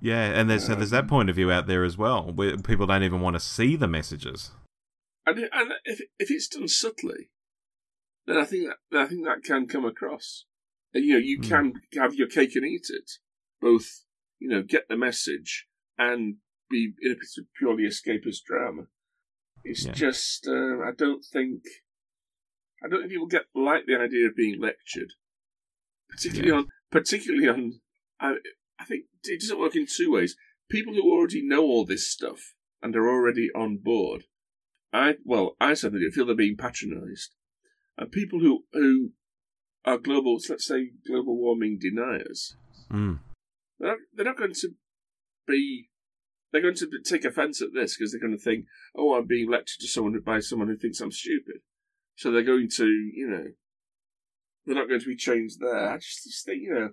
Yeah, 0.01 0.39
and 0.39 0.51
there's 0.51 0.67
so 0.67 0.75
there's 0.75 0.91
that 0.91 1.09
point 1.09 1.31
of 1.31 1.37
view 1.37 1.51
out 1.51 1.67
there 1.67 1.83
as 1.85 1.97
well, 1.97 2.31
where 2.31 2.59
people 2.59 2.87
don't 2.87 3.03
even 3.03 3.21
want 3.23 3.37
to 3.37 3.41
see 3.41 3.75
the 3.77 3.89
messages. 3.89 4.51
And, 5.25 5.39
and 5.39 5.73
if 5.85 6.01
if 6.19 6.31
it's 6.31 6.49
done 6.49 6.69
subtly, 6.69 7.31
then 8.27 8.37
I 8.37 8.45
think 8.45 8.69
that 8.91 9.01
I 9.01 9.07
think 9.07 9.25
that 9.25 9.43
can 9.43 9.67
come 9.67 9.85
across. 9.87 10.45
And, 10.93 11.05
you 11.05 11.15
know, 11.15 11.19
you 11.19 11.39
Mm. 11.41 11.49
can 11.49 11.73
have 11.99 12.15
your 12.15 12.29
cake 12.29 12.55
and 12.55 12.65
eat 12.67 12.87
it. 12.91 13.13
Both, 13.61 14.05
you 14.39 14.49
know, 14.49 14.63
get 14.63 14.89
the 14.89 14.97
message 14.97 15.67
and 15.97 16.37
be 16.71 16.93
in 17.01 17.13
a 17.13 17.17
piece 17.17 17.39
of 17.39 17.47
purely 17.59 17.85
escapist 17.85 18.45
drama. 18.45 18.89
It's 19.65 19.87
Yeah. 19.87 19.93
just 19.93 20.47
uh, 20.47 20.81
I 20.81 20.91
don't 20.97 21.25
think 21.25 21.63
I 22.85 22.89
don't 22.89 23.01
think 23.01 23.13
people 23.13 23.27
get 23.27 23.47
like 23.55 23.87
the 23.87 23.97
idea 23.99 24.27
of 24.29 24.37
being 24.37 24.61
lectured, 24.61 25.13
particularly 26.09 26.51
Yeah. 26.51 26.57
on 26.59 26.67
particularly 26.91 27.49
on. 27.49 27.81
I 28.21 28.37
I 28.79 28.85
think 28.85 29.05
it 29.25 29.41
doesn't 29.41 29.59
work 29.59 29.75
in 29.77 29.87
two 29.87 30.11
ways. 30.13 30.37
People 30.69 30.95
who 30.95 31.03
already 31.11 31.43
know 31.47 31.63
all 31.63 31.85
this 31.85 32.11
stuff 32.11 32.55
and 32.83 32.95
are 32.97 33.09
already 33.09 33.51
on 33.55 33.79
board 33.79 34.25
I 34.93 35.17
well, 35.25 35.57
I 35.61 35.75
certainly 35.75 36.05
do 36.05 36.11
feel 36.13 36.27
they're 36.27 36.37
being 36.37 36.57
patronised, 36.57 37.35
and 37.99 38.13
people 38.13 38.39
who 38.41 38.65
who 38.73 39.13
are 39.85 39.99
global, 39.99 40.39
let's 40.49 40.67
say, 40.67 40.93
global 41.07 41.37
warming 41.37 41.79
deniers, 41.81 42.57
Mm. 42.91 43.19
they're 43.79 43.89
not, 43.91 43.99
they're 44.13 44.25
not 44.25 44.37
going 44.39 44.55
to 44.55 44.69
be. 45.49 45.91
They're 46.53 46.63
going 46.63 46.77
to 46.77 46.89
take 47.05 47.25
offence 47.25 47.61
at 47.61 47.75
this 47.75 47.97
because 47.97 48.13
they're 48.13 48.21
going 48.21 48.37
to 48.39 48.43
think, 48.43 48.67
"Oh, 48.95 49.15
I'm 49.15 49.27
being 49.27 49.51
lectured 49.51 49.81
to 49.81 49.89
someone 49.89 50.19
by 50.21 50.39
someone 50.39 50.69
who 50.69 50.77
thinks 50.77 51.01
I'm 51.01 51.11
stupid." 51.11 51.63
So 52.17 52.31
they're 52.31 52.43
going 52.43 52.69
to, 52.77 52.87
you 52.87 53.27
know, 53.29 53.45
they're 54.67 54.77
not 54.77 54.89
going 54.89 55.01
to 55.01 55.07
be 55.07 55.17
changed 55.17 55.61
there. 55.61 55.91
I 55.91 55.97
just, 55.99 56.25
just 56.25 56.45
think, 56.47 56.63
you 56.63 56.73
know, 56.75 56.91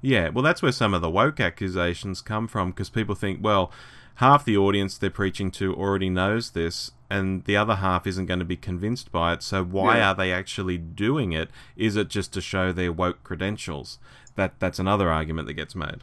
Yeah, 0.00 0.28
well, 0.30 0.42
that's 0.44 0.62
where 0.62 0.72
some 0.72 0.94
of 0.94 1.02
the 1.02 1.10
woke 1.10 1.40
accusations 1.40 2.22
come 2.22 2.48
from 2.48 2.70
because 2.70 2.88
people 2.90 3.14
think, 3.14 3.40
well, 3.42 3.70
half 4.16 4.44
the 4.44 4.56
audience 4.56 4.96
they're 4.96 5.10
preaching 5.10 5.50
to 5.52 5.74
already 5.74 6.08
knows 6.08 6.50
this, 6.50 6.92
and 7.10 7.44
the 7.44 7.56
other 7.56 7.76
half 7.76 8.06
isn't 8.06 8.26
going 8.26 8.38
to 8.38 8.44
be 8.44 8.56
convinced 8.56 9.10
by 9.12 9.32
it. 9.34 9.42
So 9.42 9.64
why 9.64 9.98
Yeah. 9.98 10.10
are 10.10 10.14
they 10.14 10.32
actually 10.32 10.78
doing 10.78 11.32
it? 11.32 11.50
Is 11.76 11.96
it 11.96 12.08
just 12.08 12.32
to 12.34 12.40
show 12.40 12.72
their 12.72 12.92
woke 12.92 13.22
credentials? 13.24 13.98
That 14.36 14.58
that's 14.60 14.78
another 14.78 15.10
argument 15.10 15.48
that 15.48 15.54
gets 15.54 15.74
made. 15.74 16.02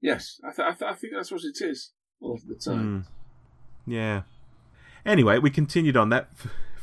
yes, 0.00 0.40
I, 0.44 0.52
th- 0.54 0.68
I, 0.68 0.72
th- 0.72 0.90
I 0.90 0.94
think 0.94 1.12
that's 1.14 1.32
what 1.32 1.42
it 1.42 1.60
is 1.60 1.90
a 2.22 2.26
lot 2.26 2.36
of 2.36 2.46
the 2.46 2.54
time. 2.54 3.06
Mm. 3.88 3.92
Yeah. 3.92 4.22
Anyway, 5.04 5.38
we 5.38 5.50
continued 5.50 5.96
on 5.96 6.08
that 6.10 6.30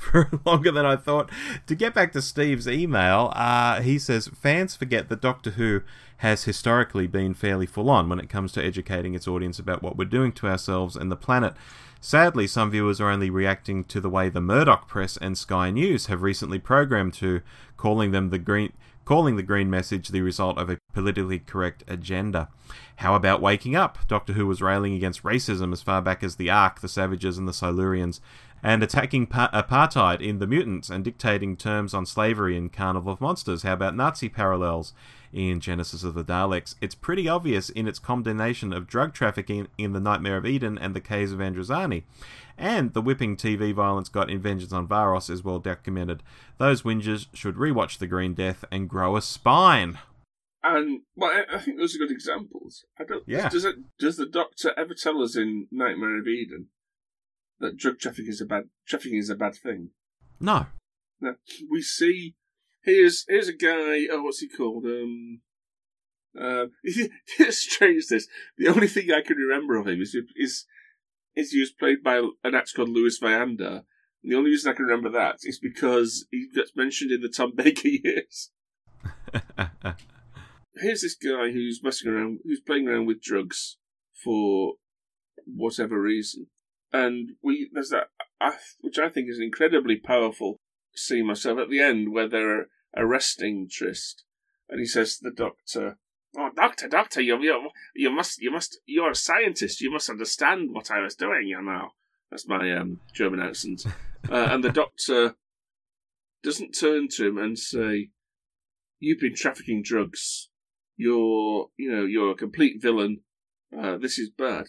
for 0.02 0.30
longer 0.46 0.72
than 0.72 0.86
I 0.86 0.96
thought. 0.96 1.30
To 1.68 1.76
get 1.76 1.94
back 1.94 2.12
to 2.14 2.22
Steve's 2.22 2.68
email, 2.68 3.32
uh, 3.36 3.82
he 3.82 4.00
says 4.00 4.28
fans 4.28 4.76
forget 4.76 5.10
that 5.10 5.22
Doctor 5.22 5.52
Who 5.52 5.82
has 6.18 6.44
historically 6.44 7.08
been 7.08 7.34
fairly 7.34 7.66
full 7.66 7.90
on 7.90 8.10
when 8.10 8.20
it 8.20 8.30
comes 8.30 8.52
to 8.54 8.64
educating 8.64 9.16
its 9.16 9.28
audience 9.28 9.60
about 9.60 9.82
what 9.82 9.98
we're 9.98 10.06
doing 10.06 10.32
to 10.34 10.48
ourselves 10.48 10.96
and 10.96 11.12
the 11.12 11.16
planet. 11.16 11.54
Sadly, 12.00 12.48
some 12.48 12.72
viewers 12.72 13.00
are 13.00 13.10
only 13.10 13.30
reacting 13.30 13.84
to 13.86 14.02
the 14.02 14.10
way 14.10 14.30
the 14.30 14.42
Murdoch 14.42 14.88
press 14.88 15.18
and 15.18 15.38
Sky 15.38 15.70
News 15.70 16.08
have 16.08 16.24
recently 16.24 16.58
programmed 16.58 17.14
to, 17.16 17.42
calling 17.78 18.12
them 18.12 18.30
the 18.30 18.40
green 18.40 18.74
calling 19.04 19.36
the 19.36 19.44
green 19.44 19.70
message 19.70 20.10
the 20.10 20.22
result 20.22 20.58
of 20.58 20.70
a 20.70 20.78
politically 20.94 21.40
correct 21.40 21.84
agenda. 21.88 22.48
How 22.98 23.16
about 23.16 23.42
waking 23.42 23.76
up? 23.76 23.98
Doctor 24.08 24.34
Who 24.34 24.46
was 24.48 24.62
railing 24.62 24.94
against 24.94 25.24
racism 25.24 25.74
as 25.74 25.82
far 25.82 26.02
back 26.02 26.24
as 26.24 26.36
the 26.36 26.50
Ark, 26.50 26.82
the 26.82 26.88
Savages, 26.88 27.38
and 27.38 27.48
the 27.48 27.52
Silurians, 27.52 28.20
and 28.64 28.84
attacking 28.84 29.28
pa- 29.28 29.50
apartheid 29.54 30.22
in 30.22 30.40
The 30.40 30.48
Mutants 30.48 30.90
and 30.90 31.04
dictating 31.04 31.58
terms 31.58 31.94
on 31.94 32.06
slavery 32.06 32.56
in 32.56 32.70
Carnival 32.70 33.14
of 33.14 33.22
Monsters. 33.22 33.64
How 33.64 33.74
about 33.74 33.96
Nazi 33.96 34.30
parallels 34.30 34.94
in 35.34 35.60
Genesis 35.60 36.04
of 36.04 36.14
the 36.14 36.24
Daleks? 36.24 36.76
It's 36.82 36.96
pretty 36.96 37.28
obvious 37.28 37.70
in 37.70 37.88
its 37.88 38.00
condemnation 38.00 38.72
of 38.74 38.88
drug 38.88 39.14
trafficking 39.14 39.68
in 39.78 39.94
The 39.94 40.00
Nightmare 40.00 40.38
of 40.38 40.46
Eden 40.46 40.78
and 40.78 40.96
The 40.96 41.02
Caves 41.02 41.32
of 41.32 41.40
Androzani. 41.40 42.04
And 42.58 42.94
the 42.94 43.02
whipping 43.02 43.36
TV 43.36 43.74
violence 43.74 44.10
got 44.10 44.30
in 44.30 44.42
Vengeance 44.42 44.74
on 44.74 44.88
Varos 44.88 45.30
is 45.30 45.44
well 45.44 45.60
documented. 45.60 46.22
Those 46.60 46.84
whingers 46.84 47.28
should 47.34 47.56
rewatch 47.56 47.98
The 47.98 48.08
Green 48.08 48.36
Death 48.36 48.64
and 48.72 48.90
grow 48.90 49.16
a 49.16 49.22
spine. 49.22 49.98
And 50.64 51.02
well, 51.16 51.32
I, 51.32 51.56
I 51.56 51.60
think 51.60 51.80
those 51.80 51.96
are 51.96 51.98
good 52.00 52.12
examples. 52.12 52.86
I 53.00 53.04
don't. 53.04 53.24
Yeah. 53.26 53.50
Does 53.50 53.66
it? 53.66 53.78
Does 53.98 54.18
the 54.18 54.28
Doctor 54.28 54.74
ever 54.78 54.94
tell 54.94 55.24
us 55.24 55.36
in 55.36 55.68
Nightmare 55.72 56.20
of 56.20 56.28
Eden 56.28 56.68
that 57.62 57.78
drug 57.78 58.00
trafficking 58.00 58.32
is 58.32 58.42
a 58.42 58.46
bad 58.46 58.66
trafficking 58.88 59.18
is 59.18 59.30
a 59.30 59.36
bad 59.36 59.56
thing? 59.56 59.92
No. 60.40 60.68
Now, 61.20 61.36
we 61.70 61.82
see 61.82 62.36
here's 62.84 63.26
here's 63.28 63.48
a 63.48 63.54
guy. 63.54 64.08
Oh, 64.12 64.24
what's 64.24 64.40
he 64.40 64.50
called? 64.50 64.86
Um, 64.86 65.42
uh, 66.40 66.66
it's 66.84 67.58
strange. 67.58 68.08
This 68.08 68.28
the 68.58 68.68
only 68.68 68.88
thing 68.88 69.12
I 69.12 69.22
can 69.22 69.38
remember 69.38 69.78
of 69.78 69.88
him 69.88 70.02
is 70.02 70.16
is 70.36 70.66
is 71.36 71.52
he 71.52 71.60
was 71.60 71.72
played 71.72 72.04
by 72.04 72.18
an 72.44 72.56
actor 72.56 72.74
called 72.76 72.90
Lewis 72.90 73.18
Fiander. 73.18 73.84
And 74.24 74.32
the 74.32 74.36
only 74.36 74.52
reason 74.52 74.72
I 74.72 74.76
can 74.76 74.86
remember 74.86 75.10
that 75.10 75.38
is 75.44 75.60
because 75.60 76.28
he 76.30 76.48
gets 76.54 76.76
mentioned 76.76 77.12
in 77.12 77.22
the 77.22 77.30
Tom 77.30 77.54
Baker 77.56 77.88
years. 77.88 78.52
Here's 80.76 81.02
this 81.02 81.16
guy 81.16 81.52
who's 81.52 81.82
messing 81.84 82.12
around, 82.12 82.40
who's 82.44 82.62
playing 82.62 82.88
around 82.88 83.08
with 83.08 83.22
drugs 83.22 83.78
for 84.24 84.74
whatever 85.46 86.00
reason, 86.00 86.48
and 86.94 87.32
we 87.42 87.70
there's 87.74 87.90
that 87.90 88.08
which 88.82 89.00
I 89.00 89.10
think 89.10 89.30
is 89.30 89.38
an 89.38 89.44
incredibly 89.44 89.98
powerful 89.98 90.60
scene 90.96 91.28
myself 91.28 91.60
at 91.60 91.70
the 91.70 91.80
end 91.80 92.12
where 92.12 92.28
they're 92.28 92.68
arresting 92.96 93.70
Tryst, 93.70 94.24
and 94.70 94.80
he 94.80 94.86
says 94.86 95.18
to 95.18 95.30
the 95.30 95.36
doctor, 95.36 95.98
"Oh, 96.38 96.50
doctor, 96.56 96.88
doctor, 96.88 97.22
you 97.22 97.40
you 97.42 97.70
you 97.96 98.10
must 98.10 98.42
you 98.42 98.52
must 98.52 98.80
you're 98.86 99.12
a 99.12 99.16
scientist. 99.16 99.82
You 99.82 99.92
must 99.92 100.10
understand 100.10 100.70
what 100.72 100.92
I 100.92 101.02
was 101.02 101.16
doing. 101.16 101.48
You 101.48 101.62
know." 101.62 101.90
That's 102.30 102.48
my 102.48 102.72
um, 102.72 103.02
German 103.14 103.42
accent. 103.42 103.86
Uh, 104.30 104.50
and 104.52 104.64
the 104.64 104.72
doctor 104.72 105.34
doesn't 106.44 106.78
turn 106.80 107.08
to 107.08 107.28
him 107.28 107.40
and 107.40 107.58
say, 107.58 108.12
"You've 109.00 109.20
been 109.20 109.34
trafficking 109.34 109.82
drugs. 109.82 110.50
You're, 110.96 111.70
you 111.76 111.92
know, 111.92 112.06
you're 112.06 112.30
a 112.30 112.36
complete 112.36 112.80
villain. 112.80 113.22
Uh, 113.76 113.98
this 113.98 114.20
is 114.20 114.30
bad." 114.30 114.68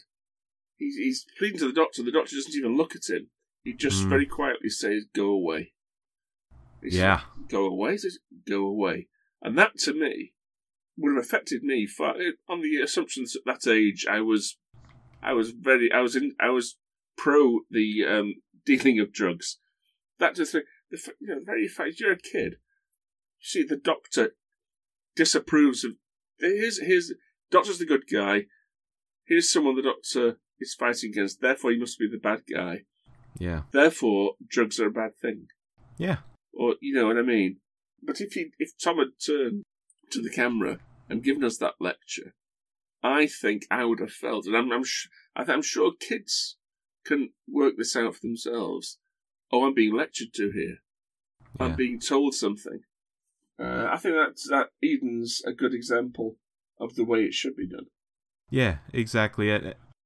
He's, 0.82 0.96
he's 0.96 1.26
pleading 1.38 1.58
to 1.60 1.66
the 1.66 1.72
doctor. 1.72 2.02
The 2.02 2.10
doctor 2.10 2.34
doesn't 2.34 2.56
even 2.56 2.76
look 2.76 2.96
at 2.96 3.08
him. 3.08 3.28
He 3.62 3.72
just 3.72 4.02
Hmm. 4.02 4.08
very 4.08 4.26
quietly 4.26 4.68
says, 4.68 5.04
"Go 5.14 5.26
away." 5.26 5.72
He 6.82 6.90
says, 6.90 6.98
yeah. 6.98 7.20
go 7.48 7.66
away. 7.66 7.92
He 7.92 7.98
says, 7.98 8.18
go 8.46 8.66
away. 8.66 9.08
And 9.40 9.56
that 9.56 9.78
to 9.80 9.94
me 9.94 10.32
would 10.96 11.14
have 11.14 11.24
affected 11.24 11.62
me 11.62 11.86
far, 11.86 12.16
on 12.48 12.60
the 12.60 12.78
assumptions 12.82 13.36
at 13.36 13.42
that 13.46 13.70
age. 13.70 14.04
I 14.10 14.20
was, 14.20 14.58
I 15.22 15.32
was 15.32 15.52
very, 15.52 15.92
I 15.92 16.00
was 16.00 16.16
in, 16.16 16.34
I 16.40 16.50
was 16.50 16.76
pro 17.16 17.60
the 17.70 18.04
um, 18.04 18.34
dealing 18.66 18.98
of 18.98 19.12
drugs. 19.12 19.58
That 20.18 20.34
just 20.34 20.52
the, 20.52 20.64
the 20.90 20.98
you 21.20 21.28
know, 21.28 21.40
very 21.44 21.68
fact 21.68 22.00
you're 22.00 22.12
a 22.12 22.16
kid. 22.18 22.56
You 23.38 23.44
see, 23.44 23.62
the 23.62 23.76
doctor 23.76 24.34
disapproves 25.14 25.84
of. 25.84 25.92
Here's 26.40 26.80
here's 26.80 27.12
doctor's 27.52 27.78
the 27.78 27.86
good 27.86 28.08
guy. 28.12 28.46
Here's 29.24 29.48
someone 29.48 29.76
the 29.76 29.82
doctor 29.82 30.38
is 30.62 30.74
fighting 30.74 31.10
against. 31.10 31.40
Therefore, 31.40 31.70
he 31.72 31.78
must 31.78 31.98
be 31.98 32.08
the 32.08 32.18
bad 32.18 32.42
guy. 32.52 32.82
Yeah. 33.38 33.62
Therefore, 33.72 34.34
drugs 34.48 34.78
are 34.80 34.86
a 34.88 34.90
bad 34.92 35.16
thing 35.20 35.46
Yeah. 35.98 36.18
or 36.52 36.76
you 36.80 36.94
know 36.94 37.06
what 37.06 37.18
I 37.18 37.22
mean. 37.22 37.58
But 38.02 38.20
if 38.20 38.32
he, 38.34 38.50
if 38.58 38.70
Tom 38.82 38.98
had 38.98 39.08
turned 39.24 39.62
to 40.10 40.20
the 40.20 40.30
camera 40.30 40.78
and 41.08 41.22
given 41.22 41.44
us 41.44 41.56
that 41.58 41.74
lecture, 41.80 42.34
I 43.02 43.26
think 43.26 43.62
I 43.70 43.84
would 43.84 44.00
have 44.00 44.12
felt, 44.12 44.46
and 44.46 44.56
I'm, 44.56 44.70
I'm, 44.72 44.84
sh- 44.84 45.08
I'm 45.36 45.62
sure 45.62 45.92
kids 45.98 46.56
can 47.04 47.30
work 47.48 47.74
this 47.78 47.96
out 47.96 48.14
for 48.14 48.20
themselves. 48.22 48.98
Oh, 49.50 49.64
I'm 49.66 49.74
being 49.74 49.94
lectured 49.96 50.32
to 50.34 50.50
here. 50.50 50.78
I'm 51.60 51.74
being 51.76 52.00
told 52.00 52.34
something. 52.34 52.80
Uh, 53.58 53.88
I 53.90 53.96
think 53.98 54.14
that 54.14 54.36
that 54.50 54.68
Eden's 54.82 55.42
a 55.46 55.52
good 55.52 55.74
example 55.74 56.36
of 56.80 56.94
the 56.94 57.04
way 57.04 57.20
it 57.24 57.34
should 57.34 57.54
be 57.56 57.66
done. 57.66 57.86
Yeah, 58.50 58.78
exactly. 58.92 59.50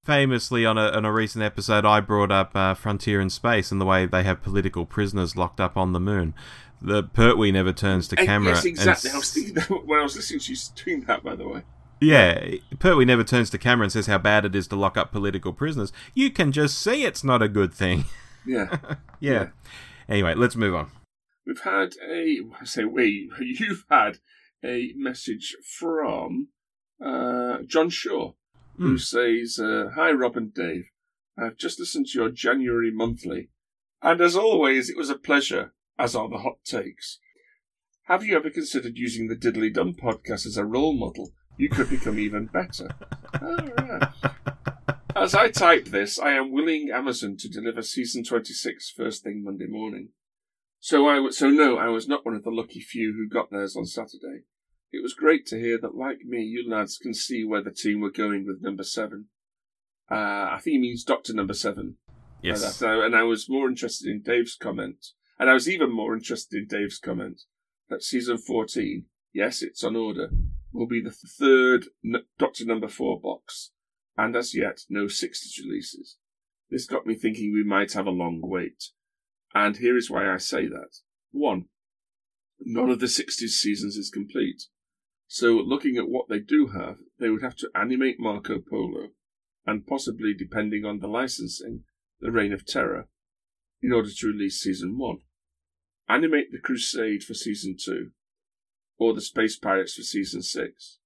Famously, 0.06 0.64
on 0.64 0.78
a 0.78 0.88
on 0.90 1.04
a 1.04 1.12
recent 1.12 1.42
episode, 1.42 1.84
I 1.84 1.98
brought 1.98 2.30
up 2.30 2.54
uh, 2.54 2.74
Frontier 2.74 3.20
in 3.20 3.28
Space 3.28 3.72
and 3.72 3.80
the 3.80 3.84
way 3.84 4.06
they 4.06 4.22
have 4.22 4.40
political 4.40 4.86
prisoners 4.86 5.34
locked 5.36 5.58
up 5.60 5.76
on 5.76 5.92
the 5.92 5.98
moon. 5.98 6.32
The 6.80 7.02
Pertwee 7.02 7.50
never 7.50 7.72
turns 7.72 8.06
to 8.08 8.20
Eh, 8.20 8.24
camera. 8.24 8.50
yes, 8.54 8.64
and 8.64 8.70
exactly. 8.70 9.10
I 9.10 9.16
was 9.16 9.32
thinking 9.34 9.54
that 9.54 9.68
when 9.86 9.98
I 9.98 10.04
was 10.04 10.14
listening 10.14 10.38
to 10.40 10.52
you 10.52 10.58
doing 10.84 11.00
that, 11.06 11.24
by 11.24 11.34
the 11.34 11.48
way. 11.48 11.62
Yeah, 12.00 12.54
Pertwee 12.78 13.04
never 13.04 13.24
turns 13.24 13.50
to 13.50 13.58
camera 13.58 13.84
and 13.86 13.92
says 13.92 14.06
how 14.06 14.18
bad 14.18 14.44
it 14.44 14.54
is 14.54 14.68
to 14.68 14.76
lock 14.76 14.96
up 14.96 15.10
political 15.10 15.52
prisoners. 15.52 15.92
You 16.14 16.30
can 16.30 16.52
just 16.52 16.78
see 16.80 17.04
it's 17.04 17.24
not 17.24 17.42
a 17.42 17.48
good 17.48 17.74
thing. 17.74 18.04
Yeah. 18.46 18.76
yeah. 18.88 18.94
Yeah. 19.18 19.46
Anyway, 20.08 20.34
let's 20.34 20.54
move 20.54 20.76
on. 20.76 20.88
We've 21.44 21.60
had 21.62 21.94
a, 22.08 22.38
I 22.60 22.64
say 22.64 22.84
we, 22.84 23.28
you've 23.40 23.84
had 23.90 24.18
a 24.64 24.92
message 24.94 25.56
from 25.78 26.48
uh, 27.04 27.58
John 27.66 27.88
Shaw, 27.90 28.34
who 28.78 28.90
Hmm. 28.92 28.96
says, 28.96 29.58
uh, 29.58 29.90
Hi, 29.94 30.10
Rob 30.12 30.36
and 30.36 30.52
Dave. 30.54 30.90
I've 31.38 31.56
just 31.56 31.78
listened 31.78 32.06
to 32.08 32.18
your 32.18 32.30
January 32.30 32.90
monthly, 32.90 33.50
and 34.02 34.20
as 34.20 34.36
always, 34.36 34.88
it 34.88 34.96
was 34.96 35.10
a 35.10 35.18
pleasure, 35.18 35.74
as 35.98 36.14
are 36.16 36.28
the 36.28 36.38
hot 36.38 36.64
takes. 36.64 37.18
Have 38.04 38.24
you 38.24 38.36
ever 38.36 38.50
considered 38.50 38.96
using 38.96 39.28
the 39.28 39.36
Diddly 39.36 39.72
Dum 39.72 39.94
podcast 39.94 40.46
as 40.46 40.56
a 40.56 40.64
role 40.64 40.94
model? 40.94 41.32
You 41.58 41.68
could 41.68 41.90
become 41.90 42.18
even 42.18 42.46
better. 42.46 42.88
All 43.42 43.56
right. 43.56 44.12
As 45.14 45.34
I 45.34 45.48
type 45.50 45.86
this, 45.86 46.18
I 46.18 46.32
am 46.32 46.52
willing 46.52 46.90
Amazon 46.92 47.36
to 47.38 47.48
deliver 47.48 47.82
season 47.82 48.22
26 48.22 48.90
first 48.96 49.24
thing 49.24 49.42
Monday 49.42 49.66
morning. 49.66 50.10
So 50.78 51.08
I 51.08 51.14
w- 51.16 51.32
so 51.32 51.48
no, 51.50 51.78
I 51.78 51.88
was 51.88 52.06
not 52.06 52.24
one 52.24 52.34
of 52.34 52.44
the 52.44 52.50
lucky 52.50 52.80
few 52.80 53.12
who 53.14 53.28
got 53.28 53.50
theirs 53.50 53.74
on 53.76 53.86
Saturday. 53.86 54.44
It 54.92 55.02
was 55.02 55.14
great 55.14 55.46
to 55.46 55.58
hear 55.58 55.78
that, 55.80 55.94
like 55.96 56.20
me, 56.24 56.42
you 56.42 56.68
lads 56.68 56.96
can 56.98 57.12
see 57.14 57.44
where 57.44 57.62
the 57.62 57.70
team 57.70 58.00
were 58.00 58.10
going 58.10 58.46
with 58.46 58.62
number 58.62 58.84
seven. 58.84 59.26
Uh, 60.10 60.14
I 60.54 60.60
think 60.62 60.74
he 60.74 60.78
means 60.78 61.02
Doctor 61.04 61.34
Number 61.34 61.54
Seven. 61.54 61.96
Yes. 62.42 62.62
Uh, 62.82 62.86
that- 62.86 63.04
and 63.06 63.16
I 63.16 63.24
was 63.24 63.48
more 63.50 63.68
interested 63.68 64.08
in 64.08 64.22
Dave's 64.22 64.54
comment, 64.54 65.04
and 65.38 65.50
I 65.50 65.54
was 65.54 65.68
even 65.68 65.90
more 65.90 66.14
interested 66.14 66.56
in 66.58 66.66
Dave's 66.68 66.98
comment 66.98 67.42
that 67.88 68.02
season 68.02 68.38
fourteen, 68.38 69.06
yes, 69.32 69.62
it's 69.62 69.82
on 69.84 69.96
order, 69.96 70.30
will 70.72 70.86
be 70.86 71.00
the 71.00 71.10
third 71.10 71.86
n- 72.04 72.24
Doctor 72.38 72.64
Number 72.64 72.88
Four 72.88 73.20
box, 73.20 73.72
and 74.16 74.36
as 74.36 74.54
yet 74.54 74.82
no 74.88 75.08
sixties 75.08 75.58
releases. 75.64 76.16
This 76.70 76.86
got 76.86 77.06
me 77.06 77.14
thinking 77.14 77.52
we 77.52 77.62
might 77.64 77.92
have 77.92 78.06
a 78.06 78.10
long 78.10 78.40
wait. 78.42 78.90
And 79.54 79.76
here 79.76 79.96
is 79.96 80.10
why 80.10 80.28
I 80.32 80.36
say 80.38 80.66
that. 80.66 80.98
One, 81.30 81.66
none 82.60 82.90
of 82.90 82.98
the 82.98 83.06
60s 83.06 83.50
seasons 83.50 83.96
is 83.96 84.10
complete. 84.10 84.64
So, 85.28 85.56
looking 85.56 85.96
at 85.96 86.08
what 86.08 86.28
they 86.28 86.38
do 86.38 86.68
have, 86.68 86.98
they 87.18 87.28
would 87.30 87.42
have 87.42 87.56
to 87.56 87.70
animate 87.74 88.20
Marco 88.20 88.60
Polo, 88.60 89.08
and 89.66 89.86
possibly, 89.86 90.32
depending 90.32 90.84
on 90.84 91.00
the 91.00 91.08
licensing, 91.08 91.84
The 92.20 92.30
Reign 92.30 92.52
of 92.52 92.64
Terror, 92.64 93.08
in 93.82 93.92
order 93.92 94.10
to 94.10 94.26
release 94.28 94.60
season 94.60 94.96
one. 94.98 95.18
animate 96.08 96.52
The 96.52 96.60
Crusade 96.60 97.24
for 97.24 97.34
season 97.34 97.76
two, 97.76 98.12
or 98.98 99.14
The 99.14 99.20
Space 99.20 99.58
Pirates 99.58 99.94
for 99.94 100.02
season 100.02 100.42
six. 100.42 100.98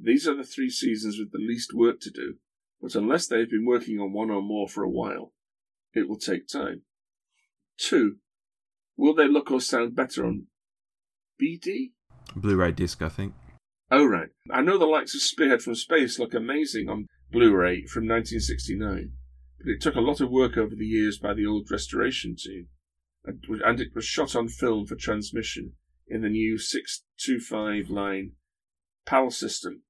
These 0.00 0.28
are 0.28 0.36
the 0.36 0.44
three 0.44 0.70
seasons 0.70 1.18
with 1.18 1.32
the 1.32 1.38
least 1.38 1.72
work 1.72 2.00
to 2.00 2.10
do, 2.10 2.36
but 2.80 2.94
unless 2.94 3.26
they 3.26 3.40
have 3.40 3.50
been 3.50 3.66
working 3.66 3.98
on 3.98 4.12
one 4.12 4.30
or 4.30 4.42
more 4.42 4.68
for 4.68 4.84
a 4.84 4.90
while, 4.90 5.32
it 5.94 6.08
will 6.08 6.18
take 6.18 6.46
time. 6.46 6.82
Two, 7.78 8.18
will 8.96 9.14
they 9.14 9.26
look 9.26 9.50
or 9.50 9.60
sound 9.60 9.96
better 9.96 10.26
on 10.26 10.46
BD? 11.42 11.92
Blu-ray 12.36 12.72
disc, 12.72 13.02
I 13.02 13.08
think. 13.08 13.34
Oh, 13.90 14.04
right. 14.04 14.28
I 14.50 14.60
know 14.60 14.76
the 14.76 14.86
likes 14.86 15.14
of 15.14 15.22
Spearhead 15.22 15.62
from 15.62 15.74
Space 15.74 16.18
look 16.18 16.34
amazing 16.34 16.88
on 16.88 17.06
Blu 17.30 17.54
ray 17.54 17.84
from 17.86 18.06
1969, 18.06 19.12
but 19.58 19.70
it 19.70 19.80
took 19.80 19.94
a 19.94 20.00
lot 20.00 20.20
of 20.20 20.30
work 20.30 20.56
over 20.56 20.74
the 20.74 20.86
years 20.86 21.18
by 21.18 21.34
the 21.34 21.46
old 21.46 21.70
restoration 21.70 22.36
team, 22.36 22.68
and, 23.24 23.42
and 23.64 23.80
it 23.80 23.94
was 23.94 24.04
shot 24.04 24.36
on 24.36 24.48
film 24.48 24.86
for 24.86 24.94
transmission 24.94 25.72
in 26.06 26.22
the 26.22 26.28
new 26.28 26.58
625 26.58 27.90
line 27.90 28.32
PAL 29.06 29.30
system, 29.30 29.82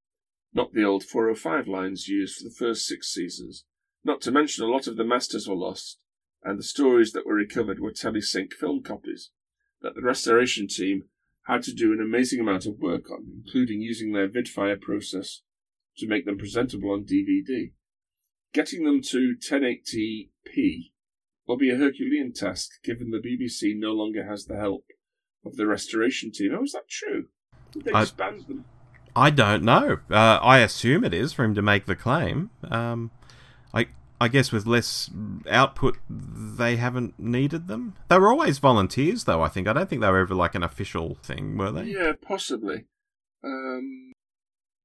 not 0.52 0.72
the 0.74 0.84
old 0.84 1.04
405 1.04 1.66
lines 1.66 2.08
used 2.08 2.38
for 2.38 2.44
the 2.44 2.54
first 2.54 2.86
six 2.86 3.12
seasons. 3.12 3.64
Not 4.04 4.20
to 4.22 4.30
mention 4.30 4.64
a 4.64 4.68
lot 4.68 4.86
of 4.86 4.96
the 4.96 5.04
masters 5.04 5.48
were 5.48 5.56
lost, 5.56 5.98
and 6.42 6.58
the 6.58 6.64
stories 6.64 7.12
that 7.12 7.26
were 7.26 7.34
recovered 7.34 7.80
were 7.80 7.92
telesync 7.92 8.52
film 8.52 8.82
copies 8.82 9.30
that 9.82 9.94
the 9.94 10.02
restoration 10.02 10.66
team 10.68 11.04
had 11.48 11.62
to 11.62 11.72
do 11.72 11.92
an 11.92 12.00
amazing 12.00 12.40
amount 12.40 12.66
of 12.66 12.78
work 12.78 13.10
on, 13.10 13.42
including 13.44 13.80
using 13.80 14.12
their 14.12 14.28
vidfire 14.28 14.80
process 14.80 15.42
to 15.96 16.06
make 16.06 16.26
them 16.26 16.38
presentable 16.38 16.92
on 16.92 17.04
DVD. 17.04 17.72
Getting 18.52 18.84
them 18.84 19.00
to 19.02 19.34
1080p 19.50 20.90
will 21.46 21.56
be 21.56 21.70
a 21.70 21.76
Herculean 21.76 22.32
task 22.34 22.70
given 22.84 23.10
the 23.10 23.18
BBC 23.18 23.74
no 23.78 23.92
longer 23.92 24.26
has 24.26 24.44
the 24.44 24.56
help 24.56 24.84
of 25.44 25.56
the 25.56 25.66
restoration 25.66 26.30
team. 26.30 26.52
Oh, 26.56 26.64
is 26.64 26.72
that 26.72 26.88
true? 26.88 27.26
Did 27.72 27.84
they 27.84 27.92
I- 27.92 28.02
expand 28.02 28.42
them? 28.46 28.64
I 29.16 29.30
don't 29.30 29.64
know. 29.64 29.98
Uh, 30.10 30.38
I 30.42 30.58
assume 30.58 31.02
it 31.02 31.14
is 31.14 31.32
for 31.32 31.42
him 31.44 31.54
to 31.56 31.62
make 31.62 31.86
the 31.86 31.96
claim. 31.96 32.50
Um, 32.70 33.10
I 34.20 34.28
guess 34.28 34.50
with 34.50 34.66
less 34.66 35.10
output, 35.48 35.96
they 36.10 36.76
haven't 36.76 37.18
needed 37.20 37.68
them. 37.68 37.94
They 38.08 38.18
were 38.18 38.30
always 38.30 38.58
volunteers, 38.58 39.24
though. 39.24 39.42
I 39.42 39.48
think 39.48 39.68
I 39.68 39.72
don't 39.72 39.88
think 39.88 40.02
they 40.02 40.10
were 40.10 40.18
ever 40.18 40.34
like 40.34 40.54
an 40.56 40.62
official 40.64 41.16
thing, 41.22 41.56
were 41.56 41.70
they? 41.70 41.84
Yeah, 41.84 42.12
possibly. 42.20 42.86
Um, 43.44 44.12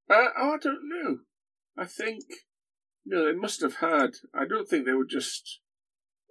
uh, 0.09 0.27
oh, 0.37 0.53
I 0.53 0.57
don't 0.61 0.87
know. 0.87 1.17
I 1.77 1.85
think 1.85 2.23
no, 3.05 3.25
they 3.25 3.33
must 3.37 3.61
have 3.61 3.77
had. 3.77 4.11
I 4.33 4.45
don't 4.45 4.67
think 4.67 4.85
they 4.85 4.93
were 4.93 5.05
just 5.05 5.59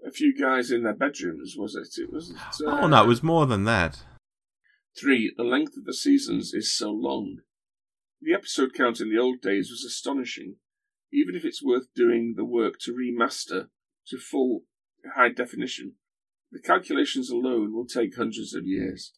a 0.07 0.11
few 0.13 0.33
guys 0.39 0.71
in 0.71 0.85
their 0.85 0.95
bedrooms, 0.95 1.55
was 1.59 1.75
it? 1.75 2.01
It 2.01 2.13
was. 2.13 2.33
Uh, 2.65 2.71
Oh 2.83 2.87
no, 2.87 3.03
it 3.05 3.09
was 3.09 3.23
more 3.23 3.47
than 3.47 3.65
that. 3.65 4.03
three. 4.99 5.33
The 5.37 5.43
length 5.43 5.77
of 5.77 5.85
the 5.85 5.95
seasons 5.95 6.53
is 6.55 6.73
so 6.77 6.91
long. 6.93 7.39
The 8.21 8.33
episode 8.35 8.75
count 8.75 9.01
in 9.01 9.11
the 9.11 9.19
old 9.21 9.41
days 9.41 9.71
was 9.71 9.85
astonishing, 9.85 10.57
even 11.13 11.35
if 11.35 11.45
it's 11.45 11.63
worth 11.63 11.93
doing 11.95 12.35
the 12.37 12.45
work 12.45 12.79
to 12.81 12.93
remaster 12.93 13.69
to 14.07 14.19
full 14.19 14.65
high 15.15 15.31
definition. 15.31 15.95
The 16.51 16.61
calculations 16.61 17.31
alone 17.31 17.75
will 17.75 17.87
take 17.87 18.17
hundreds 18.17 18.55
of 18.55 18.67
years. 18.67 19.13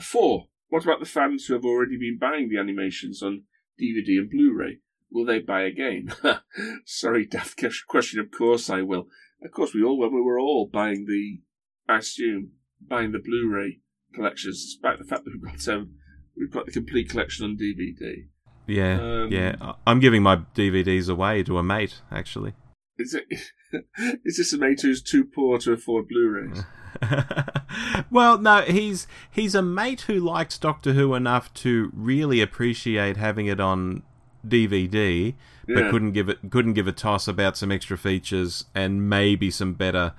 Four. 0.00 0.46
What 0.68 0.84
about 0.84 1.00
the 1.00 1.06
fans 1.06 1.46
who 1.46 1.54
have 1.54 1.64
already 1.64 1.96
been 1.96 2.18
buying 2.18 2.48
the 2.48 2.58
animations 2.58 3.22
on 3.22 3.44
DVD 3.80 4.18
and 4.18 4.30
Blu-ray? 4.30 4.78
Will 5.10 5.24
they 5.24 5.38
buy 5.38 5.62
again? 5.62 6.12
Sorry, 6.84 7.26
daft 7.26 7.62
question. 7.86 8.18
Of 8.18 8.30
course 8.30 8.68
I 8.68 8.82
will. 8.82 9.06
Of 9.42 9.52
course 9.52 9.74
we 9.74 9.82
all 9.82 9.98
when 9.98 10.12
we 10.12 10.20
were 10.20 10.40
all 10.40 10.66
buying 10.66 11.06
the, 11.06 11.40
I 11.88 11.98
assume, 11.98 12.52
buying 12.80 13.12
the 13.12 13.20
Blu-ray 13.20 13.80
collections, 14.14 14.64
despite 14.64 14.98
the 14.98 15.04
fact 15.04 15.24
that 15.24 15.32
we've 15.32 15.42
got 15.42 15.68
um, 15.68 15.94
we've 16.36 16.50
got 16.50 16.66
the 16.66 16.72
complete 16.72 17.10
collection 17.10 17.44
on 17.44 17.56
DVD. 17.56 18.28
Yeah, 18.66 19.00
Um, 19.00 19.32
yeah. 19.32 19.74
I'm 19.86 20.00
giving 20.00 20.22
my 20.22 20.36
DVDs 20.54 21.08
away 21.10 21.42
to 21.44 21.58
a 21.58 21.62
mate, 21.62 22.00
actually. 22.10 22.54
Is 22.98 23.14
it? 23.14 23.26
is 24.24 24.36
this 24.38 24.52
a 24.52 24.58
mate 24.58 24.80
who's 24.82 25.02
too 25.02 25.24
poor 25.24 25.58
to 25.58 25.72
afford 25.72 26.08
Blu-rays? 26.08 26.62
well, 28.10 28.38
no, 28.38 28.62
he's 28.62 29.06
he's 29.30 29.54
a 29.54 29.62
mate 29.62 30.02
who 30.02 30.14
likes 30.18 30.58
Doctor 30.58 30.92
Who 30.92 31.14
enough 31.14 31.52
to 31.54 31.90
really 31.92 32.40
appreciate 32.40 33.16
having 33.16 33.46
it 33.46 33.60
on 33.60 34.02
DVD, 34.46 35.34
but 35.66 35.76
Yeah. 35.84 35.90
couldn't 35.90 36.12
give 36.12 36.28
it 36.28 36.38
couldn't 36.50 36.74
give 36.74 36.86
a 36.86 36.92
toss 36.92 37.26
about 37.26 37.56
some 37.56 37.72
extra 37.72 37.98
features 37.98 38.66
and 38.74 39.08
maybe 39.08 39.50
some 39.50 39.74
better 39.74 40.12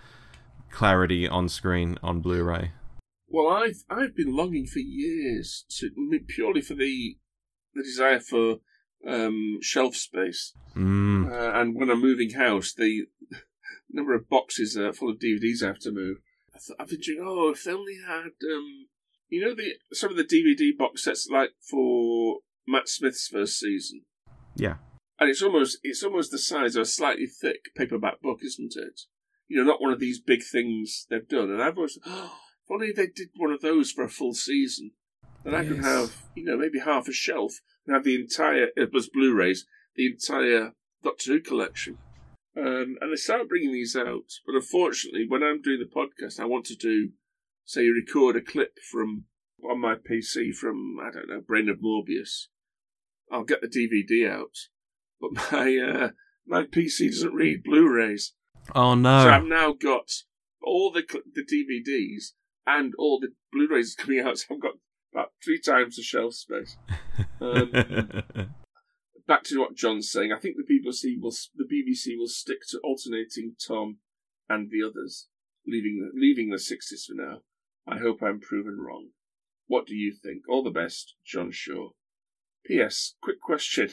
clarity 0.70 1.28
on 1.28 1.48
screen 1.48 1.98
on 2.04 2.20
Blu-ray. 2.20 2.72
Well, 3.30 3.48
I've 3.48 3.84
I've 3.90 4.16
been 4.16 4.36
longing 4.36 4.68
for 4.68 4.80
years 4.80 5.64
to 5.80 5.90
purely 6.28 6.62
for 6.62 6.74
the 6.76 7.18
the 7.76 7.84
desire 7.84 8.20
for 8.20 8.58
um, 9.08 9.60
shelf 9.62 9.96
space, 9.96 10.54
Mm. 10.76 11.30
uh, 11.32 11.60
and 11.60 11.76
when 11.76 11.90
I'm 11.90 12.02
moving 12.02 12.32
house, 12.32 12.74
the 12.74 13.06
number 13.90 14.14
of 14.16 14.28
boxes 14.30 14.78
uh, 14.78 14.92
full 14.92 15.10
of 15.12 15.20
DVDs 15.20 15.62
I 15.64 15.68
have 15.68 15.80
to 15.80 15.92
move. 15.92 16.18
I 16.54 16.58
th- 16.66 16.76
I've 16.80 16.88
been 16.90 16.98
thinking, 17.02 17.24
oh, 17.26 17.50
if 17.52 17.64
they 17.64 17.72
only 17.72 17.98
had, 18.06 18.32
um, 18.52 18.88
you 19.30 19.42
know, 19.42 19.54
the 19.56 19.74
some 19.94 20.12
of 20.12 20.18
the 20.18 20.24
DVD 20.24 20.76
box 20.78 21.04
sets 21.04 21.28
like 21.32 21.52
for 21.70 22.40
Matt 22.68 22.88
Smith's 22.90 23.28
first 23.28 23.60
season, 23.60 24.02
Yeah. 24.56 24.78
and 25.20 25.30
it's 25.30 25.42
almost 25.44 25.78
it's 25.84 26.04
almost 26.04 26.32
the 26.32 26.38
size 26.40 26.76
of 26.76 26.82
a 26.84 26.86
slightly 26.86 27.28
thick 27.28 27.66
paperback 27.76 28.22
book, 28.22 28.40
isn't 28.44 28.74
it? 28.76 29.02
You 29.48 29.58
know, 29.58 29.64
not 29.72 29.82
one 29.82 29.94
of 29.94 30.00
these 30.00 30.20
big 30.20 30.42
things 30.44 31.06
they've 31.10 31.28
done. 31.28 31.52
And 31.52 31.62
I've 31.62 31.78
always, 31.78 32.00
oh, 32.06 32.34
if 32.66 32.72
only 32.72 32.92
they 32.92 33.08
did 33.08 33.30
one 33.36 33.52
of 33.52 33.62
those 33.62 33.92
for 33.92 34.04
a 34.04 34.10
full 34.10 34.34
season, 34.34 34.92
then 35.46 35.56
I 35.56 35.66
could 35.66 35.84
have, 35.84 36.16
you 36.36 36.44
know, 36.44 36.58
maybe 36.58 36.80
half 36.80 37.08
a 37.08 37.14
shelf 37.14 37.54
and 37.86 37.96
have 37.96 38.04
the 38.04 38.16
entire, 38.16 38.68
it 38.76 38.92
was 38.92 39.10
Blu-rays, 39.10 39.66
the 39.96 40.08
entire 40.08 40.74
Doctor 41.04 41.34
Who 41.34 41.40
collection. 41.42 41.98
Um, 42.58 42.96
and 43.02 43.12
they 43.12 43.16
started 43.18 43.50
bringing 43.50 43.74
these 43.74 43.96
out, 43.96 44.32
but 44.46 44.56
unfortunately, 44.56 45.26
when 45.28 45.44
I'm 45.44 45.62
doing 45.62 45.80
the 45.80 45.86
podcast, 45.94 46.40
I 46.40 46.46
want 46.46 46.66
to 46.68 46.76
do, 46.76 47.10
say, 47.66 47.88
record 47.90 48.36
a 48.38 48.42
clip 48.42 48.78
from 48.92 49.26
on 49.70 49.82
my 49.82 49.96
PC 49.96 50.54
from 50.56 50.98
I 51.02 51.12
don't 51.12 51.28
know, 51.28 51.42
Brain 51.46 51.70
of 51.70 51.78
Morbius. 51.80 52.48
I'll 53.32 53.44
get 53.44 53.62
the 53.62 53.68
DVD 53.68 54.30
out, 54.32 54.56
but 55.20 55.32
my 55.52 55.78
uh, 55.78 56.10
my 56.48 56.64
PC 56.64 57.08
doesn't 57.10 57.34
read 57.34 57.64
Blu-rays, 57.64 58.34
Oh 58.74 58.96
no. 58.96 59.24
so. 59.24 59.30
I've 59.30 59.44
now 59.46 59.74
got 59.74 60.10
all 60.64 60.92
the 60.92 61.04
the 61.34 61.44
DVDs 61.44 62.32
and 62.66 62.94
all 62.98 63.20
the 63.20 63.34
Blu-rays 63.52 63.96
coming 64.00 64.20
out. 64.22 64.38
So 64.38 64.56
I've 64.56 64.62
got 64.62 64.76
about 65.16 65.32
three 65.44 65.60
times 65.60 65.96
the 65.96 66.04
shelf 66.04 66.34
space. 66.34 66.78
Um, 67.40 67.72
back 69.28 69.44
to 69.46 69.60
what 69.60 69.76
John's 69.76 70.12
saying. 70.12 70.32
I 70.36 70.40
think 70.40 70.56
the 70.58 70.64
BBC 70.64 71.22
will 71.22 71.34
the 71.56 71.64
BBC 71.64 72.18
will 72.18 72.28
stick 72.28 72.60
to 72.70 72.80
alternating 72.84 73.56
Tom 73.66 74.00
and 74.50 74.70
the 74.70 74.86
others, 74.86 75.28
leaving 75.66 76.00
the, 76.02 76.20
leaving 76.20 76.50
the 76.50 76.60
sixties 76.60 77.06
for 77.06 77.16
now. 77.16 77.40
I 77.88 78.00
hope 78.00 78.22
I'm 78.22 78.40
proven 78.40 78.78
wrong. 78.80 79.10
What 79.68 79.88
do 79.88 79.96
you 79.96 80.14
think? 80.14 80.44
All 80.50 80.64
the 80.64 80.70
best, 80.70 81.16
John 81.26 81.52
Shaw. 81.52 81.90
P.S. 82.66 83.16
Quick 83.22 83.40
question. 83.40 83.92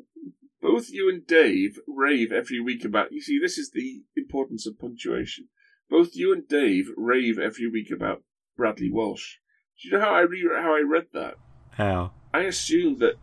Both 0.60 0.90
you 0.90 1.08
and 1.08 1.26
Dave 1.26 1.78
rave 1.86 2.32
every 2.32 2.60
week 2.60 2.84
about. 2.84 3.12
You 3.12 3.20
see, 3.20 3.38
this 3.38 3.56
is 3.56 3.70
the 3.70 4.02
importance 4.16 4.66
of 4.66 4.78
punctuation. 4.78 5.48
Both 5.88 6.16
you 6.16 6.32
and 6.32 6.48
Dave 6.48 6.88
rave 6.96 7.38
every 7.38 7.68
week 7.70 7.90
about 7.94 8.24
Bradley 8.56 8.90
Walsh. 8.90 9.36
Do 9.80 9.88
you 9.88 9.98
know 9.98 10.00
how 10.04 10.14
I 10.14 10.20
re- 10.20 10.48
how 10.54 10.74
I 10.74 10.80
read 10.80 11.06
that? 11.12 11.34
How? 11.72 12.12
I 12.32 12.40
assumed 12.40 12.98
that 13.00 13.16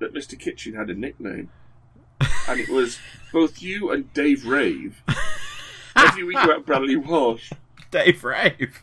that 0.00 0.14
Mr. 0.14 0.38
Kitchen 0.38 0.74
had 0.74 0.90
a 0.90 0.94
nickname, 0.94 1.50
and 2.48 2.60
it 2.60 2.68
was 2.68 2.98
both 3.32 3.62
you 3.62 3.90
and 3.90 4.12
Dave 4.12 4.44
rave 4.44 5.02
every 5.96 6.24
week 6.24 6.38
about 6.38 6.66
Bradley 6.66 6.96
Walsh. 6.96 7.52
Dave 7.90 8.24
Rave. 8.24 8.82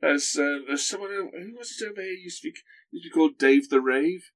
There's 0.00 0.36
uh, 0.38 0.58
there's 0.66 0.86
someone 0.86 1.10
who, 1.10 1.30
who 1.36 1.56
was 1.58 1.80
it 1.80 1.90
over 1.90 2.02
here 2.02 2.12
used 2.12 2.42
to 2.42 2.50
be 2.50 2.54
used 2.92 3.04
to 3.04 3.10
be 3.10 3.14
called 3.14 3.38
Dave 3.38 3.68
the 3.68 3.80
Rave. 3.80 4.30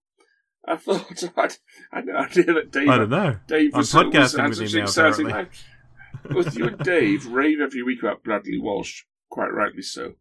I 0.66 0.76
thought 0.76 1.22
I'd, 1.36 1.56
I 1.92 1.96
had 1.96 2.06
no 2.06 2.16
idea 2.16 2.52
that 2.54 2.72
Dave 2.72 2.88
I 2.88 2.98
don't 2.98 3.10
know. 3.10 3.36
Dave 3.46 3.70
I'm 3.74 3.78
was, 3.78 3.94
was 3.94 4.60
with 4.60 4.74
him 4.74 4.84
now, 4.84 4.90
apparently. 4.90 5.46
Both 6.28 6.56
you 6.56 6.66
and 6.66 6.78
Dave 6.78 7.26
rave 7.26 7.60
every 7.60 7.82
week 7.82 8.02
about 8.02 8.24
Bradley 8.24 8.58
Walsh, 8.58 9.04
quite 9.30 9.52
rightly 9.52 9.82
so. 9.82 10.14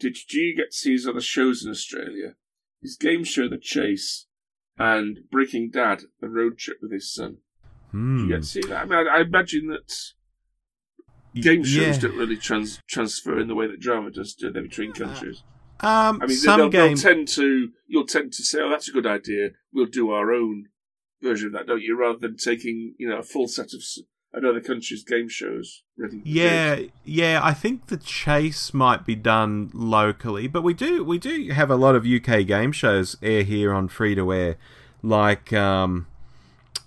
Did 0.00 0.16
you 0.32 0.56
get 0.56 0.72
to 0.72 0.76
see 0.76 0.92
his 0.92 1.06
other 1.06 1.20
shows 1.20 1.64
in 1.64 1.70
Australia? 1.70 2.34
His 2.80 2.96
game 2.96 3.22
show, 3.24 3.48
The 3.48 3.58
Chase, 3.58 4.26
and 4.78 5.20
Breaking 5.30 5.70
Dad, 5.70 6.02
The 6.20 6.28
Road 6.28 6.58
Trip 6.58 6.78
with 6.82 6.92
his 6.92 7.12
son. 7.12 7.38
Did 7.92 7.98
Hmm. 7.98 8.18
you 8.24 8.28
get 8.28 8.42
to 8.42 8.48
see 8.48 8.60
that? 8.62 8.82
I 8.82 8.84
mean, 8.86 8.94
I, 9.06 9.18
I 9.18 9.20
imagine 9.20 9.68
that 9.68 9.92
game 11.40 11.62
shows 11.64 11.96
Yeah. 11.96 11.98
don't 12.08 12.16
really 12.16 12.36
trans- 12.36 12.80
transfer 12.88 13.38
in 13.38 13.48
the 13.48 13.54
way 13.54 13.66
that 13.66 13.80
drama 13.80 14.10
does, 14.10 14.34
do 14.34 14.50
they, 14.50 14.60
between 14.60 14.92
countries? 14.92 15.42
Um, 15.80 16.20
I 16.22 16.26
mean, 16.26 16.36
some 16.36 16.58
they'll, 16.60 16.70
they'll 16.70 16.96
tend 16.96 17.28
to 17.28 17.70
you'll 17.88 18.06
tend 18.06 18.32
to 18.34 18.42
say, 18.44 18.60
"Oh, 18.60 18.70
that's 18.70 18.88
a 18.88 18.92
good 18.92 19.06
idea. 19.06 19.50
We'll 19.72 19.86
do 19.86 20.10
our 20.10 20.32
own 20.32 20.68
version 21.20 21.48
of 21.48 21.52
that, 21.54 21.66
don't 21.66 21.82
you?" 21.82 21.98
Rather 21.98 22.18
than 22.20 22.36
taking 22.36 22.94
you 22.98 23.08
know 23.08 23.18
a 23.18 23.22
full 23.24 23.48
set 23.48 23.72
of 23.74 23.82
s- 24.32 24.38
another 24.42 24.60
country's 24.60 25.04
game 25.04 25.28
shows 25.28 25.82
ready. 25.96 26.20
Yeah, 26.24 26.76
games. 26.76 26.90
yeah. 27.04 27.40
I 27.42 27.52
think 27.54 27.86
the 27.86 27.96
chase 27.96 28.72
might 28.74 29.04
be 29.06 29.14
done 29.14 29.70
locally, 29.74 30.46
but 30.48 30.62
we 30.62 30.74
do 30.74 31.04
we 31.04 31.18
do 31.18 31.50
have 31.52 31.70
a 31.70 31.76
lot 31.76 31.94
of 31.94 32.06
UK 32.06 32.46
game 32.46 32.72
shows 32.72 33.16
air 33.22 33.42
here 33.42 33.72
on 33.72 33.88
free 33.88 34.14
to 34.14 34.32
air, 34.32 34.56
like 35.02 35.52
um, 35.52 36.06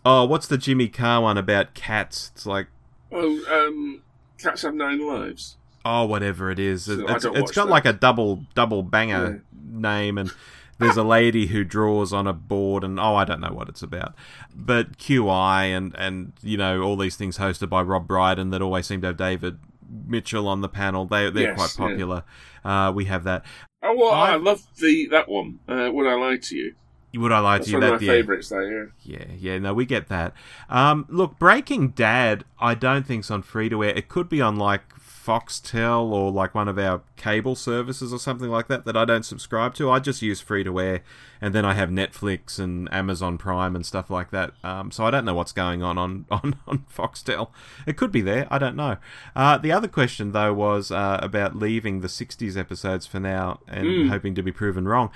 oh, 0.06 0.26
what's 0.26 0.48
the 0.48 0.58
Jimmy 0.58 0.88
Carr 0.88 1.22
one 1.22 1.38
about 1.38 1.74
cats? 1.74 2.32
It's 2.36 2.46
like 2.46 2.68
Oh, 3.12 3.68
um, 3.68 4.02
cats 4.40 4.64
have 4.64 4.74
nine 4.74 5.00
lives. 5.08 5.58
oh, 5.86 6.06
whatever 6.06 6.50
it 6.52 6.60
is. 6.60 6.86
So 6.86 7.06
it's 7.08 7.24
it's 7.26 7.52
got 7.52 7.66
that. 7.66 7.72
like 7.72 7.86
a 7.86 7.94
double 7.94 8.46
double 8.56 8.84
banger 8.84 9.44
name 9.72 10.18
and. 10.18 10.32
There's 10.78 10.98
a 10.98 11.04
lady 11.04 11.48
who 11.48 11.64
draws 11.64 12.12
on 12.12 12.28
a 12.28 12.34
board, 12.34 12.84
and 12.84 13.00
oh, 13.00 13.16
I 13.16 13.24
don't 13.24 13.40
know 13.40 13.54
what 13.54 13.70
it's 13.70 13.82
about. 13.82 14.14
But 14.54 14.98
QI 14.98 15.66
and 15.76 15.96
and 15.98 16.34
you 16.42 16.58
know 16.58 16.82
all 16.82 16.98
these 16.98 17.16
things 17.16 17.38
hosted 17.38 17.70
by 17.70 17.82
Rob 17.82 18.08
Brydon 18.08 18.50
that 18.50 18.62
always 18.62 18.86
seem 18.86 19.00
to 19.02 19.08
have 19.08 19.18
David 19.18 19.58
Mitchell 20.06 20.48
on 20.48 20.62
the 20.62 20.70
panel. 20.70 21.06
They 21.06 21.30
they're 21.30 21.56
Yes, 21.56 21.56
quite 21.76 21.84
yeah. 21.84 21.92
popular. 21.92 22.24
Uh, 22.66 22.92
we 22.94 23.06
have 23.06 23.24
that. 23.24 23.46
Oh 23.84 23.96
well, 23.96 24.12
I 24.12 24.34
I've- 24.34 24.44
love 24.44 24.64
the 24.80 25.08
that 25.12 25.30
one. 25.30 25.60
Uh, 25.68 25.90
Would 25.94 26.08
I 26.08 26.16
lie 26.16 26.38
to 26.38 26.56
you? 26.56 26.76
Would 27.16 27.32
I 27.32 27.40
lie 27.40 27.60
That's 27.60 27.68
to 27.68 27.72
you? 27.72 27.78
one 27.78 27.84
of 27.94 28.00
That 28.02 28.06
my 28.06 28.12
yeah, 28.14 28.20
favourites. 28.20 28.50
That 28.50 28.92
yeah. 29.06 29.18
yeah, 29.18 29.26
yeah. 29.40 29.58
No, 29.60 29.74
we 29.74 29.86
get 29.86 30.10
that. 30.10 30.34
Um, 30.70 31.06
look, 31.08 31.40
Breaking 31.40 31.90
Dad. 31.90 32.44
I 32.60 32.76
don't 32.76 33.06
think's 33.08 33.32
on 33.32 33.42
free 33.42 33.70
to 33.70 33.82
air. 33.86 33.92
It 33.96 34.10
could 34.10 34.28
be 34.28 34.42
on 34.42 34.58
like 34.58 34.95
Foxtel 35.26 36.12
or 36.12 36.32
like 36.32 36.54
one 36.54 36.68
of 36.68 36.78
our 36.78 37.02
cable 37.16 37.56
services 37.56 38.14
or 38.14 38.20
something 38.20 38.50
like 38.50 38.68
that 38.68 38.86
that 38.86 38.96
I 38.96 39.06
don't 39.06 39.26
subscribe 39.26 39.74
to. 39.76 39.90
I 39.90 40.00
just 40.00 40.22
use 40.22 40.40
free 40.42 40.64
to 40.64 40.80
air, 40.80 41.02
and 41.42 41.56
then 41.56 41.66
I 41.66 41.74
have 41.74 41.90
Netflix 41.90 42.60
and 42.60 42.92
Amazon 42.94 43.38
Prime 43.38 43.76
and 43.76 43.86
stuff 43.86 44.10
like 44.10 44.30
that. 44.32 44.52
Um, 44.64 44.92
so 44.92 45.04
I 45.06 45.12
don't 45.12 45.26
know 45.26 45.34
what's 45.34 45.52
going 45.52 45.82
on 45.82 45.98
on 45.98 46.26
on, 46.32 46.56
on 46.68 46.86
Foxtel. 46.96 47.50
It 47.88 47.98
could 47.98 48.12
be 48.12 48.22
there. 48.22 48.48
I 48.52 48.58
don't 48.60 48.76
know. 48.76 48.98
Uh, 49.36 49.58
the 49.58 49.72
other 49.72 49.88
question 49.88 50.32
though 50.32 50.54
was 50.54 50.92
uh, 50.92 51.20
about 51.24 51.56
leaving 51.56 52.02
the 52.02 52.08
'60s 52.08 52.56
episodes 52.58 53.08
for 53.08 53.20
now 53.20 53.60
and 53.68 53.86
Mm. 53.88 54.10
hoping 54.10 54.36
to 54.36 54.44
be 54.44 54.52
proven 54.52 54.88
wrong. 54.88 55.10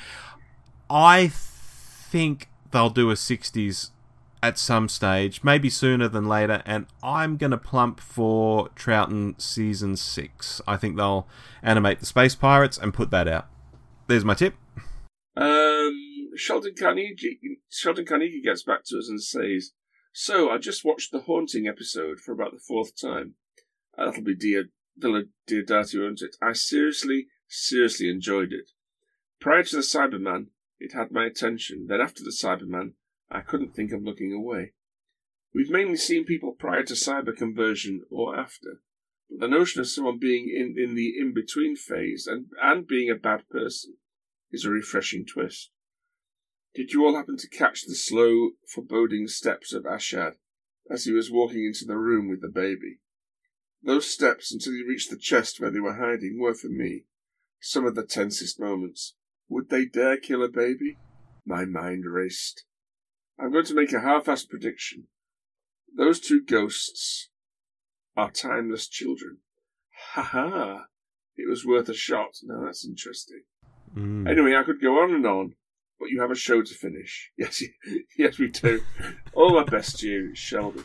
I 0.90 1.28
think 1.28 2.50
they'll 2.72 2.90
do 2.90 3.10
a 3.12 3.16
60s 3.16 3.90
at 4.42 4.58
some 4.58 4.88
stage, 4.88 5.44
maybe 5.44 5.70
sooner 5.70 6.08
than 6.08 6.28
later, 6.28 6.62
and 6.66 6.86
I'm 7.04 7.38
going 7.38 7.52
to 7.52 7.58
plump 7.58 8.00
for 8.00 8.70
Troughton 8.70 9.40
season 9.40 9.98
6. 9.98 10.62
I 10.68 10.78
think 10.78 10.96
they'll 10.96 11.28
animate 11.62 12.00
the 12.00 12.06
Space 12.06 12.36
Pirates 12.36 12.78
and 12.78 12.94
put 12.94 13.12
that 13.12 13.28
out. 13.28 13.48
There's 14.08 14.26
my 14.26 14.34
tip. 14.34 14.56
Um, 15.36 16.32
Sheldon 16.36 16.74
Carnegie. 16.78 17.40
Sheldon 17.70 18.06
Carnegie 18.06 18.42
gets 18.42 18.64
back 18.64 18.84
to 18.86 18.98
us 18.98 19.10
and 19.10 19.22
says, 19.22 19.74
"So 20.14 20.50
I 20.50 20.58
just 20.58 20.84
watched 20.84 21.12
the 21.12 21.22
haunting 21.22 21.68
episode 21.68 22.20
for 22.20 22.32
about 22.32 22.54
the 22.54 22.60
fourth 22.60 23.00
time. 23.00 23.36
Uh, 23.98 24.06
that'll 24.06 24.24
be 24.24 24.36
Dear 24.36 24.70
Villa 24.98 25.24
Diodati, 25.48 26.02
won't 26.02 26.22
it? 26.22 26.36
I 26.42 26.54
seriously, 26.54 27.28
seriously 27.48 28.10
enjoyed 28.10 28.52
it. 28.52 28.72
Prior 29.40 29.64
to 29.64 29.76
the 29.76 29.82
Cyberman, 29.82 30.48
it 30.80 30.94
had 30.94 31.12
my 31.12 31.26
attention. 31.26 31.88
Then 31.88 32.02
after 32.02 32.24
the 32.24 32.32
Cyberman, 32.32 32.94
I 33.30 33.42
couldn't 33.42 33.76
think 33.76 33.92
of 33.92 34.04
looking 34.04 34.34
away. 34.34 34.74
We've 35.54 35.70
mainly 35.70 35.98
seen 35.98 36.26
people 36.26 36.54
prior 36.54 36.84
to 36.84 36.94
cyber 36.94 37.36
conversion 37.36 38.06
or 38.10 38.36
after." 38.36 38.82
But 39.30 39.40
the 39.42 39.48
notion 39.48 39.82
of 39.82 39.88
someone 39.88 40.18
being 40.18 40.50
in, 40.50 40.76
in 40.78 40.96
the 40.96 41.18
in 41.18 41.34
between 41.34 41.76
phase 41.76 42.26
and, 42.26 42.48
and 42.62 42.88
being 42.88 43.10
a 43.10 43.16
bad 43.16 43.48
person 43.50 43.98
is 44.52 44.66
a 44.66 44.72
refreshing 44.72 45.26
twist. 45.26 45.72
Did 46.74 46.94
you 46.94 47.06
all 47.06 47.16
happen 47.16 47.38
to 47.38 47.50
catch 47.50 47.86
the 47.86 47.96
slow, 47.96 48.52
foreboding 48.68 49.28
steps 49.28 49.74
of 49.74 49.84
Ashad 49.86 50.38
as 50.90 51.06
he 51.06 51.12
was 51.12 51.32
walking 51.32 51.66
into 51.66 51.86
the 51.86 51.98
room 51.98 52.28
with 52.28 52.42
the 52.42 52.50
baby? 52.50 53.00
Those 53.82 54.10
steps 54.10 54.52
until 54.52 54.74
he 54.74 54.84
reached 54.84 55.10
the 55.10 55.18
chest 55.18 55.60
where 55.60 55.72
they 55.72 55.80
were 55.80 55.96
hiding 55.96 56.40
were, 56.40 56.54
for 56.54 56.68
me, 56.68 57.06
some 57.60 57.86
of 57.86 57.96
the 57.96 58.06
tensest 58.06 58.60
moments. 58.60 59.16
Would 59.48 59.70
they 59.70 59.86
dare 59.86 60.18
kill 60.18 60.44
a 60.44 60.50
baby? 60.50 60.98
My 61.46 61.66
mind 61.66 62.06
raced. 62.06 62.66
I'm 63.40 63.52
going 63.52 63.66
to 63.66 63.76
make 63.76 63.94
a 63.94 64.02
half-assed 64.02 64.50
prediction. 64.50 65.06
Those 65.96 66.20
two 66.20 66.44
ghosts 66.44 67.30
are 68.16 68.32
timeless 68.32 68.88
children. 68.88 69.38
Ha 70.14 70.22
ha! 70.22 70.86
It 71.36 71.50
was 71.50 71.66
worth 71.66 71.90
a 71.90 71.94
shot. 71.94 72.32
Now 72.44 72.66
that's 72.66 72.86
interesting. 72.86 73.44
Mm. 73.96 74.30
Anyway, 74.30 74.56
I 74.56 74.64
could 74.64 74.82
go 74.82 75.02
on 75.02 75.14
and 75.14 75.26
on, 75.26 75.54
but 76.00 76.10
you 76.10 76.22
have 76.22 76.32
a 76.32 76.36
show 76.36 76.62
to 76.62 76.74
finish. 76.74 77.32
Yes, 77.38 77.64
yes, 78.18 78.38
we 78.38 78.50
do. 78.50 78.82
All 79.34 79.54
my 79.54 79.64
best 79.64 80.00
to 80.00 80.08
you, 80.08 80.36
Sheldon. 80.36 80.84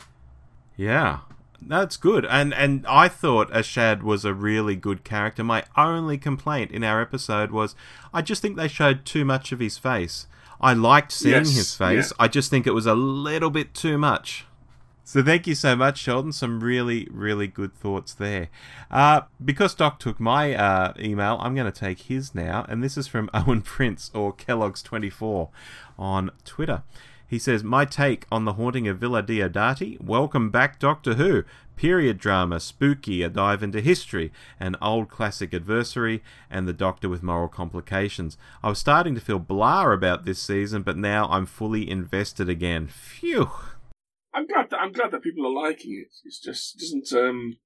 Yeah. 0.77 1.19
That's 1.61 1.97
good. 1.97 2.25
And 2.25 2.53
and 2.53 2.85
I 2.87 3.07
thought 3.07 3.51
Ashad 3.51 4.03
was 4.03 4.23
a 4.23 4.33
really 4.33 4.75
good 4.75 5.03
character. 5.03 5.43
My 5.43 5.63
only 5.75 6.17
complaint 6.17 6.71
in 6.71 6.83
our 6.83 7.01
episode 7.01 7.51
was 7.51 7.75
I 8.13 8.21
just 8.21 8.41
think 8.41 8.55
they 8.55 8.67
showed 8.67 9.05
too 9.05 9.25
much 9.25 9.51
of 9.51 9.59
his 9.59 9.77
face. 9.77 10.27
I 10.61 10.73
liked 10.73 11.11
seeing 11.11 11.35
Yes, 11.35 11.55
his 11.55 11.75
face. 11.75 12.11
yeah. 12.11 12.23
I 12.25 12.27
just 12.27 12.49
think 12.49 12.65
it 12.67 12.73
was 12.73 12.85
a 12.85 12.95
little 12.95 13.49
bit 13.49 13.73
too 13.73 13.97
much. 13.97 14.45
So 15.07 15.21
thank 15.21 15.45
you 15.45 15.53
so 15.53 15.75
much, 15.75 15.99
Sheldon. 15.99 16.31
Some 16.31 16.63
really, 16.63 17.07
really 17.11 17.45
good 17.47 17.75
thoughts 17.75 18.13
there. 18.13 18.47
Uh, 18.89 19.21
because 19.43 19.75
Doc 19.75 19.99
took 19.99 20.19
my 20.19 20.55
uh, 20.55 20.93
email, 20.99 21.37
I'm 21.41 21.53
going 21.53 21.71
to 21.71 21.79
take 21.79 21.99
his 22.03 22.33
now, 22.33 22.65
and 22.67 22.83
this 22.83 22.97
is 22.97 23.07
from 23.07 23.29
Owen 23.33 23.61
Prince 23.61 24.09
or 24.15 24.33
Kellogg's24 24.33 25.49
on 25.99 26.31
Twitter. 26.43 26.81
He 27.27 27.37
says, 27.37 27.63
My 27.63 27.85
take 27.85 28.25
on 28.31 28.45
the 28.45 28.53
haunting 28.53 28.87
of 28.87 28.97
Villa 28.97 29.21
Diodati. 29.21 30.01
Welcome 30.01 30.49
back, 30.49 30.79
Doctor 30.79 31.15
Who. 31.15 31.43
Period 31.75 32.17
drama, 32.17 32.59
spooky, 32.59 33.21
a 33.21 33.29
dive 33.29 33.61
into 33.61 33.81
history, 33.81 34.31
an 34.59 34.75
old 34.81 35.09
classic 35.09 35.53
adversary, 35.53 36.23
and 36.49 36.67
the 36.67 36.73
Doctor 36.73 37.09
with 37.09 37.21
moral 37.23 37.49
complications. 37.49 38.37
I 38.63 38.69
was 38.69 38.79
starting 38.79 39.13
to 39.15 39.21
feel 39.21 39.39
blah 39.39 39.91
about 39.91 40.25
this 40.25 40.41
season, 40.41 40.83
but 40.83 40.97
now 40.97 41.27
I'm 41.27 41.45
fully 41.45 41.89
invested 41.89 42.47
again. 42.49 42.87
Phew. 42.87 43.49
I'm 44.33 44.47
glad 44.47 44.69
that 44.69 44.79
I'm 44.79 44.91
glad 44.91 45.11
that 45.11 45.21
people 45.23 45.45
are 45.45 45.63
liking 45.69 45.93
it. 45.93 46.13
It's 46.23 46.39
just 46.39 46.75
it 46.75 46.79
doesn't 46.79 47.13
um 47.27 47.57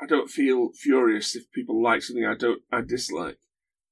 I 0.00 0.06
don't 0.06 0.28
feel 0.30 0.70
furious 0.74 1.34
if 1.34 1.50
people 1.52 1.82
like 1.82 2.02
something 2.02 2.24
I 2.26 2.34
don't 2.34 2.62
I 2.70 2.82
dislike. 2.82 3.38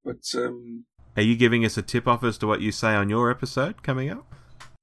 But 0.05 0.23
um 0.35 0.85
Are 1.17 1.23
you 1.23 1.35
giving 1.37 1.65
us 1.65 1.79
a 1.79 1.83
tip 1.83 2.07
off 2.07 2.23
as 2.23 2.37
to 2.39 2.47
what 2.47 2.61
you 2.61 2.73
say 2.73 2.95
on 2.95 3.09
your 3.09 3.31
episode 3.31 3.83
coming 3.83 4.11
up? 4.11 4.27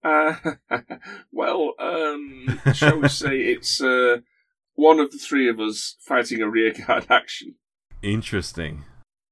uh, 0.03 0.33
well, 1.31 1.73
um 1.79 2.59
shall 2.73 2.99
we 2.99 3.07
say 3.07 3.38
it's 3.53 3.81
uh 3.81 4.17
one 4.82 4.99
of 4.99 5.12
the 5.12 5.18
three 5.18 5.48
of 5.48 5.60
us 5.60 5.95
fighting 6.08 6.41
a 6.41 6.49
rearguard 6.49 7.06
action. 7.10 7.56
Interesting. 8.02 8.84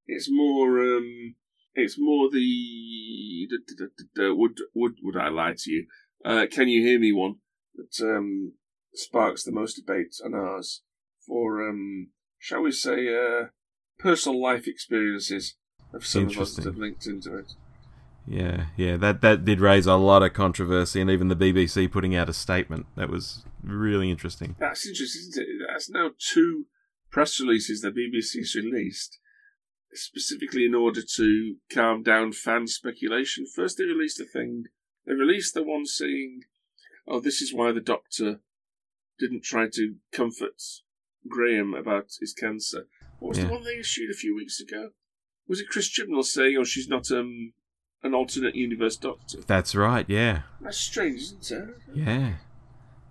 It's 0.05 0.29
more 0.29 0.79
um 0.79 1.35
it's 1.73 1.97
more 1.97 2.29
the 2.29 2.37
d- 2.37 3.57
d- 3.67 3.75
d- 3.97 4.03
d- 4.15 4.29
would 4.29 4.59
would 4.75 4.97
would 5.01 5.17
I 5.17 5.29
lie 5.29 5.55
to 5.57 5.71
you? 5.71 5.87
Uh, 6.23 6.45
can 6.51 6.67
you 6.67 6.81
hear 6.83 6.99
me? 6.99 7.11
One 7.11 7.35
that 7.75 7.99
um, 8.03 8.53
sparks 8.93 9.43
the 9.43 9.51
most 9.51 9.75
debate 9.75 10.15
on 10.23 10.33
ours 10.33 10.83
for 11.25 11.67
um, 11.67 12.09
shall 12.37 12.61
we 12.61 12.71
say 12.71 13.07
uh, 13.07 13.45
personal 13.97 14.41
life 14.41 14.67
experiences 14.67 15.55
of 15.93 16.05
some 16.05 16.27
of 16.27 16.37
us 16.37 16.55
that 16.55 16.65
have 16.65 16.77
linked 16.77 17.07
into 17.07 17.35
it. 17.37 17.53
Yeah, 18.29 18.67
yeah, 18.77 18.95
that 18.97 19.21
that 19.21 19.43
did 19.43 19.59
raise 19.59 19.87
a 19.87 19.95
lot 19.95 20.21
of 20.21 20.33
controversy, 20.33 21.01
and 21.01 21.09
even 21.09 21.29
the 21.29 21.35
BBC 21.35 21.91
putting 21.91 22.15
out 22.15 22.29
a 22.29 22.33
statement 22.33 22.85
that 22.95 23.09
was 23.09 23.43
really 23.63 24.11
interesting. 24.11 24.55
That's 24.59 24.85
interesting. 24.87 25.21
Isn't 25.31 25.41
it? 25.41 25.47
That's 25.67 25.89
now 25.89 26.11
two 26.19 26.67
press 27.09 27.39
releases 27.39 27.81
the 27.81 27.89
BBC's 27.89 28.53
released 28.55 29.17
specifically 29.93 30.65
in 30.65 30.75
order 30.75 31.01
to 31.15 31.55
calm 31.73 32.03
down 32.03 32.31
fan 32.31 32.67
speculation. 32.67 33.45
First, 33.55 33.79
they 33.79 33.85
released 33.85 34.19
a 34.19 34.25
thing. 34.25 34.65
They 35.07 35.13
released 35.15 35.55
the 35.55 35.63
one 35.63 35.87
saying, 35.87 36.41
"Oh, 37.07 37.19
this 37.19 37.41
is 37.41 37.51
why 37.51 37.71
the 37.71 37.81
doctor 37.81 38.41
didn't 39.17 39.43
try 39.43 39.67
to 39.73 39.95
comfort 40.11 40.61
Graham 41.27 41.73
about 41.73 42.11
his 42.19 42.33
cancer." 42.33 42.87
What 43.17 43.29
was 43.29 43.37
Yeah. 43.39 43.45
the 43.45 43.51
one 43.53 43.63
they 43.63 43.79
issued 43.79 44.11
a 44.11 44.13
few 44.13 44.35
weeks 44.35 44.59
ago? 44.59 44.91
Was 45.47 45.59
it 45.59 45.67
Chris 45.69 45.89
Chibnall 45.89 46.23
saying, 46.23 46.57
"Oh, 46.57 46.63
she's 46.63 46.87
not 46.87 47.09
um 47.11 47.53
an 48.03 48.13
alternate 48.13 48.55
universe 48.55 48.95
doctor"? 48.97 49.39
That's 49.45 49.75
right. 49.75 50.05
Yeah, 50.07 50.41
That's 50.61 50.77
strange, 50.77 51.21
isn't 51.21 51.51
it? 51.51 51.75
yeah, 51.95 52.33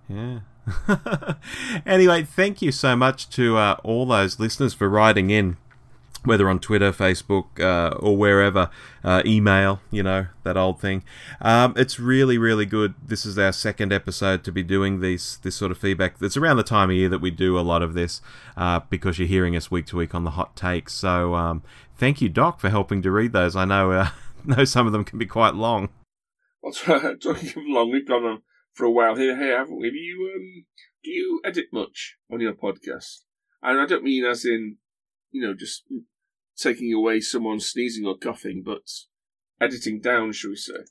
yeah. 0.09 0.41
anyway, 1.87 2.23
thank 2.23 2.61
you 2.63 2.73
so 2.73 2.95
much 2.97 3.29
to 3.31 3.57
uh, 3.57 3.77
all 3.85 4.07
those 4.07 4.39
listeners 4.39 4.75
for 4.75 4.89
writing 4.89 5.31
in, 5.31 5.57
whether 6.25 6.49
on 6.49 6.59
Twitter, 6.59 6.93
Facebook, 6.93 7.59
uh, 7.59 7.95
or 7.97 8.17
wherever, 8.19 8.69
uh, 9.03 9.23
email, 9.25 9.81
you 9.91 10.03
know, 10.03 10.27
that 10.45 10.59
old 10.59 10.79
thing. 10.81 11.03
Um, 11.41 11.73
it's 11.77 11.99
really, 11.99 12.37
really 12.37 12.67
good. 12.67 12.95
This 13.03 13.25
is 13.25 13.39
our 13.39 13.53
second 13.53 13.95
episode 13.95 14.45
to 14.45 14.53
be 14.53 14.63
doing 14.63 15.01
these, 15.01 15.39
this 15.43 15.57
sort 15.57 15.71
of 15.71 15.79
feedback. 15.79 16.17
It's 16.21 16.37
around 16.37 16.59
the 16.59 16.63
time 16.65 16.91
of 16.91 16.97
year 16.97 17.09
that 17.09 17.21
we 17.21 17.31
do 17.31 17.59
a 17.59 17.63
lot 17.63 17.83
of 17.83 17.95
this 17.95 18.21
uh, 18.57 18.81
because 18.91 19.19
you're 19.19 19.29
hearing 19.29 19.57
us 19.57 19.71
week 19.71 19.87
to 19.87 19.97
week 19.97 20.15
on 20.15 20.25
the 20.25 20.33
hot 20.33 20.55
takes. 20.55 20.93
So 20.93 21.35
um, 21.35 21.63
thank 21.97 22.21
you, 22.21 22.29
Doc, 22.29 22.61
for 22.61 22.69
helping 22.69 23.01
to 23.03 23.11
read 23.11 23.33
those. 23.33 23.57
I 23.57 23.65
know, 23.65 23.93
uh, 23.93 24.09
know 24.45 24.65
some 24.65 24.87
of 24.87 24.93
them 24.93 25.05
can 25.05 25.19
be 25.19 25.27
quite 25.27 25.55
long. 25.55 25.89
Well, 26.63 26.73
talking 27.23 27.49
of 27.49 27.57
long, 27.57 27.91
we've 27.91 28.07
gone 28.07 28.25
on 28.25 28.43
for 28.75 28.85
a 28.85 28.91
while 28.91 29.17
here, 29.17 29.37
here, 29.37 29.59
haven't 29.59 29.79
we? 29.79 29.87
Have 29.87 29.95
you 29.95 30.33
um, 30.35 30.65
do 31.03 31.11
you 31.11 31.41
edit 31.45 31.67
much 31.73 32.17
on 32.33 32.41
your 32.41 32.55
podcast? 32.55 33.23
And 33.63 33.81
I 33.81 33.87
don't 33.87 34.05
mean 34.05 34.25
as 34.25 34.45
in, 34.45 34.77
you 35.31 35.43
know, 35.43 35.55
just 35.55 35.85
taking 36.57 36.93
away 36.93 37.21
someone 37.21 37.61
sneezing 37.61 38.07
or 38.07 38.17
coughing, 38.17 38.63
but 38.65 38.83
editing 39.61 40.01
down, 40.01 40.33
shall 40.33 40.51
we 40.51 40.57
say? 40.57 40.85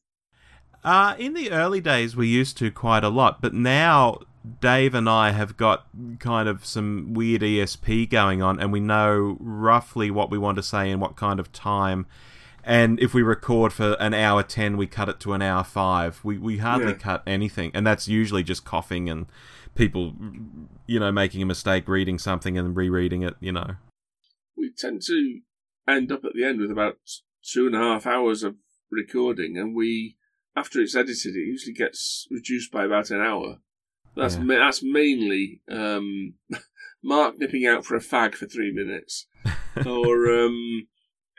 Uh, 0.84 1.15
in 1.18 1.34
the 1.34 1.52
early 1.52 1.82
days, 1.82 2.15
we 2.15 2.28
used 2.28 2.57
to 2.57 2.72
quite 2.72 3.03
a 3.03 3.10
lot, 3.10 3.41
but 3.41 3.53
now 3.53 4.19
Dave 4.61 4.94
and 4.94 5.10
I 5.10 5.32
have 5.32 5.57
got 5.57 5.88
kind 6.19 6.48
of 6.48 6.65
some 6.65 7.14
weird 7.14 7.41
ESP 7.41 8.10
going 8.10 8.41
on, 8.41 8.60
and 8.60 8.72
we 8.72 8.80
know 8.80 9.38
roughly 9.40 10.11
what 10.11 10.32
we 10.32 10.38
want 10.38 10.56
to 10.57 10.64
say 10.64 10.90
and 10.90 11.02
what 11.02 11.15
kind 11.15 11.40
of 11.40 11.52
time. 11.52 12.06
And 12.68 12.99
if 12.99 13.14
we 13.14 13.22
record 13.23 13.72
for 13.72 13.94
an 13.94 14.14
hour 14.14 14.44
10, 14.44 14.76
we 14.76 14.88
cut 14.88 15.07
it 15.07 15.22
to 15.22 15.31
an 15.31 15.41
hour 15.41 15.64
5. 15.64 16.19
We, 16.26 16.38
we 16.38 16.57
hardly 16.57 16.88
Yeah. 16.91 16.98
cut 16.98 17.23
anything, 17.26 17.72
and 17.73 17.88
that's 17.88 18.10
usually 18.10 18.44
just 18.44 18.65
coughing 18.65 19.10
and 19.10 19.26
people, 19.73 20.14
you 20.85 20.99
know, 20.99 21.10
making 21.11 21.41
a 21.41 21.45
mistake 21.45 21.88
reading 21.88 22.19
something 22.19 22.57
and 22.57 22.76
rereading 22.76 23.22
it, 23.23 23.35
you 23.39 23.53
know. 23.53 23.76
We 24.57 24.72
tend 24.77 25.02
to 25.03 25.39
end 25.88 26.11
up 26.11 26.26
at 26.26 26.34
the 26.34 26.44
end 26.44 26.60
with 26.60 26.69
about 26.69 26.98
two 27.41 27.68
and 27.68 27.76
a 27.76 27.80
half 27.80 28.06
hours 28.06 28.44
of 28.44 28.56
recording, 28.91 29.57
and 29.57 29.73
we, 29.73 30.18
after 30.53 30.81
it's 30.81 30.94
edited, 30.95 31.35
it 31.38 31.48
usually 31.48 31.73
gets 31.73 32.27
reduced 32.30 32.69
by 32.69 32.84
about 32.84 33.11
an 33.11 33.22
hour. 33.22 33.60
That's 34.18 34.35
Yeah. 34.35 34.44
ma- 34.44 34.56
that's 34.56 34.84
mainly 34.84 35.61
um, 35.72 36.34
Mark 37.03 37.39
nipping 37.39 37.65
out 37.65 37.85
for 37.85 37.95
a 37.95 38.02
fag 38.02 38.35
for 38.35 38.45
three 38.45 38.73
minutes, 38.73 39.26
or 39.85 40.30
um, 40.38 40.88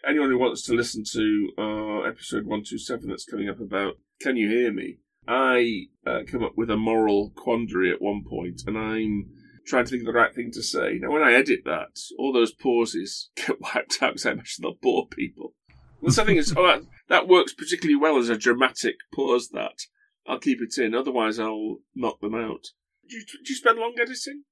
anyone 0.06 0.30
who 0.30 0.38
wants 0.38 0.62
to 0.62 0.74
listen 0.74 1.04
to 1.12 1.48
uh, 1.58 2.00
episode 2.02 2.46
one 2.46 2.62
two 2.64 2.78
seven 2.78 3.08
that's 3.08 3.24
coming 3.24 3.48
up 3.48 3.60
about 3.60 3.98
"Can 4.20 4.36
you 4.36 4.48
hear 4.48 4.72
me?" 4.72 4.98
I 5.26 5.88
uh, 6.06 6.20
come 6.26 6.42
up 6.42 6.56
with 6.56 6.70
a 6.70 6.76
moral 6.76 7.30
quandary 7.36 7.92
at 7.92 8.00
one 8.00 8.24
point, 8.24 8.62
and 8.66 8.78
I'm 8.78 9.30
trying 9.66 9.84
to 9.84 9.90
think 9.90 10.02
of 10.02 10.06
the 10.06 10.18
right 10.18 10.34
thing 10.34 10.50
to 10.52 10.62
say. 10.62 10.98
Now, 11.00 11.10
when 11.10 11.22
I 11.22 11.34
edit 11.34 11.60
that, 11.66 11.98
all 12.18 12.32
those 12.32 12.52
pauses 12.52 13.30
get 13.36 13.60
wiped 13.60 13.98
out 14.02 14.14
because 14.14 14.26
I 14.26 14.32
imagine 14.32 14.62
they'll 14.62 14.78
bore 14.80 15.06
people. 15.08 15.54
Well, 16.00 16.12
something 16.12 16.36
is 16.36 16.54
oh, 16.56 16.66
that, 16.66 16.82
that 17.08 17.28
works 17.28 17.52
particularly 17.52 17.96
well 17.96 18.18
as 18.18 18.28
a 18.28 18.38
dramatic 18.38 18.96
pause. 19.12 19.50
That 19.50 19.82
I'll 20.26 20.38
keep 20.38 20.60
it 20.62 20.78
in, 20.78 20.94
otherwise 20.94 21.38
I'll 21.38 21.78
knock 21.94 22.20
them 22.20 22.34
out. 22.34 22.68
Do 23.08 23.16
you, 23.16 23.24
do 23.24 23.48
you 23.48 23.54
spend 23.54 23.78
long 23.78 23.94
editing? 24.00 24.44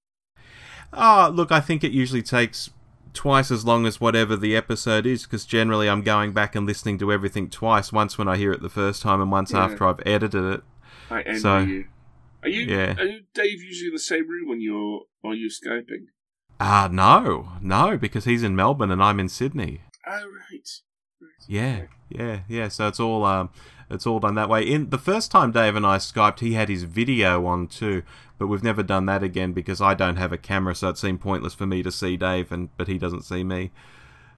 Oh, 0.92 1.30
look, 1.32 1.52
I 1.52 1.60
think 1.60 1.84
it 1.84 1.92
usually 1.92 2.22
takes 2.22 2.70
twice 3.16 3.50
as 3.50 3.64
long 3.64 3.86
as 3.86 4.00
whatever 4.00 4.36
the 4.36 4.54
episode 4.54 5.06
is 5.06 5.24
because 5.24 5.44
generally 5.44 5.88
I'm 5.88 6.02
going 6.02 6.32
back 6.32 6.54
and 6.54 6.64
listening 6.66 6.98
to 6.98 7.10
everything 7.12 7.50
twice. 7.50 7.92
Once 7.92 8.16
when 8.18 8.28
I 8.28 8.36
hear 8.36 8.52
it 8.52 8.62
the 8.62 8.68
first 8.68 9.02
time, 9.02 9.20
and 9.20 9.30
once 9.32 9.52
Yeah. 9.52 9.64
after 9.64 9.84
I've 9.86 10.00
edited 10.06 10.44
it. 10.44 10.62
I 11.10 11.22
envy 11.22 11.40
So- 11.40 11.58
you. 11.58 11.84
Are 12.42 12.48
you, 12.48 12.62
Yeah. 12.62 12.94
are 12.98 13.04
you 13.04 13.20
Dave 13.34 13.60
usually 13.62 13.88
in 13.88 13.92
the 13.94 13.98
same 13.98 14.28
room 14.28 14.48
when 14.48 14.60
you're 14.60 15.00
are 15.24 15.34
you 15.34 15.48
skyping? 15.48 16.06
Ah, 16.60 16.88
no, 16.92 17.48
no, 17.60 17.96
because 17.96 18.24
he's 18.24 18.42
in 18.44 18.54
Melbourne 18.54 18.90
and 18.92 19.02
I'm 19.02 19.18
in 19.18 19.28
Sydney. 19.28 19.80
Oh 20.06 20.12
right. 20.12 20.68
Right. 21.20 21.30
Yeah, 21.48 21.80
Okay. 21.84 21.88
yeah, 22.10 22.40
yeah. 22.48 22.68
So 22.68 22.86
it's 22.88 23.00
all 23.00 23.24
um, 23.24 23.50
it's 23.90 24.06
all 24.06 24.20
done 24.20 24.34
that 24.34 24.48
way. 24.48 24.62
In 24.62 24.90
the 24.90 24.98
first 24.98 25.30
time 25.30 25.52
Dave 25.52 25.76
and 25.76 25.86
I 25.86 25.98
skyped, 25.98 26.40
he 26.40 26.54
had 26.54 26.68
his 26.68 26.84
video 26.84 27.46
on 27.46 27.68
too, 27.68 28.02
but 28.38 28.48
we've 28.48 28.62
never 28.62 28.82
done 28.82 29.06
that 29.06 29.22
again 29.22 29.52
because 29.52 29.80
I 29.80 29.94
don't 29.94 30.16
have 30.16 30.32
a 30.32 30.38
camera, 30.38 30.74
so 30.74 30.88
it 30.88 30.98
seemed 30.98 31.20
pointless 31.20 31.54
for 31.54 31.66
me 31.66 31.82
to 31.82 31.92
see 31.92 32.16
Dave, 32.16 32.52
and 32.52 32.68
but 32.76 32.88
he 32.88 32.98
doesn't 32.98 33.22
see 33.22 33.44
me. 33.44 33.70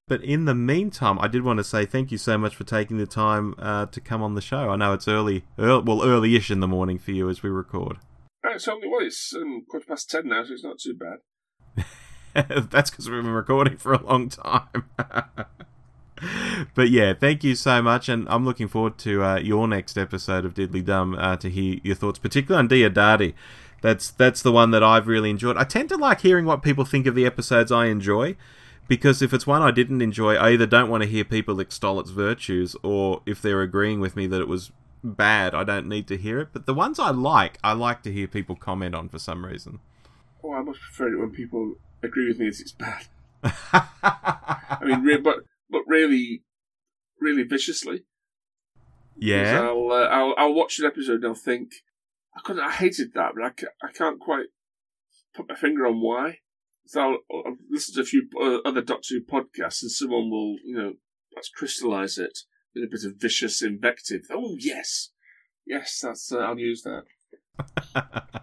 But 0.06 0.24
in 0.24 0.46
the 0.46 0.54
meantime, 0.54 1.18
I 1.20 1.28
did 1.28 1.42
want 1.42 1.58
to 1.58 1.64
say 1.64 1.84
thank 1.84 2.10
you 2.10 2.18
so 2.18 2.38
much 2.38 2.56
for 2.56 2.64
taking 2.64 2.96
the 2.96 3.06
time 3.06 3.54
uh, 3.58 3.86
to 3.86 4.00
come 4.00 4.22
on 4.22 4.34
the 4.34 4.40
show. 4.40 4.70
I 4.70 4.76
know 4.76 4.94
it's 4.94 5.06
early, 5.06 5.44
early 5.58 5.82
well, 5.82 6.02
early-ish 6.02 6.50
in 6.50 6.60
the 6.60 6.68
morning 6.68 6.98
for 6.98 7.12
you 7.12 7.28
as 7.28 7.42
we 7.42 7.50
record. 7.50 7.98
Oh, 8.44 8.50
it's 8.54 8.68
only 8.68 8.88
well, 8.88 9.04
it's 9.04 9.34
um, 9.34 9.64
quarter 9.68 9.86
past 9.86 10.08
ten 10.08 10.28
now, 10.28 10.44
so 10.44 10.54
it's 10.54 10.64
not 10.64 10.78
too 10.78 10.94
bad. 10.94 11.86
That's 12.70 12.90
because 12.90 13.10
we've 13.10 13.22
been 13.22 13.32
recording 13.32 13.76
for 13.76 13.92
a 13.92 14.02
long 14.02 14.28
time. 14.28 14.84
but 16.74 16.90
yeah, 16.90 17.14
thank 17.14 17.44
you 17.44 17.54
so 17.54 17.82
much, 17.82 18.08
and 18.08 18.28
I'm 18.28 18.44
looking 18.44 18.68
forward 18.68 18.98
to 18.98 19.22
uh, 19.22 19.38
your 19.38 19.68
next 19.68 19.96
episode 19.96 20.44
of 20.44 20.54
Diddly 20.54 20.84
Dum 20.84 21.14
uh, 21.14 21.36
to 21.36 21.50
hear 21.50 21.78
your 21.82 21.94
thoughts, 21.94 22.18
particularly 22.18 22.60
on 22.60 22.68
Diodati. 22.68 23.34
That's 23.80 24.10
that's 24.10 24.42
the 24.42 24.52
one 24.52 24.70
that 24.72 24.82
I've 24.82 25.06
really 25.06 25.30
enjoyed. 25.30 25.56
I 25.56 25.64
tend 25.64 25.88
to 25.90 25.96
like 25.96 26.20
hearing 26.20 26.44
what 26.44 26.62
people 26.62 26.84
think 26.84 27.06
of 27.06 27.14
the 27.14 27.26
episodes 27.26 27.70
I 27.70 27.86
enjoy, 27.86 28.36
because 28.88 29.22
if 29.22 29.32
it's 29.32 29.46
one 29.46 29.62
I 29.62 29.70
didn't 29.70 30.02
enjoy, 30.02 30.34
I 30.34 30.50
either 30.50 30.66
don't 30.66 30.90
want 30.90 31.02
to 31.04 31.08
hear 31.08 31.24
people 31.24 31.60
extol 31.60 32.00
its 32.00 32.10
virtues, 32.10 32.74
or 32.82 33.22
if 33.26 33.40
they're 33.40 33.62
agreeing 33.62 34.00
with 34.00 34.16
me 34.16 34.26
that 34.26 34.40
it 34.40 34.48
was 34.48 34.72
bad, 35.04 35.54
I 35.54 35.64
don't 35.64 35.88
need 35.88 36.08
to 36.08 36.16
hear 36.16 36.40
it. 36.40 36.48
But 36.52 36.66
the 36.66 36.74
ones 36.74 36.98
I 36.98 37.10
like, 37.10 37.58
I 37.62 37.72
like 37.72 38.02
to 38.02 38.12
hear 38.12 38.26
people 38.26 38.56
comment 38.56 38.94
on 38.94 39.08
for 39.08 39.18
some 39.18 39.46
reason. 39.46 39.80
Oh, 40.42 40.52
I 40.52 40.62
much 40.62 40.80
prefer 40.80 41.12
it 41.12 41.18
when 41.18 41.30
people 41.30 41.74
agree 42.02 42.28
with 42.28 42.38
me 42.38 42.46
that 42.46 42.60
it's 42.60 42.72
bad. 42.72 43.06
I 43.42 44.78
mean, 44.82 45.22
but 45.22 45.36
but 45.70 45.82
really, 45.86 46.42
really 47.20 47.42
viciously. 47.42 48.04
Yeah. 49.16 49.62
I'll, 49.62 49.90
uh, 49.90 50.06
I'll 50.06 50.34
I'll 50.38 50.54
watch 50.54 50.78
an 50.78 50.86
episode 50.86 51.16
and 51.16 51.26
I'll 51.26 51.34
think 51.34 51.72
I 52.36 52.40
couldn't. 52.44 52.62
I 52.62 52.70
hated 52.70 53.14
that, 53.14 53.32
but 53.34 53.44
I, 53.44 53.50
ca- 53.50 53.66
I 53.82 53.92
can't 53.92 54.20
quite 54.20 54.46
put 55.34 55.48
my 55.48 55.54
finger 55.56 55.86
on 55.86 56.00
why. 56.00 56.38
So 56.86 57.00
I'll, 57.00 57.18
I'll 57.32 57.56
listen 57.68 57.94
to 57.96 58.02
a 58.02 58.04
few 58.04 58.28
other 58.64 58.80
Doctor 58.82 59.14
Who 59.14 59.20
podcasts, 59.22 59.82
and 59.82 59.90
someone 59.90 60.30
will 60.30 60.56
you 60.64 60.76
know 60.76 60.92
let's 61.34 61.48
crystallise 61.50 62.16
it 62.18 62.38
with 62.74 62.84
a 62.84 62.88
bit 62.88 63.04
of 63.04 63.20
vicious 63.20 63.62
invective. 63.62 64.22
Oh 64.30 64.56
yes, 64.58 65.10
yes, 65.66 66.00
that's 66.02 66.32
uh, 66.32 66.38
I'll 66.38 66.58
use 66.58 66.82
that. 66.82 67.04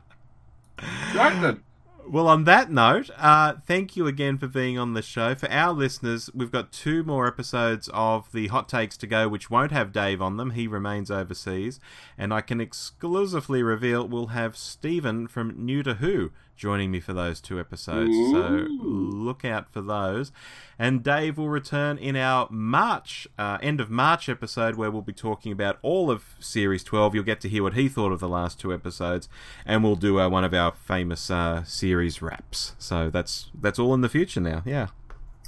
Right 1.16 1.42
then. 1.42 1.64
Well, 2.08 2.28
on 2.28 2.44
that 2.44 2.72
note, 2.72 3.10
uh, 3.18 3.54
thank 3.66 3.98
you 3.98 4.06
again 4.06 4.38
for 4.38 4.48
being 4.48 4.78
on 4.78 4.94
the 4.94 5.02
show. 5.02 5.34
For 5.34 5.50
our 5.50 5.74
listeners, 5.74 6.30
we've 6.36 6.52
got 6.52 6.72
two 6.72 7.04
more 7.04 7.26
episodes 7.26 7.90
of 7.94 8.32
the 8.32 8.48
Hot 8.48 8.70
Takes 8.70 8.96
to 8.98 9.08
go, 9.08 9.28
which 9.28 9.50
won't 9.50 9.72
have 9.72 9.92
Dave 9.92 10.22
on 10.22 10.38
them. 10.38 10.52
He 10.52 10.68
remains 10.68 11.10
overseas. 11.10 11.80
And 12.16 12.32
I 12.32 12.42
can 12.42 12.62
exclusively 12.62 13.64
reveal 13.64 14.08
we'll 14.08 14.28
have 14.28 14.56
Stephen 14.56 15.28
from 15.28 15.66
New 15.66 15.82
to 15.82 15.96
Who 15.96 16.32
joining 16.56 16.92
me 16.92 17.00
for 17.00 17.14
those 17.14 17.42
two 17.42 17.60
episodes. 17.60 18.12
So 18.32 18.68
look 18.82 19.44
out 19.46 19.70
for 19.72 19.82
those. 19.82 20.32
And 20.78 21.04
Dave 21.04 21.38
will 21.38 21.50
return 21.50 21.98
in 21.98 22.16
our 22.16 22.48
March, 22.50 23.28
uh, 23.38 23.58
end 23.62 23.80
of 23.80 23.90
March 23.90 24.28
episode, 24.28 24.76
where 24.76 24.92
we'll 24.92 25.02
be 25.02 25.14
talking 25.14 25.52
about 25.52 25.78
all 25.82 26.10
of 26.12 26.24
Series 26.40 26.84
12. 26.84 27.16
You'll 27.16 27.24
get 27.24 27.42
to 27.42 27.50
hear 27.50 27.64
what 27.64 27.74
he 27.74 27.88
thought 27.88 28.12
of 28.12 28.20
the 28.20 28.30
last 28.30 28.60
two 28.60 28.74
episodes, 28.74 29.30
and 29.66 29.84
we'll 29.84 29.96
do 29.96 30.20
uh, 30.20 30.30
one 30.30 30.44
of 30.44 30.54
our 30.54 30.74
famous 30.74 31.30
uh, 31.30 31.64
series 31.64 32.22
wraps. 32.22 32.76
So 32.78 33.10
that's 33.10 33.52
that's 33.60 33.80
all 33.80 33.94
in 33.94 34.02
the 34.02 34.10
future 34.10 34.42
now. 34.42 34.64
Yeah. 34.66 34.88